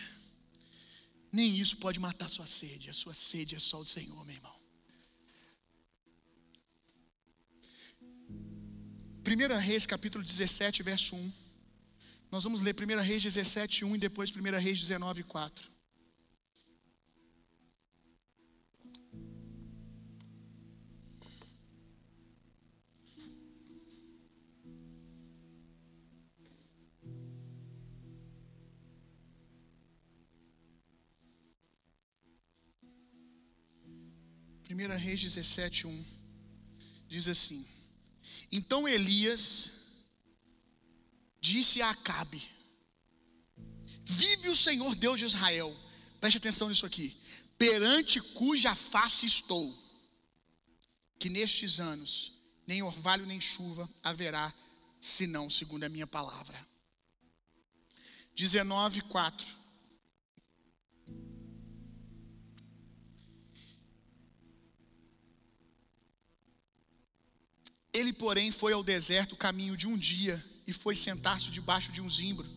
nem 1.31 1.57
isso 1.57 1.77
pode 1.77 1.97
matar 1.97 2.29
sua 2.29 2.45
sede. 2.45 2.89
A 2.89 2.93
sua 2.93 3.13
sede 3.13 3.55
é 3.55 3.59
só 3.59 3.79
o 3.79 3.85
Senhor, 3.85 4.25
meu 4.25 4.35
irmão. 4.35 4.56
1 9.27 9.59
Reis 9.59 9.85
capítulo 9.85 10.23
17, 10.23 10.81
verso 10.83 11.13
1. 11.13 11.33
Nós 12.31 12.45
vamos 12.45 12.61
ler 12.61 12.73
1 12.73 13.01
Reis 13.01 13.21
17, 13.21 13.83
1 13.83 13.95
e 13.97 13.99
depois 13.99 14.31
1 14.31 14.41
Reis 14.57 14.79
19, 14.79 15.23
4. 15.23 15.69
Primeira 34.63 34.95
Reis 34.95 35.19
17, 35.19 35.85
1 35.85 36.05
diz 37.09 37.27
assim: 37.27 37.76
então 38.51 38.87
Elias 38.87 39.71
disse 41.39 41.81
a 41.81 41.89
Acabe: 41.89 42.41
Vive 44.05 44.49
o 44.49 44.55
Senhor 44.55 44.95
Deus 44.95 45.19
de 45.19 45.25
Israel, 45.25 45.75
preste 46.19 46.37
atenção 46.37 46.69
nisso 46.69 46.85
aqui, 46.85 47.15
perante 47.57 48.21
cuja 48.21 48.75
face 48.75 49.25
estou, 49.25 49.75
que 51.19 51.29
nestes 51.29 51.79
anos 51.79 52.33
nem 52.65 52.83
orvalho 52.83 53.25
nem 53.25 53.39
chuva 53.39 53.89
haverá, 54.03 54.53
senão 54.99 55.49
segundo 55.49 55.83
a 55.83 55.89
minha 55.89 56.07
palavra. 56.07 56.65
19, 58.35 59.01
4. 59.01 59.56
Ele, 67.97 68.13
porém, 68.13 68.51
foi 68.51 68.73
ao 68.73 68.83
deserto 68.83 69.35
caminho 69.35 69.75
de 69.75 69.87
um 69.87 69.97
dia 69.97 70.43
e 70.67 70.71
foi 70.71 70.95
sentar-se 70.95 71.49
debaixo 71.49 71.91
de 71.91 71.99
um 71.99 72.09
zimbro 72.09 72.47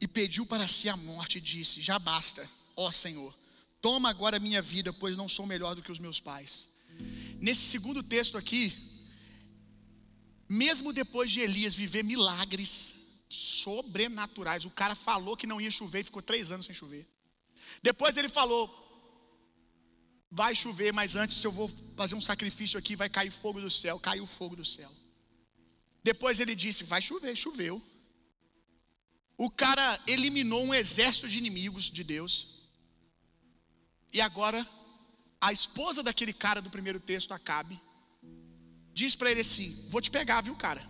e 0.00 0.08
pediu 0.08 0.44
para 0.44 0.66
si 0.66 0.88
a 0.88 0.96
morte 0.96 1.38
e 1.38 1.40
disse: 1.40 1.80
Já 1.80 1.96
basta, 1.98 2.42
ó 2.76 2.90
Senhor, 2.90 3.32
toma 3.80 4.08
agora 4.10 4.36
a 4.36 4.40
minha 4.40 4.60
vida, 4.60 4.92
pois 4.92 5.16
não 5.16 5.28
sou 5.28 5.46
melhor 5.46 5.76
do 5.76 5.82
que 5.82 5.92
os 5.92 6.00
meus 6.00 6.18
pais. 6.18 6.68
Nesse 7.40 7.64
segundo 7.66 8.02
texto 8.02 8.36
aqui, 8.36 8.72
mesmo 10.48 10.92
depois 10.92 11.30
de 11.30 11.40
Elias 11.40 11.74
viver 11.74 12.02
milagres 12.02 13.22
sobrenaturais, 13.28 14.64
o 14.64 14.70
cara 14.70 14.96
falou 14.96 15.36
que 15.36 15.46
não 15.46 15.60
ia 15.60 15.70
chover 15.70 16.00
e 16.00 16.04
ficou 16.04 16.22
três 16.22 16.50
anos 16.50 16.66
sem 16.66 16.74
chover. 16.74 17.06
Depois 17.80 18.16
ele 18.16 18.28
falou: 18.28 18.66
vai 20.40 20.52
chover, 20.52 20.92
mas 20.92 21.14
antes 21.14 21.42
eu 21.44 21.52
vou 21.52 21.68
fazer 21.96 22.16
um 22.16 22.20
sacrifício 22.20 22.76
aqui, 22.76 22.96
vai 22.96 23.08
cair 23.08 23.30
fogo 23.30 23.60
do 23.60 23.70
céu. 23.70 24.00
Caiu 24.00 24.26
fogo 24.26 24.56
do 24.56 24.64
céu. 24.64 24.90
Depois 26.02 26.40
ele 26.40 26.54
disse: 26.56 26.82
vai 26.82 27.00
chover, 27.00 27.36
choveu. 27.36 27.80
O 29.38 29.48
cara 29.48 29.86
eliminou 30.08 30.64
um 30.64 30.74
exército 30.74 31.28
de 31.28 31.38
inimigos 31.38 31.84
de 31.84 32.02
Deus. 32.02 32.34
E 34.12 34.20
agora, 34.20 34.68
a 35.40 35.52
esposa 35.52 36.02
daquele 36.02 36.32
cara 36.32 36.60
do 36.60 36.70
primeiro 36.70 36.98
texto, 36.98 37.32
Acabe, 37.32 37.80
diz 38.92 39.14
para 39.14 39.30
ele 39.30 39.42
assim: 39.42 39.68
Vou 39.88 40.00
te 40.00 40.10
pegar, 40.10 40.40
viu, 40.40 40.56
cara? 40.56 40.84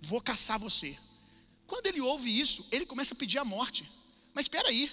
Vou 0.00 0.20
caçar 0.20 0.58
você. 0.58 0.98
Quando 1.66 1.86
ele 1.86 2.00
ouve 2.00 2.30
isso, 2.44 2.66
ele 2.72 2.86
começa 2.86 3.12
a 3.12 3.16
pedir 3.16 3.38
a 3.38 3.44
morte. 3.44 3.86
Mas 4.34 4.46
espera 4.46 4.68
aí, 4.68 4.90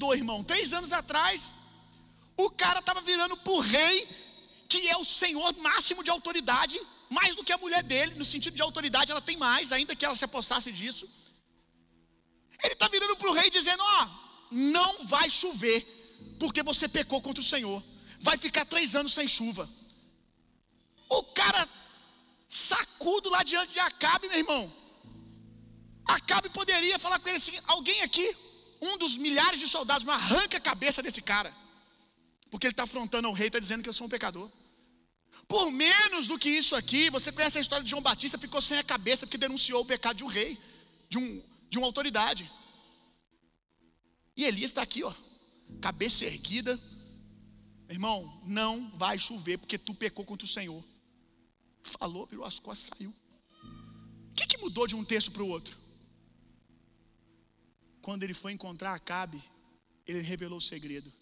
mudou, 0.00 0.14
irmão. 0.14 0.42
Três 0.42 0.72
anos 0.72 0.92
atrás, 0.92 1.54
o 2.44 2.48
cara 2.62 2.78
estava 2.80 3.02
virando 3.02 3.36
por 3.48 3.60
rei, 3.60 3.96
que 4.68 4.88
é 4.88 4.96
o 4.96 5.04
senhor 5.04 5.54
máximo 5.58 6.02
de 6.02 6.10
autoridade, 6.10 6.80
mais 7.10 7.36
do 7.36 7.44
que 7.44 7.52
a 7.52 7.58
mulher 7.58 7.82
dele, 7.82 8.14
no 8.14 8.24
sentido 8.24 8.56
de 8.56 8.62
autoridade, 8.62 9.10
ela 9.10 9.20
tem 9.20 9.36
mais, 9.36 9.72
ainda 9.72 9.94
que 9.94 10.04
ela 10.04 10.16
se 10.16 10.24
apossasse 10.24 10.72
disso. 10.72 11.04
Ele 12.62 12.72
está 12.72 12.88
virando 12.88 13.16
para 13.16 13.30
o 13.30 13.34
rei 13.40 13.50
dizendo: 13.50 13.82
Ó, 13.98 14.08
não 14.50 15.06
vai 15.06 15.28
chover, 15.28 15.80
porque 16.38 16.62
você 16.62 16.88
pecou 16.88 17.20
contra 17.20 17.42
o 17.42 17.50
Senhor. 17.52 17.82
Vai 18.20 18.36
ficar 18.38 18.64
três 18.64 18.94
anos 18.94 19.12
sem 19.12 19.28
chuva. 19.36 19.68
O 21.08 21.22
cara 21.40 21.62
sacudo 22.48 23.28
lá 23.30 23.42
diante 23.42 23.72
de 23.72 23.80
Acabe, 23.80 24.28
meu 24.28 24.38
irmão. 24.38 24.62
Acabe 26.06 26.48
poderia 26.50 26.98
falar 26.98 27.18
com 27.18 27.28
ele 27.28 27.38
assim: 27.38 27.58
alguém 27.66 28.00
aqui 28.02 28.28
um 28.80 28.96
dos 28.98 29.16
milhares 29.16 29.60
de 29.60 29.68
soldados 29.68 30.04
não 30.04 30.14
arranca 30.14 30.56
a 30.56 30.60
cabeça 30.60 31.02
desse 31.02 31.22
cara, 31.22 31.54
porque 32.50 32.66
ele 32.66 32.72
está 32.72 32.84
afrontando 32.84 33.28
ao 33.28 33.34
rei, 33.34 33.48
está 33.48 33.58
dizendo 33.58 33.82
que 33.82 33.88
eu 33.88 33.92
sou 33.92 34.06
um 34.06 34.10
pecador. 34.10 34.50
Por 35.46 35.70
menos 35.70 36.26
do 36.26 36.38
que 36.38 36.48
isso 36.48 36.74
aqui, 36.76 37.10
você 37.10 37.32
conhece 37.32 37.58
a 37.58 37.60
história 37.60 37.84
de 37.84 37.90
João 37.90 38.02
Batista, 38.02 38.38
ficou 38.38 38.62
sem 38.62 38.78
a 38.78 38.84
cabeça 38.84 39.26
porque 39.26 39.38
denunciou 39.38 39.82
o 39.82 39.86
pecado 39.86 40.16
de 40.16 40.24
um 40.24 40.28
rei, 40.28 40.58
de 41.08 41.18
um 41.18 41.50
de 41.70 41.78
uma 41.78 41.86
autoridade. 41.86 42.50
E 44.36 44.44
Elias 44.44 44.72
está 44.72 44.82
aqui, 44.82 45.02
ó, 45.04 45.14
cabeça 45.80 46.24
erguida. 46.24 46.78
Irmão, 47.88 48.40
não 48.44 48.90
vai 48.96 49.18
chover 49.18 49.58
porque 49.58 49.78
tu 49.78 49.94
pecou 49.94 50.24
contra 50.24 50.44
o 50.44 50.48
Senhor. 50.48 50.82
Falou, 51.82 52.26
virou 52.26 52.44
as 52.44 52.58
costas, 52.58 52.90
saiu. 52.96 53.14
O 54.30 54.34
que, 54.34 54.46
que 54.46 54.58
mudou 54.58 54.86
de 54.86 54.94
um 54.94 55.04
texto 55.04 55.30
para 55.30 55.42
o 55.42 55.48
outro? 55.48 55.78
Quando 58.02 58.22
ele 58.22 58.34
foi 58.34 58.52
encontrar 58.52 58.94
Acabe, 58.94 59.42
ele 60.06 60.20
revelou 60.20 60.58
o 60.58 60.62
segredo. 60.62 61.12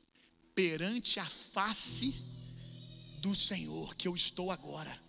Perante 0.54 1.20
a 1.20 1.26
face 1.26 2.14
do 3.20 3.34
Senhor 3.34 3.94
que 3.94 4.06
eu 4.08 4.14
estou 4.14 4.50
agora. 4.50 5.00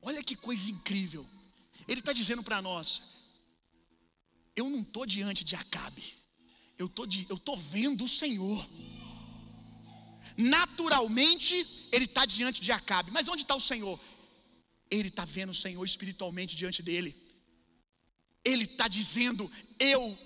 Olha 0.00 0.22
que 0.22 0.36
coisa 0.36 0.70
incrível. 0.70 1.26
Ele 1.86 2.00
está 2.00 2.12
dizendo 2.12 2.42
para 2.42 2.60
nós: 2.60 3.18
eu 4.54 4.68
não 4.68 4.80
estou 4.80 5.06
diante 5.06 5.44
de 5.44 5.54
Acabe, 5.54 6.14
eu 6.76 6.86
estou 6.86 7.06
tô 7.38 7.56
vendo 7.56 8.04
o 8.04 8.08
Senhor. 8.08 8.68
Naturalmente, 10.36 11.54
ele 11.90 12.04
está 12.04 12.24
diante 12.24 12.60
de 12.60 12.70
Acabe, 12.70 13.10
mas 13.10 13.26
onde 13.28 13.42
está 13.42 13.56
o 13.56 13.60
Senhor? 13.60 13.98
Ele 14.90 15.08
está 15.08 15.24
vendo 15.24 15.50
o 15.50 15.54
Senhor 15.54 15.84
espiritualmente 15.84 16.56
diante 16.56 16.82
dele. 16.82 17.14
Ele 18.44 18.64
está 18.64 18.86
dizendo: 18.88 19.50
Eu 19.78 20.16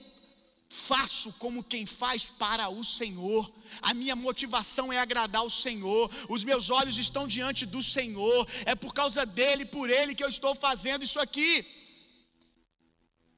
faço 0.73 1.35
como 1.35 1.63
quem 1.63 1.85
faz 1.85 2.31
para 2.31 2.71
o 2.71 2.83
Senhor. 2.83 3.53
A 3.83 3.93
minha 3.93 4.17
motivação 4.17 4.91
é 4.93 4.99
agradar 4.99 5.45
o 5.45 5.51
Senhor. 5.51 6.11
Os 6.31 6.43
meus 6.43 6.71
olhos 6.71 6.97
estão 6.97 7.29
diante 7.29 7.67
do 7.67 7.83
Senhor. 7.83 8.49
É 8.65 8.75
por 8.75 8.95
causa 8.95 9.27
dele, 9.27 9.67
por 9.67 9.91
ele 9.91 10.15
que 10.15 10.25
eu 10.25 10.31
estou 10.31 10.55
fazendo 10.55 11.05
isso 11.05 11.21
aqui. 11.21 11.51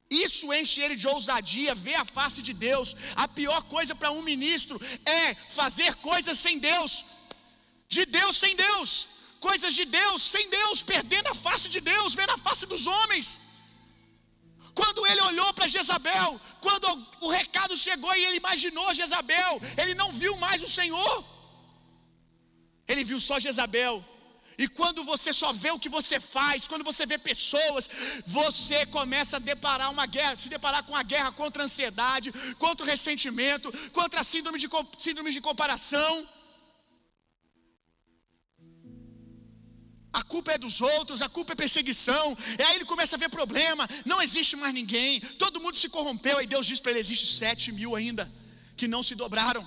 Isso 0.08 0.52
enche 0.54 0.80
ele 0.80 0.94
de 0.94 1.08
ousadia, 1.08 1.74
ver 1.74 1.96
a 1.96 2.04
face 2.04 2.40
de 2.40 2.52
Deus. 2.52 2.94
A 3.16 3.26
pior 3.26 3.62
coisa 3.64 3.94
para 3.96 4.12
um 4.12 4.22
ministro 4.22 4.80
é 5.04 5.34
fazer 5.60 5.92
coisas 5.96 6.38
sem 6.38 6.58
Deus, 6.60 7.04
de 7.88 8.06
Deus 8.06 8.36
sem 8.36 8.54
Deus, 8.54 8.90
coisas 9.40 9.74
de 9.74 9.84
Deus 9.84 10.22
sem 10.22 10.48
Deus, 10.48 10.82
perdendo 10.82 11.28
a 11.28 11.34
face 11.34 11.68
de 11.68 11.80
Deus, 11.80 12.14
vendo 12.14 12.30
a 12.30 12.38
face 12.38 12.64
dos 12.64 12.86
homens. 12.86 13.53
Quando 14.74 15.06
ele 15.06 15.20
olhou 15.20 15.52
para 15.54 15.68
Jezabel, 15.68 16.40
quando 16.60 16.86
o 17.20 17.28
recado 17.28 17.76
chegou 17.76 18.14
e 18.14 18.24
ele 18.24 18.38
imaginou 18.38 18.94
Jezabel, 18.94 19.60
ele 19.76 19.94
não 19.94 20.12
viu 20.12 20.36
mais 20.38 20.62
o 20.62 20.68
Senhor, 20.68 21.24
ele 22.88 23.04
viu 23.04 23.20
só 23.20 23.38
Jezabel. 23.38 24.04
E 24.56 24.68
quando 24.68 25.02
você 25.04 25.32
só 25.32 25.52
vê 25.52 25.70
o 25.72 25.78
que 25.78 25.88
você 25.88 26.20
faz, 26.20 26.66
quando 26.66 26.84
você 26.84 27.04
vê 27.06 27.18
pessoas, 27.18 27.90
você 28.26 28.86
começa 28.86 29.36
a 29.36 29.40
deparar 29.40 29.90
uma 29.90 30.06
guerra, 30.06 30.36
se 30.36 30.48
deparar 30.48 30.82
com 30.84 30.94
a 30.94 31.02
guerra 31.02 31.32
contra 31.32 31.62
a 31.62 31.66
ansiedade, 31.66 32.32
contra 32.58 32.84
o 32.84 32.88
ressentimento, 32.88 33.72
contra 33.90 34.20
a 34.20 34.24
síndrome 34.24 34.58
de, 34.58 34.68
síndrome 34.98 35.32
de 35.32 35.40
comparação. 35.40 36.26
A 40.20 40.22
culpa 40.22 40.52
é 40.52 40.58
dos 40.64 40.80
outros, 40.80 41.20
a 41.20 41.28
culpa 41.36 41.52
é 41.52 41.56
perseguição. 41.56 42.26
E 42.58 42.62
aí 42.62 42.76
ele 42.76 42.84
começa 42.92 43.16
a 43.16 43.18
ver 43.22 43.28
problema, 43.28 43.84
não 44.04 44.22
existe 44.26 44.54
mais 44.62 44.72
ninguém, 44.72 45.20
todo 45.42 45.60
mundo 45.64 45.76
se 45.76 45.88
corrompeu. 45.96 46.38
Aí 46.38 46.46
Deus 46.54 46.66
diz 46.70 46.78
para 46.80 46.92
ele: 46.92 47.00
existe 47.00 47.26
sete 47.26 47.72
mil 47.78 47.96
ainda 47.96 48.24
que 48.76 48.86
não 48.94 49.02
se 49.08 49.14
dobraram. 49.22 49.64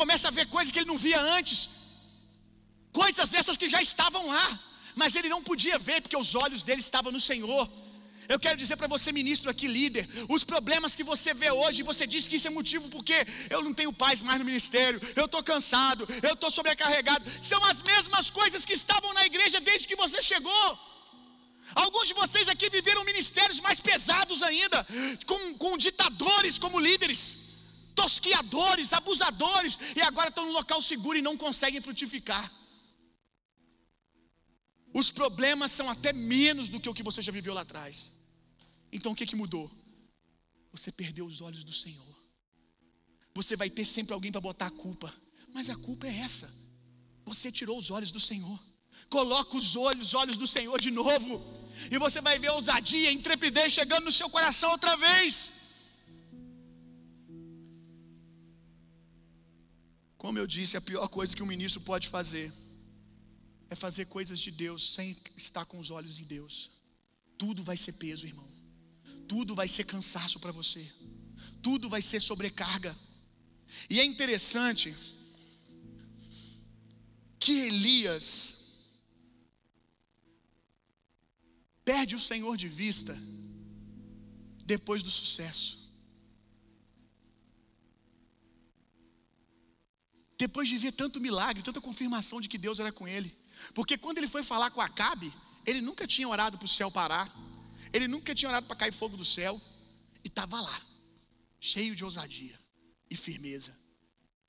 Começa 0.00 0.28
a 0.28 0.30
ver 0.38 0.46
coisas 0.46 0.70
que 0.70 0.78
ele 0.80 0.92
não 0.92 0.98
via 1.06 1.20
antes, 1.38 1.58
coisas 2.92 3.30
dessas 3.30 3.56
que 3.56 3.68
já 3.74 3.80
estavam 3.88 4.24
lá, 4.34 4.46
mas 4.94 5.16
ele 5.16 5.30
não 5.34 5.42
podia 5.42 5.78
ver 5.78 5.98
porque 6.02 6.16
os 6.24 6.34
olhos 6.34 6.62
dele 6.62 6.82
estavam 6.88 7.10
no 7.10 7.22
Senhor. 7.30 7.64
Eu 8.28 8.38
quero 8.38 8.58
dizer 8.58 8.76
para 8.76 8.86
você, 8.86 9.10
ministro 9.10 9.50
aqui, 9.50 9.66
líder, 9.66 10.06
os 10.28 10.44
problemas 10.44 10.94
que 10.94 11.02
você 11.02 11.32
vê 11.32 11.50
hoje, 11.50 11.82
você 11.82 12.06
diz 12.06 12.28
que 12.28 12.36
isso 12.36 12.48
é 12.48 12.50
motivo 12.50 12.86
porque 12.90 13.26
eu 13.48 13.62
não 13.62 13.72
tenho 13.72 13.92
paz 13.92 14.20
mais 14.20 14.38
no 14.38 14.44
ministério, 14.44 15.00
eu 15.16 15.24
estou 15.24 15.42
cansado, 15.42 16.06
eu 16.22 16.34
estou 16.34 16.50
sobrecarregado. 16.50 17.24
São 17.40 17.64
as 17.64 17.80
mesmas 17.80 18.28
coisas 18.28 18.66
que 18.66 18.74
estavam 18.74 19.14
na 19.14 19.24
igreja 19.24 19.60
desde 19.60 19.88
que 19.88 19.96
você 19.96 20.20
chegou. 20.20 20.78
Alguns 21.74 22.08
de 22.08 22.14
vocês 22.14 22.48
aqui 22.48 22.68
viveram 22.68 23.02
ministérios 23.04 23.60
mais 23.60 23.80
pesados 23.80 24.42
ainda, 24.42 24.86
com, 25.26 25.54
com 25.54 25.78
ditadores 25.78 26.58
como 26.58 26.78
líderes, 26.78 27.22
tosquiadores, 27.94 28.92
abusadores, 28.92 29.78
e 29.96 30.02
agora 30.02 30.28
estão 30.28 30.44
num 30.44 30.52
local 30.52 30.82
seguro 30.82 31.16
e 31.16 31.22
não 31.22 31.36
conseguem 31.36 31.80
frutificar. 31.80 32.52
Os 34.92 35.10
problemas 35.10 35.72
são 35.72 35.88
até 35.88 36.12
menos 36.12 36.68
do 36.68 36.80
que 36.80 36.88
o 36.90 36.94
que 36.94 37.02
você 37.02 37.22
já 37.22 37.32
viveu 37.32 37.54
lá 37.54 37.62
atrás. 37.62 38.17
Então 38.92 39.12
o 39.12 39.14
que, 39.14 39.26
que 39.26 39.36
mudou? 39.36 39.70
Você 40.72 40.90
perdeu 40.90 41.26
os 41.26 41.40
olhos 41.40 41.64
do 41.64 41.72
Senhor. 41.72 42.16
Você 43.34 43.56
vai 43.56 43.70
ter 43.70 43.84
sempre 43.84 44.12
alguém 44.14 44.32
para 44.32 44.40
botar 44.40 44.66
a 44.66 44.70
culpa. 44.70 45.14
Mas 45.52 45.70
a 45.70 45.76
culpa 45.76 46.06
é 46.06 46.18
essa. 46.18 46.48
Você 47.24 47.50
tirou 47.52 47.78
os 47.78 47.90
olhos 47.90 48.10
do 48.10 48.20
Senhor. 48.20 48.58
Coloca 49.08 49.56
os 49.56 49.76
olhos, 49.76 50.08
os 50.08 50.14
olhos 50.14 50.36
do 50.36 50.46
Senhor 50.46 50.80
de 50.80 50.90
novo. 50.90 51.42
E 51.90 51.98
você 51.98 52.20
vai 52.20 52.38
ver 52.38 52.50
ousadia, 52.50 53.12
intrepidez 53.12 53.72
chegando 53.72 54.04
no 54.04 54.12
seu 54.12 54.28
coração 54.28 54.70
outra 54.72 54.96
vez. 54.96 55.52
Como 60.16 60.38
eu 60.38 60.46
disse, 60.46 60.76
a 60.76 60.80
pior 60.80 61.06
coisa 61.08 61.34
que 61.34 61.42
um 61.42 61.46
ministro 61.46 61.80
pode 61.80 62.08
fazer 62.08 62.52
é 63.70 63.74
fazer 63.76 64.06
coisas 64.06 64.38
de 64.40 64.50
Deus 64.50 64.94
sem 64.94 65.16
estar 65.36 65.64
com 65.64 65.78
os 65.78 65.90
olhos 65.90 66.18
em 66.18 66.24
Deus. 66.24 66.70
Tudo 67.36 67.62
vai 67.62 67.76
ser 67.76 67.92
peso, 67.92 68.26
irmão 68.26 68.57
tudo 69.28 69.54
vai 69.54 69.68
ser 69.68 69.84
cansaço 69.84 70.40
para 70.40 70.52
você, 70.52 70.84
tudo 71.62 71.88
vai 71.88 72.02
ser 72.02 72.20
sobrecarga. 72.20 72.96
E 73.90 74.00
é 74.00 74.04
interessante 74.04 74.94
que 77.38 77.52
Elias 77.52 78.58
perde 81.84 82.14
o 82.16 82.20
Senhor 82.20 82.56
de 82.56 82.68
vista 82.68 83.16
depois 84.64 85.02
do 85.02 85.10
sucesso. 85.10 85.78
Depois 90.38 90.68
de 90.68 90.78
ver 90.78 90.92
tanto 90.92 91.20
milagre, 91.20 91.62
tanta 91.62 91.80
confirmação 91.80 92.40
de 92.40 92.48
que 92.48 92.58
Deus 92.58 92.78
era 92.78 92.92
com 92.92 93.06
ele. 93.08 93.36
Porque 93.74 93.98
quando 93.98 94.18
ele 94.18 94.28
foi 94.28 94.42
falar 94.42 94.70
com 94.70 94.80
Acabe, 94.80 95.32
ele 95.66 95.80
nunca 95.80 96.06
tinha 96.06 96.28
orado 96.28 96.56
para 96.56 96.66
o 96.66 96.68
céu 96.68 96.90
parar. 96.90 97.26
Ele 97.92 98.08
nunca 98.08 98.34
tinha 98.34 98.48
orado 98.48 98.66
para 98.66 98.76
cair 98.76 98.92
fogo 98.92 99.16
do 99.16 99.24
céu. 99.24 99.60
E 100.24 100.28
estava 100.28 100.60
lá, 100.60 100.82
cheio 101.60 101.94
de 101.94 102.04
ousadia 102.04 102.58
e 103.10 103.16
firmeza. 103.16 103.76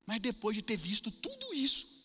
Mas 0.06 0.20
depois 0.20 0.56
de 0.56 0.62
ter 0.62 0.78
visto 0.78 1.12
tudo 1.12 1.54
isso, 1.54 2.00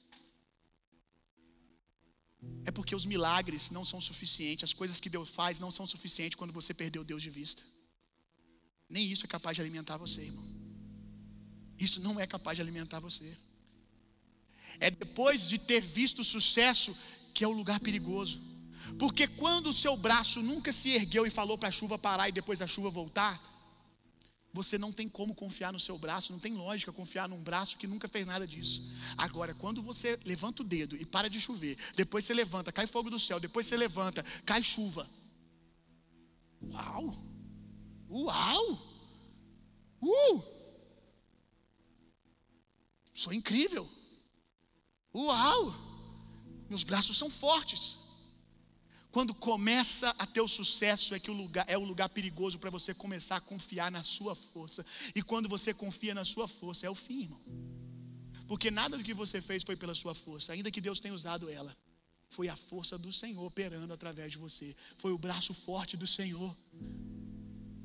é 2.65 2.71
porque 2.71 2.95
os 2.95 3.07
milagres 3.07 3.71
não 3.71 3.85
são 3.85 4.01
suficientes, 4.01 4.65
as 4.65 4.73
coisas 4.73 5.01
que 5.01 5.09
Deus 5.09 5.29
faz 5.29 5.59
não 5.59 5.71
são 5.71 5.87
suficientes 5.87 6.37
quando 6.37 6.53
você 6.53 6.75
perdeu 6.75 7.03
Deus 7.05 7.23
de 7.23 7.31
vista. 7.31 7.63
Nem 8.89 9.11
isso 9.11 9.25
é 9.25 9.29
capaz 9.29 9.57
de 9.57 9.63
alimentar 9.63 9.97
você, 9.97 10.23
irmão. 10.23 10.47
Isso 11.79 12.01
não 12.01 12.21
é 12.21 12.27
capaz 12.27 12.57
de 12.57 12.63
alimentar 12.63 13.01
você. 13.01 13.37
É 14.79 14.91
depois 14.91 15.47
de 15.49 15.59
ter 15.59 15.81
visto 15.81 16.21
o 16.21 16.25
sucesso 16.25 16.97
que 17.33 17.43
é 17.45 17.49
o 17.49 17.53
lugar 17.53 17.81
perigoso. 17.81 18.41
Porque 18.99 19.27
quando 19.27 19.69
o 19.69 19.75
seu 19.75 19.97
braço 19.97 20.43
nunca 20.43 20.73
se 20.73 20.91
ergueu 20.91 21.27
e 21.27 21.31
falou 21.31 21.57
para 21.57 21.69
a 21.69 21.73
chuva 21.73 21.99
parar 21.99 22.29
e 22.29 22.33
depois 22.33 22.61
a 22.61 22.67
chuva 22.67 22.91
voltar, 22.91 23.41
você 24.55 24.79
não 24.79 24.93
tem 24.93 25.09
como 25.09 25.35
confiar 25.35 25.73
no 25.73 25.81
seu 25.81 25.99
braço, 25.99 26.33
não 26.33 26.39
tem 26.39 26.55
lógica 26.55 26.93
confiar 26.93 27.29
num 27.29 27.43
braço 27.43 27.77
que 27.77 27.89
nunca 27.89 28.07
fez 28.07 28.25
nada 28.25 28.47
disso. 28.47 28.89
Agora, 29.17 29.53
quando 29.53 29.83
você 29.83 30.17
levanta 30.25 30.63
o 30.63 30.65
dedo 30.65 30.97
e 30.97 31.05
para 31.05 31.29
de 31.29 31.41
chover, 31.41 31.77
depois 31.97 32.25
você 32.25 32.33
levanta, 32.33 32.71
cai 32.71 32.87
fogo 32.87 33.11
do 33.11 33.19
céu, 33.19 33.41
depois 33.41 33.67
você 33.67 33.77
levanta, 33.77 34.23
cai 34.47 34.63
chuva. 34.63 35.11
Uau! 36.63 37.15
Uau! 38.09 38.79
Uh! 40.01 40.43
Sou 43.13 43.33
incrível. 43.33 43.89
Uau! 45.13 45.75
Meus 46.71 46.85
braços 46.85 47.19
são 47.19 47.29
fortes. 47.29 48.04
Quando 49.15 49.33
começa 49.33 50.11
a 50.19 50.27
ter 50.27 50.41
o 50.41 50.49
sucesso, 50.49 51.15
é 51.15 51.21
que 51.21 51.31
o 51.31 51.35
lugar 51.35 51.65
é 51.69 51.79
o 51.79 51.85
lugar 51.85 52.09
perigoso 52.09 52.59
para 52.59 52.69
você 52.69 52.93
começar 52.93 53.37
a 53.37 53.41
confiar 53.41 53.89
na 53.89 54.03
sua 54.03 54.35
força. 54.35 54.85
E 55.15 55.23
quando 55.23 55.49
você 55.49 55.73
confia 55.73 56.13
na 56.13 56.25
sua 56.25 56.49
força, 56.49 56.85
é 56.89 56.91
o 56.91 56.97
fim, 56.97 57.21
irmão. 57.23 57.41
Porque 58.49 58.73
nada 58.73 58.99
do 58.99 59.05
que 59.05 59.15
você 59.15 59.41
fez 59.41 59.63
foi 59.63 59.77
pela 59.77 59.95
sua 59.95 60.17
força, 60.17 60.53
ainda 60.53 60.69
que 60.69 60.81
Deus 60.81 60.99
tenha 60.99 61.15
usado 61.15 61.49
ela. 61.49 61.77
Foi 62.29 62.49
a 62.49 62.57
força 62.57 62.99
do 62.99 63.13
Senhor 63.13 63.45
operando 63.47 63.93
através 63.93 64.33
de 64.33 64.39
você. 64.39 64.75
Foi 64.97 65.13
o 65.13 65.19
braço 65.27 65.55
forte 65.55 65.97
do 65.97 66.09
Senhor. 66.09 66.53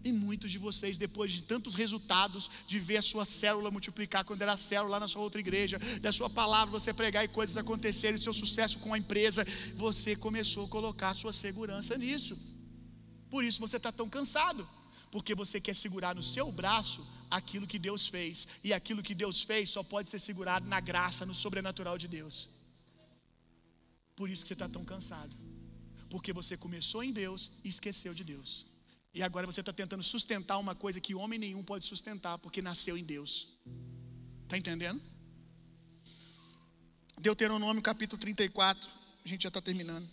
E 0.04 0.12
muitos 0.12 0.50
de 0.52 0.58
vocês, 0.58 0.98
depois 0.98 1.34
de 1.34 1.42
tantos 1.42 1.76
resultados, 1.76 2.50
de 2.68 2.80
ver 2.80 2.98
a 2.98 3.02
sua 3.02 3.26
célula 3.26 3.70
multiplicar 3.70 4.24
quando 4.24 4.42
era 4.42 4.56
célula 4.56 4.92
lá 4.92 5.00
na 5.02 5.08
sua 5.08 5.22
outra 5.22 5.42
igreja, 5.42 5.78
da 6.02 6.12
sua 6.12 6.30
palavra 6.30 6.80
você 6.80 6.94
pregar 6.94 7.26
e 7.26 7.28
coisas 7.28 7.58
acontecerem, 7.58 8.18
seu 8.18 8.34
sucesso 8.34 8.80
com 8.80 8.94
a 8.94 8.98
empresa, 8.98 9.46
você 9.76 10.16
começou 10.16 10.66
a 10.66 10.70
colocar 10.70 11.14
sua 11.14 11.34
segurança 11.34 11.98
nisso. 11.98 12.38
Por 13.30 13.44
isso 13.44 13.60
você 13.60 13.78
está 13.78 13.92
tão 13.92 14.10
cansado, 14.10 14.68
porque 15.12 15.36
você 15.36 15.60
quer 15.60 15.76
segurar 15.76 16.16
no 16.16 16.24
seu 16.24 16.52
braço 16.52 17.06
aquilo 17.30 17.68
que 17.68 17.78
Deus 17.78 18.08
fez, 18.08 18.48
e 18.64 18.74
aquilo 18.74 19.04
que 19.04 19.14
Deus 19.14 19.42
fez 19.44 19.70
só 19.70 19.84
pode 19.84 20.10
ser 20.10 20.20
segurado 20.20 20.68
na 20.68 20.80
graça, 20.80 21.26
no 21.26 21.34
sobrenatural 21.34 21.98
de 21.98 22.08
Deus. 22.08 22.50
Por 24.16 24.30
isso 24.30 24.44
que 24.44 24.48
você 24.48 24.54
está 24.54 24.70
tão 24.70 24.84
cansado, 24.84 25.36
porque 26.10 26.32
você 26.34 26.56
começou 26.56 27.04
em 27.04 27.12
Deus 27.12 27.52
e 27.64 27.70
esqueceu 27.70 28.14
de 28.14 28.24
Deus. 28.24 28.66
E 29.14 29.24
agora 29.24 29.46
você 29.46 29.60
está 29.60 29.74
tentando 29.74 30.04
sustentar 30.04 30.58
uma 30.60 30.76
coisa 30.76 31.02
que 31.02 31.16
homem 31.16 31.40
nenhum 31.40 31.64
pode 31.64 31.86
sustentar, 31.86 32.38
porque 32.38 32.62
nasceu 32.62 32.98
em 32.98 33.04
Deus. 33.04 33.58
Está 34.44 34.58
entendendo? 34.58 35.02
Deuteronômio 37.18 37.82
capítulo 37.82 38.20
34, 38.20 38.88
a 39.26 39.28
gente 39.28 39.44
já 39.44 39.50
está 39.50 39.62
terminando. 39.62 40.08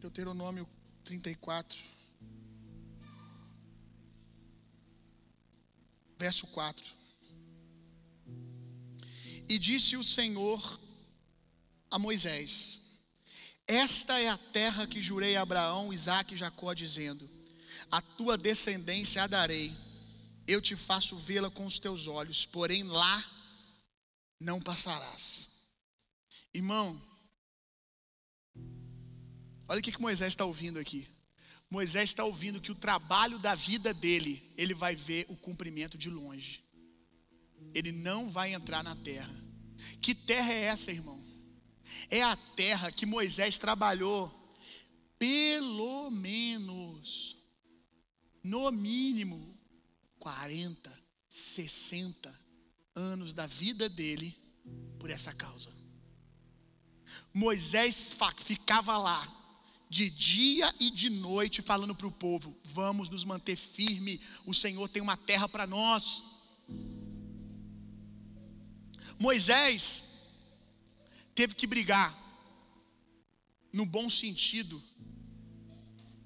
Deuteronômio 0.00 0.66
34, 1.04 1.78
verso 6.16 6.46
4. 6.46 6.99
E 9.50 9.58
disse 9.58 9.96
o 9.96 10.04
Senhor 10.04 10.80
a 11.90 11.98
Moisés: 11.98 13.02
Esta 13.66 14.20
é 14.22 14.28
a 14.28 14.38
terra 14.38 14.86
que 14.86 15.02
jurei 15.02 15.34
a 15.34 15.42
Abraão, 15.42 15.92
Isaque 15.92 16.36
e 16.36 16.38
Jacó, 16.38 16.72
dizendo: 16.72 17.28
A 17.90 18.00
tua 18.00 18.38
descendência 18.38 19.24
a 19.24 19.26
darei, 19.26 19.76
eu 20.46 20.62
te 20.62 20.76
faço 20.76 21.16
vê-la 21.16 21.50
com 21.50 21.66
os 21.66 21.80
teus 21.80 22.06
olhos, 22.06 22.46
porém 22.46 22.84
lá 22.84 23.28
não 24.38 24.62
passarás. 24.62 25.68
Irmão, 26.54 27.02
olha 29.68 29.80
o 29.80 29.82
que, 29.82 29.90
que 29.90 30.00
Moisés 30.00 30.32
está 30.32 30.44
ouvindo 30.44 30.78
aqui. 30.78 31.08
Moisés 31.68 32.10
está 32.10 32.24
ouvindo 32.24 32.60
que 32.60 32.70
o 32.70 32.76
trabalho 32.76 33.36
da 33.40 33.56
vida 33.56 33.92
dele, 33.92 34.54
ele 34.56 34.74
vai 34.74 34.94
ver 34.94 35.26
o 35.28 35.36
cumprimento 35.36 35.98
de 35.98 36.08
longe 36.08 36.59
ele 37.74 37.92
não 37.92 38.30
vai 38.30 38.54
entrar 38.54 38.82
na 38.82 38.96
terra. 38.96 39.34
Que 40.00 40.14
terra 40.14 40.52
é 40.52 40.64
essa, 40.64 40.90
irmão? 40.90 41.18
É 42.08 42.22
a 42.22 42.36
terra 42.36 42.90
que 42.92 43.06
Moisés 43.06 43.58
trabalhou 43.58 44.40
pelo 45.20 46.10
menos, 46.10 47.36
no 48.42 48.70
mínimo, 48.72 49.54
40, 50.18 50.98
60 51.28 52.40
anos 52.94 53.34
da 53.34 53.46
vida 53.46 53.86
dele 53.86 54.34
por 54.98 55.10
essa 55.10 55.34
causa. 55.34 55.70
Moisés 57.34 58.16
ficava 58.38 58.96
lá, 58.96 59.28
de 59.90 60.08
dia 60.08 60.72
e 60.80 60.90
de 60.90 61.10
noite, 61.10 61.60
falando 61.60 61.94
para 61.94 62.06
o 62.06 62.12
povo: 62.12 62.56
vamos 62.64 63.10
nos 63.10 63.24
manter 63.24 63.56
firme, 63.56 64.18
o 64.46 64.54
Senhor 64.54 64.88
tem 64.88 65.02
uma 65.02 65.18
terra 65.18 65.48
para 65.48 65.66
nós. 65.66 66.22
Moisés 69.20 70.04
teve 71.34 71.54
que 71.54 71.66
brigar, 71.66 72.18
no 73.70 73.84
bom 73.84 74.08
sentido, 74.08 74.82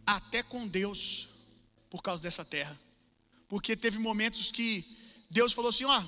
até 0.06 0.44
com 0.44 0.68
Deus, 0.68 1.28
por 1.90 2.00
causa 2.00 2.22
dessa 2.22 2.44
terra. 2.44 2.78
Porque 3.48 3.76
teve 3.76 3.98
momentos 3.98 4.52
que 4.52 4.96
Deus 5.28 5.52
falou 5.52 5.70
assim: 5.70 5.84
ó, 5.84 6.02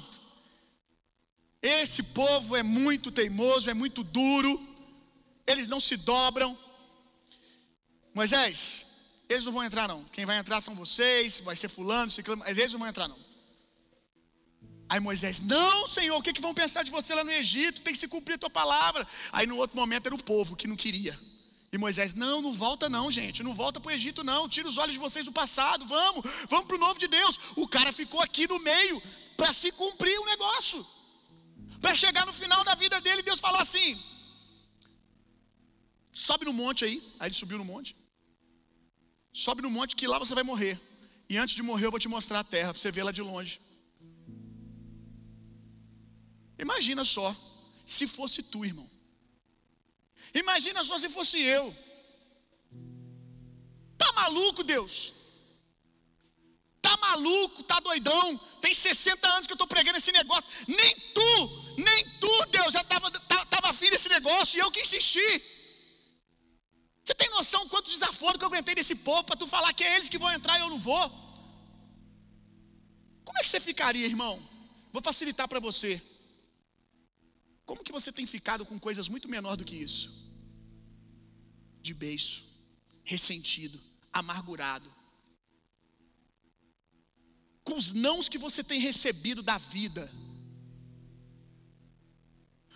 esse 1.60 2.04
povo 2.04 2.54
é 2.54 2.62
muito 2.62 3.10
teimoso, 3.10 3.68
é 3.68 3.74
muito 3.74 4.04
duro, 4.04 4.56
eles 5.44 5.66
não 5.66 5.80
se 5.80 5.96
dobram. 5.96 6.56
Moisés, 8.14 9.24
eles 9.28 9.44
não 9.44 9.52
vão 9.52 9.64
entrar 9.64 9.88
não. 9.88 10.04
Quem 10.04 10.24
vai 10.24 10.38
entrar 10.38 10.60
são 10.60 10.74
vocês, 10.76 11.40
vai 11.40 11.56
ser 11.56 11.68
fulano, 11.68 12.12
ciclano, 12.12 12.44
mas 12.44 12.56
eles 12.56 12.72
não 12.72 12.78
vão 12.78 12.88
entrar 12.88 13.08
não. 13.08 13.25
Aí 14.88 15.00
Moisés, 15.00 15.40
não, 15.40 15.86
Senhor, 15.88 16.16
o 16.16 16.22
que, 16.22 16.32
que 16.32 16.40
vão 16.40 16.54
pensar 16.54 16.84
de 16.84 16.90
você 16.90 17.14
lá 17.14 17.24
no 17.24 17.32
Egito? 17.32 17.80
Tem 17.80 17.92
que 17.92 17.98
se 17.98 18.06
cumprir 18.06 18.34
a 18.34 18.38
tua 18.38 18.50
palavra. 18.50 19.06
Aí 19.32 19.46
no 19.46 19.56
outro 19.56 19.76
momento 19.76 20.06
era 20.06 20.14
o 20.14 20.22
povo 20.22 20.54
que 20.54 20.68
não 20.68 20.76
queria. 20.76 21.18
E 21.72 21.78
Moisés, 21.78 22.14
não, 22.14 22.40
não 22.40 22.52
volta 22.52 22.88
não, 22.88 23.10
gente, 23.10 23.42
não 23.42 23.52
volta 23.52 23.80
para 23.80 23.90
o 23.90 23.92
Egito 23.92 24.22
não, 24.22 24.48
tira 24.48 24.68
os 24.68 24.78
olhos 24.78 24.92
de 24.92 24.98
vocês 24.98 25.24
do 25.24 25.32
passado, 25.32 25.84
vamos, 25.86 26.24
vamos 26.48 26.66
para 26.66 26.76
o 26.76 26.78
novo 26.78 26.98
de 26.98 27.08
Deus. 27.08 27.38
O 27.56 27.66
cara 27.66 27.92
ficou 27.92 28.20
aqui 28.20 28.46
no 28.46 28.58
meio 28.60 29.02
para 29.36 29.52
se 29.52 29.72
cumprir 29.72 30.18
o 30.20 30.24
negócio. 30.24 30.86
Para 31.80 31.94
chegar 31.94 32.24
no 32.24 32.32
final 32.32 32.62
da 32.64 32.74
vida 32.74 33.00
dele, 33.00 33.22
Deus 33.22 33.40
falou 33.40 33.60
assim: 33.60 34.00
sobe 36.12 36.44
no 36.44 36.52
monte 36.52 36.84
aí. 36.84 37.02
Aí 37.18 37.28
ele 37.28 37.34
subiu 37.34 37.58
no 37.58 37.64
monte. 37.64 37.96
Sobe 39.32 39.60
no 39.60 39.70
monte 39.70 39.96
que 39.96 40.06
lá 40.06 40.18
você 40.18 40.34
vai 40.34 40.44
morrer. 40.44 40.80
E 41.28 41.36
antes 41.36 41.54
de 41.54 41.62
morrer 41.62 41.86
eu 41.86 41.90
vou 41.90 42.00
te 42.00 42.08
mostrar 42.08 42.40
a 42.40 42.44
terra, 42.44 42.72
para 42.72 42.80
você 42.80 42.90
ver 42.92 43.02
lá 43.02 43.12
de 43.12 43.20
longe. 43.20 43.60
Imagina 46.58 47.04
só, 47.04 47.34
se 47.84 48.06
fosse 48.06 48.42
tu, 48.42 48.64
irmão. 48.64 48.88
Imagina 50.34 50.82
só 50.84 50.98
se 50.98 51.08
fosse 51.08 51.40
eu. 51.40 51.74
Tá 53.96 54.12
maluco, 54.12 54.62
Deus? 54.62 55.12
Tá 56.80 56.96
maluco, 56.98 57.62
tá 57.62 57.80
doidão? 57.80 58.38
Tem 58.60 58.74
60 58.74 59.28
anos 59.28 59.46
que 59.46 59.52
eu 59.52 59.56
estou 59.56 59.66
pregando 59.66 59.98
esse 59.98 60.12
negócio. 60.12 60.44
Nem 60.66 60.94
tu, 61.14 61.28
nem 61.78 62.04
tu, 62.20 62.46
Deus, 62.50 62.72
já 62.72 62.80
estava 62.80 63.10
tava 63.10 63.70
afim 63.70 63.90
desse 63.90 64.08
negócio 64.08 64.56
e 64.56 64.60
eu 64.60 64.70
que 64.70 64.82
insisti. 64.82 65.30
Você 67.04 67.14
tem 67.14 67.30
noção 67.30 67.68
quanto 67.68 67.90
desaforo 67.90 68.38
que 68.38 68.44
eu 68.44 68.48
aguentei 68.48 68.74
desse 68.74 68.96
povo 68.96 69.24
para 69.24 69.36
tu 69.36 69.46
falar 69.46 69.72
que 69.72 69.84
é 69.84 69.96
eles 69.96 70.08
que 70.08 70.18
vão 70.18 70.32
entrar 70.32 70.58
e 70.58 70.62
eu 70.62 70.70
não 70.70 70.78
vou? 70.78 71.08
Como 73.24 73.38
é 73.38 73.42
que 73.42 73.48
você 73.48 73.60
ficaria, 73.60 74.06
irmão? 74.06 74.34
Vou 74.92 75.02
facilitar 75.02 75.48
para 75.48 75.60
você. 75.60 76.02
Como 77.66 77.82
que 77.84 77.96
você 77.98 78.12
tem 78.12 78.26
ficado 78.34 78.64
com 78.64 78.78
coisas 78.78 79.08
muito 79.08 79.28
menor 79.28 79.56
do 79.56 79.64
que 79.64 79.76
isso? 79.88 80.08
De 81.82 81.92
beiço, 81.92 82.38
ressentido, 83.12 83.78
amargurado. 84.12 84.88
Com 87.64 87.76
os 87.76 87.92
nãos 87.92 88.28
que 88.28 88.38
você 88.38 88.62
tem 88.62 88.80
recebido 88.80 89.42
da 89.42 89.58
vida. 89.58 90.04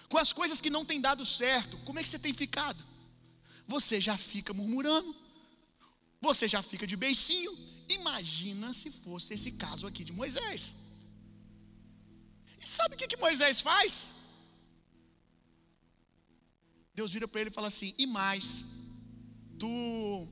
Com 0.09 0.19
as 0.19 0.33
coisas 0.33 0.61
que 0.61 0.75
não 0.77 0.85
têm 0.85 1.01
dado 1.01 1.25
certo, 1.25 1.79
como 1.87 2.01
é 2.01 2.03
que 2.03 2.09
você 2.09 2.19
tem 2.19 2.35
ficado? 2.45 2.83
Você 3.75 4.01
já 4.01 4.19
fica 4.19 4.53
murmurando. 4.53 5.15
Você 6.21 6.49
já 6.49 6.63
fica 6.71 6.85
de 6.85 6.97
beicinho. 6.97 7.53
Imagina 7.89 8.75
se 8.75 8.91
fosse 8.91 9.35
esse 9.35 9.53
caso 9.53 9.87
aqui 9.87 10.03
de 10.03 10.13
Moisés. 10.13 10.63
E 12.63 12.67
sabe 12.67 12.95
o 12.95 12.99
que, 12.99 13.07
que 13.07 13.17
Moisés 13.17 13.61
faz? 13.61 14.20
Deus 16.95 17.13
vira 17.13 17.29
para 17.29 17.41
ele 17.41 17.51
e 17.51 17.53
fala 17.53 17.69
assim: 17.69 17.95
e 17.99 18.07
mais, 18.07 18.65
tu 19.59 20.29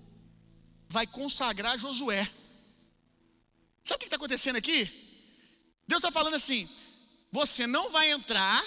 vai 0.88 1.06
consagrar 1.06 1.78
Josué. 1.78 2.30
Sabe 3.84 3.96
o 3.96 3.98
que 4.00 4.04
está 4.06 4.16
acontecendo 4.16 4.56
aqui? 4.56 4.80
Deus 5.86 6.02
está 6.02 6.12
falando 6.12 6.34
assim: 6.34 6.68
você 7.30 7.66
não 7.66 7.90
vai 7.90 8.10
entrar, 8.10 8.62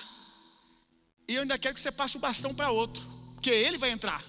e 1.27 1.35
eu 1.35 1.41
ainda 1.41 1.57
quero 1.57 1.75
que 1.75 1.81
você 1.81 1.91
passe 1.91 2.17
o 2.17 2.19
bastão 2.19 2.53
para 2.53 2.71
outro, 2.71 3.03
porque 3.33 3.49
ele 3.49 3.77
vai 3.77 3.91
entrar. 3.91 4.23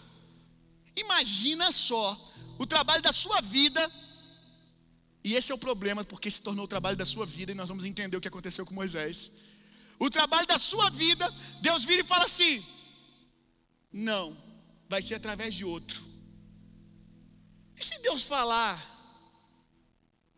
Imagina 0.96 1.72
só 1.72 2.06
o 2.58 2.66
trabalho 2.66 3.02
da 3.02 3.12
sua 3.12 3.40
vida, 3.40 3.90
e 5.24 5.34
esse 5.34 5.52
é 5.52 5.54
o 5.54 5.58
problema, 5.58 6.04
porque 6.04 6.30
se 6.30 6.42
tornou 6.42 6.64
o 6.64 6.68
trabalho 6.68 6.96
da 6.96 7.06
sua 7.06 7.24
vida, 7.24 7.52
e 7.52 7.54
nós 7.54 7.68
vamos 7.68 7.84
entender 7.84 8.16
o 8.16 8.20
que 8.20 8.28
aconteceu 8.28 8.66
com 8.66 8.74
Moisés. 8.74 9.30
O 9.98 10.10
trabalho 10.10 10.46
da 10.46 10.58
sua 10.58 10.90
vida, 10.90 11.26
Deus 11.60 11.84
vira 11.84 12.02
e 12.02 12.04
fala 12.04 12.24
assim: 12.24 12.62
não, 13.92 14.36
vai 14.88 15.02
ser 15.02 15.14
através 15.14 15.54
de 15.54 15.64
outro. 15.64 16.02
E 17.76 17.84
se 17.84 17.98
Deus 18.00 18.22
falar 18.22 18.90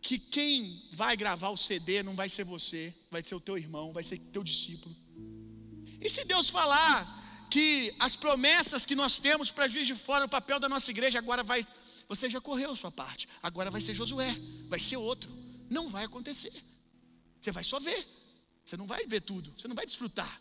que 0.00 0.18
quem 0.18 0.82
vai 0.92 1.16
gravar 1.16 1.48
o 1.48 1.57
CD 1.57 2.02
não 2.02 2.14
vai 2.14 2.28
ser 2.28 2.44
você, 2.44 2.94
vai 3.11 3.22
ser 3.22 3.34
o 3.34 3.40
teu 3.40 3.57
irmão, 3.57 3.92
vai 3.92 4.02
ser 4.02 4.18
teu 4.18 4.42
discípulo? 4.42 4.94
E 6.00 6.11
se 6.11 6.24
Deus 6.24 6.50
falar 6.50 7.46
que 7.50 7.94
as 7.98 8.16
promessas 8.16 8.84
que 8.84 8.94
nós 8.94 9.18
temos 9.18 9.50
para 9.50 9.68
Juiz 9.68 9.86
de 9.86 9.94
Fora, 9.94 10.24
o 10.24 10.28
papel 10.28 10.59
da 10.59 10.68
nossa 10.68 10.90
igreja 10.90 11.18
agora 11.18 11.42
vai, 11.42 11.66
você 12.09 12.28
já 12.28 12.40
correu 12.40 12.72
a 12.72 12.76
sua 12.76 12.90
parte, 12.90 13.28
agora 13.42 13.70
vai 13.70 13.80
ser 13.80 13.94
Josué, 13.94 14.36
vai 14.68 14.80
ser 14.80 14.96
outro. 14.96 15.30
Não 15.70 15.88
vai 15.88 16.05
acontecer. 16.05 16.52
Você 17.40 17.50
vai 17.50 17.64
só 17.64 17.80
ver. 17.80 18.07
Você 18.64 18.76
não 18.76 18.86
vai 18.86 19.07
ver 19.07 19.20
tudo, 19.20 19.52
você 19.57 19.68
não 19.68 19.74
vai 19.74 19.86
desfrutar. 19.86 20.40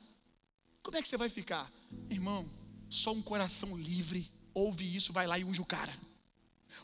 Como 0.82 0.98
é 0.98 1.02
que 1.02 1.08
você 1.08 1.18
vai 1.18 1.30
ficar? 1.30 1.72
Irmão, 2.10 2.50
só 3.02 3.12
um 3.12 3.24
coração 3.24 3.76
livre 3.76 4.32
ouve 4.54 4.96
isso, 4.96 5.12
vai 5.12 5.26
lá 5.26 5.38
e 5.40 5.44
unge 5.44 5.62
o 5.62 5.66
cara. 5.66 5.94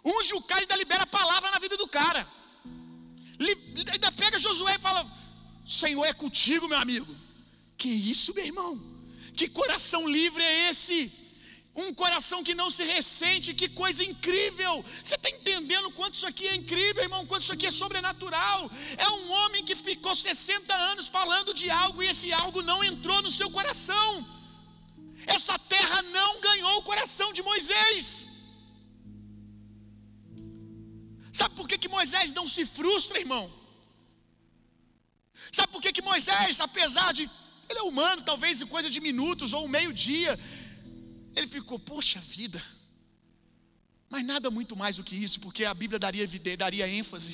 Unge 0.03 0.34
o 0.34 0.41
cara 0.41 0.62
e 0.62 0.64
ainda 0.64 0.76
libera 0.76 1.03
a 1.03 1.07
palavra 1.20 1.51
na 1.51 1.60
vida 1.60 1.78
do 1.78 1.88
cara. 1.88 2.28
Ainda 3.93 4.12
pega 4.14 4.39
Josué 4.39 4.76
e 4.76 4.80
fala: 4.80 5.01
Senhor 5.66 6.05
é 6.05 6.14
contigo, 6.14 6.68
meu 6.68 6.80
amigo. 6.80 7.16
Que 7.78 7.89
isso, 8.14 8.34
meu 8.34 8.45
irmão? 8.45 8.72
Que 9.38 9.47
coração 9.47 10.01
livre 10.10 10.43
é 10.43 10.70
esse? 10.70 10.97
Um 11.76 11.93
coração 11.93 12.43
que 12.43 12.55
não 12.55 12.70
se 12.72 12.84
ressente, 12.84 13.53
que 13.53 13.70
coisa 13.70 14.03
incrível. 14.03 14.84
Você 15.03 15.16
está 15.16 15.30
entendendo 15.30 15.91
quanto 15.91 16.16
isso 16.16 16.28
aqui 16.28 16.47
é 16.47 16.55
incrível, 16.55 17.03
irmão? 17.03 17.26
Quanto 17.28 17.43
isso 17.43 17.53
aqui 17.53 17.68
é 17.68 17.72
sobrenatural. 17.72 18.70
É 18.97 19.07
um 19.10 19.32
homem 19.32 19.64
que 19.64 19.76
ficou 19.76 20.16
60 20.16 20.76
anos 20.91 21.07
falando 21.07 21.53
de 21.53 21.70
algo 21.70 22.01
e 22.01 22.07
esse 22.07 22.34
algo 22.34 22.62
não 22.64 22.84
entrou 22.84 23.22
no 23.22 23.32
seu 23.32 23.49
coração. 23.51 24.38
Essa 25.36 25.55
terra 25.75 25.99
não 26.17 26.32
ganhou 26.47 26.73
o 26.77 26.86
coração 26.89 27.30
de 27.38 27.41
Moisés. 27.49 28.03
Sabe 31.39 31.53
por 31.59 31.67
que, 31.69 31.77
que 31.84 31.91
Moisés 31.97 32.34
não 32.39 32.47
se 32.55 32.63
frustra, 32.77 33.19
irmão? 33.25 33.45
Sabe 35.57 35.69
por 35.73 35.82
que, 35.84 35.91
que 35.97 36.07
Moisés, 36.11 36.59
apesar 36.67 37.09
de. 37.17 37.23
Ele 37.69 37.80
é 37.84 37.84
humano, 37.91 38.23
talvez 38.30 38.61
em 38.61 38.67
coisa 38.75 38.89
de 38.89 38.99
minutos 39.07 39.53
ou 39.53 39.61
um 39.65 39.73
meio-dia, 39.77 40.32
ele 41.36 41.47
ficou, 41.55 41.77
poxa 41.91 42.19
vida. 42.19 42.61
Mas 44.09 44.25
nada 44.25 44.49
muito 44.49 44.75
mais 44.75 44.95
do 44.97 45.03
que 45.07 45.15
isso, 45.25 45.39
porque 45.45 45.63
a 45.65 45.73
Bíblia 45.82 45.99
daria, 46.05 46.25
daria 46.57 46.89
ênfase. 46.99 47.34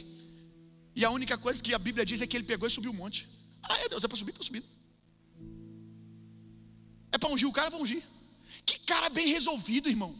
E 0.93 1.05
a 1.05 1.09
única 1.09 1.37
coisa 1.37 1.63
que 1.63 1.73
a 1.73 1.79
Bíblia 1.79 2.05
diz 2.09 2.19
é 2.21 2.27
que 2.27 2.35
ele 2.35 2.51
pegou 2.51 2.67
e 2.67 2.71
subiu 2.71 2.91
o 2.91 2.99
monte. 3.01 3.19
Ah, 3.63 3.79
é 3.79 3.87
Deus, 3.87 4.03
é 4.03 4.07
para 4.09 4.17
subir, 4.17 4.31
estou 4.31 4.45
subindo. 4.45 4.67
É 7.15 7.17
para 7.17 7.31
ungir 7.31 7.47
o 7.47 7.53
cara, 7.53 7.69
vou 7.69 7.81
ungir. 7.81 8.03
Que 8.65 8.77
cara 8.79 9.07
bem 9.07 9.27
resolvido, 9.29 9.87
irmão. 9.87 10.13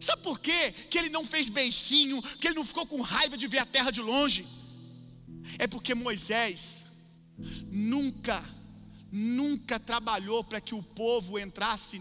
Sabe 0.00 0.22
por 0.22 0.38
quê? 0.38 0.70
Que 0.88 0.98
ele 0.98 1.08
não 1.08 1.26
fez 1.26 1.48
beicinho, 1.48 2.22
que 2.38 2.46
ele 2.46 2.54
não 2.54 2.64
ficou 2.64 2.86
com 2.86 3.00
raiva 3.00 3.36
de 3.36 3.48
ver 3.48 3.58
a 3.58 3.66
terra 3.66 3.90
de 3.90 4.00
longe. 4.00 4.46
É 5.58 5.66
porque 5.66 5.92
Moisés 5.92 6.86
nunca, 7.72 8.40
nunca 9.10 9.80
trabalhou 9.80 10.44
para 10.44 10.60
que 10.60 10.76
o 10.76 10.82
povo 10.82 11.40
entrasse 11.40 12.00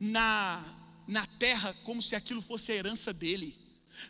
na, 0.00 0.64
na 1.06 1.26
terra 1.26 1.76
como 1.84 2.00
se 2.00 2.16
aquilo 2.16 2.40
fosse 2.40 2.72
a 2.72 2.76
herança 2.76 3.12
dele. 3.12 3.54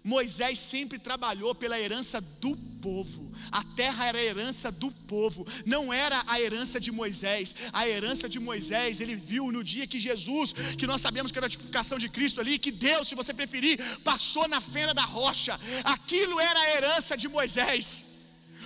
Moisés 0.02 0.58
sempre 0.58 0.98
trabalhou 0.98 1.54
pela 1.54 1.78
herança 1.78 2.20
do 2.20 2.56
povo. 2.56 3.32
A 3.50 3.62
terra 3.62 4.06
era 4.06 4.18
a 4.18 4.22
herança 4.22 4.70
do 4.70 4.90
povo, 4.90 5.46
não 5.64 5.92
era 5.92 6.22
a 6.26 6.40
herança 6.40 6.80
de 6.80 6.90
Moisés. 6.90 7.54
A 7.72 7.88
herança 7.88 8.28
de 8.28 8.38
Moisés, 8.38 9.00
ele 9.00 9.14
viu 9.14 9.50
no 9.52 9.62
dia 9.62 9.86
que 9.86 9.98
Jesus, 9.98 10.52
que 10.78 10.86
nós 10.86 11.00
sabemos 11.00 11.30
que 11.30 11.38
era 11.38 11.46
a 11.46 11.50
tipificação 11.50 11.98
de 11.98 12.08
Cristo 12.08 12.40
ali, 12.40 12.58
que 12.58 12.70
Deus, 12.70 13.08
se 13.08 13.14
você 13.14 13.32
preferir, 13.32 13.78
passou 14.02 14.48
na 14.48 14.60
fenda 14.60 14.92
da 14.92 15.04
rocha. 15.04 15.58
Aquilo 15.84 16.40
era 16.40 16.60
a 16.60 16.70
herança 16.70 17.16
de 17.16 17.28
Moisés. 17.28 18.14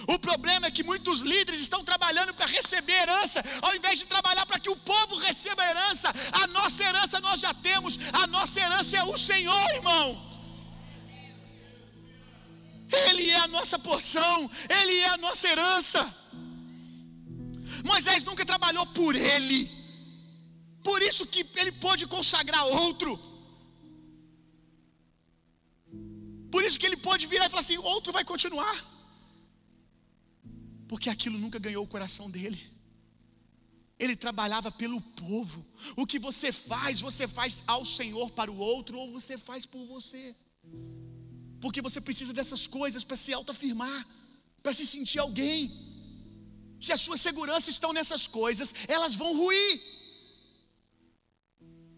O 0.06 0.18
problema 0.18 0.66
é 0.66 0.70
que 0.70 0.84
muitos 0.84 1.20
líderes 1.20 1.60
estão 1.60 1.82
trabalhando 1.82 2.32
para 2.34 2.46
receber 2.46 2.92
herança, 2.92 3.42
ao 3.62 3.74
invés 3.74 3.98
de 3.98 4.06
trabalhar 4.06 4.46
para 4.46 4.58
que 4.58 4.70
o 4.70 4.76
povo 4.76 5.16
receba 5.16 5.62
a 5.62 5.70
herança. 5.70 6.14
A 6.32 6.46
nossa 6.48 6.84
herança 6.84 7.20
nós 7.20 7.40
já 7.40 7.52
temos, 7.54 7.98
a 8.12 8.26
nossa 8.26 8.60
herança 8.60 8.96
é 8.96 9.02
o 9.02 9.16
Senhor, 9.16 9.70
irmão. 9.74 10.27
Ele 12.90 13.30
é 13.30 13.38
a 13.40 13.48
nossa 13.48 13.78
porção, 13.78 14.50
Ele 14.68 14.96
é 14.98 15.08
a 15.08 15.16
nossa 15.16 15.46
herança. 15.48 16.14
Moisés 17.84 18.24
nunca 18.24 18.44
trabalhou 18.44 18.86
por 18.86 19.14
Ele, 19.14 19.70
por 20.82 21.02
isso 21.02 21.26
que 21.26 21.46
ele 21.56 21.72
pôde 21.72 22.06
consagrar 22.06 22.64
outro. 22.66 23.18
Por 26.50 26.64
isso 26.64 26.78
que 26.78 26.86
ele 26.86 26.96
pode 26.96 27.26
virar 27.26 27.46
e 27.46 27.50
falar 27.50 27.60
assim: 27.60 27.76
outro 27.76 28.10
vai 28.10 28.24
continuar 28.24 28.76
porque 30.88 31.10
aquilo 31.10 31.38
nunca 31.38 31.58
ganhou 31.58 31.84
o 31.84 31.88
coração 31.88 32.30
dele. 32.30 32.58
Ele 33.98 34.16
trabalhava 34.16 34.70
pelo 34.72 35.00
povo. 35.00 35.64
O 35.96 36.06
que 36.06 36.18
você 36.18 36.50
faz, 36.50 37.00
você 37.00 37.28
faz 37.28 37.62
ao 37.66 37.84
Senhor 37.84 38.30
para 38.30 38.50
o 38.50 38.56
outro, 38.56 38.98
ou 38.98 39.12
você 39.12 39.36
faz 39.36 39.66
por 39.66 39.84
você. 39.86 40.34
Porque 41.60 41.82
você 41.86 42.00
precisa 42.00 42.32
dessas 42.32 42.66
coisas 42.66 43.04
para 43.04 43.16
se 43.16 43.32
autoafirmar, 43.32 44.06
para 44.62 44.72
se 44.72 44.86
sentir 44.86 45.18
alguém. 45.18 45.70
Se 46.80 46.92
as 46.92 47.00
suas 47.00 47.20
seguranças 47.20 47.70
estão 47.76 47.92
nessas 47.92 48.26
coisas, 48.26 48.74
elas 48.86 49.14
vão 49.14 49.36
ruir. 49.36 49.80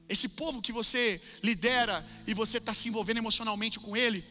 Esse 0.09 0.29
povo 0.29 0.63
que 0.63 0.73
você 0.73 1.23
lidera 1.43 2.05
e 2.27 2.35
você 2.35 2.59
está 2.59 2.75
se 2.75 2.89
envolvendo 2.89 3.19
emocionalmente 3.19 3.79
com 3.79 3.97
ele, 3.97 4.25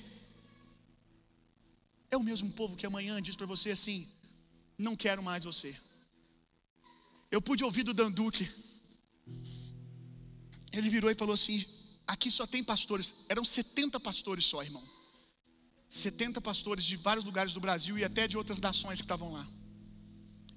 é 2.11 2.17
o 2.17 2.23
mesmo 2.23 2.49
povo 2.51 2.75
que 2.75 2.85
amanhã 2.85 3.21
diz 3.21 3.35
para 3.35 3.45
você 3.45 3.71
assim: 3.71 4.07
não 4.77 4.95
quero 4.95 5.21
mais 5.21 5.43
você. 5.43 5.75
Eu 7.31 7.41
pude 7.41 7.63
ouvir 7.63 7.83
do 7.83 7.93
Danduque. 7.93 8.49
Ele 10.71 10.89
virou 10.89 11.11
e 11.11 11.15
falou 11.15 11.33
assim: 11.33 11.63
aqui 12.07 12.31
só 12.31 12.47
tem 12.47 12.63
pastores. 12.63 13.13
Eram 13.29 13.45
70 13.45 13.99
pastores 13.99 14.45
só, 14.45 14.63
irmão. 14.63 14.98
70 15.89 16.39
pastores 16.39 16.83
de 16.85 16.95
vários 16.95 17.25
lugares 17.25 17.53
do 17.53 17.59
Brasil 17.59 17.97
e 17.97 18.03
até 18.03 18.27
de 18.27 18.37
outras 18.37 18.59
nações 18.59 18.99
que 18.99 19.05
estavam 19.05 19.33
lá. 19.33 19.47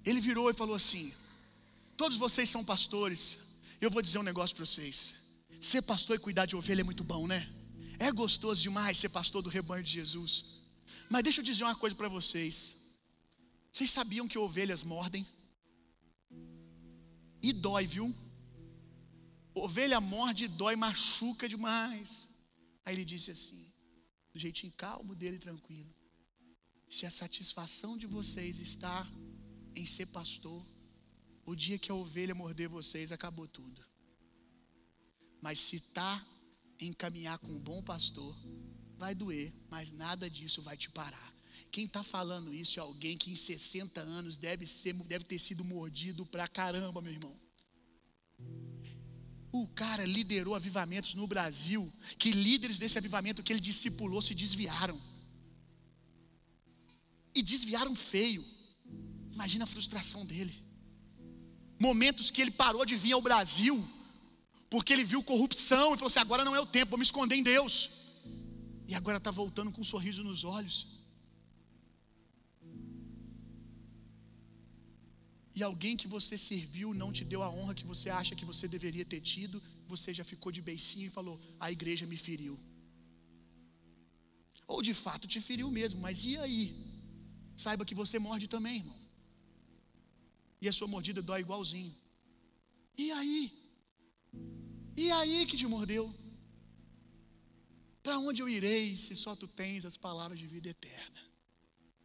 Ele 0.05 0.21
virou 0.21 0.51
e 0.51 0.55
falou 0.55 0.77
assim: 0.77 1.13
Todos 1.97 2.17
vocês 2.17 2.51
são 2.51 2.65
pastores. 2.65 3.39
Eu 3.81 3.91
vou 3.91 4.03
dizer 4.03 4.19
um 4.19 4.23
negócio 4.23 4.55
para 4.55 4.67
vocês. 4.67 5.35
Ser 5.61 5.83
pastor 5.83 6.17
e 6.17 6.19
cuidar 6.19 6.47
de 6.47 6.55
ovelha 6.55 6.83
é 6.83 6.85
muito 6.85 7.03
bom, 7.03 7.27
né? 7.27 7.49
É 7.99 8.11
gostoso 8.13 8.61
demais 8.61 8.99
ser 8.99 9.09
pastor 9.09 9.43
do 9.43 9.49
rebanho 9.49 9.83
de 9.83 9.93
Jesus. 9.93 10.45
Mas 11.09 11.23
deixa 11.23 11.41
eu 11.41 11.45
dizer 11.45 11.65
uma 11.65 11.77
coisa 11.77 11.97
para 11.97 12.09
vocês. 12.09 12.97
Vocês 13.73 13.91
sabiam 13.91 14.29
que 14.29 14.39
ovelhas 14.39 14.83
mordem? 14.83 15.27
E 17.41 17.53
dói, 17.53 17.87
viu? 17.87 18.15
Ovelha 19.55 20.01
morde 20.01 20.45
e 20.45 20.49
dói, 20.49 20.77
machuca 20.77 21.49
demais. 21.49 22.31
Aí 22.85 22.95
ele 22.95 23.05
disse 23.05 23.31
assim, 23.31 23.72
do 24.33 24.39
jeitinho 24.39 24.73
calmo 24.73 25.15
dele, 25.15 25.39
tranquilo: 25.39 25.95
Se 26.89 27.07
a 27.07 27.11
satisfação 27.11 27.97
de 27.97 28.07
vocês 28.07 28.59
está 28.59 29.07
em 29.75 29.87
ser 29.87 30.07
pastor, 30.07 30.65
o 31.45 31.55
dia 31.55 31.79
que 31.79 31.91
a 31.91 31.95
ovelha 31.95 32.35
morder 32.35 32.69
vocês, 32.69 33.13
acabou 33.13 33.49
tudo. 33.49 33.83
Mas 35.41 35.59
se 35.59 35.77
está 35.77 36.25
em 36.79 36.93
caminhar 36.93 37.39
com 37.39 37.53
um 37.53 37.63
bom 37.63 37.83
pastor, 37.83 38.37
vai 38.97 39.15
doer, 39.15 39.53
mas 39.69 39.91
nada 39.91 40.31
disso 40.31 40.63
vai 40.63 40.77
te 40.77 40.91
parar. 40.91 41.35
Quem 41.71 41.87
está 41.87 42.03
falando 42.03 42.55
isso 42.55 42.79
é 42.79 42.83
alguém 42.83 43.17
que 43.17 43.33
em 43.33 43.37
60 43.37 44.01
anos 44.01 44.37
deve, 44.37 44.67
ser, 44.67 44.95
deve 45.05 45.25
ter 45.25 45.39
sido 45.39 45.65
mordido 45.65 46.25
pra 46.27 46.47
caramba, 46.47 47.01
meu 47.01 47.13
irmão. 47.13 47.42
O 49.53 49.67
cara 49.67 50.07
liderou 50.07 50.55
avivamentos 50.55 51.15
no 51.15 51.27
Brasil, 51.27 51.93
que 52.19 52.33
líderes 52.33 52.79
desse 52.79 52.97
avivamento 52.97 53.43
que 53.43 53.53
ele 53.53 53.61
discipulou 53.61 54.23
se 54.23 54.35
desviaram. 54.35 54.99
E 57.35 57.43
desviaram 57.43 57.95
feio. 57.95 58.43
Imagina 59.31 59.65
a 59.65 59.67
frustração 59.67 60.25
dele. 60.25 60.55
Momentos 61.79 62.31
que 62.31 62.41
ele 62.41 62.51
parou 62.51 62.87
de 62.87 62.97
vir 62.97 63.13
ao 63.13 63.21
Brasil, 63.21 63.87
porque 64.71 64.93
ele 64.93 65.05
viu 65.05 65.23
corrupção 65.23 65.95
e 65.95 65.99
falou 65.99 66.09
assim: 66.09 66.21
agora 66.21 66.45
não 66.45 66.57
é 66.57 66.61
o 66.61 66.67
tempo, 66.67 66.91
vou 66.91 66.99
me 66.99 67.05
esconder 67.05 67.37
em 67.37 67.43
Deus. 67.43 67.91
E 68.89 68.95
agora 68.95 69.19
está 69.19 69.31
voltando 69.31 69.71
com 69.71 69.83
um 69.83 69.85
sorriso 69.85 70.25
nos 70.25 70.45
olhos. 70.45 71.02
E 75.55 75.63
alguém 75.63 75.97
que 76.01 76.09
você 76.09 76.37
serviu 76.39 76.95
não 76.95 77.13
te 77.13 77.25
deu 77.25 77.43
a 77.43 77.51
honra 77.51 77.75
que 77.75 77.85
você 77.85 78.09
acha 78.09 78.35
que 78.35 78.45
você 78.51 78.67
deveria 78.67 79.05
ter 79.05 79.21
tido, 79.21 79.63
você 79.87 80.13
já 80.19 80.25
ficou 80.25 80.51
de 80.51 80.63
beicinho 80.63 81.07
e 81.07 81.17
falou: 81.19 81.39
a 81.61 81.71
igreja 81.71 82.07
me 82.07 82.17
feriu. 82.17 82.59
Ou 84.67 84.81
de 84.81 84.95
fato 84.95 85.29
te 85.29 85.41
feriu 85.41 85.71
mesmo, 85.71 86.01
mas 86.01 86.25
e 86.25 86.37
aí? 86.39 86.63
Saiba 87.55 87.85
que 87.85 87.95
você 87.95 88.19
morde 88.19 88.49
também, 88.49 88.77
irmão. 88.77 89.01
E 90.61 90.69
a 90.69 90.73
sua 90.73 90.89
mordida 90.89 91.21
dói 91.21 91.41
igualzinho. 91.41 91.95
E 92.97 93.11
aí? 93.13 93.53
E 94.97 95.11
aí 95.11 95.45
que 95.45 95.57
te 95.57 95.67
mordeu? 95.67 96.05
Para 98.03 98.19
onde 98.19 98.41
eu 98.43 98.49
irei 98.49 98.99
se 98.99 99.15
só 99.15 99.37
tu 99.37 99.47
tens 99.47 99.85
as 99.85 99.97
palavras 99.97 100.39
de 100.39 100.47
vida 100.47 100.69
eterna? 100.69 101.21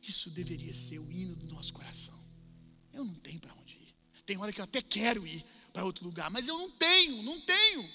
Isso 0.02 0.30
deveria 0.30 0.74
ser 0.74 1.00
o 1.00 1.12
hino 1.12 1.36
do 1.36 1.48
nosso 1.48 1.74
coração. 1.74 2.27
Eu 2.98 3.06
não 3.06 3.14
tenho 3.14 3.40
para 3.40 3.54
onde 3.54 3.76
ir. 3.76 3.96
Tem 4.26 4.38
hora 4.38 4.52
que 4.52 4.60
eu 4.60 4.64
até 4.64 4.82
quero 4.82 5.26
ir 5.28 5.46
para 5.72 5.86
outro 5.86 6.04
lugar, 6.04 6.32
mas 6.32 6.48
eu 6.48 6.58
não 6.58 6.72
tenho, 6.72 7.22
não 7.22 7.40
tenho. 7.42 7.88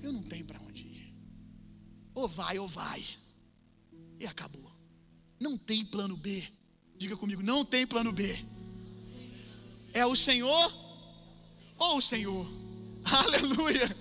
Eu 0.00 0.12
não 0.12 0.22
tenho 0.22 0.44
para 0.44 0.60
onde 0.60 0.82
ir. 0.84 1.14
Ou 2.14 2.28
vai 2.28 2.60
ou 2.60 2.68
vai. 2.68 3.04
E 4.20 4.24
acabou. 4.24 4.70
Não 5.40 5.58
tem 5.58 5.84
plano 5.84 6.16
B. 6.16 6.46
Diga 6.96 7.16
comigo, 7.16 7.42
não 7.42 7.64
tem 7.64 7.84
plano 7.84 8.12
B. 8.12 8.38
É 9.92 10.06
o 10.06 10.14
Senhor 10.14 10.72
ou 11.76 11.96
o 11.96 12.02
Senhor? 12.02 12.46
Aleluia! 13.04 13.96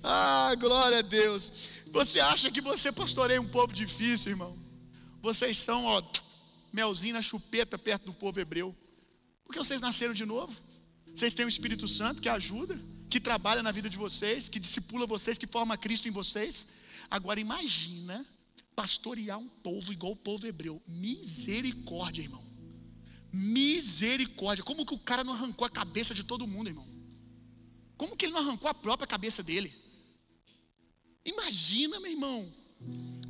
Ah, 0.00 0.54
glória 0.54 0.98
a 1.00 1.02
Deus. 1.02 1.50
Você 1.90 2.20
acha 2.20 2.52
que 2.52 2.60
você 2.60 2.92
pastoreia 2.92 3.40
um 3.40 3.48
povo 3.48 3.72
difícil, 3.72 4.30
irmão? 4.30 4.56
Vocês 5.20 5.58
são, 5.58 5.84
ó, 5.86 6.00
melzinho 6.72 7.14
na 7.14 7.22
chupeta 7.22 7.78
perto 7.78 8.06
do 8.06 8.12
povo 8.12 8.40
hebreu. 8.40 8.74
Porque 9.44 9.58
vocês 9.58 9.80
nasceram 9.80 10.14
de 10.14 10.24
novo. 10.24 10.54
Vocês 11.14 11.34
têm 11.34 11.44
o 11.44 11.48
Espírito 11.48 11.88
Santo 11.88 12.20
que 12.20 12.28
ajuda, 12.28 12.78
que 13.08 13.18
trabalha 13.18 13.62
na 13.62 13.72
vida 13.72 13.88
de 13.88 13.96
vocês, 13.96 14.48
que 14.48 14.60
discipula 14.60 15.06
vocês, 15.06 15.38
que 15.38 15.46
forma 15.46 15.76
Cristo 15.76 16.06
em 16.06 16.10
vocês. 16.10 16.66
Agora 17.10 17.40
imagina 17.40 18.26
pastorear 18.76 19.38
um 19.38 19.48
povo 19.48 19.92
igual 19.92 20.12
o 20.12 20.16
povo 20.16 20.46
hebreu. 20.46 20.80
Misericórdia, 20.86 22.22
irmão. 22.22 22.44
Misericórdia. 23.32 24.64
Como 24.64 24.86
que 24.86 24.94
o 24.94 24.98
cara 24.98 25.24
não 25.24 25.32
arrancou 25.32 25.66
a 25.66 25.70
cabeça 25.70 26.14
de 26.14 26.22
todo 26.22 26.46
mundo, 26.46 26.68
irmão? 26.68 26.86
Como 27.96 28.16
que 28.16 28.26
ele 28.26 28.32
não 28.32 28.40
arrancou 28.40 28.70
a 28.70 28.74
própria 28.74 29.06
cabeça 29.06 29.42
dele? 29.42 29.72
Imagina, 31.24 31.98
meu 31.98 32.10
irmão. 32.10 32.52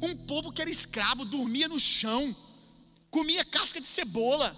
Um 0.03 0.15
povo 0.27 0.53
que 0.53 0.61
era 0.61 0.71
escravo, 0.71 1.25
dormia 1.25 1.69
no 1.69 1.81
chão, 1.81 2.37
comia 3.11 3.45
casca 3.45 3.81
de 3.81 3.87
cebola, 3.87 4.57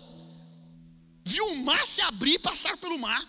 viu 1.25 1.45
o 1.53 1.57
mar 1.65 1.87
se 1.87 2.01
abrir 2.01 2.35
e 2.35 2.39
passar 2.39 2.77
pelo 2.77 2.99
mar. 2.99 3.23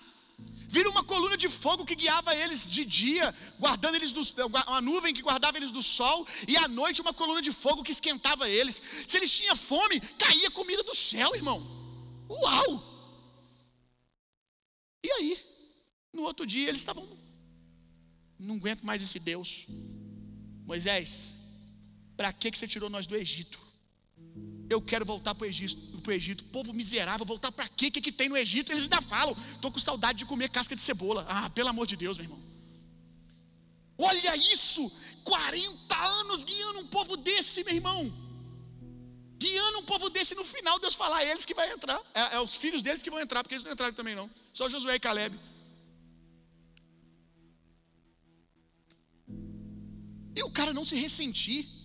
Viram 0.67 0.91
uma 0.91 1.03
coluna 1.03 1.35
de 1.35 1.49
fogo 1.49 1.85
que 1.85 1.95
guiava 1.95 2.33
eles 2.33 2.69
de 2.69 2.85
dia, 2.85 3.35
guardando 3.59 3.95
eles 3.95 4.13
do, 4.13 4.21
uma 4.47 4.79
nuvem 4.79 5.13
que 5.13 5.21
guardava 5.21 5.57
eles 5.57 5.71
do 5.71 5.83
sol, 5.83 6.25
e 6.47 6.55
à 6.55 6.65
noite 6.67 7.01
uma 7.01 7.13
coluna 7.13 7.41
de 7.41 7.51
fogo 7.51 7.83
que 7.83 7.91
esquentava 7.91 8.49
eles. 8.49 8.81
Se 9.05 9.17
eles 9.17 9.35
tinham 9.37 9.55
fome, 9.55 9.99
caía 10.17 10.49
comida 10.51 10.81
do 10.83 10.95
céu, 10.95 11.35
irmão. 11.35 11.59
Uau! 12.29 12.91
E 15.03 15.11
aí? 15.11 15.39
No 16.13 16.23
outro 16.23 16.45
dia 16.45 16.69
eles 16.69 16.81
estavam. 16.81 17.05
Não 18.39 18.55
aguento 18.55 18.83
mais 18.83 19.03
esse 19.03 19.19
Deus. 19.19 19.67
Moisés, 20.65 21.35
para 22.15 22.31
que, 22.31 22.49
que 22.49 22.57
você 22.57 22.67
tirou 22.67 22.89
nós 22.89 23.05
do 23.05 23.15
Egito? 23.15 23.59
Eu 24.71 24.81
quero 24.81 25.05
voltar 25.05 25.35
para 25.35 25.43
o 25.43 25.47
Egito, 25.47 26.11
Egito. 26.11 26.45
Povo 26.45 26.73
miserável, 26.73 27.25
voltar 27.25 27.51
para 27.51 27.67
quê? 27.67 27.87
O 27.87 27.91
que, 27.91 27.99
que 27.99 28.11
tem 28.11 28.29
no 28.29 28.37
Egito? 28.37 28.71
Eles 28.71 28.83
ainda 28.83 29.01
falam. 29.01 29.35
Estou 29.53 29.69
com 29.69 29.79
saudade 29.79 30.19
de 30.19 30.25
comer 30.25 30.49
casca 30.49 30.73
de 30.73 30.81
cebola. 30.81 31.25
Ah, 31.27 31.49
pelo 31.49 31.67
amor 31.67 31.85
de 31.85 31.97
Deus, 31.97 32.17
meu 32.17 32.25
irmão. 32.25 32.39
Olha 33.97 34.35
isso! 34.37 34.89
40 35.25 35.95
anos 36.21 36.45
guiando 36.45 36.79
um 36.79 36.87
povo 36.87 37.17
desse, 37.17 37.65
meu 37.65 37.75
irmão. 37.75 38.13
Guiando 39.37 39.79
um 39.79 39.83
povo 39.83 40.09
desse, 40.09 40.35
no 40.35 40.45
final 40.45 40.79
Deus 40.79 40.95
falar, 40.95 41.23
é 41.23 41.31
eles 41.31 41.43
que 41.43 41.53
vai 41.53 41.69
entrar. 41.71 42.01
É, 42.13 42.35
é 42.35 42.39
os 42.39 42.55
filhos 42.55 42.81
deles 42.81 43.03
que 43.03 43.09
vão 43.09 43.19
entrar, 43.19 43.43
porque 43.43 43.55
eles 43.55 43.65
não 43.65 43.73
entraram 43.73 43.93
também 43.93 44.15
não. 44.15 44.29
Só 44.53 44.69
Josué 44.69 44.95
e 44.95 44.99
Caleb. 44.99 45.37
E 50.33 50.43
o 50.43 50.49
cara 50.49 50.73
não 50.73 50.85
se 50.85 50.95
ressentir. 50.95 51.80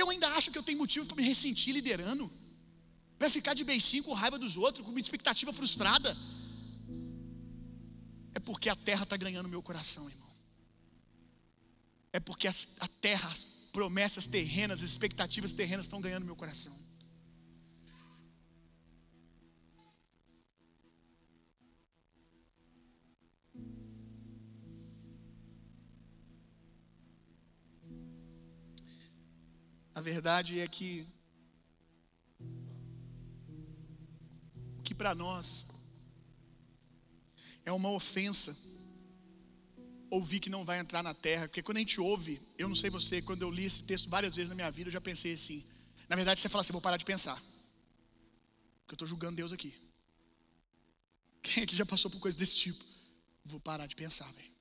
Eu 0.00 0.10
ainda 0.10 0.28
acho 0.36 0.50
que 0.52 0.58
eu 0.58 0.62
tenho 0.68 0.78
motivo 0.84 1.06
para 1.06 1.16
me 1.16 1.26
ressentir 1.32 1.72
liderando. 1.72 2.30
Para 3.18 3.30
ficar 3.36 3.54
de 3.54 3.64
beicinho 3.64 4.04
com 4.04 4.12
raiva 4.22 4.38
dos 4.38 4.54
outros, 4.64 4.84
com 4.84 4.90
uma 4.90 5.00
expectativa 5.00 5.52
frustrada. 5.58 6.14
É 8.34 8.38
porque 8.48 8.68
a 8.68 8.76
terra 8.76 9.04
está 9.04 9.16
ganhando 9.16 9.48
meu 9.48 9.62
coração, 9.62 10.06
irmão. 10.14 10.32
É 12.12 12.20
porque 12.20 12.46
a, 12.46 12.54
a 12.80 12.88
terra, 13.06 13.28
as 13.30 13.42
promessas 13.76 14.26
terrenas, 14.26 14.82
as 14.82 14.90
expectativas 14.90 15.54
terrenas 15.54 15.86
estão 15.86 16.00
ganhando 16.00 16.26
meu 16.26 16.36
coração. 16.36 16.76
A 29.96 30.00
verdade 30.02 30.60
é 30.60 30.68
que 30.68 31.06
o 34.78 34.82
que 34.82 34.94
para 34.94 35.14
nós 35.14 35.66
é 37.64 37.72
uma 37.72 37.90
ofensa 37.90 38.54
ouvir 40.10 40.38
que 40.38 40.50
não 40.50 40.66
vai 40.66 40.78
entrar 40.80 41.02
na 41.02 41.14
terra, 41.14 41.48
porque 41.48 41.62
quando 41.62 41.78
a 41.78 41.80
gente 41.80 41.98
ouve, 41.98 42.42
eu 42.58 42.68
não 42.68 42.76
sei 42.76 42.90
você, 42.90 43.22
quando 43.22 43.40
eu 43.40 43.50
li 43.50 43.64
esse 43.64 43.84
texto 43.84 44.10
várias 44.10 44.34
vezes 44.34 44.50
na 44.50 44.54
minha 44.54 44.70
vida, 44.70 44.88
eu 44.88 44.92
já 44.92 45.00
pensei 45.00 45.32
assim. 45.32 45.64
Na 46.10 46.14
verdade, 46.14 46.40
você 46.40 46.48
fala 46.50 46.60
assim: 46.60 46.74
vou 46.74 46.82
parar 46.82 46.98
de 46.98 47.04
pensar, 47.06 47.40
porque 48.80 48.92
eu 48.92 48.96
estou 48.96 49.08
julgando 49.08 49.36
Deus 49.36 49.50
aqui. 49.50 49.74
Quem 51.42 51.62
aqui 51.62 51.74
já 51.74 51.86
passou 51.86 52.10
por 52.10 52.20
coisa 52.20 52.36
desse 52.36 52.56
tipo? 52.56 52.84
Vou 53.46 53.60
parar 53.60 53.86
de 53.86 53.96
pensar, 53.96 54.30
velho. 54.32 54.56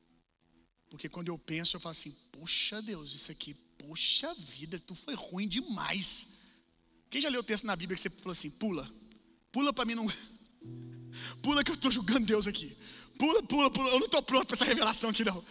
Porque 0.90 1.10
quando 1.10 1.28
eu 1.28 1.38
penso, 1.38 1.76
eu 1.76 1.82
falo 1.82 1.92
assim: 1.92 2.16
poxa 2.32 2.82
Deus, 2.82 3.14
isso 3.14 3.34
aqui 3.34 3.65
Poxa 3.88 4.34
vida, 4.34 4.80
tu 4.80 4.96
foi 4.96 5.14
ruim 5.14 5.48
demais. 5.48 6.40
Quem 7.10 7.22
já 7.22 7.30
leu 7.30 7.42
o 7.42 7.44
texto 7.44 7.66
na 7.66 7.76
Bíblia 7.76 7.96
que 7.96 8.02
você 8.02 8.10
falou 8.10 8.32
assim: 8.32 8.50
pula, 8.50 8.90
pula 9.52 9.72
para 9.72 9.86
mim 9.86 9.96
não. 9.96 10.08
Pula 11.42 11.64
que 11.64 11.72
eu 11.72 11.76
estou 11.76 11.90
julgando 11.90 12.26
Deus 12.26 12.46
aqui. 12.46 12.76
Pula, 13.18 13.42
pula, 13.44 13.72
pula. 13.72 13.90
Eu 13.90 14.00
não 14.00 14.06
estou 14.06 14.22
pronto 14.22 14.48
para 14.48 14.56
essa 14.56 14.66
revelação 14.66 15.12
aqui, 15.12 15.24
não. 15.24 15.42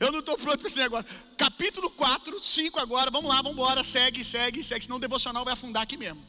Eu 0.00 0.10
não 0.10 0.18
estou 0.18 0.36
pronto 0.36 0.58
para 0.58 0.66
esse 0.66 0.76
negócio. 0.76 1.08
Capítulo 1.38 1.88
4, 1.90 2.40
5 2.40 2.80
agora. 2.80 3.08
Vamos 3.08 3.28
lá, 3.28 3.36
vamos 3.36 3.52
embora. 3.52 3.84
Segue, 3.84 4.24
segue, 4.24 4.64
segue. 4.64 4.84
Senão 4.84 4.96
o 4.96 5.00
devocional 5.00 5.44
vai 5.44 5.52
afundar 5.52 5.84
aqui 5.84 5.96
mesmo. 5.96 6.20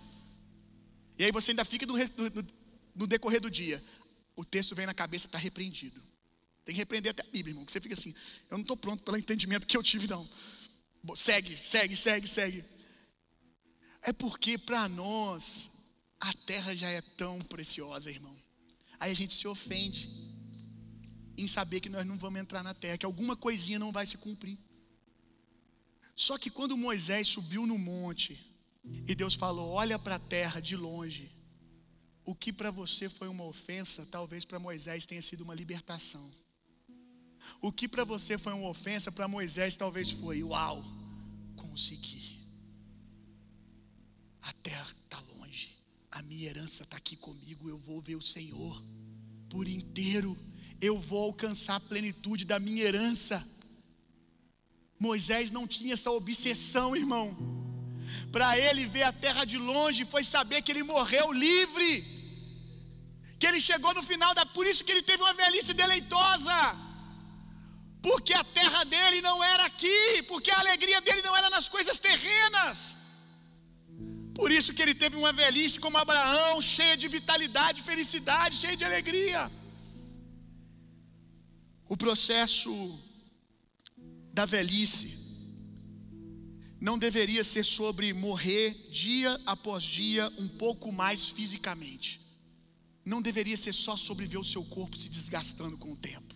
E 1.18 1.24
aí 1.24 1.32
você 1.32 1.52
ainda 1.52 1.66
fica 1.66 1.88
no, 1.88 1.96
no, 1.96 2.48
no 2.96 3.08
decorrer 3.08 3.42
do 3.42 3.50
dia. 3.50 3.84
O 4.36 4.46
texto 4.46 4.76
vem 4.76 4.86
na 4.86 4.94
cabeça, 4.94 5.26
está 5.26 5.40
repreendido. 5.40 6.00
Tem 6.64 6.76
que 6.76 6.80
repreender 6.80 7.12
até 7.12 7.24
a 7.24 7.32
Bíblia, 7.32 7.52
irmão. 7.54 7.66
Que 7.66 7.72
você 7.72 7.82
fica 7.82 7.96
assim, 7.96 8.14
eu 8.52 8.58
não 8.58 8.62
estou 8.62 8.78
pronto 8.78 9.04
pelo 9.04 9.18
entendimento 9.18 9.66
que 9.66 9.76
eu 9.76 9.82
tive, 9.82 10.08
não. 10.08 10.30
Segue, 11.16 11.58
segue, 11.58 11.98
segue, 11.98 12.28
segue. 12.28 12.66
É 14.02 14.14
porque 14.14 14.58
para 14.58 14.88
nós 14.88 15.70
a 16.20 16.34
terra 16.34 16.74
já 16.76 16.90
é 16.90 17.02
tão 17.02 17.40
preciosa, 17.42 18.10
irmão. 18.10 18.36
Aí 19.00 19.12
a 19.12 19.16
gente 19.16 19.34
se 19.34 19.48
ofende 19.48 20.10
em 21.38 21.48
saber 21.48 21.82
que 21.82 21.90
nós 21.90 22.06
não 22.06 22.18
vamos 22.18 22.40
entrar 22.40 22.64
na 22.64 22.74
terra, 22.74 22.98
que 22.98 23.06
alguma 23.06 23.36
coisinha 23.36 23.78
não 23.78 23.92
vai 23.92 24.06
se 24.06 24.18
cumprir. 24.18 24.58
Só 26.16 26.38
que 26.38 26.50
quando 26.50 26.78
Moisés 26.78 27.28
subiu 27.28 27.66
no 27.66 27.78
monte 27.78 28.40
e 29.08 29.16
Deus 29.16 29.34
falou: 29.34 29.72
Olha 29.72 29.98
para 29.98 30.16
a 30.16 30.20
terra 30.20 30.60
de 30.60 30.76
longe. 30.76 31.36
O 32.26 32.34
que 32.34 32.54
para 32.54 32.72
você 32.72 33.10
foi 33.10 33.28
uma 33.28 33.44
ofensa, 33.44 34.06
talvez 34.06 34.46
para 34.46 34.58
Moisés 34.60 35.06
tenha 35.06 35.22
sido 35.22 35.44
uma 35.44 35.54
libertação. 35.54 36.34
O 37.62 37.72
que 37.72 37.88
para 37.88 38.04
você 38.04 38.38
foi 38.38 38.54
uma 38.54 38.70
ofensa, 38.70 39.12
para 39.12 39.28
Moisés 39.28 39.78
talvez 39.78 40.12
foi: 40.12 40.44
Uau, 40.44 40.84
consegui. 41.56 42.42
A 44.42 44.52
terra 44.54 44.94
está 45.04 45.20
longe, 45.36 45.70
a 46.12 46.22
minha 46.22 46.50
herança 46.50 46.84
está 46.84 46.98
aqui 46.98 47.16
comigo. 47.16 47.70
Eu 47.70 47.78
vou 47.78 48.02
ver 48.02 48.16
o 48.16 48.22
Senhor 48.22 48.84
por 49.50 49.68
inteiro. 49.68 50.38
Eu 50.82 51.00
vou 51.00 51.24
alcançar 51.24 51.76
a 51.76 51.80
plenitude 51.80 52.44
da 52.44 52.60
minha 52.60 52.84
herança. 52.84 53.36
Moisés 55.00 55.52
não 55.52 55.66
tinha 55.66 55.94
essa 55.94 56.12
obsessão, 56.12 56.96
irmão. 56.96 57.28
Para 58.32 58.58
ele 58.58 58.86
ver 58.86 59.04
a 59.04 59.14
terra 59.14 59.46
de 59.46 59.58
longe 59.58 60.06
foi 60.06 60.24
saber 60.24 60.62
que 60.62 60.72
ele 60.72 60.84
morreu 60.84 61.32
livre. 61.32 61.92
Que 63.40 63.48
ele 63.48 63.62
chegou 63.62 63.94
no 63.94 64.04
final 64.04 64.34
da, 64.34 64.46
por 64.46 64.66
isso 64.68 64.84
que 64.84 64.92
ele 64.92 65.02
teve 65.02 65.24
uma 65.24 65.34
velhice 65.34 65.74
deleitosa 65.74 66.58
porque 68.08 68.34
a 68.34 68.44
terra 68.60 68.84
dele 68.94 69.20
não 69.28 69.38
era 69.54 69.64
aqui, 69.72 70.02
porque 70.32 70.52
a 70.52 70.60
alegria 70.64 71.00
dele 71.06 71.22
não 71.28 71.36
era 71.40 71.50
nas 71.56 71.68
coisas 71.76 71.98
terrenas. 72.08 72.78
Por 74.40 74.52
isso 74.58 74.74
que 74.74 74.82
ele 74.86 74.96
teve 75.04 75.16
uma 75.16 75.32
velhice 75.32 75.80
como 75.80 75.98
Abraão, 75.98 76.62
cheia 76.76 76.98
de 76.98 77.08
vitalidade, 77.08 77.82
felicidade, 77.82 78.58
cheia 78.58 78.76
de 78.76 78.84
alegria. 78.90 79.42
O 81.94 81.96
processo 81.96 82.74
da 84.38 84.46
velhice 84.46 85.12
não 86.82 86.98
deveria 87.08 87.44
ser 87.54 87.64
sobre 87.64 88.12
morrer 88.12 88.70
dia 88.92 89.40
após 89.46 89.82
dia 89.82 90.26
um 90.44 90.50
pouco 90.64 90.92
mais 90.92 91.30
fisicamente. 91.30 92.20
Não 93.06 93.22
deveria 93.22 93.56
ser 93.56 93.74
só 93.86 93.96
sobre 93.96 94.26
ver 94.26 94.40
o 94.40 94.50
seu 94.54 94.64
corpo 94.66 94.98
se 94.98 95.08
desgastando 95.08 95.78
com 95.78 95.94
o 95.94 96.02
tempo 96.12 96.33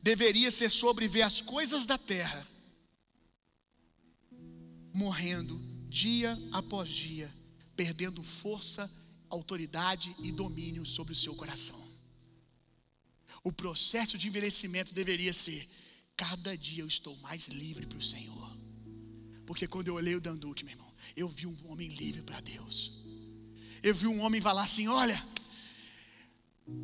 deveria 0.00 0.50
ser 0.50 0.70
sobre 0.70 1.08
ver 1.08 1.22
as 1.22 1.40
coisas 1.40 1.86
da 1.86 1.98
terra 1.98 2.46
morrendo 4.94 5.58
dia 5.88 6.38
após 6.52 6.88
dia, 6.88 7.32
perdendo 7.74 8.22
força, 8.22 8.90
autoridade 9.28 10.14
e 10.22 10.30
domínio 10.30 10.84
sobre 10.84 11.12
o 11.12 11.16
seu 11.16 11.34
coração. 11.34 11.80
O 13.42 13.52
processo 13.52 14.16
de 14.16 14.28
envelhecimento 14.28 14.94
deveria 14.94 15.32
ser: 15.32 15.68
cada 16.16 16.56
dia 16.56 16.82
eu 16.82 16.86
estou 16.86 17.16
mais 17.18 17.48
livre 17.48 17.86
para 17.86 17.98
o 17.98 18.02
Senhor. 18.02 18.52
Porque 19.46 19.66
quando 19.66 19.88
eu 19.88 19.94
olhei 19.94 20.14
o 20.14 20.20
Danduque, 20.20 20.64
meu 20.64 20.74
irmão, 20.74 20.94
eu 21.16 21.28
vi 21.28 21.46
um 21.46 21.56
homem 21.70 21.88
livre 21.88 22.22
para 22.22 22.40
Deus. 22.40 23.02
Eu 23.82 23.94
vi 23.94 24.06
um 24.06 24.20
homem 24.20 24.40
falar 24.40 24.62
assim: 24.62 24.86
Olha, 24.86 25.22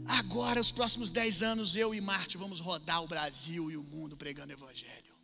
agora, 0.07 0.61
os 0.61 0.71
próximos 0.71 1.11
dez 1.11 1.43
anos, 1.43 1.77
eu 1.77 1.95
e 1.95 2.01
Marte 2.01 2.37
vamos 2.37 2.61
rodar 2.61 3.03
o 3.03 3.09
Brasil 3.09 3.71
e 3.71 3.77
o 3.77 3.83
mundo 3.83 4.17
pregando 4.17 4.53
Evangelho. 4.53 5.15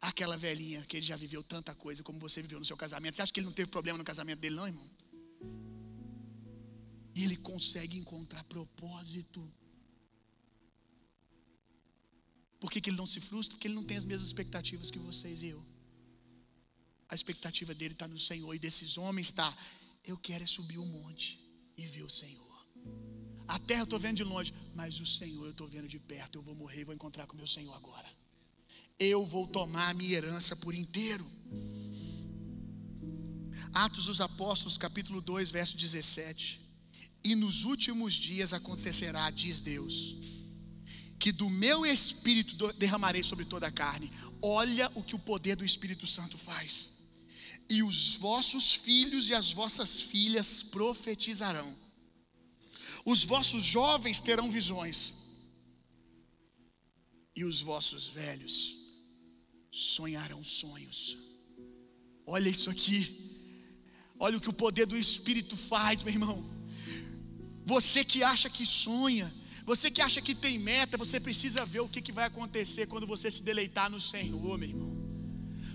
Aquela 0.00 0.36
velhinha 0.36 0.84
que 0.84 0.96
ele 0.96 1.06
já 1.06 1.16
viveu 1.16 1.42
tanta 1.42 1.74
coisa 1.74 2.02
como 2.02 2.20
você 2.20 2.40
viveu 2.40 2.58
no 2.58 2.64
seu 2.64 2.76
casamento. 2.76 3.16
Você 3.16 3.22
acha 3.22 3.32
que 3.32 3.40
ele 3.40 3.46
não 3.46 3.52
teve 3.52 3.70
problema 3.70 3.98
no 3.98 4.04
casamento 4.04 4.38
dele, 4.38 4.56
não, 4.56 4.66
irmão? 4.66 4.90
E 7.14 7.24
ele 7.24 7.36
consegue 7.36 7.98
encontrar 7.98 8.44
propósito. 8.44 9.40
Por 12.60 12.70
que, 12.70 12.80
que 12.80 12.90
ele 12.90 12.96
não 12.96 13.06
se 13.06 13.20
frustra? 13.20 13.56
Porque 13.56 13.66
ele 13.66 13.74
não 13.74 13.84
tem 13.84 13.96
as 13.96 14.04
mesmas 14.04 14.28
expectativas 14.28 14.90
que 14.90 14.98
vocês 14.98 15.42
e 15.42 15.48
eu. 15.48 15.64
A 17.08 17.14
expectativa 17.14 17.74
dele 17.74 17.94
está 17.94 18.06
no 18.06 18.20
Senhor 18.20 18.54
e 18.54 18.58
desses 18.58 18.98
homens 18.98 19.28
está: 19.28 19.56
eu 20.04 20.16
quero 20.16 20.44
é 20.44 20.46
subir 20.46 20.78
o 20.78 20.82
um 20.82 20.86
monte 20.86 21.40
e 21.76 21.86
ver 21.86 22.02
o 22.02 22.10
Senhor. 22.10 22.47
A 23.48 23.58
terra 23.58 23.80
eu 23.80 23.84
estou 23.84 23.98
vendo 23.98 24.18
de 24.18 24.24
longe, 24.24 24.52
mas 24.74 25.00
o 25.00 25.06
Senhor 25.06 25.44
eu 25.46 25.52
estou 25.52 25.66
vendo 25.66 25.88
de 25.88 25.98
perto. 25.98 26.36
Eu 26.38 26.42
vou 26.42 26.54
morrer 26.54 26.82
e 26.82 26.84
vou 26.84 26.94
encontrar 26.94 27.26
com 27.26 27.32
o 27.32 27.38
meu 27.38 27.48
Senhor 27.48 27.74
agora. 27.74 28.06
Eu 28.98 29.24
vou 29.24 29.46
tomar 29.46 29.88
a 29.88 29.94
minha 29.94 30.12
herança 30.12 30.54
por 30.54 30.74
inteiro. 30.74 31.26
Atos 33.72 34.04
dos 34.04 34.20
Apóstolos, 34.20 34.76
capítulo 34.76 35.22
2, 35.22 35.50
verso 35.50 35.78
17. 35.78 36.60
E 37.24 37.34
nos 37.34 37.64
últimos 37.64 38.12
dias 38.12 38.52
acontecerá, 38.52 39.30
diz 39.30 39.60
Deus, 39.62 40.16
que 41.18 41.32
do 41.32 41.48
meu 41.48 41.86
espírito 41.86 42.72
derramarei 42.74 43.22
sobre 43.22 43.46
toda 43.46 43.66
a 43.66 43.72
carne. 43.72 44.12
Olha 44.42 44.92
o 44.94 45.02
que 45.02 45.16
o 45.16 45.18
poder 45.18 45.56
do 45.56 45.64
Espírito 45.64 46.06
Santo 46.06 46.36
faz. 46.36 46.98
E 47.68 47.82
os 47.82 48.16
vossos 48.16 48.74
filhos 48.74 49.28
e 49.28 49.34
as 49.34 49.52
vossas 49.52 50.00
filhas 50.00 50.62
profetizarão. 50.62 51.87
Os 53.04 53.24
vossos 53.24 53.64
jovens 53.64 54.20
terão 54.20 54.50
visões. 54.50 55.26
E 57.34 57.44
os 57.44 57.60
vossos 57.60 58.06
velhos 58.06 58.76
sonharão 59.70 60.42
sonhos. 60.42 61.16
Olha 62.26 62.48
isso 62.48 62.68
aqui. 62.70 63.28
Olha 64.18 64.36
o 64.36 64.40
que 64.40 64.48
o 64.48 64.52
poder 64.52 64.86
do 64.86 64.96
Espírito 64.96 65.56
faz, 65.56 66.02
meu 66.02 66.12
irmão. 66.12 66.44
Você 67.64 68.04
que 68.04 68.22
acha 68.22 68.50
que 68.50 68.66
sonha, 68.66 69.32
você 69.64 69.90
que 69.90 70.00
acha 70.00 70.20
que 70.20 70.34
tem 70.34 70.58
meta, 70.58 70.96
você 70.96 71.20
precisa 71.20 71.64
ver 71.64 71.80
o 71.80 71.88
que, 71.88 72.10
vai 72.10 72.24
acontecer 72.24 72.86
quando 72.86 73.06
você 73.06 73.30
se 73.30 73.42
deleitar 73.42 73.90
no 73.90 74.00
Senhor, 74.00 74.58
meu 74.58 74.68
irmão. 74.68 75.07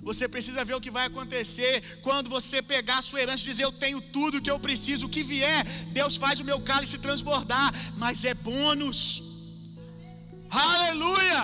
Você 0.09 0.27
precisa 0.27 0.65
ver 0.69 0.75
o 0.75 0.81
que 0.85 0.95
vai 0.97 1.05
acontecer 1.07 1.73
quando 2.05 2.29
você 2.29 2.61
pegar 2.61 2.97
a 2.99 3.05
sua 3.09 3.21
herança 3.21 3.43
e 3.43 3.49
dizer: 3.51 3.63
Eu 3.65 3.71
tenho 3.71 3.99
tudo 4.17 4.37
o 4.37 4.41
que 4.41 4.51
eu 4.51 4.59
preciso, 4.59 5.05
o 5.05 5.13
que 5.15 5.23
vier, 5.23 5.63
Deus 5.99 6.15
faz 6.23 6.39
o 6.39 6.47
meu 6.49 6.59
cálice 6.69 6.97
transbordar, 7.07 7.69
mas 7.97 8.25
é 8.25 8.33
bônus. 8.33 9.01
Aleluia! 10.49 11.41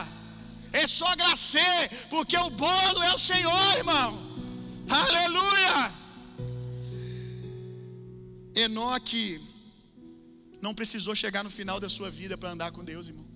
É 0.71 0.85
só 0.85 1.15
graça, 1.15 1.67
porque 2.09 2.37
o 2.37 2.49
bolo 2.49 3.01
é 3.09 3.13
o 3.13 3.17
Senhor, 3.17 3.77
irmão. 3.77 4.09
Aleluia! 5.03 5.77
Enoque 8.65 9.23
não 10.61 10.73
precisou 10.73 11.15
chegar 11.15 11.43
no 11.43 11.49
final 11.49 11.79
da 11.79 11.89
sua 11.89 12.09
vida 12.09 12.37
para 12.37 12.51
andar 12.51 12.71
com 12.71 12.83
Deus, 12.83 13.07
irmão. 13.07 13.27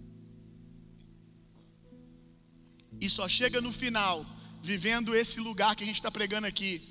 E 2.99 3.09
só 3.09 3.27
chega 3.27 3.59
no 3.61 3.71
final, 3.71 4.25
vivendo 4.63 5.13
esse 5.13 5.41
lugar 5.41 5.75
que 5.75 5.83
a 5.83 5.85
gente 5.85 5.97
está 5.97 6.09
pregando 6.09 6.47
aqui, 6.47 6.81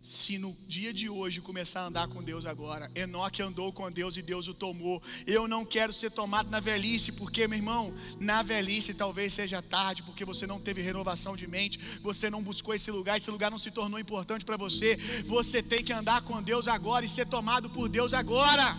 se 0.00 0.36
no 0.36 0.52
dia 0.66 0.92
de 0.92 1.08
hoje 1.08 1.40
começar 1.40 1.82
a 1.82 1.86
andar 1.86 2.08
com 2.08 2.22
Deus 2.22 2.44
agora, 2.44 2.90
Enoque 2.92 3.40
andou 3.40 3.72
com 3.72 3.90
Deus 3.90 4.16
e 4.16 4.22
Deus 4.22 4.48
o 4.48 4.52
tomou. 4.52 5.00
Eu 5.26 5.46
não 5.46 5.64
quero 5.64 5.92
ser 5.92 6.10
tomado 6.10 6.50
na 6.50 6.58
velhice, 6.58 7.12
porque, 7.12 7.46
meu 7.46 7.56
irmão, 7.56 7.94
na 8.20 8.42
velhice 8.42 8.92
talvez 8.92 9.32
seja 9.32 9.62
tarde, 9.62 10.02
porque 10.02 10.24
você 10.24 10.44
não 10.44 10.60
teve 10.60 10.82
renovação 10.82 11.36
de 11.36 11.46
mente, 11.46 11.78
você 12.02 12.28
não 12.28 12.42
buscou 12.42 12.74
esse 12.74 12.90
lugar, 12.90 13.16
esse 13.16 13.30
lugar 13.30 13.50
não 13.50 13.58
se 13.58 13.70
tornou 13.70 13.98
importante 13.98 14.44
para 14.44 14.56
você. 14.56 14.96
Você 15.24 15.62
tem 15.62 15.84
que 15.84 15.92
andar 15.92 16.20
com 16.22 16.42
Deus 16.42 16.66
agora 16.66 17.06
e 17.06 17.08
ser 17.08 17.26
tomado 17.26 17.70
por 17.70 17.88
Deus 17.88 18.12
agora. 18.12 18.76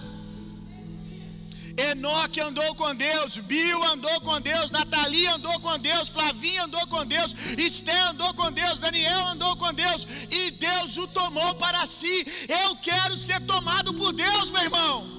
Enoque 1.77 2.39
andou 2.39 2.73
com 2.76 2.95
Deus, 2.95 3.38
Bill 3.38 3.84
andou 3.85 4.22
com 4.22 4.39
Deus, 4.39 4.72
Natali 4.72 5.27
andou 5.27 5.60
com 5.60 5.77
Deus, 5.80 6.10
Flavinha 6.10 6.64
andou 6.64 6.85
com 6.88 7.06
Deus, 7.06 7.35
Esté 7.57 7.99
andou 8.02 8.34
com 8.34 8.52
Deus, 8.52 8.80
Daniel 8.80 9.27
andou 9.27 9.57
com 9.57 9.73
Deus, 9.73 10.07
e 10.31 10.52
Deus 10.52 10.97
o 10.97 11.07
tomou 11.07 11.56
para 11.56 11.85
si. 11.85 12.26
Eu 12.47 12.76
quero 12.77 13.18
ser 13.18 13.41
tomado 13.41 13.93
por 13.93 14.14
Deus, 14.14 14.52
meu 14.52 14.64
irmão. 14.64 15.15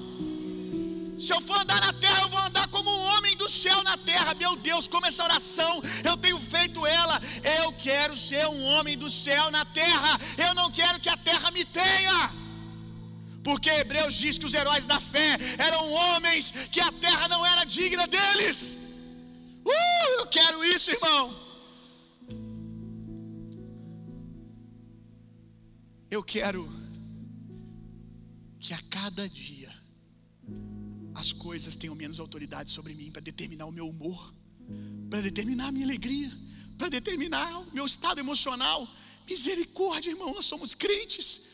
Se 1.18 1.32
eu 1.32 1.40
for 1.40 1.58
andar 1.58 1.80
na 1.80 1.92
terra, 1.94 2.20
eu 2.22 2.28
vou 2.28 2.40
andar 2.40 2.68
como 2.68 2.90
um 2.90 3.16
homem 3.16 3.34
do 3.36 3.48
céu 3.48 3.82
na 3.82 3.96
terra. 3.96 4.34
Meu 4.34 4.54
Deus, 4.56 4.86
como 4.86 5.06
essa 5.06 5.24
oração, 5.24 5.82
eu 6.04 6.16
tenho 6.16 6.38
feito 6.38 6.86
ela. 6.86 7.20
Eu 7.62 7.72
quero 7.72 8.14
ser 8.16 8.46
um 8.46 8.62
homem 8.64 8.98
do 8.98 9.10
céu 9.10 9.50
na 9.50 9.64
terra. 9.64 10.20
Eu 10.36 10.54
não 10.54 10.70
quero 10.70 11.00
que 11.00 11.08
a 11.08 11.16
terra 11.16 11.50
me 11.52 11.64
tenha. 11.64 12.45
Porque 13.47 13.70
Hebreus 13.70 14.16
diz 14.23 14.39
que 14.39 14.47
os 14.48 14.55
heróis 14.55 14.86
da 14.93 14.98
fé 14.98 15.39
eram 15.56 15.82
homens 15.98 16.51
que 16.73 16.81
a 16.81 16.90
terra 17.05 17.28
não 17.28 17.47
era 17.47 17.62
digna 17.62 18.05
deles. 18.09 18.59
Uh, 19.64 20.20
eu 20.20 20.27
quero 20.27 20.64
isso, 20.64 20.90
irmão. 20.90 21.23
Eu 26.10 26.24
quero 26.24 26.68
que 28.59 28.74
a 28.74 28.82
cada 28.90 29.28
dia 29.28 29.73
as 31.14 31.32
coisas 31.32 31.77
tenham 31.77 31.94
menos 31.94 32.18
autoridade 32.18 32.73
sobre 32.73 32.94
mim 32.94 33.12
para 33.12 33.23
determinar 33.23 33.66
o 33.66 33.77
meu 33.78 33.89
humor, 33.89 34.35
para 35.09 35.20
determinar 35.20 35.68
a 35.68 35.73
minha 35.73 35.86
alegria, 35.86 36.32
para 36.77 36.89
determinar 36.89 37.60
o 37.60 37.73
meu 37.73 37.86
estado 37.86 38.18
emocional. 38.18 38.89
Misericórdia, 39.24 40.10
irmão, 40.10 40.35
nós 40.35 40.47
somos 40.47 40.74
crentes. 40.74 41.45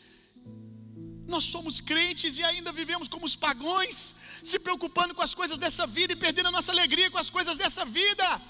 Nós 1.27 1.45
somos 1.45 1.79
crentes 1.79 2.37
e 2.37 2.43
ainda 2.43 2.71
vivemos 2.71 3.07
como 3.07 3.25
os 3.25 3.35
pagões, 3.35 4.15
se 4.43 4.59
preocupando 4.59 5.15
com 5.15 5.21
as 5.21 5.33
coisas 5.33 5.57
dessa 5.57 5.87
vida 5.87 6.13
e 6.13 6.15
perdendo 6.15 6.47
a 6.47 6.51
nossa 6.51 6.71
alegria 6.71 7.09
com 7.09 7.17
as 7.17 7.29
coisas 7.29 7.55
dessa 7.55 7.85
vida. 7.85 8.41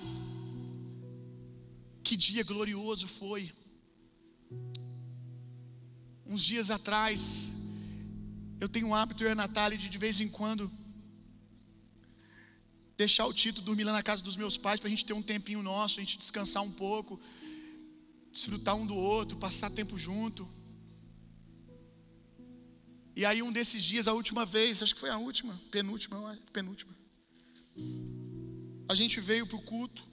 Que 2.03 2.15
dia 2.15 2.43
glorioso 2.43 3.07
foi. 3.07 3.51
Uns 6.25 6.43
dias 6.43 6.71
atrás, 6.71 7.51
eu 8.59 8.67
tenho 8.67 8.87
um 8.87 8.95
hábito, 8.95 9.23
eu 9.23 9.29
e 9.29 9.31
a 9.31 9.35
Natália, 9.35 9.77
de 9.77 9.87
de 9.87 9.97
vez 9.97 10.19
em 10.19 10.27
quando 10.27 10.71
deixar 12.97 13.25
o 13.25 13.33
Tito 13.33 13.61
dormir 13.61 13.83
lá 13.83 13.91
na 13.91 14.03
casa 14.03 14.23
dos 14.23 14.37
meus 14.37 14.57
pais 14.57 14.79
para 14.79 14.87
a 14.87 14.89
gente 14.89 15.05
ter 15.05 15.13
um 15.13 15.21
tempinho 15.21 15.61
nosso, 15.61 15.99
a 15.99 16.03
gente 16.03 16.17
descansar 16.17 16.63
um 16.63 16.71
pouco, 16.71 17.19
desfrutar 18.31 18.75
um 18.75 18.85
do 18.85 18.95
outro, 18.95 19.37
passar 19.37 19.69
tempo 19.69 19.97
junto. 19.97 20.47
E 23.15 23.25
aí 23.25 23.41
um 23.43 23.51
desses 23.51 23.83
dias, 23.83 24.07
a 24.07 24.13
última 24.13 24.45
vez, 24.45 24.81
acho 24.81 24.93
que 24.93 24.99
foi 24.99 25.09
a 25.09 25.17
última, 25.17 25.53
penúltima, 25.69 26.37
penúltima. 26.51 26.93
A 28.89 28.95
gente 28.95 29.19
veio 29.19 29.45
para 29.45 29.57
o 29.57 29.61
culto. 29.61 30.07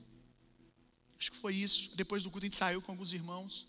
Acho 1.18 1.30
que 1.32 1.36
foi 1.36 1.54
isso. 1.54 1.94
Depois 1.96 2.22
do 2.22 2.30
culto 2.30 2.46
a 2.46 2.48
gente 2.48 2.56
saiu 2.56 2.82
com 2.82 2.92
alguns 2.92 3.12
irmãos. 3.12 3.66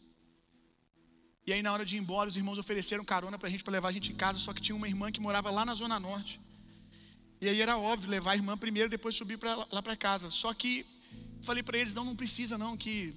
E 1.45 1.53
aí 1.53 1.61
na 1.61 1.71
hora 1.73 1.85
de 1.85 1.95
ir 1.95 1.99
embora, 1.99 2.29
os 2.29 2.37
irmãos 2.37 2.57
ofereceram 2.57 3.03
carona 3.03 3.37
para 3.37 3.47
a 3.47 3.51
gente 3.51 3.63
para 3.63 3.73
levar 3.73 3.89
a 3.89 3.91
gente 3.91 4.11
em 4.11 4.15
casa, 4.15 4.37
só 4.37 4.53
que 4.53 4.61
tinha 4.61 4.75
uma 4.75 4.87
irmã 4.87 5.11
que 5.11 5.19
morava 5.19 5.49
lá 5.49 5.65
na 5.65 5.73
Zona 5.73 5.99
Norte. 5.99 6.39
E 7.39 7.49
aí 7.49 7.59
era 7.59 7.77
óbvio 7.77 8.09
levar 8.09 8.31
a 8.31 8.35
irmã 8.35 8.55
primeiro, 8.57 8.89
depois 8.89 9.15
subir 9.15 9.37
pra, 9.37 9.67
lá 9.71 9.81
para 9.81 9.95
casa. 9.95 10.29
Só 10.29 10.53
que 10.53 10.85
falei 11.41 11.63
para 11.63 11.77
eles, 11.77 11.93
não, 11.93 12.05
não 12.05 12.15
precisa 12.15 12.57
não, 12.57 12.77
que 12.77 13.15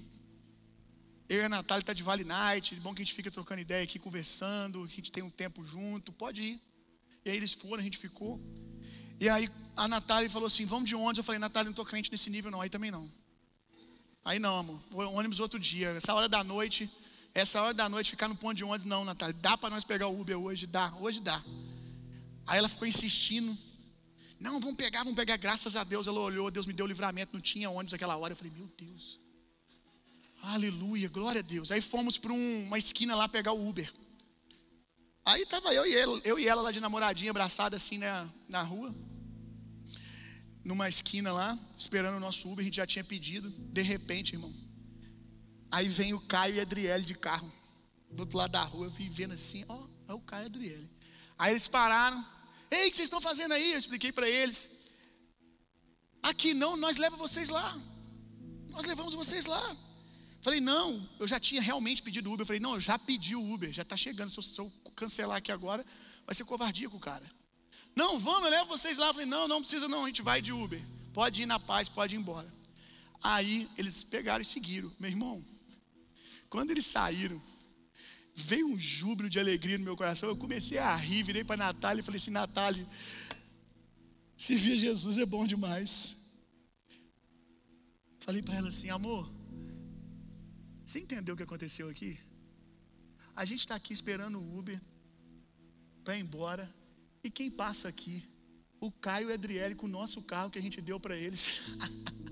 eu 1.27 1.41
e 1.41 1.43
a 1.43 1.49
Natália 1.49 1.81
está 1.81 1.93
de 1.93 2.03
Vale 2.03 2.23
Night, 2.23 2.75
bom 2.75 2.93
que 2.93 3.01
a 3.01 3.05
gente 3.05 3.15
fica 3.15 3.31
trocando 3.31 3.61
ideia 3.61 3.83
aqui, 3.83 3.97
conversando, 3.97 4.83
a 4.83 4.87
gente 4.87 5.11
tem 5.11 5.23
um 5.23 5.29
tempo 5.29 5.63
junto, 5.63 6.11
pode 6.11 6.43
ir. 6.43 6.61
E 7.23 7.29
aí 7.31 7.37
eles 7.37 7.53
foram, 7.53 7.81
a 7.81 7.83
gente 7.83 7.97
ficou. 7.97 8.39
E 9.19 9.27
aí 9.27 9.49
a 9.75 9.87
Natália 9.87 10.29
falou 10.29 10.45
assim, 10.45 10.65
vamos 10.65 10.87
de 10.87 10.95
onde? 10.95 11.19
Eu 11.19 11.23
falei, 11.23 11.39
Natália, 11.39 11.65
não 11.65 11.71
estou 11.71 11.85
crente 11.85 12.11
nesse 12.11 12.29
nível 12.29 12.51
não, 12.51 12.61
aí 12.61 12.69
também 12.69 12.91
não. 12.91 13.09
Aí 14.23 14.37
não, 14.37 14.57
amor, 14.57 14.79
ônibus 14.91 15.39
outro 15.39 15.59
dia, 15.59 15.89
essa 15.89 16.13
hora 16.13 16.29
da 16.29 16.43
noite, 16.43 16.89
essa 17.33 17.61
hora 17.61 17.73
da 17.73 17.89
noite 17.89 18.11
ficar 18.11 18.27
no 18.27 18.35
ponto 18.35 18.55
de 18.55 18.63
ônibus, 18.63 18.85
não, 18.85 19.03
Natália, 19.03 19.35
dá 19.41 19.57
para 19.57 19.71
nós 19.71 19.83
pegar 19.83 20.07
o 20.07 20.19
Uber 20.19 20.37
hoje? 20.37 20.67
Dá, 20.67 20.93
hoje 20.99 21.19
dá. 21.19 21.43
Aí 22.45 22.59
ela 22.59 22.69
ficou 22.69 22.87
insistindo, 22.87 23.57
não, 24.39 24.59
vamos 24.59 24.75
pegar, 24.75 24.99
vamos 24.99 25.15
pegar, 25.15 25.37
graças 25.37 25.75
a 25.75 25.83
Deus, 25.83 26.05
ela 26.05 26.19
olhou, 26.19 26.51
Deus 26.51 26.67
me 26.67 26.73
deu 26.73 26.85
livramento, 26.85 27.33
não 27.33 27.41
tinha 27.41 27.69
ônibus 27.69 27.93
naquela 27.93 28.15
hora, 28.15 28.33
eu 28.33 28.37
falei, 28.37 28.53
meu 28.55 28.67
Deus. 28.77 29.24
Aleluia, 30.45 31.09
glória 31.09 31.39
a 31.39 31.41
Deus. 31.41 31.71
Aí 31.71 31.81
fomos 31.81 32.19
para 32.19 32.31
um, 32.31 32.63
uma 32.67 32.77
esquina 32.77 33.15
lá 33.15 33.27
pegar 33.27 33.51
o 33.51 33.67
Uber. 33.67 33.91
Aí 35.25 35.41
estava 35.41 35.73
eu 35.73 35.87
e 35.87 35.95
ela, 35.95 36.21
eu 36.23 36.37
e 36.37 36.47
ela 36.47 36.61
lá 36.61 36.71
de 36.71 36.79
namoradinha, 36.79 37.31
abraçada 37.31 37.75
assim 37.75 37.97
na, 37.97 38.29
na 38.47 38.61
rua. 38.61 38.93
Numa 40.63 40.87
esquina 40.87 41.33
lá, 41.33 41.57
esperando 41.75 42.17
o 42.17 42.19
nosso 42.19 42.47
Uber, 42.47 42.61
a 42.61 42.65
gente 42.65 42.77
já 42.77 42.85
tinha 42.85 43.03
pedido. 43.03 43.49
De 43.49 43.81
repente, 43.81 44.33
irmão. 44.33 44.53
Aí 45.71 45.89
vem 45.89 46.13
o 46.13 46.21
Caio 46.21 46.55
e 46.55 46.59
a 46.59 46.61
Adriele 46.61 47.03
de 47.03 47.15
carro. 47.15 47.51
do 48.11 48.19
outro 48.19 48.37
lado 48.37 48.51
da 48.51 48.63
rua, 48.63 48.85
eu 48.85 48.91
fui 48.91 49.09
vendo 49.09 49.33
assim, 49.33 49.65
ó, 49.67 49.87
é 50.07 50.13
o 50.13 50.19
Caio 50.19 50.45
Adriele. 50.45 50.87
Aí 51.39 51.53
eles 51.53 51.67
pararam. 51.67 52.23
Ei, 52.69 52.87
o 52.87 52.91
que 52.91 52.97
vocês 52.97 53.07
estão 53.07 53.19
fazendo 53.19 53.53
aí? 53.53 53.71
Eu 53.71 53.79
expliquei 53.79 54.11
para 54.11 54.29
eles. 54.29 54.69
Aqui 56.21 56.53
não, 56.53 56.77
nós 56.77 56.97
levamos 56.97 57.31
vocês 57.31 57.49
lá. 57.49 57.75
Nós 58.69 58.85
levamos 58.85 59.15
vocês 59.15 59.47
lá. 59.47 59.75
Falei, 60.45 60.61
não, 60.61 61.03
eu 61.17 61.27
já 61.27 61.39
tinha 61.39 61.59
realmente 61.59 62.03
pedido 62.03 62.31
Uber. 62.31 62.43
Eu 62.43 62.45
falei, 62.45 62.59
não, 62.59 62.75
eu 62.75 62.79
já 62.79 62.99
pedi 62.99 63.35
o 63.35 63.53
Uber, 63.53 63.73
já 63.73 63.81
está 63.81 63.97
chegando. 63.97 64.29
Se 64.29 64.37
eu, 64.37 64.43
se 64.43 64.59
eu, 64.61 64.71
cancelar 64.95 65.37
aqui 65.37 65.51
agora, 65.51 65.83
vai 66.23 66.35
ser 66.35 66.45
covardia 66.45 66.87
com 66.87 66.97
o 66.97 66.99
cara. 66.99 67.25
Não, 67.95 68.19
vamos, 68.19 68.43
eu 68.43 68.51
levo 68.51 68.67
vocês 68.67 68.99
lá. 68.99 69.07
Eu 69.07 69.13
falei, 69.15 69.27
não, 69.27 69.47
não 69.47 69.59
precisa 69.59 69.87
não, 69.87 70.03
a 70.03 70.05
gente 70.05 70.21
vai 70.21 70.43
de 70.43 70.53
Uber. 70.53 70.79
Pode 71.15 71.41
ir 71.41 71.47
na 71.47 71.59
paz, 71.59 71.89
pode 71.89 72.13
ir 72.13 72.19
embora. 72.19 72.47
Aí 73.23 73.67
eles 73.75 74.03
pegaram 74.03 74.43
e 74.43 74.45
seguiram. 74.45 74.91
Meu 74.99 75.09
irmão, 75.09 75.43
quando 76.47 76.69
eles 76.69 76.85
saíram, 76.85 77.41
veio 78.35 78.67
um 78.67 78.79
júbilo 78.79 79.27
de 79.27 79.39
alegria 79.39 79.79
no 79.79 79.83
meu 79.83 79.97
coração. 79.97 80.29
Eu 80.29 80.37
comecei 80.37 80.77
a 80.77 80.95
rir, 80.95 81.23
virei 81.23 81.43
para 81.43 81.55
a 81.55 81.73
Natália 81.73 82.01
e 82.01 82.03
falei 82.03 82.21
assim: 82.21 82.29
Natália, 82.29 82.87
servir 84.37 84.77
Jesus 84.77 85.17
é 85.17 85.25
bom 85.25 85.43
demais. 85.47 86.15
Falei 88.19 88.43
para 88.43 88.57
ela 88.57 88.69
assim: 88.69 88.91
amor, 88.91 89.27
você 90.85 90.99
entendeu 90.99 91.33
o 91.33 91.37
que 91.37 91.43
aconteceu 91.43 91.89
aqui? 91.89 92.19
A 93.35 93.43
gente 93.43 93.61
está 93.61 93.75
aqui 93.75 93.91
esperando 93.91 94.39
o 94.39 94.57
Uber 94.57 94.79
para 96.03 96.15
ir 96.17 96.21
embora. 96.21 96.73
E 97.23 97.29
quem 97.29 97.49
passa 97.49 97.87
aqui? 97.87 98.23
O 98.79 98.91
Caio 98.91 99.33
Adriele 99.33 99.73
com 99.73 99.87
o 99.87 99.89
nosso 99.89 100.21
carro 100.21 100.51
que 100.51 100.59
a 100.59 100.61
gente 100.61 100.79
deu 100.81 100.99
para 100.99 101.15
eles. 101.15 101.47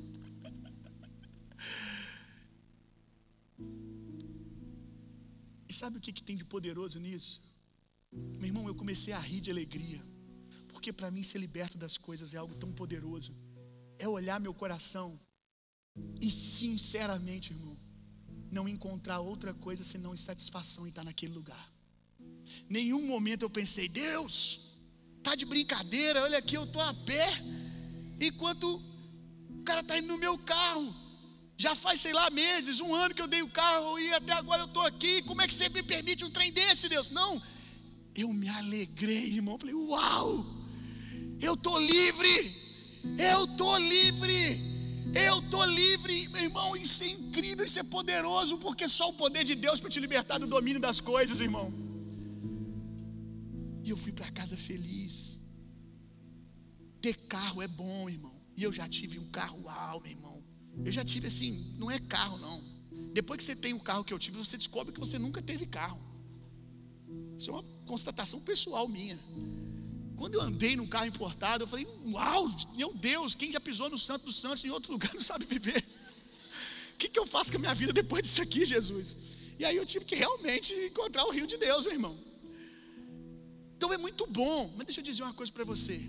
E 5.73 5.75
sabe 5.75 5.97
o 5.97 6.01
que, 6.05 6.13
que 6.13 6.21
tem 6.21 6.35
de 6.35 6.45
poderoso 6.45 6.99
nisso? 6.99 7.31
Meu 8.11 8.45
irmão, 8.49 8.67
eu 8.67 8.75
comecei 8.75 9.11
a 9.11 9.17
rir 9.19 9.41
de 9.41 9.49
alegria. 9.49 9.99
Porque 10.67 10.93
para 10.93 11.09
mim 11.09 11.23
ser 11.23 11.39
liberto 11.39 11.79
das 11.79 11.97
coisas 11.97 12.35
é 12.35 12.37
algo 12.37 12.53
tão 12.53 12.71
poderoso. 12.71 13.33
É 13.97 14.07
olhar 14.07 14.39
meu 14.39 14.53
coração 14.53 15.19
e 16.21 16.29
sinceramente, 16.29 17.53
irmão, 17.53 17.75
não 18.53 18.69
encontrar 18.69 19.19
outra 19.19 19.53
coisa 19.53 19.83
senão 19.83 20.13
insatisfação 20.13 20.85
em 20.85 20.89
estar 20.89 21.03
naquele 21.03 21.33
lugar. 21.33 21.65
Nenhum 22.69 23.05
momento 23.07 23.43
eu 23.43 23.49
pensei, 23.49 23.87
Deus, 23.89 24.35
tá 25.23 25.35
de 25.35 25.45
brincadeira, 25.45 26.21
olha 26.21 26.37
aqui, 26.37 26.55
eu 26.55 26.67
tô 26.67 26.79
a 26.79 26.93
pé, 26.93 27.29
enquanto 28.21 28.67
o 29.49 29.63
cara 29.63 29.81
tá 29.81 29.97
indo 29.97 30.07
no 30.07 30.17
meu 30.17 30.37
carro. 30.37 30.93
Já 31.57 31.75
faz, 31.75 32.01
sei 32.01 32.13
lá, 32.13 32.29
meses, 32.29 32.79
um 32.79 32.93
ano 32.93 33.13
que 33.15 33.21
eu 33.21 33.27
dei 33.27 33.41
o 33.41 33.49
carro 33.49 33.99
e 33.99 34.13
até 34.13 34.33
agora 34.33 34.63
eu 34.63 34.65
estou 34.67 34.83
aqui. 34.83 35.21
Como 35.23 35.41
é 35.41 35.47
que 35.47 35.53
você 35.53 35.69
me 35.69 35.83
permite 35.83 36.25
um 36.25 36.31
trem 36.31 36.51
desse, 36.51 36.89
Deus? 36.89 37.09
Não, 37.09 37.41
eu 38.15 38.31
me 38.33 38.49
alegrei, 38.49 39.35
irmão. 39.35 39.57
Falei, 39.57 39.75
uau, 39.75 40.45
eu 41.39 41.53
estou 41.53 41.79
livre, 41.79 42.55
eu 43.17 43.45
estou 43.45 43.77
livre, 43.77 44.72
eu 45.13 45.39
estou 45.39 45.63
livre, 45.65 46.27
meu 46.29 46.41
irmão. 46.41 46.75
Isso 46.75 47.03
é 47.03 47.07
incrível, 47.07 47.65
isso 47.65 47.79
é 47.79 47.83
poderoso, 47.83 48.57
porque 48.57 48.89
só 48.89 49.09
o 49.09 49.13
poder 49.13 49.43
de 49.43 49.55
Deus 49.55 49.79
para 49.79 49.89
te 49.89 49.99
libertar 49.99 50.37
do 50.39 50.47
domínio 50.47 50.81
das 50.81 50.99
coisas, 50.99 51.39
irmão. 51.39 51.71
E 53.83 53.89
eu 53.89 53.97
fui 53.97 54.11
para 54.11 54.31
casa 54.31 54.57
feliz. 54.57 55.39
Ter 57.01 57.15
carro 57.27 57.61
é 57.61 57.67
bom, 57.67 58.09
irmão. 58.09 58.33
E 58.55 58.63
eu 58.63 58.71
já 58.71 58.87
tive 58.87 59.19
um 59.19 59.29
carro, 59.29 59.61
uau, 59.63 60.01
meu 60.01 60.11
irmão. 60.11 60.43
Eu 60.83 60.91
já 60.91 61.03
tive 61.03 61.27
assim, 61.27 61.75
não 61.77 61.91
é 61.91 61.99
carro 61.99 62.37
não. 62.37 62.61
Depois 63.13 63.37
que 63.37 63.43
você 63.43 63.55
tem 63.55 63.73
o 63.73 63.79
carro 63.79 64.03
que 64.03 64.13
eu 64.13 64.19
tive, 64.19 64.37
você 64.37 64.57
descobre 64.57 64.93
que 64.93 64.99
você 64.99 65.19
nunca 65.19 65.41
teve 65.41 65.65
carro. 65.65 66.01
Isso 67.37 67.51
é 67.51 67.53
uma 67.53 67.63
constatação 67.85 68.39
pessoal 68.39 68.87
minha. 68.87 69.19
Quando 70.17 70.35
eu 70.35 70.41
andei 70.41 70.75
num 70.75 70.87
carro 70.87 71.07
importado, 71.07 71.63
eu 71.63 71.67
falei, 71.67 71.87
uau, 72.07 72.47
meu 72.75 72.93
Deus, 72.93 73.33
quem 73.35 73.51
já 73.51 73.59
pisou 73.59 73.89
no 73.89 73.97
Santo 73.97 74.25
dos 74.25 74.35
Santos 74.35 74.63
em 74.63 74.69
outro 74.69 74.91
lugar 74.91 75.13
não 75.13 75.21
sabe 75.21 75.45
viver. 75.45 75.83
O 76.93 76.97
que, 76.97 77.09
que 77.09 77.19
eu 77.19 77.25
faço 77.25 77.51
com 77.51 77.57
a 77.57 77.59
minha 77.59 77.73
vida 77.73 77.91
depois 77.91 78.23
disso 78.23 78.41
aqui, 78.41 78.65
Jesus? 78.65 79.17
E 79.59 79.65
aí 79.65 79.75
eu 79.75 79.85
tive 79.85 80.05
que 80.05 80.15
realmente 80.15 80.73
encontrar 80.73 81.25
o 81.25 81.31
rio 81.31 81.47
de 81.47 81.57
Deus, 81.57 81.85
meu 81.85 81.93
irmão. 81.93 82.17
Então 83.75 83.91
é 83.91 83.97
muito 83.97 84.25
bom, 84.27 84.71
mas 84.77 84.85
deixa 84.85 85.01
eu 85.01 85.05
dizer 85.05 85.23
uma 85.23 85.33
coisa 85.33 85.51
para 85.51 85.63
você. 85.63 86.01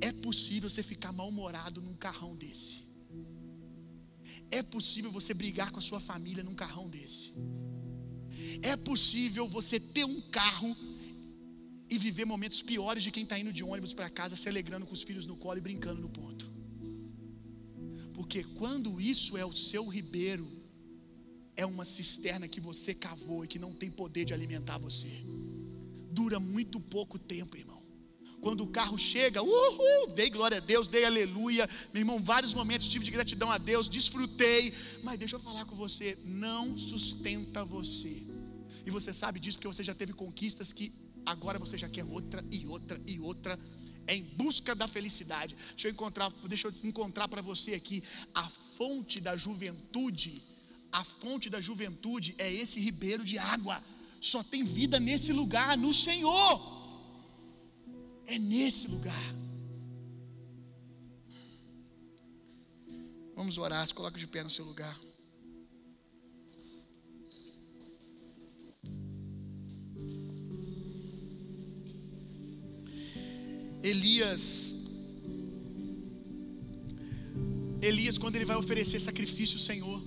É 0.00 0.12
possível 0.12 0.68
você 0.68 0.82
ficar 0.82 1.12
mal-humorado 1.12 1.80
num 1.80 1.94
carrão 1.94 2.36
desse. 2.36 2.84
É 4.50 4.62
possível 4.62 5.10
você 5.10 5.34
brigar 5.34 5.70
com 5.72 5.78
a 5.78 5.82
sua 5.82 5.98
família 5.98 6.44
num 6.44 6.54
carrão 6.54 6.88
desse. 6.88 7.32
É 8.62 8.76
possível 8.76 9.48
você 9.48 9.80
ter 9.80 10.04
um 10.04 10.20
carro 10.30 10.76
e 11.88 11.98
viver 11.98 12.24
momentos 12.24 12.60
piores 12.62 13.02
de 13.02 13.10
quem 13.10 13.22
está 13.22 13.38
indo 13.38 13.52
de 13.52 13.62
ônibus 13.62 13.94
para 13.94 14.10
casa, 14.10 14.36
se 14.36 14.48
alegrando 14.48 14.86
com 14.86 14.94
os 14.94 15.02
filhos 15.02 15.26
no 15.26 15.36
colo 15.36 15.58
e 15.58 15.60
brincando 15.60 16.00
no 16.00 16.08
ponto. 16.08 16.50
Porque 18.12 18.42
quando 18.60 19.00
isso 19.00 19.36
é 19.36 19.44
o 19.44 19.52
seu 19.52 19.86
ribeiro, 19.86 20.46
é 21.56 21.64
uma 21.64 21.84
cisterna 21.84 22.48
que 22.48 22.60
você 22.60 22.94
cavou 22.94 23.44
e 23.44 23.48
que 23.48 23.58
não 23.58 23.72
tem 23.72 23.90
poder 23.90 24.24
de 24.24 24.34
alimentar 24.34 24.78
você. 24.78 25.10
Dura 26.10 26.40
muito 26.40 26.80
pouco 26.80 27.18
tempo, 27.18 27.56
irmão. 27.56 27.82
Quando 28.40 28.62
o 28.62 28.68
carro 28.68 28.98
chega, 28.98 29.42
uhul, 29.42 30.06
dei 30.14 30.28
glória 30.30 30.58
a 30.58 30.60
Deus, 30.60 30.88
dei 30.88 31.04
aleluia. 31.04 31.68
Meu 31.92 32.00
irmão, 32.02 32.18
vários 32.18 32.52
momentos 32.52 32.86
tive 32.86 33.04
de 33.04 33.10
gratidão 33.10 33.50
a 33.50 33.58
Deus, 33.58 33.88
desfrutei. 33.88 34.72
Mas 35.02 35.18
deixa 35.18 35.36
eu 35.36 35.40
falar 35.40 35.64
com 35.64 35.74
você, 35.74 36.18
não 36.24 36.78
sustenta 36.78 37.64
você. 37.64 38.22
E 38.84 38.90
você 38.90 39.12
sabe 39.12 39.40
disso 39.40 39.58
porque 39.58 39.74
você 39.74 39.82
já 39.82 39.94
teve 39.94 40.12
conquistas 40.12 40.72
que 40.72 40.92
agora 41.26 41.58
você 41.58 41.76
já 41.76 41.88
quer 41.88 42.04
outra 42.04 42.44
e 42.50 42.66
outra 42.66 43.00
e 43.06 43.18
outra. 43.20 43.58
É 44.06 44.14
em 44.14 44.22
busca 44.22 44.72
da 44.74 44.86
felicidade. 44.86 45.56
Deixa 45.70 45.88
eu 45.88 45.92
encontrar, 45.92 46.30
deixa 46.46 46.68
eu 46.68 46.74
encontrar 46.84 47.26
para 47.26 47.42
você 47.42 47.74
aqui 47.74 48.04
a 48.32 48.48
fonte 48.48 49.20
da 49.20 49.36
juventude. 49.36 50.40
A 50.92 51.02
fonte 51.02 51.50
da 51.50 51.60
juventude 51.60 52.34
é 52.38 52.50
esse 52.50 52.80
ribeiro 52.80 53.24
de 53.24 53.36
água. 53.36 53.82
Só 54.20 54.44
tem 54.44 54.62
vida 54.62 55.00
nesse 55.00 55.32
lugar, 55.32 55.76
no 55.76 55.92
Senhor. 55.92 56.76
É 58.26 58.38
nesse 58.38 58.86
lugar. 58.86 59.34
Vamos 63.34 63.58
orar, 63.58 63.86
se 63.86 63.92
coloca 63.92 64.18
de 64.18 64.26
pé 64.26 64.42
no 64.42 64.50
seu 64.50 64.64
lugar. 64.64 64.98
Elias, 73.92 74.36
Elias, 77.80 78.18
quando 78.18 78.34
ele 78.34 78.44
vai 78.44 78.56
oferecer 78.56 78.98
sacrifício 78.98 79.56
ao 79.58 79.64
Senhor, 79.70 79.98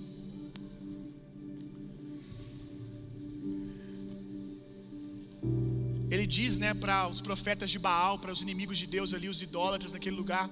ele 6.10 6.26
diz, 6.26 6.58
né, 6.58 6.74
para 6.74 7.08
os 7.08 7.22
profetas 7.22 7.70
de 7.70 7.78
Baal, 7.78 8.18
para 8.18 8.32
os 8.34 8.42
inimigos 8.42 8.76
de 8.76 8.86
Deus 8.86 9.14
ali, 9.14 9.30
os 9.30 9.40
idólatras 9.40 9.92
naquele 9.92 10.16
lugar, 10.16 10.50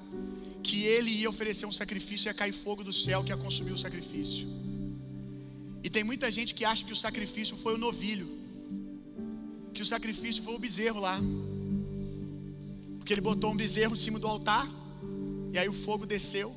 que 0.63 0.85
ele 0.85 1.11
ia 1.11 1.29
oferecer 1.29 1.67
um 1.67 1.77
sacrifício 1.83 2.27
e 2.27 2.31
ia 2.31 2.35
cair 2.35 2.55
fogo 2.55 2.83
do 2.83 2.95
céu 2.95 3.23
que 3.23 3.33
ia 3.35 3.37
consumir 3.37 3.73
o 3.73 3.83
sacrifício. 3.87 4.47
E 5.83 5.91
tem 5.91 6.03
muita 6.03 6.33
gente 6.33 6.55
que 6.55 6.65
acha 6.65 6.83
que 6.83 6.95
o 6.99 7.03
sacrifício 7.07 7.57
foi 7.59 7.75
o 7.75 7.79
novilho, 7.87 8.29
que 9.75 9.83
o 9.83 9.91
sacrifício 9.95 10.43
foi 10.43 10.55
o 10.55 10.59
bezerro 10.59 11.01
lá, 11.01 11.21
porque 13.09 13.15
ele 13.15 13.23
botou 13.23 13.51
um 13.51 13.57
bezerro 13.57 13.95
em 13.95 13.97
cima 13.97 14.19
do 14.19 14.27
altar, 14.27 14.69
e 15.51 15.57
aí 15.57 15.67
o 15.67 15.73
fogo 15.73 16.05
desceu. 16.05 16.55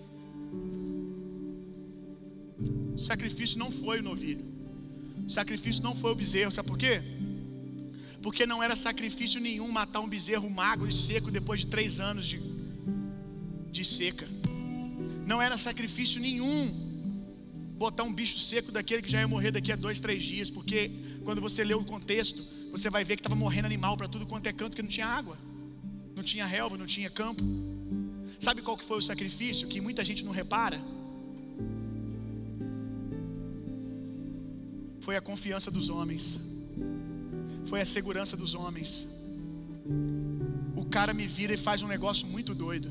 O 2.93 2.99
sacrifício 2.99 3.57
não 3.57 3.71
foi 3.71 4.01
o 4.01 4.03
novilho, 4.03 4.45
o 5.25 5.29
sacrifício 5.29 5.81
não 5.81 5.95
foi 5.95 6.11
o 6.11 6.15
bezerro, 6.15 6.51
sabe 6.51 6.67
por 6.67 6.77
quê? 6.77 7.01
porque 8.21 8.45
não 8.45 8.61
era 8.61 8.75
sacrifício 8.75 9.39
nenhum 9.39 9.71
matar 9.71 10.01
um 10.01 10.09
bezerro 10.09 10.49
magro 10.49 10.89
e 10.89 10.93
seco 10.93 11.31
depois 11.31 11.61
de 11.61 11.67
três 11.67 12.01
anos 12.01 12.25
de, 12.27 12.41
de 13.71 13.85
seca. 13.85 14.27
Não 15.25 15.41
era 15.41 15.57
sacrifício 15.57 16.19
nenhum 16.19 16.69
botar 17.77 18.03
um 18.03 18.13
bicho 18.13 18.37
seco 18.37 18.73
daquele 18.73 19.01
que 19.01 19.09
já 19.09 19.21
ia 19.21 19.27
morrer 19.27 19.51
daqui 19.51 19.71
a 19.71 19.77
dois, 19.77 20.01
três 20.01 20.21
dias, 20.21 20.49
porque 20.49 20.91
quando 21.23 21.39
você 21.39 21.63
lê 21.63 21.73
o 21.73 21.83
contexto, 21.85 22.43
você 22.71 22.89
vai 22.89 23.05
ver 23.05 23.15
que 23.15 23.21
estava 23.21 23.35
morrendo 23.35 23.67
animal 23.67 23.95
para 23.95 24.09
tudo 24.09 24.27
quanto 24.27 24.47
é 24.47 24.53
canto, 24.53 24.75
que 24.75 24.83
não 24.83 24.89
tinha 24.89 25.07
água, 25.07 25.37
não 26.21 26.27
tinha 26.33 26.45
relva, 26.45 26.77
não 26.77 26.85
tinha 26.85 27.09
campo. 27.09 27.43
Sabe 28.39 28.61
qual 28.61 28.77
que 28.77 28.85
foi 28.85 28.97
o 28.97 29.01
sacrifício 29.01 29.67
que 29.67 29.81
muita 29.81 30.05
gente 30.05 30.23
não 30.23 30.31
repara? 30.31 30.79
Foi 35.01 35.15
a 35.15 35.21
confiança 35.21 35.69
dos 35.69 35.89
homens 35.89 36.51
foi 37.71 37.79
a 37.79 37.85
segurança 37.85 38.35
dos 38.35 38.53
homens. 38.53 39.07
O 40.75 40.83
cara 40.85 41.13
me 41.13 41.25
vira 41.25 41.53
e 41.53 41.57
faz 41.57 41.81
um 41.81 41.87
negócio 41.87 42.27
muito 42.27 42.53
doido. 42.53 42.89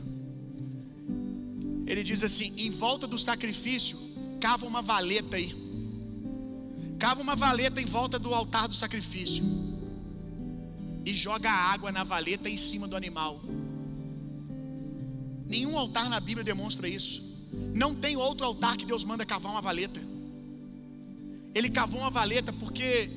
Ele 1.87 2.03
diz 2.03 2.23
assim: 2.23 2.55
em 2.57 2.71
volta 2.71 3.07
do 3.07 3.19
sacrifício, 3.19 3.99
cava 4.41 4.65
uma 4.67 4.81
valeta 4.81 5.37
aí. 5.37 5.55
cava 6.99 7.21
uma 7.21 7.37
valeta 7.37 7.79
em 7.81 7.85
volta 7.85 8.19
do 8.19 8.33
altar 8.33 8.69
do 8.69 8.75
sacrifício 8.75 9.45
e 11.05 11.15
joga 11.15 11.51
água 11.51 11.91
na 11.91 12.05
valeta 12.05 12.49
em 12.49 12.57
cima 12.57 12.87
do 12.87 12.97
animal. 12.97 13.41
Nenhum 15.47 15.77
altar 15.77 16.09
na 16.09 16.21
Bíblia 16.21 16.45
demonstra 16.45 16.89
isso. 16.89 17.23
Não 17.75 17.95
tem 17.95 18.17
outro 18.17 18.47
altar 18.47 18.77
que 18.77 18.87
Deus 18.87 19.05
manda 19.05 19.27
cavar 19.27 19.53
uma 19.53 19.61
valeta. 19.61 20.01
Ele 21.55 21.69
cavou 21.69 22.01
uma 22.01 22.11
valeta 22.11 22.53
porque 22.53 23.11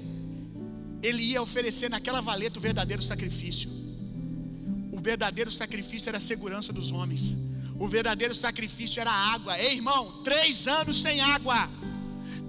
ele 1.04 1.22
ia 1.22 1.42
oferecer 1.42 1.90
naquela 1.90 2.22
valeta 2.22 2.58
o 2.58 2.62
verdadeiro 2.62 3.04
sacrifício. 3.04 3.70
O 4.92 5.00
verdadeiro 5.00 5.52
sacrifício 5.52 6.10
era 6.10 6.18
a 6.18 6.22
segurança 6.22 6.74
dos 6.74 6.92
homens. 6.92 7.36
O 7.80 7.88
verdadeiro 7.88 8.34
sacrifício 8.34 9.00
era 9.00 9.12
a 9.12 9.34
água. 9.34 9.60
Ei, 9.60 9.76
irmão, 9.76 10.24
três 10.24 10.68
anos 10.68 11.02
sem 11.02 11.20
água. 11.22 11.70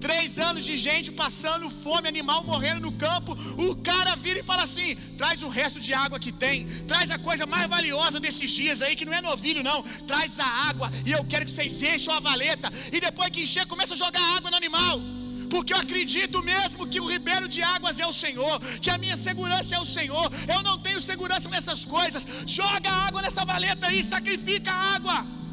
Três 0.05 0.37
anos 0.37 0.63
de 0.63 0.77
gente 0.77 1.11
passando 1.11 1.67
fome, 1.67 2.07
animal 2.07 2.43
morrendo 2.43 2.81
no 2.81 2.91
campo. 2.91 3.31
O 3.67 3.75
cara 3.77 4.15
vira 4.15 4.39
e 4.39 4.43
fala 4.43 4.61
assim: 4.61 4.95
traz 5.17 5.41
o 5.41 5.49
resto 5.49 5.79
de 5.79 5.95
água 5.95 6.19
que 6.19 6.31
tem, 6.31 6.67
traz 6.91 7.09
a 7.09 7.17
coisa 7.17 7.47
mais 7.47 7.67
valiosa 7.67 8.19
desses 8.19 8.51
dias 8.51 8.83
aí, 8.83 8.95
que 8.95 9.03
não 9.03 9.15
é 9.15 9.21
novilho, 9.29 9.63
não. 9.63 9.81
Traz 10.11 10.39
a 10.39 10.45
água 10.69 10.91
e 11.07 11.11
eu 11.11 11.23
quero 11.25 11.45
que 11.47 11.51
vocês 11.51 11.81
encham 11.81 12.13
a 12.13 12.19
valeta. 12.19 12.71
E 12.93 12.99
depois 12.99 13.31
que 13.31 13.41
encher, 13.45 13.65
começa 13.65 13.95
a 13.95 13.97
jogar 13.97 14.21
água 14.37 14.51
no 14.51 14.57
animal. 14.57 15.01
Porque 15.49 15.73
eu 15.73 15.77
acredito 15.77 16.43
mesmo 16.43 16.85
que 16.85 16.99
o 16.99 17.07
ribeiro 17.07 17.47
de 17.47 17.63
águas 17.63 17.99
é 17.99 18.05
o 18.05 18.13
Senhor, 18.13 18.59
que 18.83 18.91
a 18.91 18.99
minha 18.99 19.17
segurança 19.17 19.73
é 19.73 19.79
o 19.79 19.85
Senhor. 19.97 20.31
Eu 20.55 20.61
não 20.61 20.77
tenho 20.77 21.01
segurança 21.01 21.49
nessas 21.49 21.83
coisas. 21.83 22.23
Joga 22.45 22.91
água 22.91 23.23
nessa 23.23 23.43
valeta 23.43 23.87
aí, 23.87 24.03
sacrifica 24.03 24.71
a 24.71 24.95
água 24.97 25.44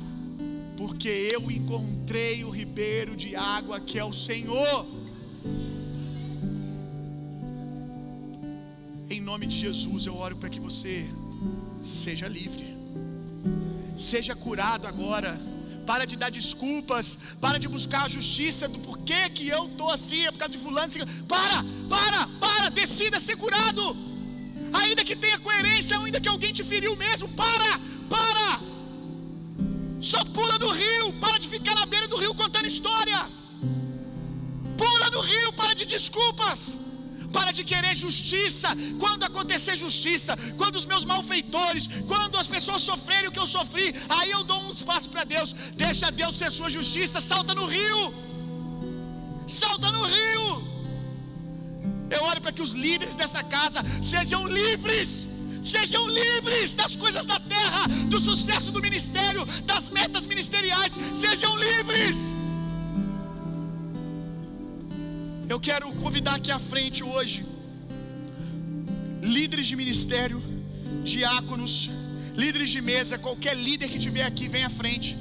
porque 0.83 1.11
eu 1.35 1.43
encontrei 1.49 2.43
o 2.43 2.51
ribeiro 2.51 3.13
de 3.23 3.37
água 3.37 3.79
que 3.89 3.97
é 4.01 4.05
o 4.05 4.13
Senhor. 4.13 4.79
Em 9.09 9.21
nome 9.21 9.47
de 9.47 9.57
Jesus, 9.65 10.07
eu 10.07 10.17
oro 10.17 10.37
para 10.41 10.49
que 10.55 10.59
você 10.69 10.95
seja 11.81 12.27
livre, 12.27 12.67
seja 13.97 14.35
curado 14.35 14.87
agora. 14.89 15.33
Para 15.87 16.05
de 16.05 16.17
dar 16.17 16.31
desculpas, 16.31 17.07
para 17.41 17.59
de 17.59 17.69
buscar 17.77 18.03
a 18.07 18.09
justiça 18.09 18.69
do 18.69 18.79
porquê 18.81 19.23
que 19.37 19.49
eu 19.49 19.65
estou 19.67 19.91
assim, 19.91 20.21
é 20.27 20.33
por 20.33 20.39
causa 20.39 20.53
de 20.53 20.59
fulano. 20.59 20.93
Para, 21.29 21.65
para, 21.95 22.21
para, 22.45 22.69
decida 22.71 23.19
ser 23.21 23.37
curado. 23.37 23.85
Ainda 24.81 25.05
que 25.05 25.17
tenha 25.17 25.39
coerência, 25.41 25.99
ainda 25.99 26.21
que 26.21 26.29
alguém 26.29 26.53
te 26.53 26.65
feriu 26.65 26.95
mesmo, 26.97 27.29
para, 27.31 27.73
para. 28.09 28.72
Só 30.11 30.21
pula 30.37 30.59
no 30.59 30.71
rio, 30.83 31.13
para 31.25 31.39
de 31.39 31.49
ficar 31.55 31.75
na 31.77 31.87
beira 31.87 32.09
do 32.09 32.17
rio 32.17 32.35
contando 32.35 32.67
história. 32.67 33.19
Pula 34.77 35.09
no 35.11 35.21
rio, 35.21 35.53
para 35.53 35.75
de 35.75 35.85
desculpas. 35.87 36.77
Para 37.37 37.53
de 37.53 37.63
querer 37.63 37.95
justiça. 37.97 38.71
Quando 38.99 39.23
acontecer 39.23 39.77
justiça, 39.77 40.37
quando 40.59 40.75
os 40.75 40.85
meus 40.85 41.05
malfeitores, 41.05 41.89
quando 42.09 42.37
as 42.37 42.49
pessoas 42.49 42.83
sofrerem 42.83 43.29
o 43.29 43.33
que 43.33 43.39
eu 43.39 43.47
sofri, 43.47 43.95
aí 44.09 44.31
eu 44.33 44.43
dou 44.43 44.61
um 44.65 44.73
espaço 44.73 45.09
para 45.09 45.23
Deus. 45.23 45.55
Deixa 45.87 46.11
Deus 46.11 46.37
ser 46.37 46.51
sua 46.51 46.69
justiça. 46.69 47.21
Salta 47.21 47.55
no 47.55 47.67
rio. 47.67 48.03
Salta 49.47 49.89
no 49.93 50.05
rio. 50.05 50.47
Eu 52.11 52.25
oro 52.25 52.41
para 52.41 52.53
que 52.53 52.61
os 52.61 52.73
líderes 52.73 53.15
dessa 53.15 53.43
casa 53.45 53.81
sejam 54.03 54.47
livres 54.49 55.32
Sejam 55.63 56.09
livres 56.09 56.75
das 56.75 56.97
coisas 56.97 57.25
da 57.25 57.39
terra, 57.39 57.87
do 58.09 58.19
sucesso 58.19 58.73
do 58.73 58.81
ministério, 58.81 59.45
das 59.65 59.91
metas 59.91 60.27
ministeriais. 60.27 60.93
Sejam 61.15 61.57
livres. 61.57 62.35
Eu 65.49 65.61
quero 65.61 65.93
convidar 66.05 66.35
aqui 66.37 66.51
à 66.51 66.59
frente 66.59 67.05
hoje 67.05 67.45
líderes 69.23 69.67
de 69.67 69.77
ministério, 69.77 70.43
diáconos, 71.05 71.91
líderes 72.37 72.71
de 72.71 72.83
mesa, 72.83 73.19
qualquer 73.19 73.57
líder 73.57 73.89
que 73.89 73.99
tiver 73.99 74.25
aqui, 74.25 74.49
vem 74.49 74.65
à 74.65 74.71
frente. 74.71 75.17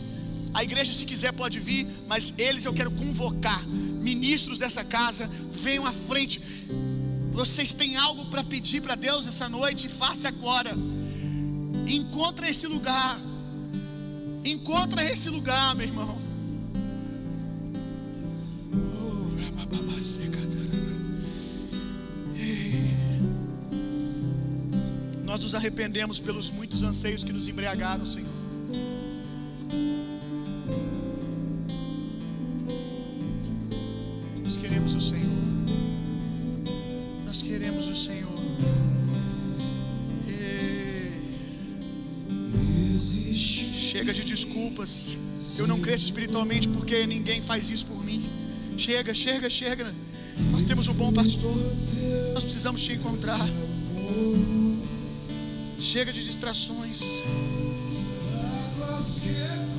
A 0.53 0.63
igreja, 0.63 0.91
se 0.91 1.05
quiser, 1.05 1.31
pode 1.31 1.59
vir, 1.59 1.87
mas 2.07 2.33
eles 2.37 2.65
eu 2.65 2.73
quero 2.73 2.91
convocar. 2.91 3.63
Ministros 3.67 4.57
dessa 4.57 4.83
casa, 4.83 5.29
venham 5.53 5.85
à 5.85 5.91
frente. 5.91 6.41
Vocês 7.31 7.73
têm 7.73 7.95
algo 7.97 8.25
para 8.25 8.43
pedir 8.43 8.81
para 8.81 8.95
Deus 8.95 9.25
essa 9.25 9.47
noite? 9.47 9.89
Faça 9.89 10.27
agora. 10.27 10.71
Encontra 11.87 12.49
esse 12.49 12.67
lugar. 12.67 13.19
Encontra 14.43 15.03
esse 15.03 15.29
lugar, 15.29 15.75
meu 15.75 15.87
irmão. 15.87 16.21
Nós 25.23 25.43
nos 25.43 25.55
arrependemos 25.55 26.19
pelos 26.19 26.51
muitos 26.51 26.83
anseios 26.83 27.23
que 27.23 27.31
nos 27.31 27.47
embriagaram, 27.47 28.05
Senhor. 28.05 28.40
Desculpas. 44.81 45.59
Eu 45.59 45.67
não 45.67 45.79
cresço 45.79 46.05
espiritualmente 46.05 46.67
porque 46.67 47.05
ninguém 47.05 47.41
faz 47.41 47.69
isso 47.69 47.85
por 47.85 48.03
mim. 48.03 48.23
Chega, 48.77 49.13
chega, 49.13 49.49
chega. 49.49 49.93
Nós 50.51 50.63
temos 50.63 50.87
um 50.87 50.93
bom 50.93 51.11
pastor. 51.11 51.55
Nós 52.33 52.43
precisamos 52.43 52.81
te 52.81 52.93
encontrar. 52.93 53.39
Chega 55.79 56.11
de 56.11 56.23
distrações. 56.23 57.21
Águas 58.79 59.19
que 59.19 59.70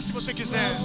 se 0.00 0.12
você 0.12 0.32
quiser. 0.34 0.76